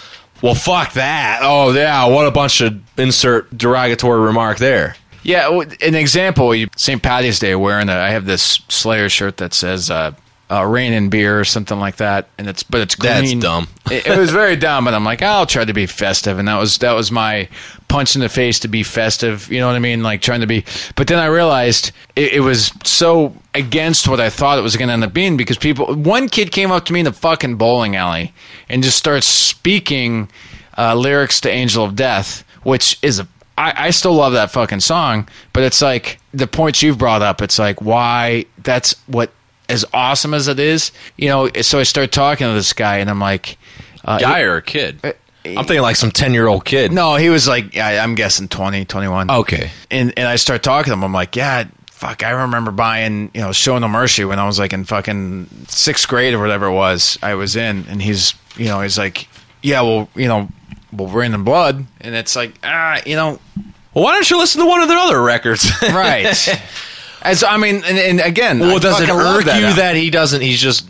Well, 0.43 0.55
fuck 0.55 0.93
that. 0.93 1.39
Oh 1.41 1.71
yeah, 1.71 2.05
what 2.07 2.27
a 2.27 2.31
bunch 2.31 2.59
of 2.59 2.77
insert 2.99 3.57
derogatory 3.57 4.19
remark 4.19 4.57
there. 4.57 4.97
Yeah, 5.23 5.49
an 5.81 5.95
example. 5.95 6.53
St. 6.75 7.01
Patty's 7.01 7.39
Day, 7.39 7.55
wearing 7.55 7.87
I 7.87 8.09
have 8.09 8.25
this 8.25 8.61
Slayer 8.67 9.07
shirt 9.07 9.37
that 9.37 9.53
says 9.53 9.89
uh, 9.89 10.11
uh, 10.51 10.65
"Rain 10.65 10.93
and 10.93 11.09
Beer" 11.09 11.39
or 11.39 11.45
something 11.45 11.79
like 11.79 11.97
that, 11.97 12.27
and 12.37 12.47
it's 12.47 12.63
but 12.63 12.81
it's 12.81 12.95
green. 12.95 13.11
That's 13.11 13.33
dumb. 13.35 13.67
it, 13.91 14.07
it 14.07 14.17
was 14.17 14.31
very 14.31 14.55
dumb, 14.55 14.87
and 14.87 14.95
I'm 14.95 15.03
like, 15.03 15.21
I'll 15.21 15.45
try 15.45 15.65
to 15.65 15.73
be 15.73 15.85
festive, 15.85 16.39
and 16.39 16.47
that 16.47 16.59
was 16.59 16.77
that 16.79 16.93
was 16.93 17.11
my 17.11 17.47
punch 17.87 18.15
in 18.15 18.21
the 18.21 18.29
face 18.29 18.59
to 18.59 18.67
be 18.67 18.83
festive. 18.83 19.51
You 19.51 19.59
know 19.59 19.67
what 19.67 19.75
I 19.75 19.79
mean? 19.79 20.03
Like 20.03 20.21
trying 20.21 20.41
to 20.41 20.47
be. 20.47 20.65
But 20.95 21.07
then 21.07 21.19
I 21.19 21.27
realized 21.27 21.91
it, 22.15 22.33
it 22.33 22.39
was 22.41 22.71
so 22.83 23.35
against 23.53 24.07
what 24.07 24.19
I 24.19 24.29
thought 24.29 24.57
it 24.57 24.61
was 24.61 24.75
going 24.75 24.87
to 24.87 24.93
end 24.93 25.03
up 25.03 25.13
being 25.13 25.37
because 25.37 25.57
people. 25.57 25.93
One 25.93 26.29
kid 26.29 26.51
came 26.51 26.71
up 26.71 26.85
to 26.85 26.93
me 26.93 26.99
in 26.99 27.05
the 27.05 27.13
fucking 27.13 27.55
bowling 27.55 27.95
alley 27.95 28.33
and 28.69 28.83
just 28.83 28.97
starts 28.97 29.27
speaking 29.27 30.29
uh, 30.77 30.95
lyrics 30.95 31.41
to 31.41 31.49
"Angel 31.49 31.83
of 31.83 31.95
Death," 31.95 32.43
which 32.63 32.97
is 33.01 33.19
a 33.19 33.27
I, 33.57 33.87
I 33.87 33.89
still 33.91 34.13
love 34.13 34.33
that 34.33 34.51
fucking 34.51 34.79
song, 34.79 35.27
but 35.51 35.63
it's 35.63 35.81
like 35.81 36.19
the 36.33 36.47
points 36.47 36.81
you've 36.81 36.97
brought 36.97 37.21
up. 37.21 37.41
It's 37.41 37.59
like 37.59 37.81
why 37.81 38.45
that's 38.63 38.95
what 39.07 39.31
as 39.73 39.85
awesome 39.93 40.33
as 40.33 40.47
it 40.47 40.59
is, 40.59 40.91
you 41.17 41.27
know. 41.29 41.49
So 41.61 41.79
I 41.79 41.83
start 41.83 42.11
talking 42.11 42.47
to 42.47 42.53
this 42.53 42.73
guy, 42.73 42.97
and 42.97 43.09
I'm 43.09 43.19
like, 43.19 43.57
uh, 44.05 44.19
Guy 44.19 44.41
or 44.41 44.57
a 44.57 44.61
kid? 44.61 44.99
I'm 45.45 45.65
thinking 45.65 45.81
like 45.81 45.97
some 45.97 46.11
10 46.11 46.33
year 46.33 46.47
old 46.47 46.63
kid. 46.63 46.91
no, 46.93 47.15
he 47.15 47.29
was 47.29 47.47
like, 47.49 47.75
I, 47.75 47.97
I'm 47.97 48.15
guessing 48.15 48.47
20, 48.47 48.85
21. 48.85 49.29
Okay. 49.29 49.71
And 49.91 50.13
and 50.17 50.25
I 50.27 50.37
start 50.37 50.63
talking 50.63 50.91
to 50.91 50.93
him. 50.93 51.03
I'm 51.03 51.11
like, 51.13 51.35
yeah, 51.35 51.65
fuck. 51.87 52.23
I 52.23 52.29
remember 52.29 52.71
buying, 52.71 53.29
you 53.33 53.41
know, 53.41 53.51
Show 53.51 53.77
No 53.77 53.89
Mercy 53.89 54.23
when 54.23 54.39
I 54.39 54.45
was 54.45 54.57
like 54.57 54.71
in 54.71 54.85
fucking 54.85 55.49
sixth 55.67 56.07
grade 56.07 56.33
or 56.33 56.39
whatever 56.39 56.67
it 56.67 56.73
was. 56.73 57.17
I 57.21 57.33
was 57.35 57.57
in, 57.57 57.85
and 57.89 58.01
he's, 58.01 58.33
you 58.55 58.65
know, 58.67 58.79
he's 58.81 58.97
like, 58.97 59.27
yeah, 59.61 59.81
well, 59.81 60.07
you 60.15 60.27
know, 60.29 60.47
well, 60.93 61.09
Reign 61.09 61.33
in 61.33 61.43
Blood, 61.43 61.85
and 61.99 62.15
it's 62.15 62.35
like, 62.37 62.53
ah, 62.63 63.01
you 63.05 63.15
know, 63.17 63.39
Well, 63.93 64.03
why 64.05 64.13
don't 64.13 64.29
you 64.29 64.37
listen 64.37 64.61
to 64.61 64.67
one 64.67 64.81
of 64.81 64.87
their 64.87 64.97
other 64.97 65.21
records? 65.21 65.69
right. 65.81 66.27
As 67.23 67.43
I 67.43 67.57
mean, 67.57 67.83
and, 67.85 67.97
and 67.97 68.19
again, 68.19 68.59
well, 68.59 68.75
I 68.75 68.79
does 68.79 68.99
it 68.99 69.07
fucking 69.07 69.15
love 69.21 69.35
irk 69.37 69.45
you 69.45 69.51
album. 69.51 69.75
that 69.77 69.95
he 69.95 70.09
doesn't? 70.09 70.41
He's 70.41 70.59
just 70.59 70.89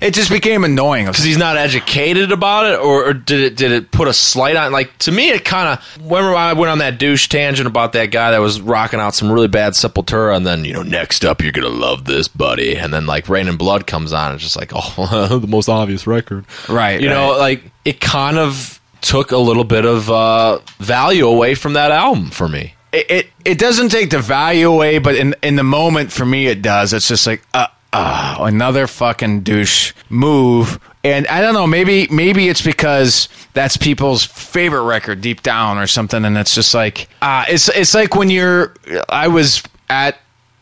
it 0.00 0.12
just 0.12 0.30
became 0.30 0.64
annoying? 0.64 1.06
because 1.06 1.24
he's 1.24 1.38
not 1.38 1.56
educated 1.56 2.32
about 2.32 2.66
it, 2.66 2.78
or, 2.80 3.08
or 3.08 3.14
did 3.14 3.40
it 3.40 3.56
did 3.56 3.72
it 3.72 3.90
put 3.90 4.08
a 4.08 4.12
slight 4.12 4.56
on? 4.56 4.72
Like 4.72 4.96
to 4.98 5.12
me, 5.12 5.30
it 5.30 5.44
kind 5.44 5.68
of. 5.78 6.02
Remember, 6.02 6.34
I 6.34 6.52
went 6.52 6.70
on 6.70 6.78
that 6.78 6.98
douche 6.98 7.28
tangent 7.28 7.66
about 7.66 7.92
that 7.92 8.06
guy 8.06 8.32
that 8.32 8.38
was 8.38 8.60
rocking 8.60 9.00
out 9.00 9.14
some 9.14 9.30
really 9.30 9.48
bad 9.48 9.72
Sepultura, 9.72 10.36
and 10.36 10.46
then 10.46 10.64
you 10.64 10.72
know, 10.72 10.82
next 10.82 11.24
up, 11.24 11.40
you're 11.42 11.52
gonna 11.52 11.68
love 11.68 12.04
this, 12.04 12.28
buddy, 12.28 12.76
and 12.76 12.92
then 12.92 13.06
like 13.06 13.28
Reign 13.28 13.48
in 13.48 13.56
Blood 13.56 13.86
comes 13.86 14.12
on, 14.12 14.32
and 14.32 14.34
it's 14.34 14.44
just 14.44 14.56
like, 14.56 14.72
oh, 14.74 15.38
the 15.40 15.46
most 15.46 15.68
obvious 15.68 16.06
record, 16.06 16.44
Right, 16.68 17.00
You 17.00 17.08
know, 17.08 17.36
like 17.38 17.62
it 17.84 18.00
kind 18.00 18.36
of 18.36 18.80
took 19.00 19.30
a 19.30 19.38
little 19.38 19.64
bit 19.64 19.84
of 19.84 20.10
uh, 20.10 20.58
value 20.78 21.26
away 21.26 21.54
from 21.54 21.74
that 21.74 21.90
album 21.90 22.30
for 22.30 22.48
me. 22.48 22.74
It, 22.96 23.10
it 23.10 23.26
it 23.44 23.58
doesn't 23.58 23.90
take 23.90 24.10
the 24.10 24.20
value 24.20 24.70
away, 24.70 24.98
but 24.98 25.14
in 25.14 25.34
in 25.42 25.56
the 25.56 25.62
moment 25.62 26.12
for 26.12 26.24
me 26.24 26.46
it 26.46 26.62
does. 26.62 26.92
It's 26.92 27.08
just 27.08 27.26
like 27.26 27.42
uh, 27.52 27.66
uh 27.92 28.38
another 28.40 28.86
fucking 28.86 29.40
douche 29.40 29.92
move. 30.08 30.80
And 31.04 31.26
I 31.28 31.40
don't 31.40 31.54
know, 31.54 31.66
maybe 31.66 32.08
maybe 32.08 32.48
it's 32.48 32.62
because 32.62 33.28
that's 33.52 33.76
people's 33.76 34.24
favorite 34.24 34.82
record 34.82 35.20
deep 35.20 35.42
down 35.42 35.78
or 35.78 35.86
something, 35.86 36.24
and 36.24 36.36
it's 36.36 36.54
just 36.54 36.74
like 36.74 37.08
uh 37.22 37.44
it's 37.48 37.68
it's 37.68 37.94
like 37.94 38.14
when 38.16 38.30
you're 38.30 38.74
I 39.08 39.28
was 39.28 39.62
at 39.88 40.18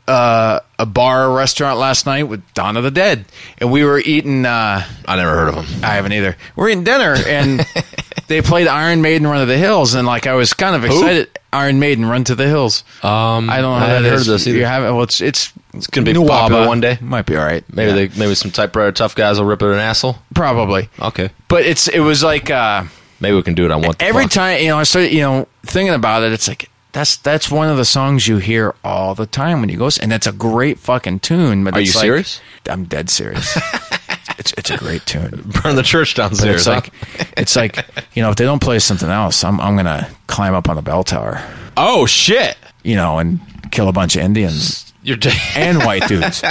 uh, 0.07 0.61
a 0.79 0.87
bar 0.87 1.29
or 1.31 1.37
restaurant 1.37 1.79
last 1.79 2.07
night 2.07 2.25
with 2.25 2.43
Dawn 2.53 2.77
of 2.77 2.85
the 2.85 2.91
Dead, 2.91 3.25
and 3.59 3.71
we 3.71 3.85
were 3.85 3.99
eating. 3.99 4.45
Uh, 4.45 4.85
I 5.07 5.17
never 5.17 5.31
heard 5.31 5.49
of 5.49 5.55
them. 5.55 5.85
I 5.85 5.95
haven't 5.95 6.13
either. 6.13 6.37
We're 6.57 6.69
eating 6.69 6.85
dinner, 6.85 7.15
and 7.27 7.67
they 8.29 8.43
played 8.43 8.67
Iron 8.67 9.01
Maiden 9.03 9.27
Run 9.27 9.41
of 9.41 9.49
the 9.49 9.57
Hills, 9.57 9.95
and 9.95 10.07
like 10.07 10.27
I 10.27 10.35
was 10.35 10.53
kind 10.53 10.77
of 10.77 10.85
excited. 10.85 11.39
Iron 11.55 11.79
Maiden 11.79 12.05
Run 12.05 12.25
to 12.25 12.35
the 12.35 12.47
Hills. 12.47 12.85
Um, 13.03 13.49
I 13.49 13.61
don't 13.61 13.71
know. 13.71 13.73
I 13.75 13.81
how 13.81 13.87
hadn't 13.87 14.05
heard 14.11 14.15
is. 14.21 14.29
of 14.29 14.33
this 14.35 14.47
either. 14.47 14.59
You 14.59 14.65
haven't. 14.67 14.95
Well, 14.95 15.05
it's 15.05 15.21
it's 15.21 15.53
It's 15.73 15.87
gonna 15.87 16.05
be 16.05 16.13
new 16.13 16.27
popular 16.27 16.67
one 16.67 16.81
day. 16.81 16.99
Might 17.01 17.27
be 17.27 17.37
all 17.37 17.45
right. 17.45 17.65
Maybe 17.73 17.91
Yeah. 17.91 18.07
they 18.09 18.19
maybe 18.19 18.35
some 18.35 18.51
typewriter 18.51 18.93
tough 18.93 19.15
guys 19.15 19.39
will 19.39 19.47
rip 19.47 19.63
it 19.63 19.69
an 19.69 19.79
asshole. 19.79 20.17
probably. 20.35 20.89
Okay, 21.01 21.31
But 21.49 21.65
it's 21.65 21.89
it 21.89 22.01
was 22.01 22.23
like 22.23 22.51
uh, 22.51 22.85
maybe 23.21 23.37
we 23.37 23.43
can 23.43 23.55
do 23.55 23.65
it 23.65 23.71
on 23.71 23.83
what 23.83 23.99
the 23.99 24.05
every 24.05 24.25
Fuck. 24.25 24.33
time 24.33 24.61
you 24.61 24.69
know 24.69 24.79
I 24.79 24.83
started 24.85 25.13
you 25.13 25.21
know 25.23 25.47
thinking 25.65 25.95
about 25.95 26.23
it. 26.23 26.33
It's 26.33 26.49
like 26.49 26.71
that's 26.93 27.17
that's 27.17 27.51
one 27.51 27.69
of 27.69 27.77
the 27.77 27.85
songs 27.85 28.29
you 28.29 28.37
hear 28.39 28.75
all 28.85 29.15
the 29.17 29.27
time 29.27 29.61
when 29.61 29.69
you 29.69 29.77
go, 29.77 29.89
and 30.01 30.13
that's 30.13 30.27
a 30.29 30.33
great 30.33 30.79
fucking 30.79 31.21
tune. 31.21 31.65
But 31.65 31.75
Are 31.75 31.81
it's 31.81 31.95
you 31.95 31.99
like- 32.01 32.05
serious? 32.07 32.41
I'm 32.69 32.85
dead 32.85 33.11
serious. 33.11 33.59
it's 34.45 34.53
it's 34.59 34.71
a 34.71 34.77
great 34.77 35.05
tune. 35.07 35.51
Burn 35.63 35.77
the 35.77 35.83
church 35.83 36.15
But 36.17 36.29
downstairs. 36.29 36.67
it's 36.67 36.67
like 36.67 36.93
it's 37.37 37.57
like 37.57 37.85
you 38.15 38.23
know 38.23 38.31
if 38.31 38.37
they 38.37 38.45
don't 38.45 38.61
play 38.61 38.79
something 38.79 39.09
else, 39.09 39.43
I'm 39.45 39.61
I'm 39.61 39.77
gonna 39.77 40.09
climb 40.27 40.55
up 40.55 40.69
on 40.69 40.77
the 40.77 40.83
bell 40.83 41.03
tower, 41.05 41.43
oh 41.77 42.07
shit, 42.07 42.57
you 42.83 42.97
know, 42.97 43.19
and 43.19 43.41
kill 43.73 43.89
a 43.89 43.93
bunch 43.93 44.17
of 44.17 44.23
Indians 44.23 44.93
you're. 45.03 45.19
And 45.57 45.79
white 45.79 46.07
dudes 46.09 46.43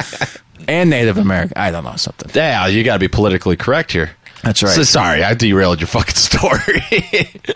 and 0.67 0.89
Native 0.89 1.17
American. 1.17 1.53
I 1.57 1.71
don't 1.71 1.83
know 1.83 1.95
something. 1.95 2.31
yeah, 2.33 2.67
you 2.67 2.83
got 2.83 2.95
to 2.95 2.99
be 2.99 3.07
politically 3.07 3.55
correct 3.55 3.91
here. 3.91 4.11
That's 4.43 4.61
right. 4.61 4.73
So, 4.73 4.83
sorry, 4.83 5.23
I 5.23 5.33
derailed 5.35 5.79
your 5.79 5.87
fucking 5.87 6.15
story. 6.15 6.81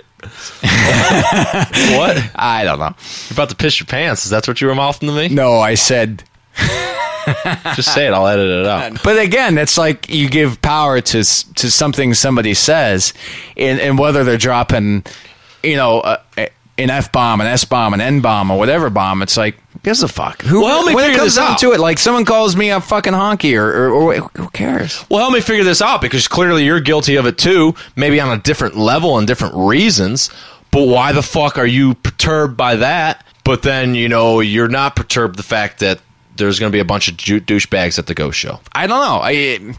what? 1.97 2.31
I 2.35 2.61
don't 2.64 2.80
know. 2.80 2.95
You're 3.30 3.34
about 3.34 3.49
to 3.49 3.55
piss 3.55 3.80
your 3.80 3.88
pants. 3.88 4.26
Is 4.26 4.31
that 4.31 4.47
what 4.47 4.61
you 4.61 4.68
were 4.68 4.76
mouthing 4.76 5.09
to 5.09 5.15
me? 5.15 5.27
No, 5.30 5.59
I 5.59 5.76
said. 5.76 6.23
Just 7.76 7.94
say 7.94 8.08
it. 8.08 8.14
I'll 8.14 8.28
edit 8.28 8.48
it 8.48 8.66
out. 8.66 9.04
But 9.04 9.20
again, 9.20 9.58
it's 9.58 9.78
like 9.78 10.10
you 10.10 10.30
give 10.30 10.62
power 10.62 11.02
to 11.02 11.20
to 11.56 11.72
something 11.72 12.14
somebody 12.14 12.54
says, 12.54 13.14
and, 13.56 13.80
and 13.80 13.98
whether 13.99 14.24
they're 14.24 14.38
dropping, 14.38 15.04
you 15.64 15.76
know, 15.76 15.99
uh, 16.02 16.18
an 16.80 16.90
f 16.91 17.12
bomb, 17.12 17.41
an 17.41 17.48
s 17.48 17.66
bomb, 17.66 17.94
an 17.94 18.02
n 18.02 18.22
bomb, 18.22 18.52
or 18.52 18.58
whatever 18.58 18.90
bomb. 18.90 19.22
It's 19.22 19.36
like 19.38 19.56
who 19.74 19.80
gives 19.80 20.04
a 20.04 20.08
fuck. 20.08 20.41
Who 20.44 20.62
Well, 20.62 20.86
let 20.86 20.90
me 20.90 20.95
when 20.95 21.12
it 21.12 21.16
comes 21.18 21.34
this 21.34 21.36
down 21.36 21.54
out. 21.54 21.60
to 21.60 21.72
it, 21.74 21.80
like 21.80 21.98
someone 21.99 22.24
calls 22.26 22.56
me 22.56 22.70
a 22.70 22.80
fucking 22.80 23.14
honky, 23.14 23.58
or, 23.58 23.90
or, 23.90 24.14
or 24.14 24.14
who 24.36 24.49
cares? 24.49 25.04
Well, 25.10 25.20
help 25.20 25.34
me 25.34 25.41
figure 25.41 25.64
this 25.64 25.82
out 25.82 26.02
because 26.02 26.28
clearly 26.28 26.66
you're 26.66 26.80
guilty 26.80 27.16
of 27.16 27.26
it 27.26 27.38
too, 27.38 27.74
maybe 27.95 28.20
on 28.20 28.38
a 28.38 28.41
different 28.41 28.78
level 28.78 29.18
and 29.18 29.26
different 29.28 29.56
reasons. 29.56 30.30
But 30.70 30.88
why 30.88 31.14
the 31.14 31.24
fuck 31.24 31.58
are 31.58 31.66
you 31.66 31.95
perturbed 31.95 32.58
by 32.58 32.76
that? 32.78 33.26
But 33.44 33.62
then, 33.62 33.95
you 33.95 34.10
know, 34.10 34.41
you're 34.41 34.68
not 34.68 34.95
perturbed 34.98 35.38
the 35.38 35.44
fact 35.44 35.80
that 35.80 35.99
there's 36.38 36.59
going 36.59 36.72
to 36.72 36.76
be 36.76 36.80
a 36.80 36.85
bunch 36.85 37.07
of 37.09 37.18
ju- 37.18 37.41
douchebags 37.41 37.97
at 37.99 38.07
the 38.07 38.14
ghost 38.14 38.38
show. 38.39 38.59
I 38.73 38.88
don't 38.88 38.99
know. 39.01 39.19
I 39.22 39.76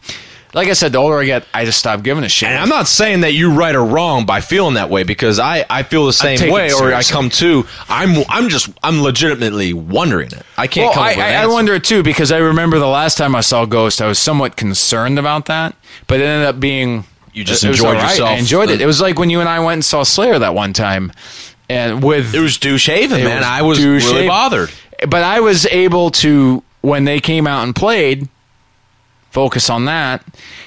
like 0.55 0.69
I 0.69 0.73
said, 0.73 0.93
the 0.93 0.99
older 0.99 1.19
I 1.19 1.25
get, 1.27 1.47
I 1.53 1.67
just 1.67 1.79
stop 1.79 2.03
giving 2.03 2.25
a 2.25 2.29
shit. 2.29 2.49
And 2.49 2.59
I'm 2.59 2.71
not 2.71 2.87
saying 2.89 3.21
that 3.21 3.33
you're 3.35 3.53
right 3.53 3.75
or 3.75 3.85
wrong 3.85 4.25
by 4.25 4.41
feeling 4.41 4.75
that 4.75 4.89
way 4.89 5.03
because 5.03 5.39
I, 5.39 5.67
I 5.69 5.83
feel 5.83 6.07
the 6.07 6.13
same 6.15 6.51
way 6.51 6.73
or 6.73 6.95
I 6.95 7.03
come 7.03 7.29
to 7.31 7.67
I'm 7.89 8.25
I'm 8.31 8.49
just 8.49 8.71
I'm 8.83 9.03
legitimately 9.03 9.75
wondering 9.75 10.29
it. 10.33 10.43
I 10.57 10.67
can't 10.67 10.87
Well, 10.87 10.95
come 10.95 11.03
I, 11.05 11.09
with 11.11 11.19
an 11.19 11.37
I, 11.37 11.43
I 11.43 11.47
wonder 11.49 11.75
it 11.75 11.85
too 11.85 12.03
because 12.03 12.33
I 12.33 12.39
remember 12.39 12.79
the 12.79 12.87
last 12.87 13.19
time 13.19 13.35
I 13.35 13.41
saw 13.43 13.67
Ghost, 13.67 14.01
I 14.01 14.07
was 14.07 14.19
somewhat 14.19 14.57
concerned 14.57 15.19
about 15.19 15.47
that, 15.47 15.77
but 16.07 16.19
it 16.21 16.25
ended 16.25 16.49
up 16.49 16.59
being 16.59 17.05
You 17.35 17.45
just 17.45 17.63
it 17.65 17.69
enjoyed 17.69 17.89
all 17.89 18.03
right. 18.03 18.11
yourself. 18.13 18.31
I 18.31 18.35
enjoyed 18.37 18.71
it. 18.71 18.81
It 18.81 18.87
was 18.87 19.03
like 19.03 19.19
when 19.19 19.29
you 19.29 19.41
and 19.41 19.49
I 19.51 19.61
went 19.61 19.75
and 19.75 19.85
saw 19.85 20.03
Slayer 20.03 20.39
that 20.39 20.55
one 20.55 20.73
time, 20.73 21.13
and 21.69 22.03
with 22.03 22.35
It 22.35 22.41
was 22.41 22.57
douche 22.57 22.87
haven, 22.87 23.21
It 23.21 23.25
man. 23.25 23.37
was 23.37 23.45
I 23.45 23.61
was 23.63 23.85
really 23.85 24.27
bothered. 24.27 24.71
But 25.07 25.23
I 25.23 25.41
was 25.41 25.67
able 25.67 26.11
to 26.13 26.63
when 26.81 27.05
they 27.05 27.21
came 27.21 27.47
out 27.47 27.65
and 27.65 27.75
played 27.75 28.29
focus 29.31 29.69
on 29.69 29.85
that 29.85 30.25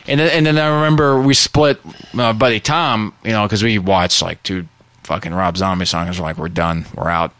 and 0.07 0.19
then, 0.19 0.29
and 0.29 0.45
then 0.45 0.57
I 0.57 0.67
remember 0.75 1.19
we 1.21 1.33
split 1.33 1.79
uh, 2.17 2.31
buddy 2.33 2.59
Tom 2.59 3.13
you 3.23 3.31
know 3.31 3.43
because 3.43 3.63
we 3.63 3.79
watched 3.79 4.21
like 4.21 4.41
two 4.43 4.67
fucking 5.03 5.33
Rob 5.33 5.57
Zombie 5.57 5.85
songs 5.85 6.19
we're 6.19 6.25
like 6.27 6.37
we're 6.37 6.47
done 6.47 6.85
we're 6.95 7.09
out 7.09 7.33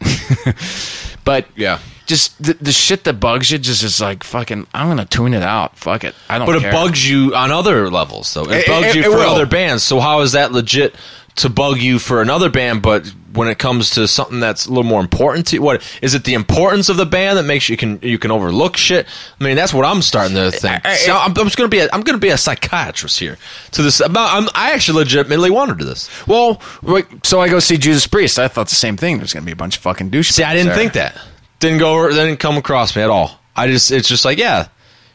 but 1.24 1.46
Yeah. 1.56 1.78
just 2.06 2.42
the, 2.42 2.54
the 2.54 2.72
shit 2.72 3.04
that 3.04 3.14
bugs 3.14 3.50
you 3.52 3.58
just 3.58 3.82
is 3.84 4.00
like 4.00 4.24
fucking 4.24 4.66
I'm 4.74 4.88
gonna 4.88 5.04
tune 5.04 5.32
it 5.32 5.42
out 5.44 5.78
fuck 5.78 6.02
it 6.04 6.14
I 6.28 6.38
don't 6.38 6.46
But 6.46 6.56
it 6.62 6.72
bugs 6.72 7.08
you 7.08 7.34
on 7.36 7.52
other 7.52 7.88
levels, 7.88 8.34
though. 8.34 8.44
It, 8.44 8.62
It- 8.62 8.66
bugs 8.66 8.86
it- 8.88 8.96
you 8.96 9.02
it 9.02 9.04
for 9.04 9.18
will. 9.18 9.30
other 9.30 9.46
bands. 9.46 9.84
So 9.84 10.00
how 10.00 10.20
is 10.20 10.32
that 10.32 10.50
legit 10.52 10.94
to 11.36 11.48
bug 11.48 11.78
you 11.78 11.98
for 12.00 12.20
another 12.20 12.50
band, 12.50 12.82
but 12.82 13.10
when 13.32 13.48
it 13.48 13.58
comes 13.58 13.90
to 13.90 14.06
something 14.06 14.40
that's 14.40 14.66
a 14.66 14.68
little 14.68 14.84
more 14.84 15.00
important 15.00 15.46
to 15.48 15.56
you? 15.56 15.62
What 15.62 15.82
is 16.02 16.14
it? 16.14 16.24
The 16.24 16.34
importance 16.34 16.88
of 16.88 16.96
the 16.96 17.06
band 17.06 17.38
that 17.38 17.44
makes 17.44 17.68
you 17.68 17.76
can 17.76 17.98
you 18.02 18.18
can 18.18 18.30
overlook 18.30 18.76
shit. 18.76 19.06
I 19.40 19.44
mean, 19.44 19.56
that's 19.56 19.72
what 19.74 19.84
I'm 19.84 20.02
starting 20.02 20.36
to 20.36 20.50
think. 20.50 20.84
I- 20.86 20.92
I- 20.92 20.96
So 20.96 21.16
I'm, 21.16 21.30
I'm 21.30 21.44
just 21.46 21.56
gonna 21.56 21.68
be 21.68 21.78
a, 21.80 21.88
I'm 21.92 22.02
gonna 22.02 22.18
be 22.18 22.28
a 22.28 22.36
psychiatrist 22.38 23.18
here 23.18 23.38
to 23.72 23.82
this. 23.82 24.00
About 24.00 24.36
I'm, 24.36 24.48
I 24.54 24.72
actually 24.72 24.98
legitimately 24.98 25.50
wanted 25.50 25.78
to 25.78 25.84
this. 25.84 26.08
Well, 26.26 26.60
wait, 26.82 27.06
so 27.24 27.40
I 27.40 27.48
go 27.48 27.58
see 27.58 27.76
Judas 27.78 28.06
Priest. 28.06 28.38
I 28.38 28.48
thought 28.48 28.68
the 28.68 28.74
same 28.74 28.96
thing. 28.96 29.18
There's 29.18 29.32
going 29.32 29.42
to 29.42 29.46
be 29.46 29.52
a 29.52 29.56
bunch 29.56 29.76
of 29.76 29.82
fucking 29.82 30.10
douchebags. 30.10 30.32
See, 30.32 30.42
I 30.44 30.52
didn't 30.54 30.68
there. 30.68 30.76
think 30.76 30.92
that. 30.94 31.18
Didn't 31.60 31.78
go. 31.78 31.94
over- 31.94 32.10
Didn't 32.10 32.38
come 32.38 32.56
across 32.56 32.94
me 32.96 33.02
at 33.02 33.10
all. 33.10 33.38
I 33.56 33.66
just. 33.68 33.90
It's 33.90 34.08
just 34.08 34.24
like 34.24 34.38
yeah. 34.38 34.68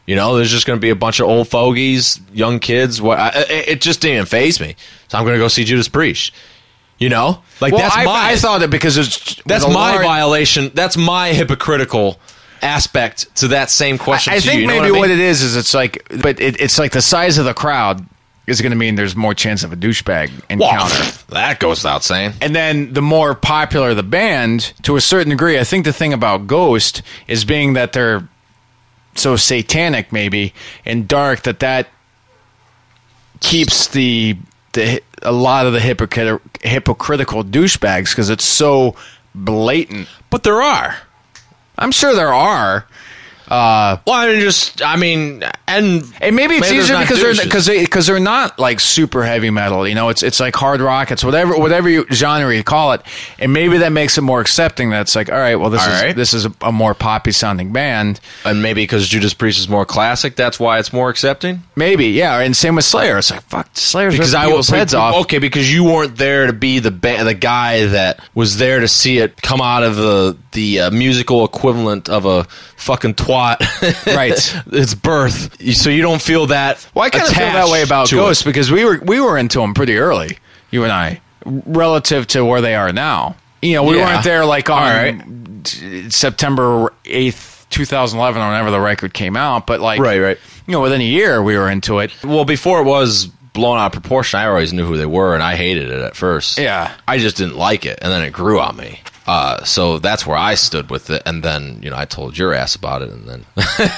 You 0.05 0.15
know, 0.15 0.37
there's 0.37 0.49
just 0.51 0.65
going 0.65 0.77
to 0.77 0.81
be 0.81 0.89
a 0.89 0.95
bunch 0.95 1.19
of 1.19 1.27
old 1.27 1.49
fogies, 1.49 2.19
young 2.31 2.59
kids. 2.59 3.01
What? 3.01 3.19
I, 3.19 3.29
it, 3.49 3.67
it 3.67 3.81
just 3.81 3.99
didn't 3.99 4.15
even 4.15 4.25
phase 4.25 4.57
me. 4.61 4.77
So 5.09 5.17
I'm 5.17 5.25
going 5.25 5.35
to 5.35 5.39
go 5.39 5.49
see 5.49 5.65
Judas 5.65 5.89
Priest. 5.89 6.31
You 6.99 7.09
know, 7.09 7.43
like 7.61 7.73
Well, 7.73 7.81
that's 7.81 7.95
I, 7.95 8.05
my. 8.05 8.31
I 8.31 8.35
thought 8.37 8.61
that 8.61 8.69
because 8.69 8.97
it's 8.97 9.35
that's 9.45 9.65
my 9.67 9.73
large- 9.93 10.03
violation. 10.05 10.71
That's 10.73 10.97
my 10.97 11.29
hypocritical 11.33 12.19
aspect 12.61 13.35
to 13.35 13.49
that 13.49 13.69
same 13.69 13.97
question. 13.99 14.33
I 14.33 14.39
to 14.39 14.41
think 14.41 14.55
you, 14.55 14.61
you 14.61 14.67
maybe 14.67 14.89
what, 14.91 14.97
I 14.97 14.99
what, 15.01 15.09
it 15.11 15.19
is 15.19 15.43
is 15.43 15.55
it's 15.55 15.73
like, 15.75 16.07
but 16.21 16.39
it, 16.39 16.59
it's 16.59 16.79
like 16.79 16.91
the 16.91 17.01
size 17.03 17.37
of 17.37 17.45
the 17.45 17.53
crowd 17.53 18.03
is 18.47 18.61
going 18.61 18.71
to 18.71 18.77
mean 18.77 18.95
there's 18.95 19.15
more 19.15 19.35
chance 19.35 19.63
of 19.63 19.71
a 19.73 19.75
douchebag 19.75 20.31
Well, 20.57 20.69
encounter. 20.71 21.17
that 21.29 21.59
goes 21.59 21.83
without 21.83 22.03
saying. 22.03 22.33
And 22.41 22.55
then 22.55 22.93
the 22.93 23.01
more 23.01 23.35
popular 23.35 23.93
the 23.93 24.03
band, 24.03 24.73
to 24.83 24.95
a 24.95 25.01
certain 25.01 25.29
degree, 25.29 25.59
I 25.59 25.63
think 25.65 25.85
the 25.85 25.93
thing 25.93 26.13
about 26.13 26.47
Ghost 26.47 27.01
is 27.27 27.45
being 27.45 27.73
that 27.73 27.93
they're 27.93 28.27
so 29.15 29.35
satanic, 29.35 30.11
maybe 30.11 30.53
and 30.85 31.07
dark, 31.07 31.43
that 31.43 31.59
that 31.59 31.89
keeps 33.39 33.87
the 33.87 34.37
the 34.73 35.01
a 35.21 35.31
lot 35.31 35.65
of 35.65 35.73
the 35.73 35.79
hypocrit- 35.79 36.39
hypocritical 36.61 37.43
douchebags 37.43 38.09
because 38.11 38.29
it's 38.29 38.45
so 38.45 38.95
blatant. 39.33 40.07
But 40.29 40.43
there 40.43 40.61
are. 40.61 40.97
I'm 41.77 41.91
sure 41.91 42.15
there 42.15 42.33
are. 42.33 42.87
Uh, 43.47 43.97
well, 44.05 44.15
I 44.15 44.27
mean, 44.31 44.41
just 44.41 44.81
I 44.81 44.95
mean, 44.97 45.43
and 45.67 46.03
And 46.21 46.35
maybe 46.35 46.55
it's 46.55 46.69
there's 46.69 46.85
easier 46.85 46.99
because 46.99 47.21
they're 47.21 47.45
because 47.45 47.65
they 47.65 47.81
because 47.83 48.07
they're 48.07 48.19
not 48.19 48.59
like 48.59 48.79
super 48.79 49.23
heavy 49.23 49.49
metal. 49.49 49.87
You 49.87 49.95
know, 49.95 50.09
it's 50.09 50.23
it's 50.23 50.39
like 50.39 50.55
hard 50.55 50.81
rock. 50.81 51.11
It's 51.11 51.23
whatever 51.23 51.57
whatever 51.57 51.87
you, 51.89 52.05
genre 52.11 52.53
you 52.55 52.63
call 52.63 52.91
it. 52.93 53.01
And 53.39 53.53
maybe 53.53 53.77
that 53.79 53.91
makes 53.91 54.17
it 54.17 54.21
more 54.21 54.41
accepting. 54.41 54.89
That's 54.89 55.15
like, 55.15 55.31
all 55.31 55.37
right, 55.37 55.55
well, 55.55 55.69
this 55.69 55.81
All 55.85 55.93
is 55.93 56.01
right. 56.01 56.15
this 56.15 56.33
is 56.33 56.45
a, 56.45 56.53
a 56.61 56.71
more 56.71 56.93
poppy 56.93 57.31
sounding 57.31 57.71
band. 57.71 58.19
and 58.43 58.61
maybe 58.61 58.83
because 58.83 59.07
Judas 59.07 59.33
Priest 59.33 59.59
is 59.59 59.69
more 59.69 59.85
classic, 59.85 60.35
that's 60.35 60.59
why 60.59 60.79
it's 60.79 60.91
more 60.91 61.09
accepting. 61.09 61.63
Maybe, 61.75 62.07
yeah. 62.07 62.39
And 62.39 62.55
same 62.55 62.75
with 62.75 62.85
Slayer. 62.85 63.17
It's 63.17 63.31
like 63.31 63.43
fuck, 63.43 63.69
Slayer 63.73 64.11
Because 64.11 64.33
I 64.33 64.45
people's 64.45 64.69
heads 64.69 64.93
off. 64.93 65.15
Okay, 65.21 65.39
because 65.39 65.71
you 65.73 65.83
weren't 65.85 66.17
there 66.17 66.47
to 66.47 66.53
be 66.53 66.79
the 66.79 66.91
ba- 66.91 67.23
the 67.23 67.33
guy 67.33 67.85
that 67.87 68.19
was 68.35 68.57
there 68.57 68.79
to 68.79 68.87
see 68.87 69.19
it 69.19 69.41
come 69.41 69.61
out 69.61 69.83
of 69.83 69.95
the 69.95 70.37
the 70.57 70.79
uh, 70.81 70.91
musical 70.91 71.45
equivalent 71.45 72.09
of 72.09 72.25
a 72.25 72.43
fucking 72.77 73.13
twat. 73.13 73.57
Right. 74.17 74.31
its 74.73 74.93
birth. 74.95 75.61
So 75.75 75.89
you 75.91 76.01
don't 76.01 76.21
feel 76.21 76.47
that. 76.47 76.85
Well, 76.95 77.05
I 77.05 77.09
kind 77.11 77.23
of 77.27 77.29
feel 77.33 77.45
that 77.45 77.69
way 77.69 77.83
about 77.83 78.09
Ghost 78.09 78.41
it. 78.41 78.45
because 78.45 78.71
we 78.71 78.83
were 78.83 78.99
we 79.05 79.21
were 79.21 79.37
into 79.37 79.59
them 79.59 79.73
pretty 79.73 79.97
early, 79.97 80.37
you 80.71 80.83
and 80.83 80.91
I, 80.91 81.21
relative 81.45 82.25
to 82.27 82.43
where 82.43 82.61
they 82.61 82.73
are 82.75 82.91
now. 82.91 83.35
You 83.61 83.73
know, 83.75 83.83
we 83.83 83.97
Yeah. 83.97 84.05
weren't 84.13 84.23
there 84.23 84.45
like 84.45 84.69
on 84.69 84.91
right. 84.91 86.11
September 86.11 86.91
eighth, 87.05 87.65
two 87.69 87.85
thousand 87.85 88.19
eleven, 88.19 88.41
or 88.41 88.47
whenever 88.49 88.71
the 88.71 88.79
record 88.79 89.13
came 89.13 89.35
out. 89.37 89.67
But 89.67 89.79
like, 89.79 89.99
Right, 89.99 90.19
right. 90.19 90.37
You 90.65 90.71
know, 90.73 90.81
within 90.81 91.01
a 91.01 91.05
year, 91.05 91.41
we 91.41 91.57
were 91.57 91.69
into 91.69 91.99
it. 91.99 92.11
Well, 92.23 92.45
before 92.45 92.81
it 92.81 92.85
was 92.85 93.27
blown 93.53 93.77
out 93.77 93.87
of 93.95 94.01
proportion, 94.01 94.39
I 94.39 94.47
always 94.47 94.73
knew 94.73 94.85
who 94.85 94.97
they 94.97 95.05
were, 95.05 95.33
and 95.33 95.41
I 95.43 95.55
hated 95.55 95.89
it 95.89 95.99
at 96.01 96.15
first. 96.15 96.57
Yeah. 96.57 96.93
I 97.07 97.17
just 97.17 97.37
didn't 97.37 97.57
like 97.57 97.85
it, 97.85 97.99
and 98.01 98.11
then 98.11 98.21
it 98.23 98.31
grew 98.31 98.59
on 98.59 98.75
me. 98.77 98.99
Uh, 99.27 99.61
so 99.65 99.99
that's 99.99 100.25
where 100.25 100.37
I 100.37 100.55
stood 100.55 100.89
with 100.89 101.09
it, 101.09 101.21
and 101.25 101.43
then 101.43 101.79
you 101.83 101.89
know 101.89 101.97
I 101.97 102.05
told 102.05 102.37
your 102.37 102.53
ass 102.53 102.75
about 102.75 103.01
it, 103.01 103.09
and 103.09 103.27
then 103.27 103.45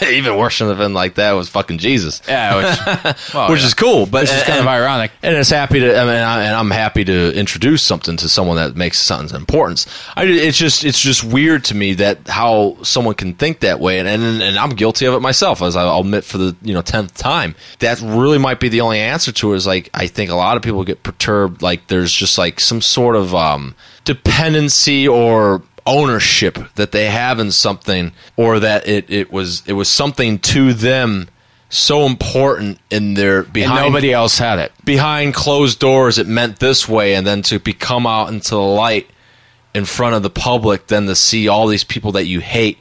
even 0.12 0.36
worse 0.38 0.58
than 0.58 0.76
been 0.76 0.96
like 0.96 1.16
that 1.16 1.34
was 1.34 1.50
fucking 1.50 1.78
Jesus, 1.78 2.22
Yeah, 2.28 2.56
which, 2.56 3.14
well, 3.34 3.52
which 3.52 3.60
yeah. 3.60 3.68
is 3.68 3.74
cool, 3.76 4.06
but 4.08 4.24
it's 4.24 4.44
kind 4.44 4.60
of 4.60 4.66
ironic. 4.66 5.12
And 5.22 5.36
it's 5.36 5.52
happy 5.52 5.80
to, 5.82 5.96
I 5.96 6.04
mean, 6.04 6.16
I, 6.16 6.44
and 6.46 6.56
I'm 6.56 6.72
happy 6.72 7.06
to 7.06 7.34
introduce 7.38 7.84
something 7.84 8.18
to 8.18 8.28
someone 8.28 8.56
that 8.58 8.76
makes 8.76 9.00
something's 9.00 9.34
importance. 9.34 9.86
I, 10.16 10.26
it's 10.26 10.58
just, 10.58 10.84
it's 10.84 11.00
just 11.00 11.24
weird 11.24 11.64
to 11.66 11.76
me 11.76 11.94
that 11.96 12.28
how 12.28 12.78
someone 12.82 13.14
can 13.14 13.36
think 13.36 13.60
that 13.60 13.80
way, 13.80 14.00
and 14.00 14.08
and, 14.08 14.42
and 14.42 14.58
I'm 14.58 14.72
guilty 14.72 15.06
of 15.06 15.14
it 15.14 15.20
myself, 15.20 15.62
as 15.62 15.76
I'll 15.76 16.00
admit 16.00 16.24
for 16.24 16.40
the 16.40 16.56
you 16.64 16.74
know 16.74 16.82
tenth 16.82 17.14
time. 17.16 17.54
That 17.80 18.02
really 18.02 18.40
might 18.40 18.60
be 18.60 18.70
the 18.70 18.82
only 18.82 19.00
answer 19.00 19.32
to 19.32 19.54
it. 19.54 19.58
Is 19.58 19.68
like 19.68 19.90
I 19.94 20.08
think 20.08 20.32
a 20.32 20.36
lot 20.36 20.58
of 20.58 20.64
people 20.64 20.84
get 20.84 21.04
perturbed, 21.04 21.62
like 21.62 21.88
there's 21.88 22.12
just 22.12 22.38
like 22.40 22.60
some 22.60 22.82
sort 22.82 23.16
of 23.16 23.36
um, 23.36 23.76
dependency 24.06 25.08
or 25.08 25.62
ownership 25.86 26.58
that 26.76 26.92
they 26.92 27.08
have 27.08 27.40
in 27.40 27.52
something, 27.52 28.12
or 28.38 28.60
that 28.60 28.88
it, 28.88 29.10
it 29.10 29.32
was 29.32 29.64
it 29.66 29.74
was 29.74 29.90
something 29.90 30.40
to 30.40 30.74
them 30.74 31.28
so 31.70 32.06
important 32.06 32.80
in 32.90 33.14
their 33.14 33.42
And 33.42 33.54
behind 33.54 33.86
nobody 33.94 34.12
else 34.12 34.38
had 34.40 34.60
it. 34.60 34.72
behind 34.84 35.36
closed 35.36 35.80
doors 35.80 36.18
it 36.18 36.28
meant 36.28 36.60
this 36.60 36.90
way 36.90 37.14
and 37.14 37.28
then 37.28 37.44
to 37.44 37.60
be 37.60 37.74
come 37.74 38.08
out 38.08 38.30
into 38.30 38.52
the 38.52 38.62
light 38.62 39.08
in 39.76 39.86
front 39.86 40.16
of 40.16 40.24
the 40.24 40.32
public 40.32 40.88
then 40.88 41.06
to 41.06 41.16
see 41.16 41.48
all 41.48 41.68
these 41.68 41.84
people 41.84 42.14
that 42.14 42.26
you 42.26 42.40
hate 42.40 42.80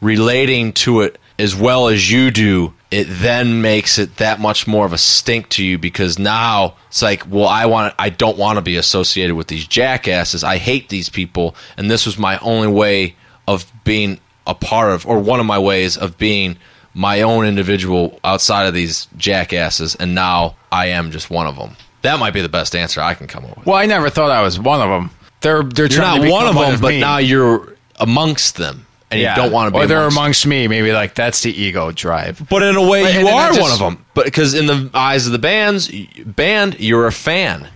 relating 0.00 0.72
to 0.72 1.00
it 1.00 1.18
as 1.38 1.54
well 1.54 1.88
as 1.88 2.10
you 2.10 2.30
do 2.30 2.72
it 2.90 3.04
then 3.04 3.60
makes 3.60 3.98
it 3.98 4.16
that 4.16 4.40
much 4.40 4.66
more 4.66 4.86
of 4.86 4.92
a 4.92 4.98
stink 4.98 5.48
to 5.50 5.62
you 5.62 5.78
because 5.78 6.18
now 6.18 6.74
it's 6.88 7.02
like 7.02 7.22
well 7.30 7.48
i 7.48 7.66
want 7.66 7.94
i 7.98 8.08
don't 8.10 8.38
want 8.38 8.56
to 8.56 8.62
be 8.62 8.76
associated 8.76 9.34
with 9.34 9.46
these 9.48 9.66
jackasses 9.66 10.42
i 10.42 10.56
hate 10.56 10.88
these 10.88 11.08
people 11.08 11.54
and 11.76 11.90
this 11.90 12.06
was 12.06 12.18
my 12.18 12.38
only 12.38 12.68
way 12.68 13.14
of 13.46 13.70
being 13.84 14.18
a 14.46 14.54
part 14.54 14.92
of 14.92 15.06
or 15.06 15.18
one 15.18 15.40
of 15.40 15.46
my 15.46 15.58
ways 15.58 15.96
of 15.96 16.16
being 16.18 16.56
my 16.98 17.22
own 17.22 17.46
individual 17.46 18.18
outside 18.24 18.66
of 18.66 18.74
these 18.74 19.06
jackasses, 19.16 19.94
and 19.94 20.16
now 20.16 20.56
I 20.72 20.86
am 20.86 21.12
just 21.12 21.30
one 21.30 21.46
of 21.46 21.54
them. 21.56 21.76
That 22.02 22.18
might 22.18 22.34
be 22.34 22.40
the 22.40 22.48
best 22.48 22.74
answer 22.74 23.00
I 23.00 23.14
can 23.14 23.28
come 23.28 23.44
up 23.44 23.56
with. 23.56 23.66
Well, 23.66 23.76
I 23.76 23.86
never 23.86 24.10
thought 24.10 24.32
I 24.32 24.42
was 24.42 24.58
one 24.58 24.80
of 24.80 24.88
them. 24.88 25.10
They're 25.40 25.62
they're 25.62 25.86
You're 25.86 26.00
trying 26.00 26.22
not 26.22 26.30
one 26.30 26.46
of 26.48 26.54
them, 26.56 26.80
but 26.80 26.88
me. 26.88 27.00
now 27.00 27.18
you're 27.18 27.76
amongst 28.00 28.56
them, 28.56 28.86
and 29.10 29.20
Yeah. 29.20 29.34
you 29.36 29.42
don't 29.42 29.52
want 29.52 29.72
to 29.72 29.78
be. 29.78 29.84
Or 29.84 29.86
they're 29.86 29.98
amongst 29.98 30.16
amongst 30.16 30.46
me. 30.46 30.68
Maybe 30.68 30.92
like 30.92 31.14
that's 31.14 31.40
the 31.42 31.50
ego 31.62 31.92
drive. 31.92 32.42
But 32.48 32.62
in 32.62 32.76
a 32.76 32.82
way, 32.82 33.02
But- 33.04 33.14
you 33.14 33.28
are 33.28 33.48
just- 33.48 33.60
one 33.60 33.70
of 33.72 33.78
them. 33.78 34.04
But 34.14 34.24
because 34.26 34.54
in 34.54 34.66
the 34.66 34.90
eyes 34.94 35.26
of 35.26 35.32
the 35.32 35.38
bands 35.38 35.90
band, 36.24 36.76
you're 36.78 37.06
a 37.06 37.12
fan. 37.12 37.68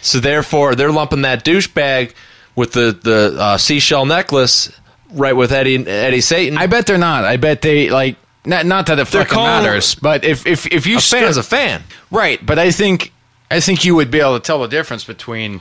So 0.00 0.20
therefore, 0.20 0.74
they're 0.74 0.92
lumping 0.92 1.22
that 1.22 1.44
douchebag 1.44 2.12
with 2.54 2.72
the 2.72 2.96
the 3.02 3.36
uh, 3.38 3.56
seashell 3.58 4.06
necklace 4.06 4.70
right 5.12 5.34
with 5.34 5.52
Eddie 5.52 5.86
Eddie 5.86 6.20
Satan. 6.20 6.58
I 6.58 6.66
bet 6.66 6.86
they're 6.86 6.98
not. 6.98 7.24
I 7.24 7.36
bet 7.36 7.62
they 7.62 7.88
like 7.90 8.16
not 8.44 8.66
not 8.66 8.86
that 8.86 8.98
it 8.98 9.08
They're 9.08 9.22
fucking 9.24 9.34
calling- 9.34 9.64
matters. 9.64 9.94
But 9.96 10.24
if 10.24 10.46
if 10.46 10.66
if 10.66 10.86
you 10.86 10.98
a 10.98 11.00
stood- 11.00 11.20
fan's 11.20 11.36
a 11.36 11.42
fan. 11.42 11.82
Right, 12.10 12.44
but 12.44 12.58
I 12.58 12.70
think 12.70 13.12
I 13.50 13.60
think 13.60 13.84
you 13.84 13.94
would 13.96 14.10
be 14.10 14.20
able 14.20 14.38
to 14.38 14.44
tell 14.46 14.60
the 14.60 14.68
difference 14.68 15.04
between 15.04 15.60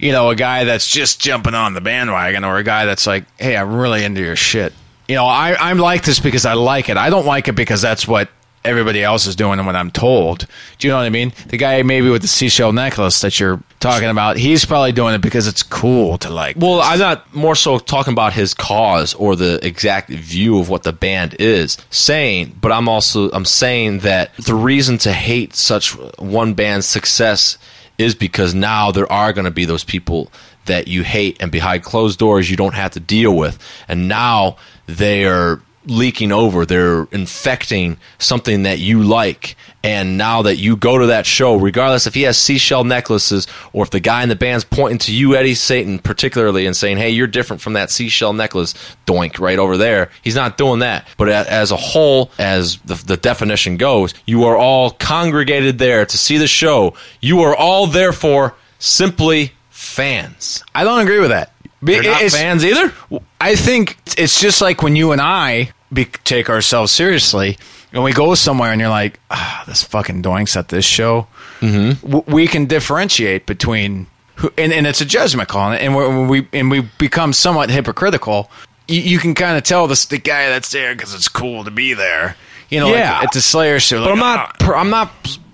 you 0.00 0.12
know 0.12 0.30
a 0.30 0.34
guy 0.34 0.64
that's 0.64 0.86
just 0.86 1.20
jumping 1.20 1.54
on 1.54 1.74
the 1.74 1.80
bandwagon 1.80 2.44
or 2.44 2.56
a 2.56 2.64
guy 2.64 2.86
that's 2.86 3.06
like, 3.06 3.24
"Hey, 3.38 3.56
I'm 3.56 3.74
really 3.74 4.04
into 4.04 4.20
your 4.20 4.36
shit." 4.36 4.72
You 5.08 5.16
know, 5.16 5.26
I 5.26 5.56
I'm 5.58 5.78
like 5.78 6.04
this 6.04 6.20
because 6.20 6.46
I 6.46 6.54
like 6.54 6.88
it. 6.88 6.96
I 6.96 7.10
don't 7.10 7.26
like 7.26 7.48
it 7.48 7.54
because 7.54 7.82
that's 7.82 8.08
what 8.08 8.28
everybody 8.64 9.02
else 9.02 9.26
is 9.26 9.36
doing 9.36 9.58
and 9.58 9.66
what 9.66 9.76
I'm 9.76 9.90
told. 9.90 10.46
Do 10.78 10.86
you 10.86 10.92
know 10.92 10.98
what 10.98 11.06
I 11.06 11.10
mean? 11.10 11.32
The 11.46 11.56
guy 11.56 11.82
maybe 11.82 12.10
with 12.10 12.22
the 12.22 12.28
seashell 12.28 12.72
necklace 12.72 13.20
that 13.22 13.40
you're 13.40 13.62
talking 13.80 14.08
about, 14.08 14.36
he's 14.36 14.64
probably 14.64 14.92
doing 14.92 15.14
it 15.14 15.22
because 15.22 15.46
it's 15.46 15.62
cool 15.62 16.18
to 16.18 16.30
like. 16.30 16.56
Well, 16.58 16.80
I'm 16.80 16.98
not 16.98 17.34
more 17.34 17.54
so 17.54 17.78
talking 17.78 18.12
about 18.12 18.32
his 18.32 18.52
cause 18.52 19.14
or 19.14 19.36
the 19.36 19.64
exact 19.66 20.10
view 20.10 20.58
of 20.58 20.68
what 20.68 20.82
the 20.82 20.92
band 20.92 21.36
is 21.38 21.78
saying, 21.90 22.58
but 22.60 22.72
I'm 22.72 22.88
also 22.88 23.30
I'm 23.30 23.44
saying 23.44 24.00
that 24.00 24.34
the 24.36 24.54
reason 24.54 24.98
to 24.98 25.12
hate 25.12 25.54
such 25.54 25.96
one 26.18 26.54
band's 26.54 26.86
success 26.86 27.58
is 28.00 28.14
because 28.14 28.54
now 28.54 28.90
there 28.90 29.10
are 29.12 29.32
going 29.32 29.44
to 29.44 29.50
be 29.50 29.64
those 29.64 29.84
people 29.84 30.32
that 30.66 30.88
you 30.88 31.02
hate 31.04 31.40
and 31.40 31.52
behind 31.52 31.82
closed 31.82 32.18
doors 32.18 32.50
you 32.50 32.56
don't 32.56 32.74
have 32.74 32.92
to 32.92 33.00
deal 33.00 33.36
with, 33.36 33.58
and 33.88 34.08
now 34.08 34.56
they 34.86 35.24
are 35.24 35.60
leaking 35.90 36.32
over. 36.32 36.64
They're 36.64 37.08
infecting 37.10 37.98
something 38.18 38.62
that 38.62 38.78
you 38.78 39.02
like. 39.02 39.56
And 39.82 40.16
now 40.16 40.42
that 40.42 40.56
you 40.56 40.76
go 40.76 40.98
to 40.98 41.06
that 41.06 41.26
show 41.26 41.56
regardless 41.56 42.06
if 42.06 42.14
he 42.14 42.22
has 42.22 42.36
seashell 42.38 42.84
necklaces 42.84 43.46
or 43.72 43.82
if 43.82 43.90
the 43.90 43.98
guy 44.00 44.22
in 44.22 44.28
the 44.28 44.36
band's 44.36 44.64
pointing 44.64 44.98
to 44.98 45.14
you 45.14 45.36
eddie 45.36 45.54
satan 45.54 45.98
particularly 45.98 46.66
and 46.66 46.76
saying 46.76 46.98
hey 46.98 47.08
you're 47.08 47.26
different 47.26 47.62
from 47.62 47.72
that 47.72 47.90
seashell 47.90 48.34
necklace 48.34 48.74
doink 49.06 49.40
right 49.40 49.58
over 49.58 49.78
there. 49.78 50.10
He's 50.22 50.34
not 50.34 50.58
doing 50.58 50.80
that. 50.80 51.08
But 51.16 51.30
as 51.30 51.70
a 51.70 51.76
whole 51.76 52.30
as 52.38 52.76
the, 52.78 52.94
the 52.94 53.16
definition 53.16 53.78
goes 53.78 54.12
you 54.26 54.44
are 54.44 54.56
all 54.56 54.90
congregated 54.90 55.78
there 55.78 56.04
to 56.04 56.18
see 56.18 56.36
the 56.36 56.46
show. 56.46 56.94
You 57.20 57.40
are 57.40 57.56
all 57.56 57.86
therefore 57.86 58.54
simply 58.78 59.52
fans. 59.70 60.62
I 60.74 60.84
don't 60.84 61.00
agree 61.00 61.20
with 61.20 61.30
that. 61.30 61.52
you're 61.82 62.02
not 62.02 62.20
fans 62.22 62.64
either? 62.64 62.92
I 63.40 63.56
think 63.56 63.96
it's 64.18 64.40
just 64.40 64.60
like 64.60 64.82
when 64.82 64.94
you 64.94 65.12
and 65.12 65.20
I 65.20 65.72
be, 65.92 66.04
take 66.24 66.48
ourselves 66.48 66.92
seriously 66.92 67.58
and 67.92 68.02
we 68.04 68.12
go 68.12 68.34
somewhere 68.34 68.70
and 68.72 68.80
you're 68.80 68.90
like, 68.90 69.18
ah, 69.30 69.64
this 69.66 69.82
fucking 69.82 70.22
doinks 70.22 70.56
at 70.56 70.68
this 70.68 70.84
show. 70.84 71.26
Mm-hmm. 71.60 72.06
W- 72.08 72.24
we 72.34 72.46
can 72.46 72.66
differentiate 72.66 73.46
between 73.46 74.06
who, 74.36 74.50
and, 74.56 74.72
and 74.72 74.86
it's 74.86 75.00
a 75.00 75.04
judgment 75.04 75.48
call, 75.48 75.72
and 75.72 75.94
when 75.94 76.28
we 76.28 76.48
and 76.54 76.70
we 76.70 76.80
become 76.98 77.32
somewhat 77.34 77.68
hypocritical, 77.68 78.50
you, 78.88 79.00
you 79.02 79.18
can 79.18 79.34
kind 79.34 79.58
of 79.58 79.64
tell 79.64 79.86
this 79.86 80.06
the 80.06 80.16
guy 80.16 80.48
that's 80.48 80.70
there 80.70 80.94
because 80.94 81.12
it's 81.12 81.28
cool 81.28 81.64
to 81.64 81.70
be 81.70 81.92
there. 81.92 82.36
You 82.70 82.80
know, 82.80 82.86
like 82.86 82.94
Yeah. 82.96 83.20
at 83.22 83.32
the 83.32 83.42
Slayer 83.42 83.78
show. 83.80 84.02
But 84.02 84.12
I'm 84.12 84.18
like, 84.20 84.36
not. 84.36 84.58
per- 84.60 84.74
I'm 84.76 84.88
not. 84.88 85.10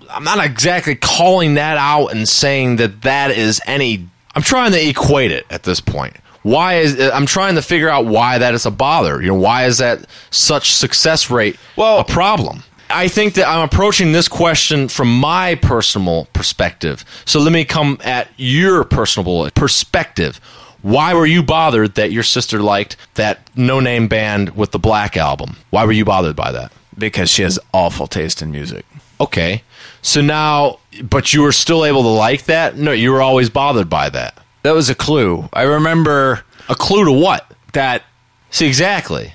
I'm 0.09 0.23
not 0.23 0.41
exactly 0.45 0.95
calling 0.95 1.55
that 1.55 1.77
out 1.77 2.07
and 2.13 2.29
saying 2.29 2.77
that 2.77 3.01
that 3.01 3.31
is 3.31 3.59
any. 3.65 4.07
I'm 4.33 4.41
trying 4.41 4.71
to 4.71 4.87
equate 4.89 5.31
it 5.33 5.45
at 5.49 5.63
this 5.63 5.81
point. 5.81 6.15
Why 6.47 6.75
is 6.75 6.97
uh, 6.99 7.11
I'm 7.13 7.25
trying 7.25 7.55
to 7.55 7.61
figure 7.61 7.89
out 7.89 8.05
why 8.05 8.37
that 8.37 8.53
is 8.53 8.65
a 8.65 8.71
bother? 8.71 9.21
You 9.21 9.29
know, 9.29 9.35
why 9.49 9.65
is 9.65 9.79
that 9.79 10.05
such 10.31 10.73
success 10.73 11.29
rate 11.29 11.57
Well- 11.75 11.99
a 11.99 12.03
problem? 12.05 12.63
I 12.89 13.09
think 13.09 13.33
that 13.33 13.45
I'm 13.49 13.63
approaching 13.63 14.13
this 14.13 14.29
question 14.29 14.87
from 14.87 15.19
my 15.19 15.55
personal 15.55 16.29
perspective. 16.31 17.03
So 17.25 17.41
let 17.41 17.51
me 17.51 17.65
come 17.65 17.97
at 18.01 18.29
your 18.37 18.85
personal 18.85 19.49
perspective. 19.51 20.39
Why 20.81 21.13
were 21.13 21.25
you 21.25 21.43
bothered 21.43 21.95
that 21.95 22.13
your 22.13 22.23
sister 22.23 22.59
liked 22.59 22.95
that 23.15 23.39
no 23.57 23.81
name 23.81 24.07
band 24.07 24.55
with 24.55 24.71
the 24.71 24.79
Black 24.79 25.17
album? 25.17 25.57
Why 25.69 25.83
were 25.85 25.91
you 25.91 26.05
bothered 26.05 26.35
by 26.37 26.51
that? 26.53 26.71
because 26.97 27.29
she 27.29 27.43
has 27.43 27.59
awful 27.73 28.07
taste 28.07 28.41
in 28.41 28.51
music. 28.51 28.83
Okay. 29.19 29.61
So 30.01 30.19
now, 30.21 30.79
but 31.03 31.31
you 31.33 31.41
were 31.43 31.51
still 31.51 31.85
able 31.85 32.01
to 32.03 32.07
like 32.09 32.45
that? 32.45 32.75
No, 32.77 32.91
you 32.91 33.11
were 33.11 33.21
always 33.21 33.49
bothered 33.51 33.87
by 33.89 34.09
that. 34.09 34.37
That 34.63 34.73
was 34.73 34.89
a 34.89 34.95
clue. 34.95 35.47
I 35.53 35.63
remember 35.63 36.43
A 36.69 36.75
clue 36.75 37.05
to 37.05 37.11
what? 37.11 37.49
that. 37.73 38.03
See, 38.49 38.67
exactly. 38.67 39.33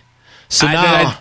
So 0.49 0.67
I- 0.67 0.73
now, 0.73 0.85
I- 0.85 1.17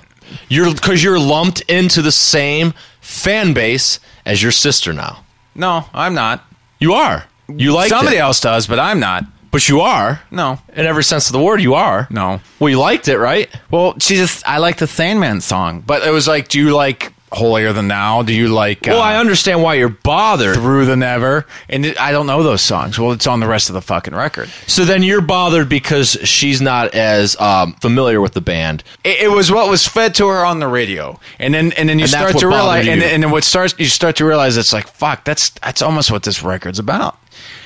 you're, 0.50 0.74
because 0.74 1.04
you're 1.04 1.20
lumped 1.20 1.62
into 1.62 2.02
the 2.02 2.12
same 2.12 2.74
fan 3.02 3.54
base 3.54 4.00
as 4.26 4.42
your 4.42 4.52
sister 4.52 4.94
now. 4.94 5.24
No, 5.56 5.86
I'm 5.94 6.14
not. 6.14 6.44
You 6.80 6.94
are. 6.94 7.26
You 7.48 7.74
like 7.74 7.90
Somebody 7.90 8.18
it. 8.18 8.22
else 8.22 8.40
does, 8.40 8.66
but 8.68 8.80
I'm 8.80 9.00
not. 9.00 9.26
But 9.52 9.68
you 9.68 9.82
are. 9.82 10.22
No, 10.32 10.60
In 10.74 10.86
every 10.86 11.04
sense 11.04 11.28
of 11.28 11.34
the 11.34 11.40
word, 11.42 11.62
you 11.62 11.74
are. 11.74 12.08
no. 12.10 12.40
Well, 12.60 12.70
you 12.70 12.80
liked 12.80 13.10
it, 13.10 13.18
right? 13.18 13.50
Well, 13.70 13.96
she 14.00 14.16
just. 14.16 14.48
I 14.48 14.60
like 14.60 14.78
the 14.78 14.88
Sandman 14.88 15.42
song, 15.42 15.84
but 15.86 16.04
it 16.08 16.12
was 16.12 16.26
like, 16.28 16.48
do 16.48 16.58
you 16.60 16.74
like 16.74 17.12
Holier 17.32 17.74
Than 17.74 17.88
Thou? 17.88 18.24
Do 18.24 18.34
you 18.34 18.50
like? 18.50 18.86
Well, 18.86 19.00
uh, 19.00 19.04
I 19.04 19.18
understand 19.18 19.64
why 19.64 19.76
you're 19.76 19.90
bothered. 19.90 20.56
Through 20.56 20.86
the 20.86 20.96
Never, 20.96 21.46
and 21.70 21.86
it, 21.86 22.00
I 22.00 22.12
don't 22.12 22.28
know 22.28 22.44
those 22.44 22.62
songs. 22.62 23.00
Well, 23.00 23.12
it's 23.12 23.28
on 23.28 23.40
the 23.40 23.48
rest 23.48 23.70
of 23.70 23.74
the 23.74 23.82
fucking 23.82 24.14
record. 24.14 24.50
So 24.68 24.86
then 24.86 25.04
you're 25.04 25.22
bothered 25.22 25.70
because 25.70 26.18
she's 26.24 26.62
not 26.62 26.94
as 26.94 27.40
um, 27.40 27.74
familiar 27.74 28.20
with 28.20 28.34
the 28.34 28.42
band. 28.42 28.84
It, 29.04 29.22
it 29.22 29.32
was 29.32 29.52
what 29.52 29.70
was 29.70 29.88
fed 29.88 30.16
to 30.16 30.28
her 30.28 30.46
on 30.46 30.60
the 30.60 30.68
radio, 30.68 31.20
and 31.40 31.54
then 31.54 31.72
and 31.74 31.88
then 31.88 32.00
you 32.00 32.04
And 32.04 32.12
start 32.12 32.38
to 32.38 32.48
realize, 32.48 32.88
and, 32.88 33.02
and 33.02 33.24
then 33.24 33.32
what 33.32 33.44
starts 33.44 33.76
you 33.78 33.86
start 33.86 34.18
to 34.18 34.26
realize 34.26 34.58
it's 34.58 34.74
like 34.74 34.88
fuck, 34.88 35.24
that's 35.24 35.50
that's 35.50 35.82
almost 35.82 36.12
what 36.12 36.24
this 36.24 36.44
record's 36.44 36.80
about. 36.80 37.18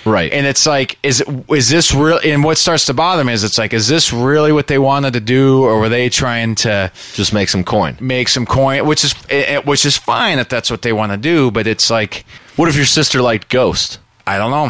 Right. 0.05 0.31
And 0.31 0.45
it's 0.45 0.67
like, 0.67 0.99
is 1.01 1.23
is 1.49 1.69
this 1.69 1.93
real? 1.93 2.19
And 2.23 2.43
what 2.43 2.59
starts 2.59 2.85
to 2.85 2.93
bother 2.93 3.23
me 3.23 3.33
is 3.33 3.43
it's 3.43 3.57
like, 3.57 3.73
is 3.73 3.87
this 3.87 4.13
really 4.13 4.51
what 4.51 4.67
they 4.67 4.77
wanted 4.77 5.13
to 5.13 5.19
do, 5.19 5.63
or 5.63 5.79
were 5.79 5.89
they 5.89 6.09
trying 6.09 6.53
to 6.55 6.91
just 7.13 7.33
make 7.33 7.49
some 7.49 7.63
coin. 7.63 7.97
make 7.99 8.29
some 8.29 8.45
coin? 8.45 8.85
Which 8.85 9.03
is 9.03 9.15
eh, 9.55 9.61
which 9.63 9.85
is 9.85 9.97
fine 9.97 10.39
if 10.39 10.49
that's 10.49 10.69
what 10.71 10.81
they 10.81 10.93
want 10.93 11.11
to 11.11 11.17
do, 11.17 11.51
but 11.51 11.67
it's 11.67 11.89
like, 11.89 12.25
What 12.55 12.69
if 12.69 12.75
your 12.75 12.85
sister 12.85 13.21
liked 13.21 13.49
Ghost? 13.49 13.99
I 14.27 14.37
don't 14.37 14.51
know. 14.51 14.69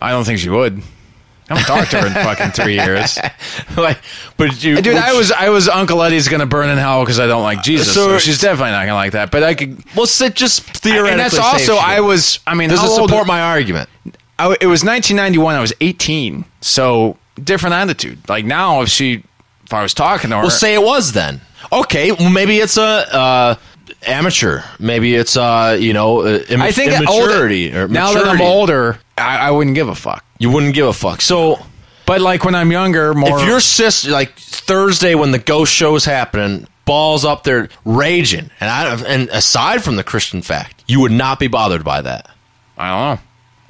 I 0.00 0.10
don't 0.10 0.24
think 0.24 0.38
she 0.38 0.48
would. 0.50 0.82
I 1.50 1.58
haven't 1.58 1.66
talked 1.66 1.90
to 1.90 2.00
her 2.00 2.06
in 2.06 2.12
fucking 2.14 2.50
three 2.52 2.74
years. 2.74 3.18
like, 3.76 3.98
but 4.38 4.64
you, 4.64 4.76
Dude, 4.76 4.94
which- 4.94 4.96
I 5.02 5.12
was 5.12 5.30
I 5.30 5.50
was 5.50 5.68
Uncle 5.68 6.02
Eddie's 6.02 6.28
gonna 6.28 6.46
burn 6.46 6.70
in 6.70 6.78
hell 6.78 7.02
because 7.02 7.20
I 7.20 7.26
don't 7.26 7.42
like 7.42 7.62
Jesus. 7.62 7.92
So- 7.92 8.08
So, 8.12 8.18
she's 8.18 8.40
definitely 8.40 8.72
not 8.72 8.86
gonna 8.86 8.94
like 8.94 9.12
that. 9.12 9.30
But 9.30 9.42
I 9.42 9.54
could. 9.54 9.82
Well, 9.94 10.06
sit 10.06 10.34
just 10.34 10.62
theoretically. 10.62 11.10
and 11.10 11.20
that's 11.20 11.38
also. 11.38 11.76
I 11.76 12.00
was. 12.00 12.38
I 12.46 12.54
mean, 12.54 12.70
Does 12.70 12.82
it 12.82 12.86
old- 12.88 13.10
support 13.10 13.26
my 13.26 13.40
argument? 13.42 13.88
I, 14.38 14.52
it 14.60 14.66
was 14.66 14.82
1991. 14.82 15.54
I 15.54 15.60
was 15.60 15.72
18. 15.80 16.44
So 16.60 17.18
different 17.42 17.74
attitude. 17.74 18.26
Like 18.28 18.44
now, 18.44 18.80
if 18.82 18.88
she, 18.88 19.22
if 19.64 19.72
I 19.72 19.82
was 19.82 19.92
talking 19.94 20.30
to 20.30 20.36
her, 20.36 20.42
Well, 20.42 20.50
say 20.50 20.74
it 20.74 20.82
was 20.82 21.12
then. 21.12 21.40
Okay, 21.72 22.10
well, 22.12 22.30
maybe 22.30 22.58
it's 22.58 22.76
a 22.76 22.82
uh, 22.82 23.54
amateur. 24.06 24.62
Maybe 24.78 25.14
it's 25.14 25.36
uh, 25.36 25.76
you 25.80 25.92
know, 25.92 26.20
uh, 26.20 26.42
imma- 26.48 26.72
think 26.72 26.92
immaturity 26.92 27.68
older, 27.68 27.84
or 27.84 27.88
now 27.88 28.12
that 28.12 28.26
I'm 28.26 28.40
older, 28.40 28.98
I, 29.18 29.48
I 29.48 29.50
wouldn't 29.50 29.74
give 29.74 29.88
a 29.88 29.94
fuck. 29.94 30.24
you 30.38 30.50
wouldn't 30.50 30.74
give 30.74 30.86
a 30.86 30.92
fuck. 30.92 31.20
So 31.20 31.58
But 32.06 32.20
like 32.20 32.44
when 32.44 32.54
I'm 32.54 32.70
younger, 32.72 33.14
more. 33.14 33.40
if 33.40 33.46
your 33.46 33.60
sister, 33.60 34.10
like 34.10 34.36
Thursday 34.38 35.14
when 35.14 35.30
the 35.30 35.38
ghost 35.38 35.72
show's 35.72 36.04
happening, 36.04 36.66
balls 36.84 37.24
up 37.24 37.44
there 37.44 37.68
raging, 37.84 38.50
and 38.60 38.70
I 38.70 38.94
and 39.06 39.28
aside 39.30 39.82
from 39.82 39.96
the 39.96 40.04
Christian 40.04 40.42
fact, 40.42 40.84
you 40.86 41.00
would 41.00 41.12
not 41.12 41.38
be 41.38 41.46
bothered 41.48 41.84
by 41.84 42.02
that. 42.02 42.30
I 42.76 42.88
don't 42.88 43.16
know. 43.16 43.22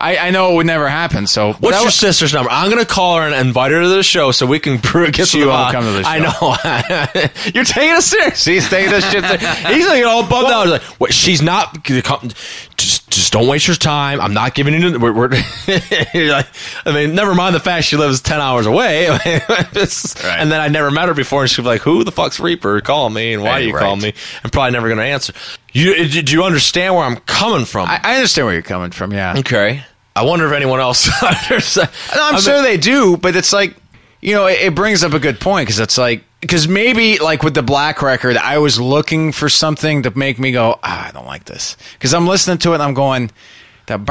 I, 0.05 0.29
I 0.29 0.31
know 0.31 0.53
it 0.53 0.57
would 0.57 0.67
never 0.67 0.89
happen. 0.89 1.27
So 1.27 1.55
What's 1.55 1.77
your 1.77 1.87
was- 1.87 1.95
sister's 1.95 2.33
number? 2.35 2.51
I'm 2.51 2.69
gonna 2.71 2.85
call 2.85 3.17
her 3.19 3.23
and 3.27 3.35
invite 3.35 3.73
her 3.73 3.81
to 3.81 3.89
the 3.89 4.03
show 4.03 4.31
so 4.33 4.45
we 4.47 4.59
can 4.61 4.77
get 5.13 5.29
She 5.29 5.41
won't 5.45 5.51
uh, 5.69 5.73
come 5.73 5.85
to 5.85 5.93
the 5.93 6.03
I 6.05 6.19
know. 6.19 7.51
You're 7.55 7.65
taking 7.65 7.91
us 7.97 8.07
serious. 8.07 8.45
He's 8.45 8.69
taking 8.69 8.93
us 8.93 9.05
shit. 9.11 9.25
serious. 9.25 9.59
He's 9.75 9.87
like 9.87 10.05
all 10.05 10.27
bummed 10.27 10.49
out. 10.49 10.63
He's 10.65 10.73
like, 10.73 10.83
what, 11.01 11.13
she's 11.15 11.41
not. 11.43 11.83
Just, 12.77 13.09
just 13.11 13.33
don't 13.33 13.47
waste 13.49 13.67
your 13.69 13.77
time. 13.77 14.21
I'm 14.21 14.35
not 14.35 14.55
giving 14.55 14.75
you. 14.75 14.99
We're, 14.99 15.13
we're 15.13 15.31
You're 16.13 16.33
like, 16.33 16.49
I 16.85 16.93
mean, 16.93 17.15
never 17.15 17.35
mind 17.35 17.55
the 17.55 17.61
fact 17.61 17.85
she 17.87 17.97
lives 17.97 18.21
ten 18.21 18.41
hours 18.41 18.67
away. 18.67 19.07
It's- 19.07 20.15
Right. 20.25 20.39
And 20.41 20.51
then 20.51 20.61
I 20.61 20.69
never 20.69 20.91
met 20.91 21.09
her 21.09 21.15
before, 21.15 21.43
and 21.43 21.51
she'd 21.51 21.63
be 21.63 21.69
like, 21.69 21.83
"Who 21.83 22.03
the 22.05 22.13
fuck's 22.13 22.41
Reaper 22.41 22.81
Call 22.81 23.11
me, 23.11 23.35
and 23.35 23.43
why 23.43 23.61
do 23.61 23.67
you 23.69 23.75
right. 23.75 23.83
call 23.83 23.97
me?" 23.97 24.15
I'm 24.43 24.51
probably 24.51 24.71
never 24.73 24.89
gonna 24.89 25.03
answer. 25.03 25.33
You 25.73 26.09
do 26.09 26.33
you 26.33 26.45
understand 26.45 26.95
where 26.95 27.05
I'm 27.05 27.17
coming 27.19 27.65
from? 27.67 27.89
I, 27.89 28.01
I 28.03 28.17
understand 28.17 28.47
where 28.47 28.55
you're 28.55 28.63
coming 28.63 28.91
from. 28.91 29.13
Yeah. 29.13 29.35
okay. 29.39 29.83
I 30.17 30.23
wonder 30.23 30.47
if 30.47 30.53
anyone 30.53 30.81
else 30.81 31.09
understands. 31.23 31.93
I'm 32.13 32.21
I 32.21 32.33
mean- 32.33 32.41
sure 32.41 32.63
they 32.63 32.77
do, 32.77 33.17
but 33.17 33.37
it's 33.37 33.53
like, 33.53 33.77
you 34.21 34.35
know, 34.35 34.47
it, 34.47 34.59
it 34.61 34.75
brings 34.75 35.03
up 35.05 35.13
a 35.13 35.19
good 35.19 35.41
point 35.41 35.67
because 35.67 35.81
it's 35.81 35.99
like, 35.99 36.25
because 36.41 36.69
maybe 36.69 37.19
like 37.19 37.43
with 37.43 37.55
the 37.55 37.63
Black 37.63 38.03
record, 38.03 38.37
I 38.37 38.59
was 38.59 38.81
looking 38.81 39.33
for 39.33 39.49
something 39.49 40.03
to 40.03 40.17
make 40.17 40.39
me 40.39 40.53
go, 40.53 40.79
ah, 40.83 41.09
I 41.09 41.11
don't 41.11 41.27
like 41.27 41.45
this. 41.45 41.77
Because 41.95 42.15
I'm 42.15 42.27
listening 42.27 42.59
to 42.59 42.73
it 42.73 42.75
and 42.75 42.83
I'm 42.83 42.95
going, 42.95 43.31
that 43.87 44.05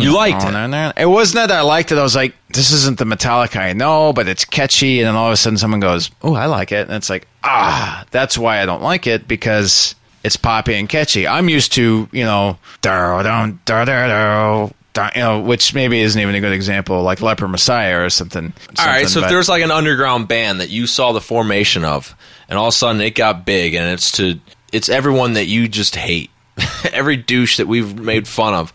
You 0.00 0.14
liked 0.14 0.42
it. 0.44 0.54
It 0.96 1.06
wasn't 1.06 1.48
that 1.48 1.56
I 1.56 1.62
liked 1.62 1.90
it. 1.92 1.98
I 1.98 2.02
was 2.02 2.14
like, 2.14 2.34
this 2.50 2.72
isn't 2.72 2.98
the 2.98 3.04
Metallica 3.04 3.56
I 3.56 3.72
know, 3.72 4.12
but 4.12 4.28
it's 4.28 4.44
catchy. 4.44 5.00
And 5.00 5.08
then 5.08 5.16
all 5.16 5.26
of 5.26 5.32
a 5.32 5.36
sudden 5.36 5.56
someone 5.58 5.80
goes, 5.80 6.10
oh, 6.22 6.34
I 6.34 6.46
like 6.46 6.70
it. 6.72 6.86
And 6.86 6.96
it's 6.96 7.10
like, 7.10 7.26
ah, 7.42 8.04
that's 8.10 8.38
why 8.38 8.60
I 8.60 8.66
don't 8.66 8.82
like 8.82 9.06
it 9.06 9.26
because 9.26 9.94
it's 10.22 10.36
poppy 10.36 10.74
and 10.74 10.88
catchy. 10.88 11.26
I'm 11.26 11.48
used 11.48 11.72
to, 11.72 12.08
you 12.12 12.24
know, 12.24 12.58
dar 12.80 13.22
dum 13.22 13.60
dar 13.64 13.84
dar 13.84 14.08
dar, 14.08 14.68
dar, 14.68 14.70
you 14.96 15.20
know, 15.20 15.40
which 15.40 15.74
maybe 15.74 16.00
isn't 16.00 16.20
even 16.20 16.34
a 16.34 16.40
good 16.40 16.52
example, 16.52 17.02
like 17.02 17.20
Leper 17.20 17.48
Messiah 17.48 18.04
or 18.04 18.10
something. 18.10 18.52
All 18.78 18.86
right, 18.86 19.06
something, 19.06 19.08
so 19.08 19.20
if 19.20 19.28
there's 19.28 19.48
like 19.48 19.62
an 19.62 19.70
underground 19.70 20.28
band 20.28 20.60
that 20.60 20.70
you 20.70 20.86
saw 20.86 21.12
the 21.12 21.20
formation 21.20 21.84
of, 21.84 22.14
and 22.48 22.58
all 22.58 22.66
of 22.66 22.74
a 22.74 22.76
sudden 22.76 23.00
it 23.00 23.14
got 23.14 23.44
big, 23.44 23.74
and 23.74 23.86
it's 23.92 24.10
to 24.12 24.38
it's 24.72 24.88
everyone 24.88 25.34
that 25.34 25.46
you 25.46 25.68
just 25.68 25.96
hate, 25.96 26.30
every 26.92 27.16
douche 27.16 27.58
that 27.58 27.66
we've 27.66 27.98
made 27.98 28.26
fun 28.26 28.54
of, 28.54 28.72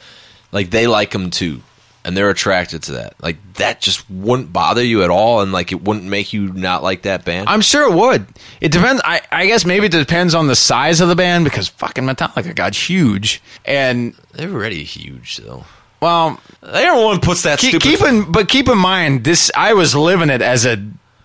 like 0.51 0.69
they 0.69 0.87
like 0.87 1.11
them 1.11 1.29
too, 1.31 1.61
and 2.03 2.15
they're 2.15 2.29
attracted 2.29 2.83
to 2.83 2.93
that. 2.93 3.13
Like 3.21 3.37
that 3.55 3.81
just 3.81 4.09
wouldn't 4.09 4.53
bother 4.53 4.83
you 4.83 5.03
at 5.03 5.09
all, 5.09 5.41
and 5.41 5.51
like 5.51 5.71
it 5.71 5.83
wouldn't 5.83 6.05
make 6.05 6.33
you 6.33 6.51
not 6.53 6.83
like 6.83 7.03
that 7.03 7.25
band. 7.25 7.49
I'm 7.49 7.61
sure 7.61 7.91
it 7.91 7.95
would. 7.95 8.25
It 8.59 8.71
depends. 8.71 9.01
I, 9.03 9.21
I 9.31 9.45
guess 9.47 9.65
maybe 9.65 9.87
it 9.87 9.91
depends 9.91 10.33
on 10.35 10.47
the 10.47 10.55
size 10.55 11.01
of 11.01 11.09
the 11.09 11.15
band 11.15 11.45
because 11.45 11.67
fucking 11.67 12.03
Metallica 12.03 12.55
got 12.55 12.75
huge. 12.75 13.41
And, 13.65 14.15
they're 14.33 14.51
already 14.51 14.83
huge 14.83 15.37
though. 15.37 15.65
Well, 16.01 16.39
Everyone 16.63 17.19
puts 17.19 17.41
that 17.43 17.57
keep, 17.59 17.69
stupid. 17.81 17.83
keep 17.83 18.01
in, 18.07 18.31
but 18.31 18.47
keep 18.47 18.67
in 18.69 18.77
mind 18.77 19.23
this. 19.23 19.49
I 19.55 19.73
was 19.73 19.95
living 19.95 20.29
it 20.29 20.41
as 20.41 20.65
a 20.65 20.77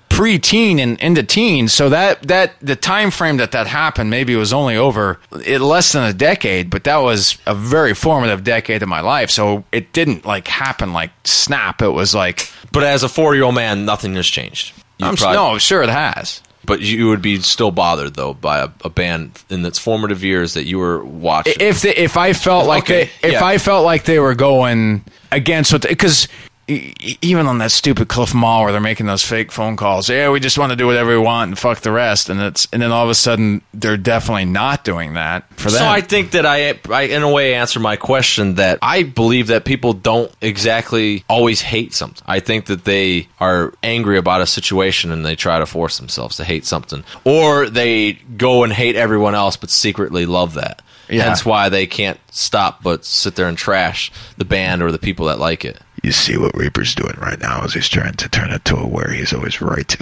pre-teen 0.08 0.78
and 0.78 0.98
into 1.00 1.22
teen, 1.22 1.68
so 1.68 1.90
that 1.90 2.22
that 2.22 2.54
the 2.62 2.74
time 2.74 3.10
frame 3.10 3.36
that 3.36 3.52
that 3.52 3.66
happened 3.66 4.08
maybe 4.08 4.32
it 4.32 4.38
was 4.38 4.52
only 4.54 4.76
over 4.78 5.20
it, 5.44 5.60
less 5.60 5.92
than 5.92 6.04
a 6.04 6.12
decade, 6.14 6.70
but 6.70 6.84
that 6.84 6.96
was 6.98 7.36
a 7.46 7.54
very 7.54 7.92
formative 7.94 8.44
decade 8.44 8.82
of 8.82 8.88
my 8.88 9.00
life. 9.00 9.30
So 9.30 9.64
it 9.72 9.92
didn't 9.92 10.24
like 10.24 10.48
happen 10.48 10.94
like 10.94 11.10
snap. 11.24 11.82
It 11.82 11.90
was 11.90 12.14
like 12.14 12.50
but 12.72 12.82
as 12.82 13.02
a 13.02 13.08
four 13.08 13.34
year 13.34 13.44
old 13.44 13.54
man, 13.56 13.84
nothing 13.84 14.14
has 14.14 14.26
changed. 14.26 14.72
You 14.98 15.06
I'm 15.08 15.16
probably- 15.16 15.36
no 15.36 15.58
sure 15.58 15.82
it 15.82 15.90
has. 15.90 16.40
But 16.66 16.80
you 16.80 17.08
would 17.08 17.22
be 17.22 17.40
still 17.40 17.70
bothered 17.70 18.14
though 18.14 18.34
by 18.34 18.58
a, 18.58 18.68
a 18.84 18.90
band 18.90 19.42
in 19.48 19.64
its 19.64 19.78
formative 19.78 20.22
years 20.24 20.54
that 20.54 20.64
you 20.64 20.78
were 20.78 21.04
watching. 21.04 21.54
if 21.60 21.82
they, 21.82 21.94
if 21.94 22.16
I 22.16 22.32
felt 22.32 22.66
like 22.66 22.82
Okay, 22.84 23.10
they, 23.22 23.28
if 23.28 23.32
yeah. 23.34 23.44
I 23.44 23.58
felt 23.58 23.84
like 23.84 24.04
they 24.04 24.18
were 24.18 24.34
going 24.34 25.04
against 25.32 25.72
what 25.72 25.82
because 25.82 26.28
even 26.68 27.46
on 27.46 27.58
that 27.58 27.70
stupid 27.70 28.08
Cliff 28.08 28.34
'Em 28.34 28.42
All 28.42 28.64
where 28.64 28.72
they're 28.72 28.80
making 28.80 29.06
those 29.06 29.22
fake 29.22 29.52
phone 29.52 29.76
calls, 29.76 30.08
yeah, 30.08 30.30
we 30.30 30.40
just 30.40 30.58
want 30.58 30.70
to 30.70 30.76
do 30.76 30.86
whatever 30.86 31.10
we 31.10 31.18
want 31.18 31.48
and 31.48 31.58
fuck 31.58 31.80
the 31.80 31.92
rest, 31.92 32.28
and 32.28 32.40
it's 32.40 32.66
and 32.72 32.82
then 32.82 32.90
all 32.90 33.04
of 33.04 33.10
a 33.10 33.14
sudden 33.14 33.62
they're 33.72 33.96
definitely 33.96 34.46
not 34.46 34.82
doing 34.82 35.14
that 35.14 35.44
for 35.56 35.70
them. 35.70 35.78
So 35.78 35.86
I 35.86 36.00
think 36.00 36.32
that 36.32 36.44
I, 36.44 36.74
I, 36.90 37.02
in 37.02 37.22
a 37.22 37.30
way, 37.30 37.54
answer 37.54 37.78
my 37.78 37.96
question 37.96 38.56
that 38.56 38.78
I 38.82 39.04
believe 39.04 39.46
that 39.48 39.64
people 39.64 39.92
don't 39.92 40.32
exactly 40.40 41.24
always 41.28 41.60
hate 41.60 41.94
something. 41.94 42.22
I 42.26 42.40
think 42.40 42.66
that 42.66 42.84
they 42.84 43.28
are 43.38 43.72
angry 43.82 44.18
about 44.18 44.40
a 44.40 44.46
situation 44.46 45.12
and 45.12 45.24
they 45.24 45.36
try 45.36 45.60
to 45.60 45.66
force 45.66 45.98
themselves 45.98 46.36
to 46.38 46.44
hate 46.44 46.66
something, 46.66 47.04
or 47.24 47.68
they 47.70 48.14
go 48.36 48.64
and 48.64 48.72
hate 48.72 48.96
everyone 48.96 49.36
else 49.36 49.56
but 49.56 49.70
secretly 49.70 50.26
love 50.26 50.54
that. 50.54 50.82
Yeah. 51.08 51.22
Hence 51.22 51.44
why 51.44 51.68
they 51.68 51.86
can't 51.86 52.18
stop 52.32 52.82
but 52.82 53.04
sit 53.04 53.36
there 53.36 53.46
and 53.46 53.56
trash 53.56 54.10
the 54.36 54.44
band 54.44 54.82
or 54.82 54.90
the 54.90 54.98
people 54.98 55.26
that 55.26 55.38
like 55.38 55.64
it. 55.64 55.78
You 56.06 56.12
see 56.12 56.36
what 56.36 56.54
Reaper's 56.56 56.94
doing 56.94 57.16
right 57.18 57.40
now 57.40 57.64
is 57.64 57.74
he's 57.74 57.88
trying 57.88 58.12
to 58.14 58.28
turn 58.28 58.52
it 58.52 58.64
to 58.66 58.76
a 58.76 58.86
where 58.86 59.10
he's 59.10 59.32
always 59.32 59.60
right. 59.60 59.96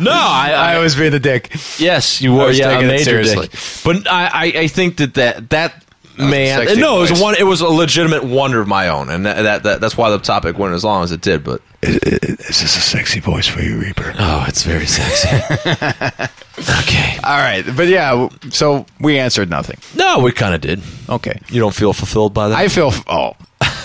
No, 0.00 0.10
I, 0.10 0.52
I 0.56 0.74
I 0.74 0.78
was 0.78 0.96
being 0.96 1.12
the 1.12 1.20
dick. 1.20 1.52
yes, 1.78 2.20
you 2.20 2.32
were. 2.34 2.50
Yeah, 2.50 2.70
a 2.70 2.72
taking 2.74 2.86
it 2.88 2.92
major 2.92 3.04
seriously. 3.04 3.46
dick. 3.46 3.60
But 3.84 4.10
I, 4.12 4.24
I, 4.26 4.44
I 4.62 4.66
think 4.66 4.96
that 4.96 5.14
that 5.14 5.50
that 5.50 5.84
man. 6.18 6.58
sexy 6.66 6.80
No, 6.80 6.98
it 6.98 7.10
was 7.10 7.20
a 7.20 7.22
one. 7.22 7.36
It 7.38 7.44
was 7.44 7.60
a 7.60 7.68
legitimate 7.68 8.24
wonder 8.24 8.60
of 8.60 8.66
my 8.66 8.88
own, 8.88 9.08
and 9.08 9.24
that, 9.24 9.42
that, 9.42 9.62
that 9.62 9.80
that's 9.80 9.96
why 9.96 10.10
the 10.10 10.18
topic 10.18 10.58
went 10.58 10.74
as 10.74 10.82
long 10.82 11.04
as 11.04 11.12
it 11.12 11.20
did. 11.20 11.44
But 11.44 11.62
is, 11.82 11.96
is 11.96 12.38
this 12.62 12.76
a 12.76 12.80
sexy 12.80 13.20
voice 13.20 13.46
for 13.46 13.60
you, 13.62 13.78
Reaper? 13.80 14.14
oh, 14.18 14.44
it's 14.48 14.64
very 14.64 14.86
sexy. 14.86 15.28
okay. 16.80 17.18
All 17.22 17.38
right, 17.38 17.64
but 17.76 17.86
yeah, 17.86 18.28
so 18.50 18.84
we 18.98 19.18
answered 19.20 19.48
nothing. 19.48 19.78
No, 19.94 20.18
we 20.18 20.32
kind 20.32 20.56
of 20.56 20.60
did. 20.60 20.82
Okay, 21.08 21.40
You 21.50 21.60
don't 21.60 21.74
feel 21.74 21.92
fulfilled 21.92 22.34
by 22.34 22.48
that. 22.48 22.58
I 22.58 22.66
feel. 22.66 22.90
Oh, 23.06 23.34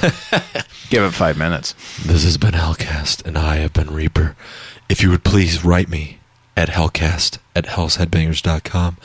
give 0.90 1.04
it 1.04 1.14
five 1.14 1.38
minutes. 1.38 1.74
This 2.06 2.24
has 2.24 2.38
been 2.38 2.54
Hellcast, 2.54 3.26
and 3.26 3.38
I 3.38 3.58
have 3.58 3.74
been 3.74 3.92
Reaper. 3.92 4.36
If 4.88 5.02
you 5.02 5.10
would 5.10 5.24
please 5.24 5.66
write 5.66 5.90
me 5.90 6.20
at 6.56 6.70
hellcast 6.70 7.40
at 7.56 7.66
hellsheadbangers.com. 7.66 8.98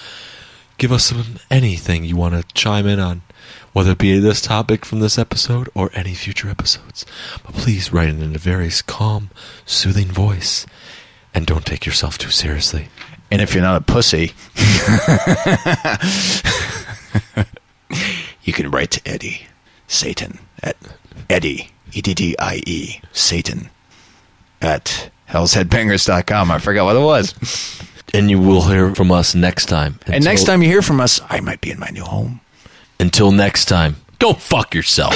Give 0.79 0.93
us 0.93 1.07
some 1.07 1.37
anything 1.51 2.05
you 2.05 2.17
want 2.17 2.35
to 2.35 2.55
chime 2.55 2.87
in 2.87 3.01
on, 3.01 3.23
whether 3.73 3.93
it 3.93 3.99
be 3.99 4.19
this 4.19 4.41
topic 4.41 4.85
from 4.85 5.01
this 5.01 5.19
episode 5.19 5.69
or 5.75 5.91
any 5.95 6.15
future 6.15 6.49
episodes. 6.49 7.05
But 7.45 7.55
please 7.55 7.93
write 7.93 8.09
it 8.09 8.21
in 8.21 8.35
a 8.35 8.39
very 8.39 8.71
calm, 8.87 9.31
soothing 9.67 10.09
voice, 10.09 10.67
and 11.35 11.47
don't 11.47 11.67
take 11.67 11.87
yourself 11.87 12.19
too 12.19 12.31
seriously. 12.31 12.89
And 13.31 13.41
if 13.41 13.55
you're 13.55 13.63
not 13.63 13.81
a 13.81 13.85
pussy, 13.85 14.33
you 18.43 18.53
can 18.53 18.71
write 18.71 18.91
to 18.93 19.01
Eddie 19.07 19.47
Satan 19.87 20.41
at 20.63 20.77
Eddie 21.29 21.71
E 21.93 22.01
D 22.03 22.15
D 22.15 22.37
I 22.39 22.63
E 22.67 23.01
Satan 23.13 23.71
at 24.61 25.11
hellsheadbangers.com. 25.29 26.51
I 26.51 26.59
forgot 26.59 26.85
what 26.85 26.97
it 26.97 27.01
was. 27.01 27.35
And 28.13 28.29
you 28.29 28.41
will 28.41 28.63
hear 28.63 28.95
from 28.95 29.13
us 29.13 29.35
next 29.35 29.67
time. 29.67 29.99
And 30.07 30.25
next 30.25 30.45
time 30.45 30.63
you 30.63 30.69
hear 30.69 30.83
from 30.83 31.01
us, 31.01 31.21
I 31.29 31.41
might 31.41 31.61
be 31.61 31.71
in 31.71 31.79
my 31.79 31.91
new 31.91 32.03
home. 32.05 32.41
until 32.99 33.31
next 33.33 33.67
time, 33.67 33.97
go 34.19 34.33
fuck 34.35 34.75
yourself. 34.75 35.15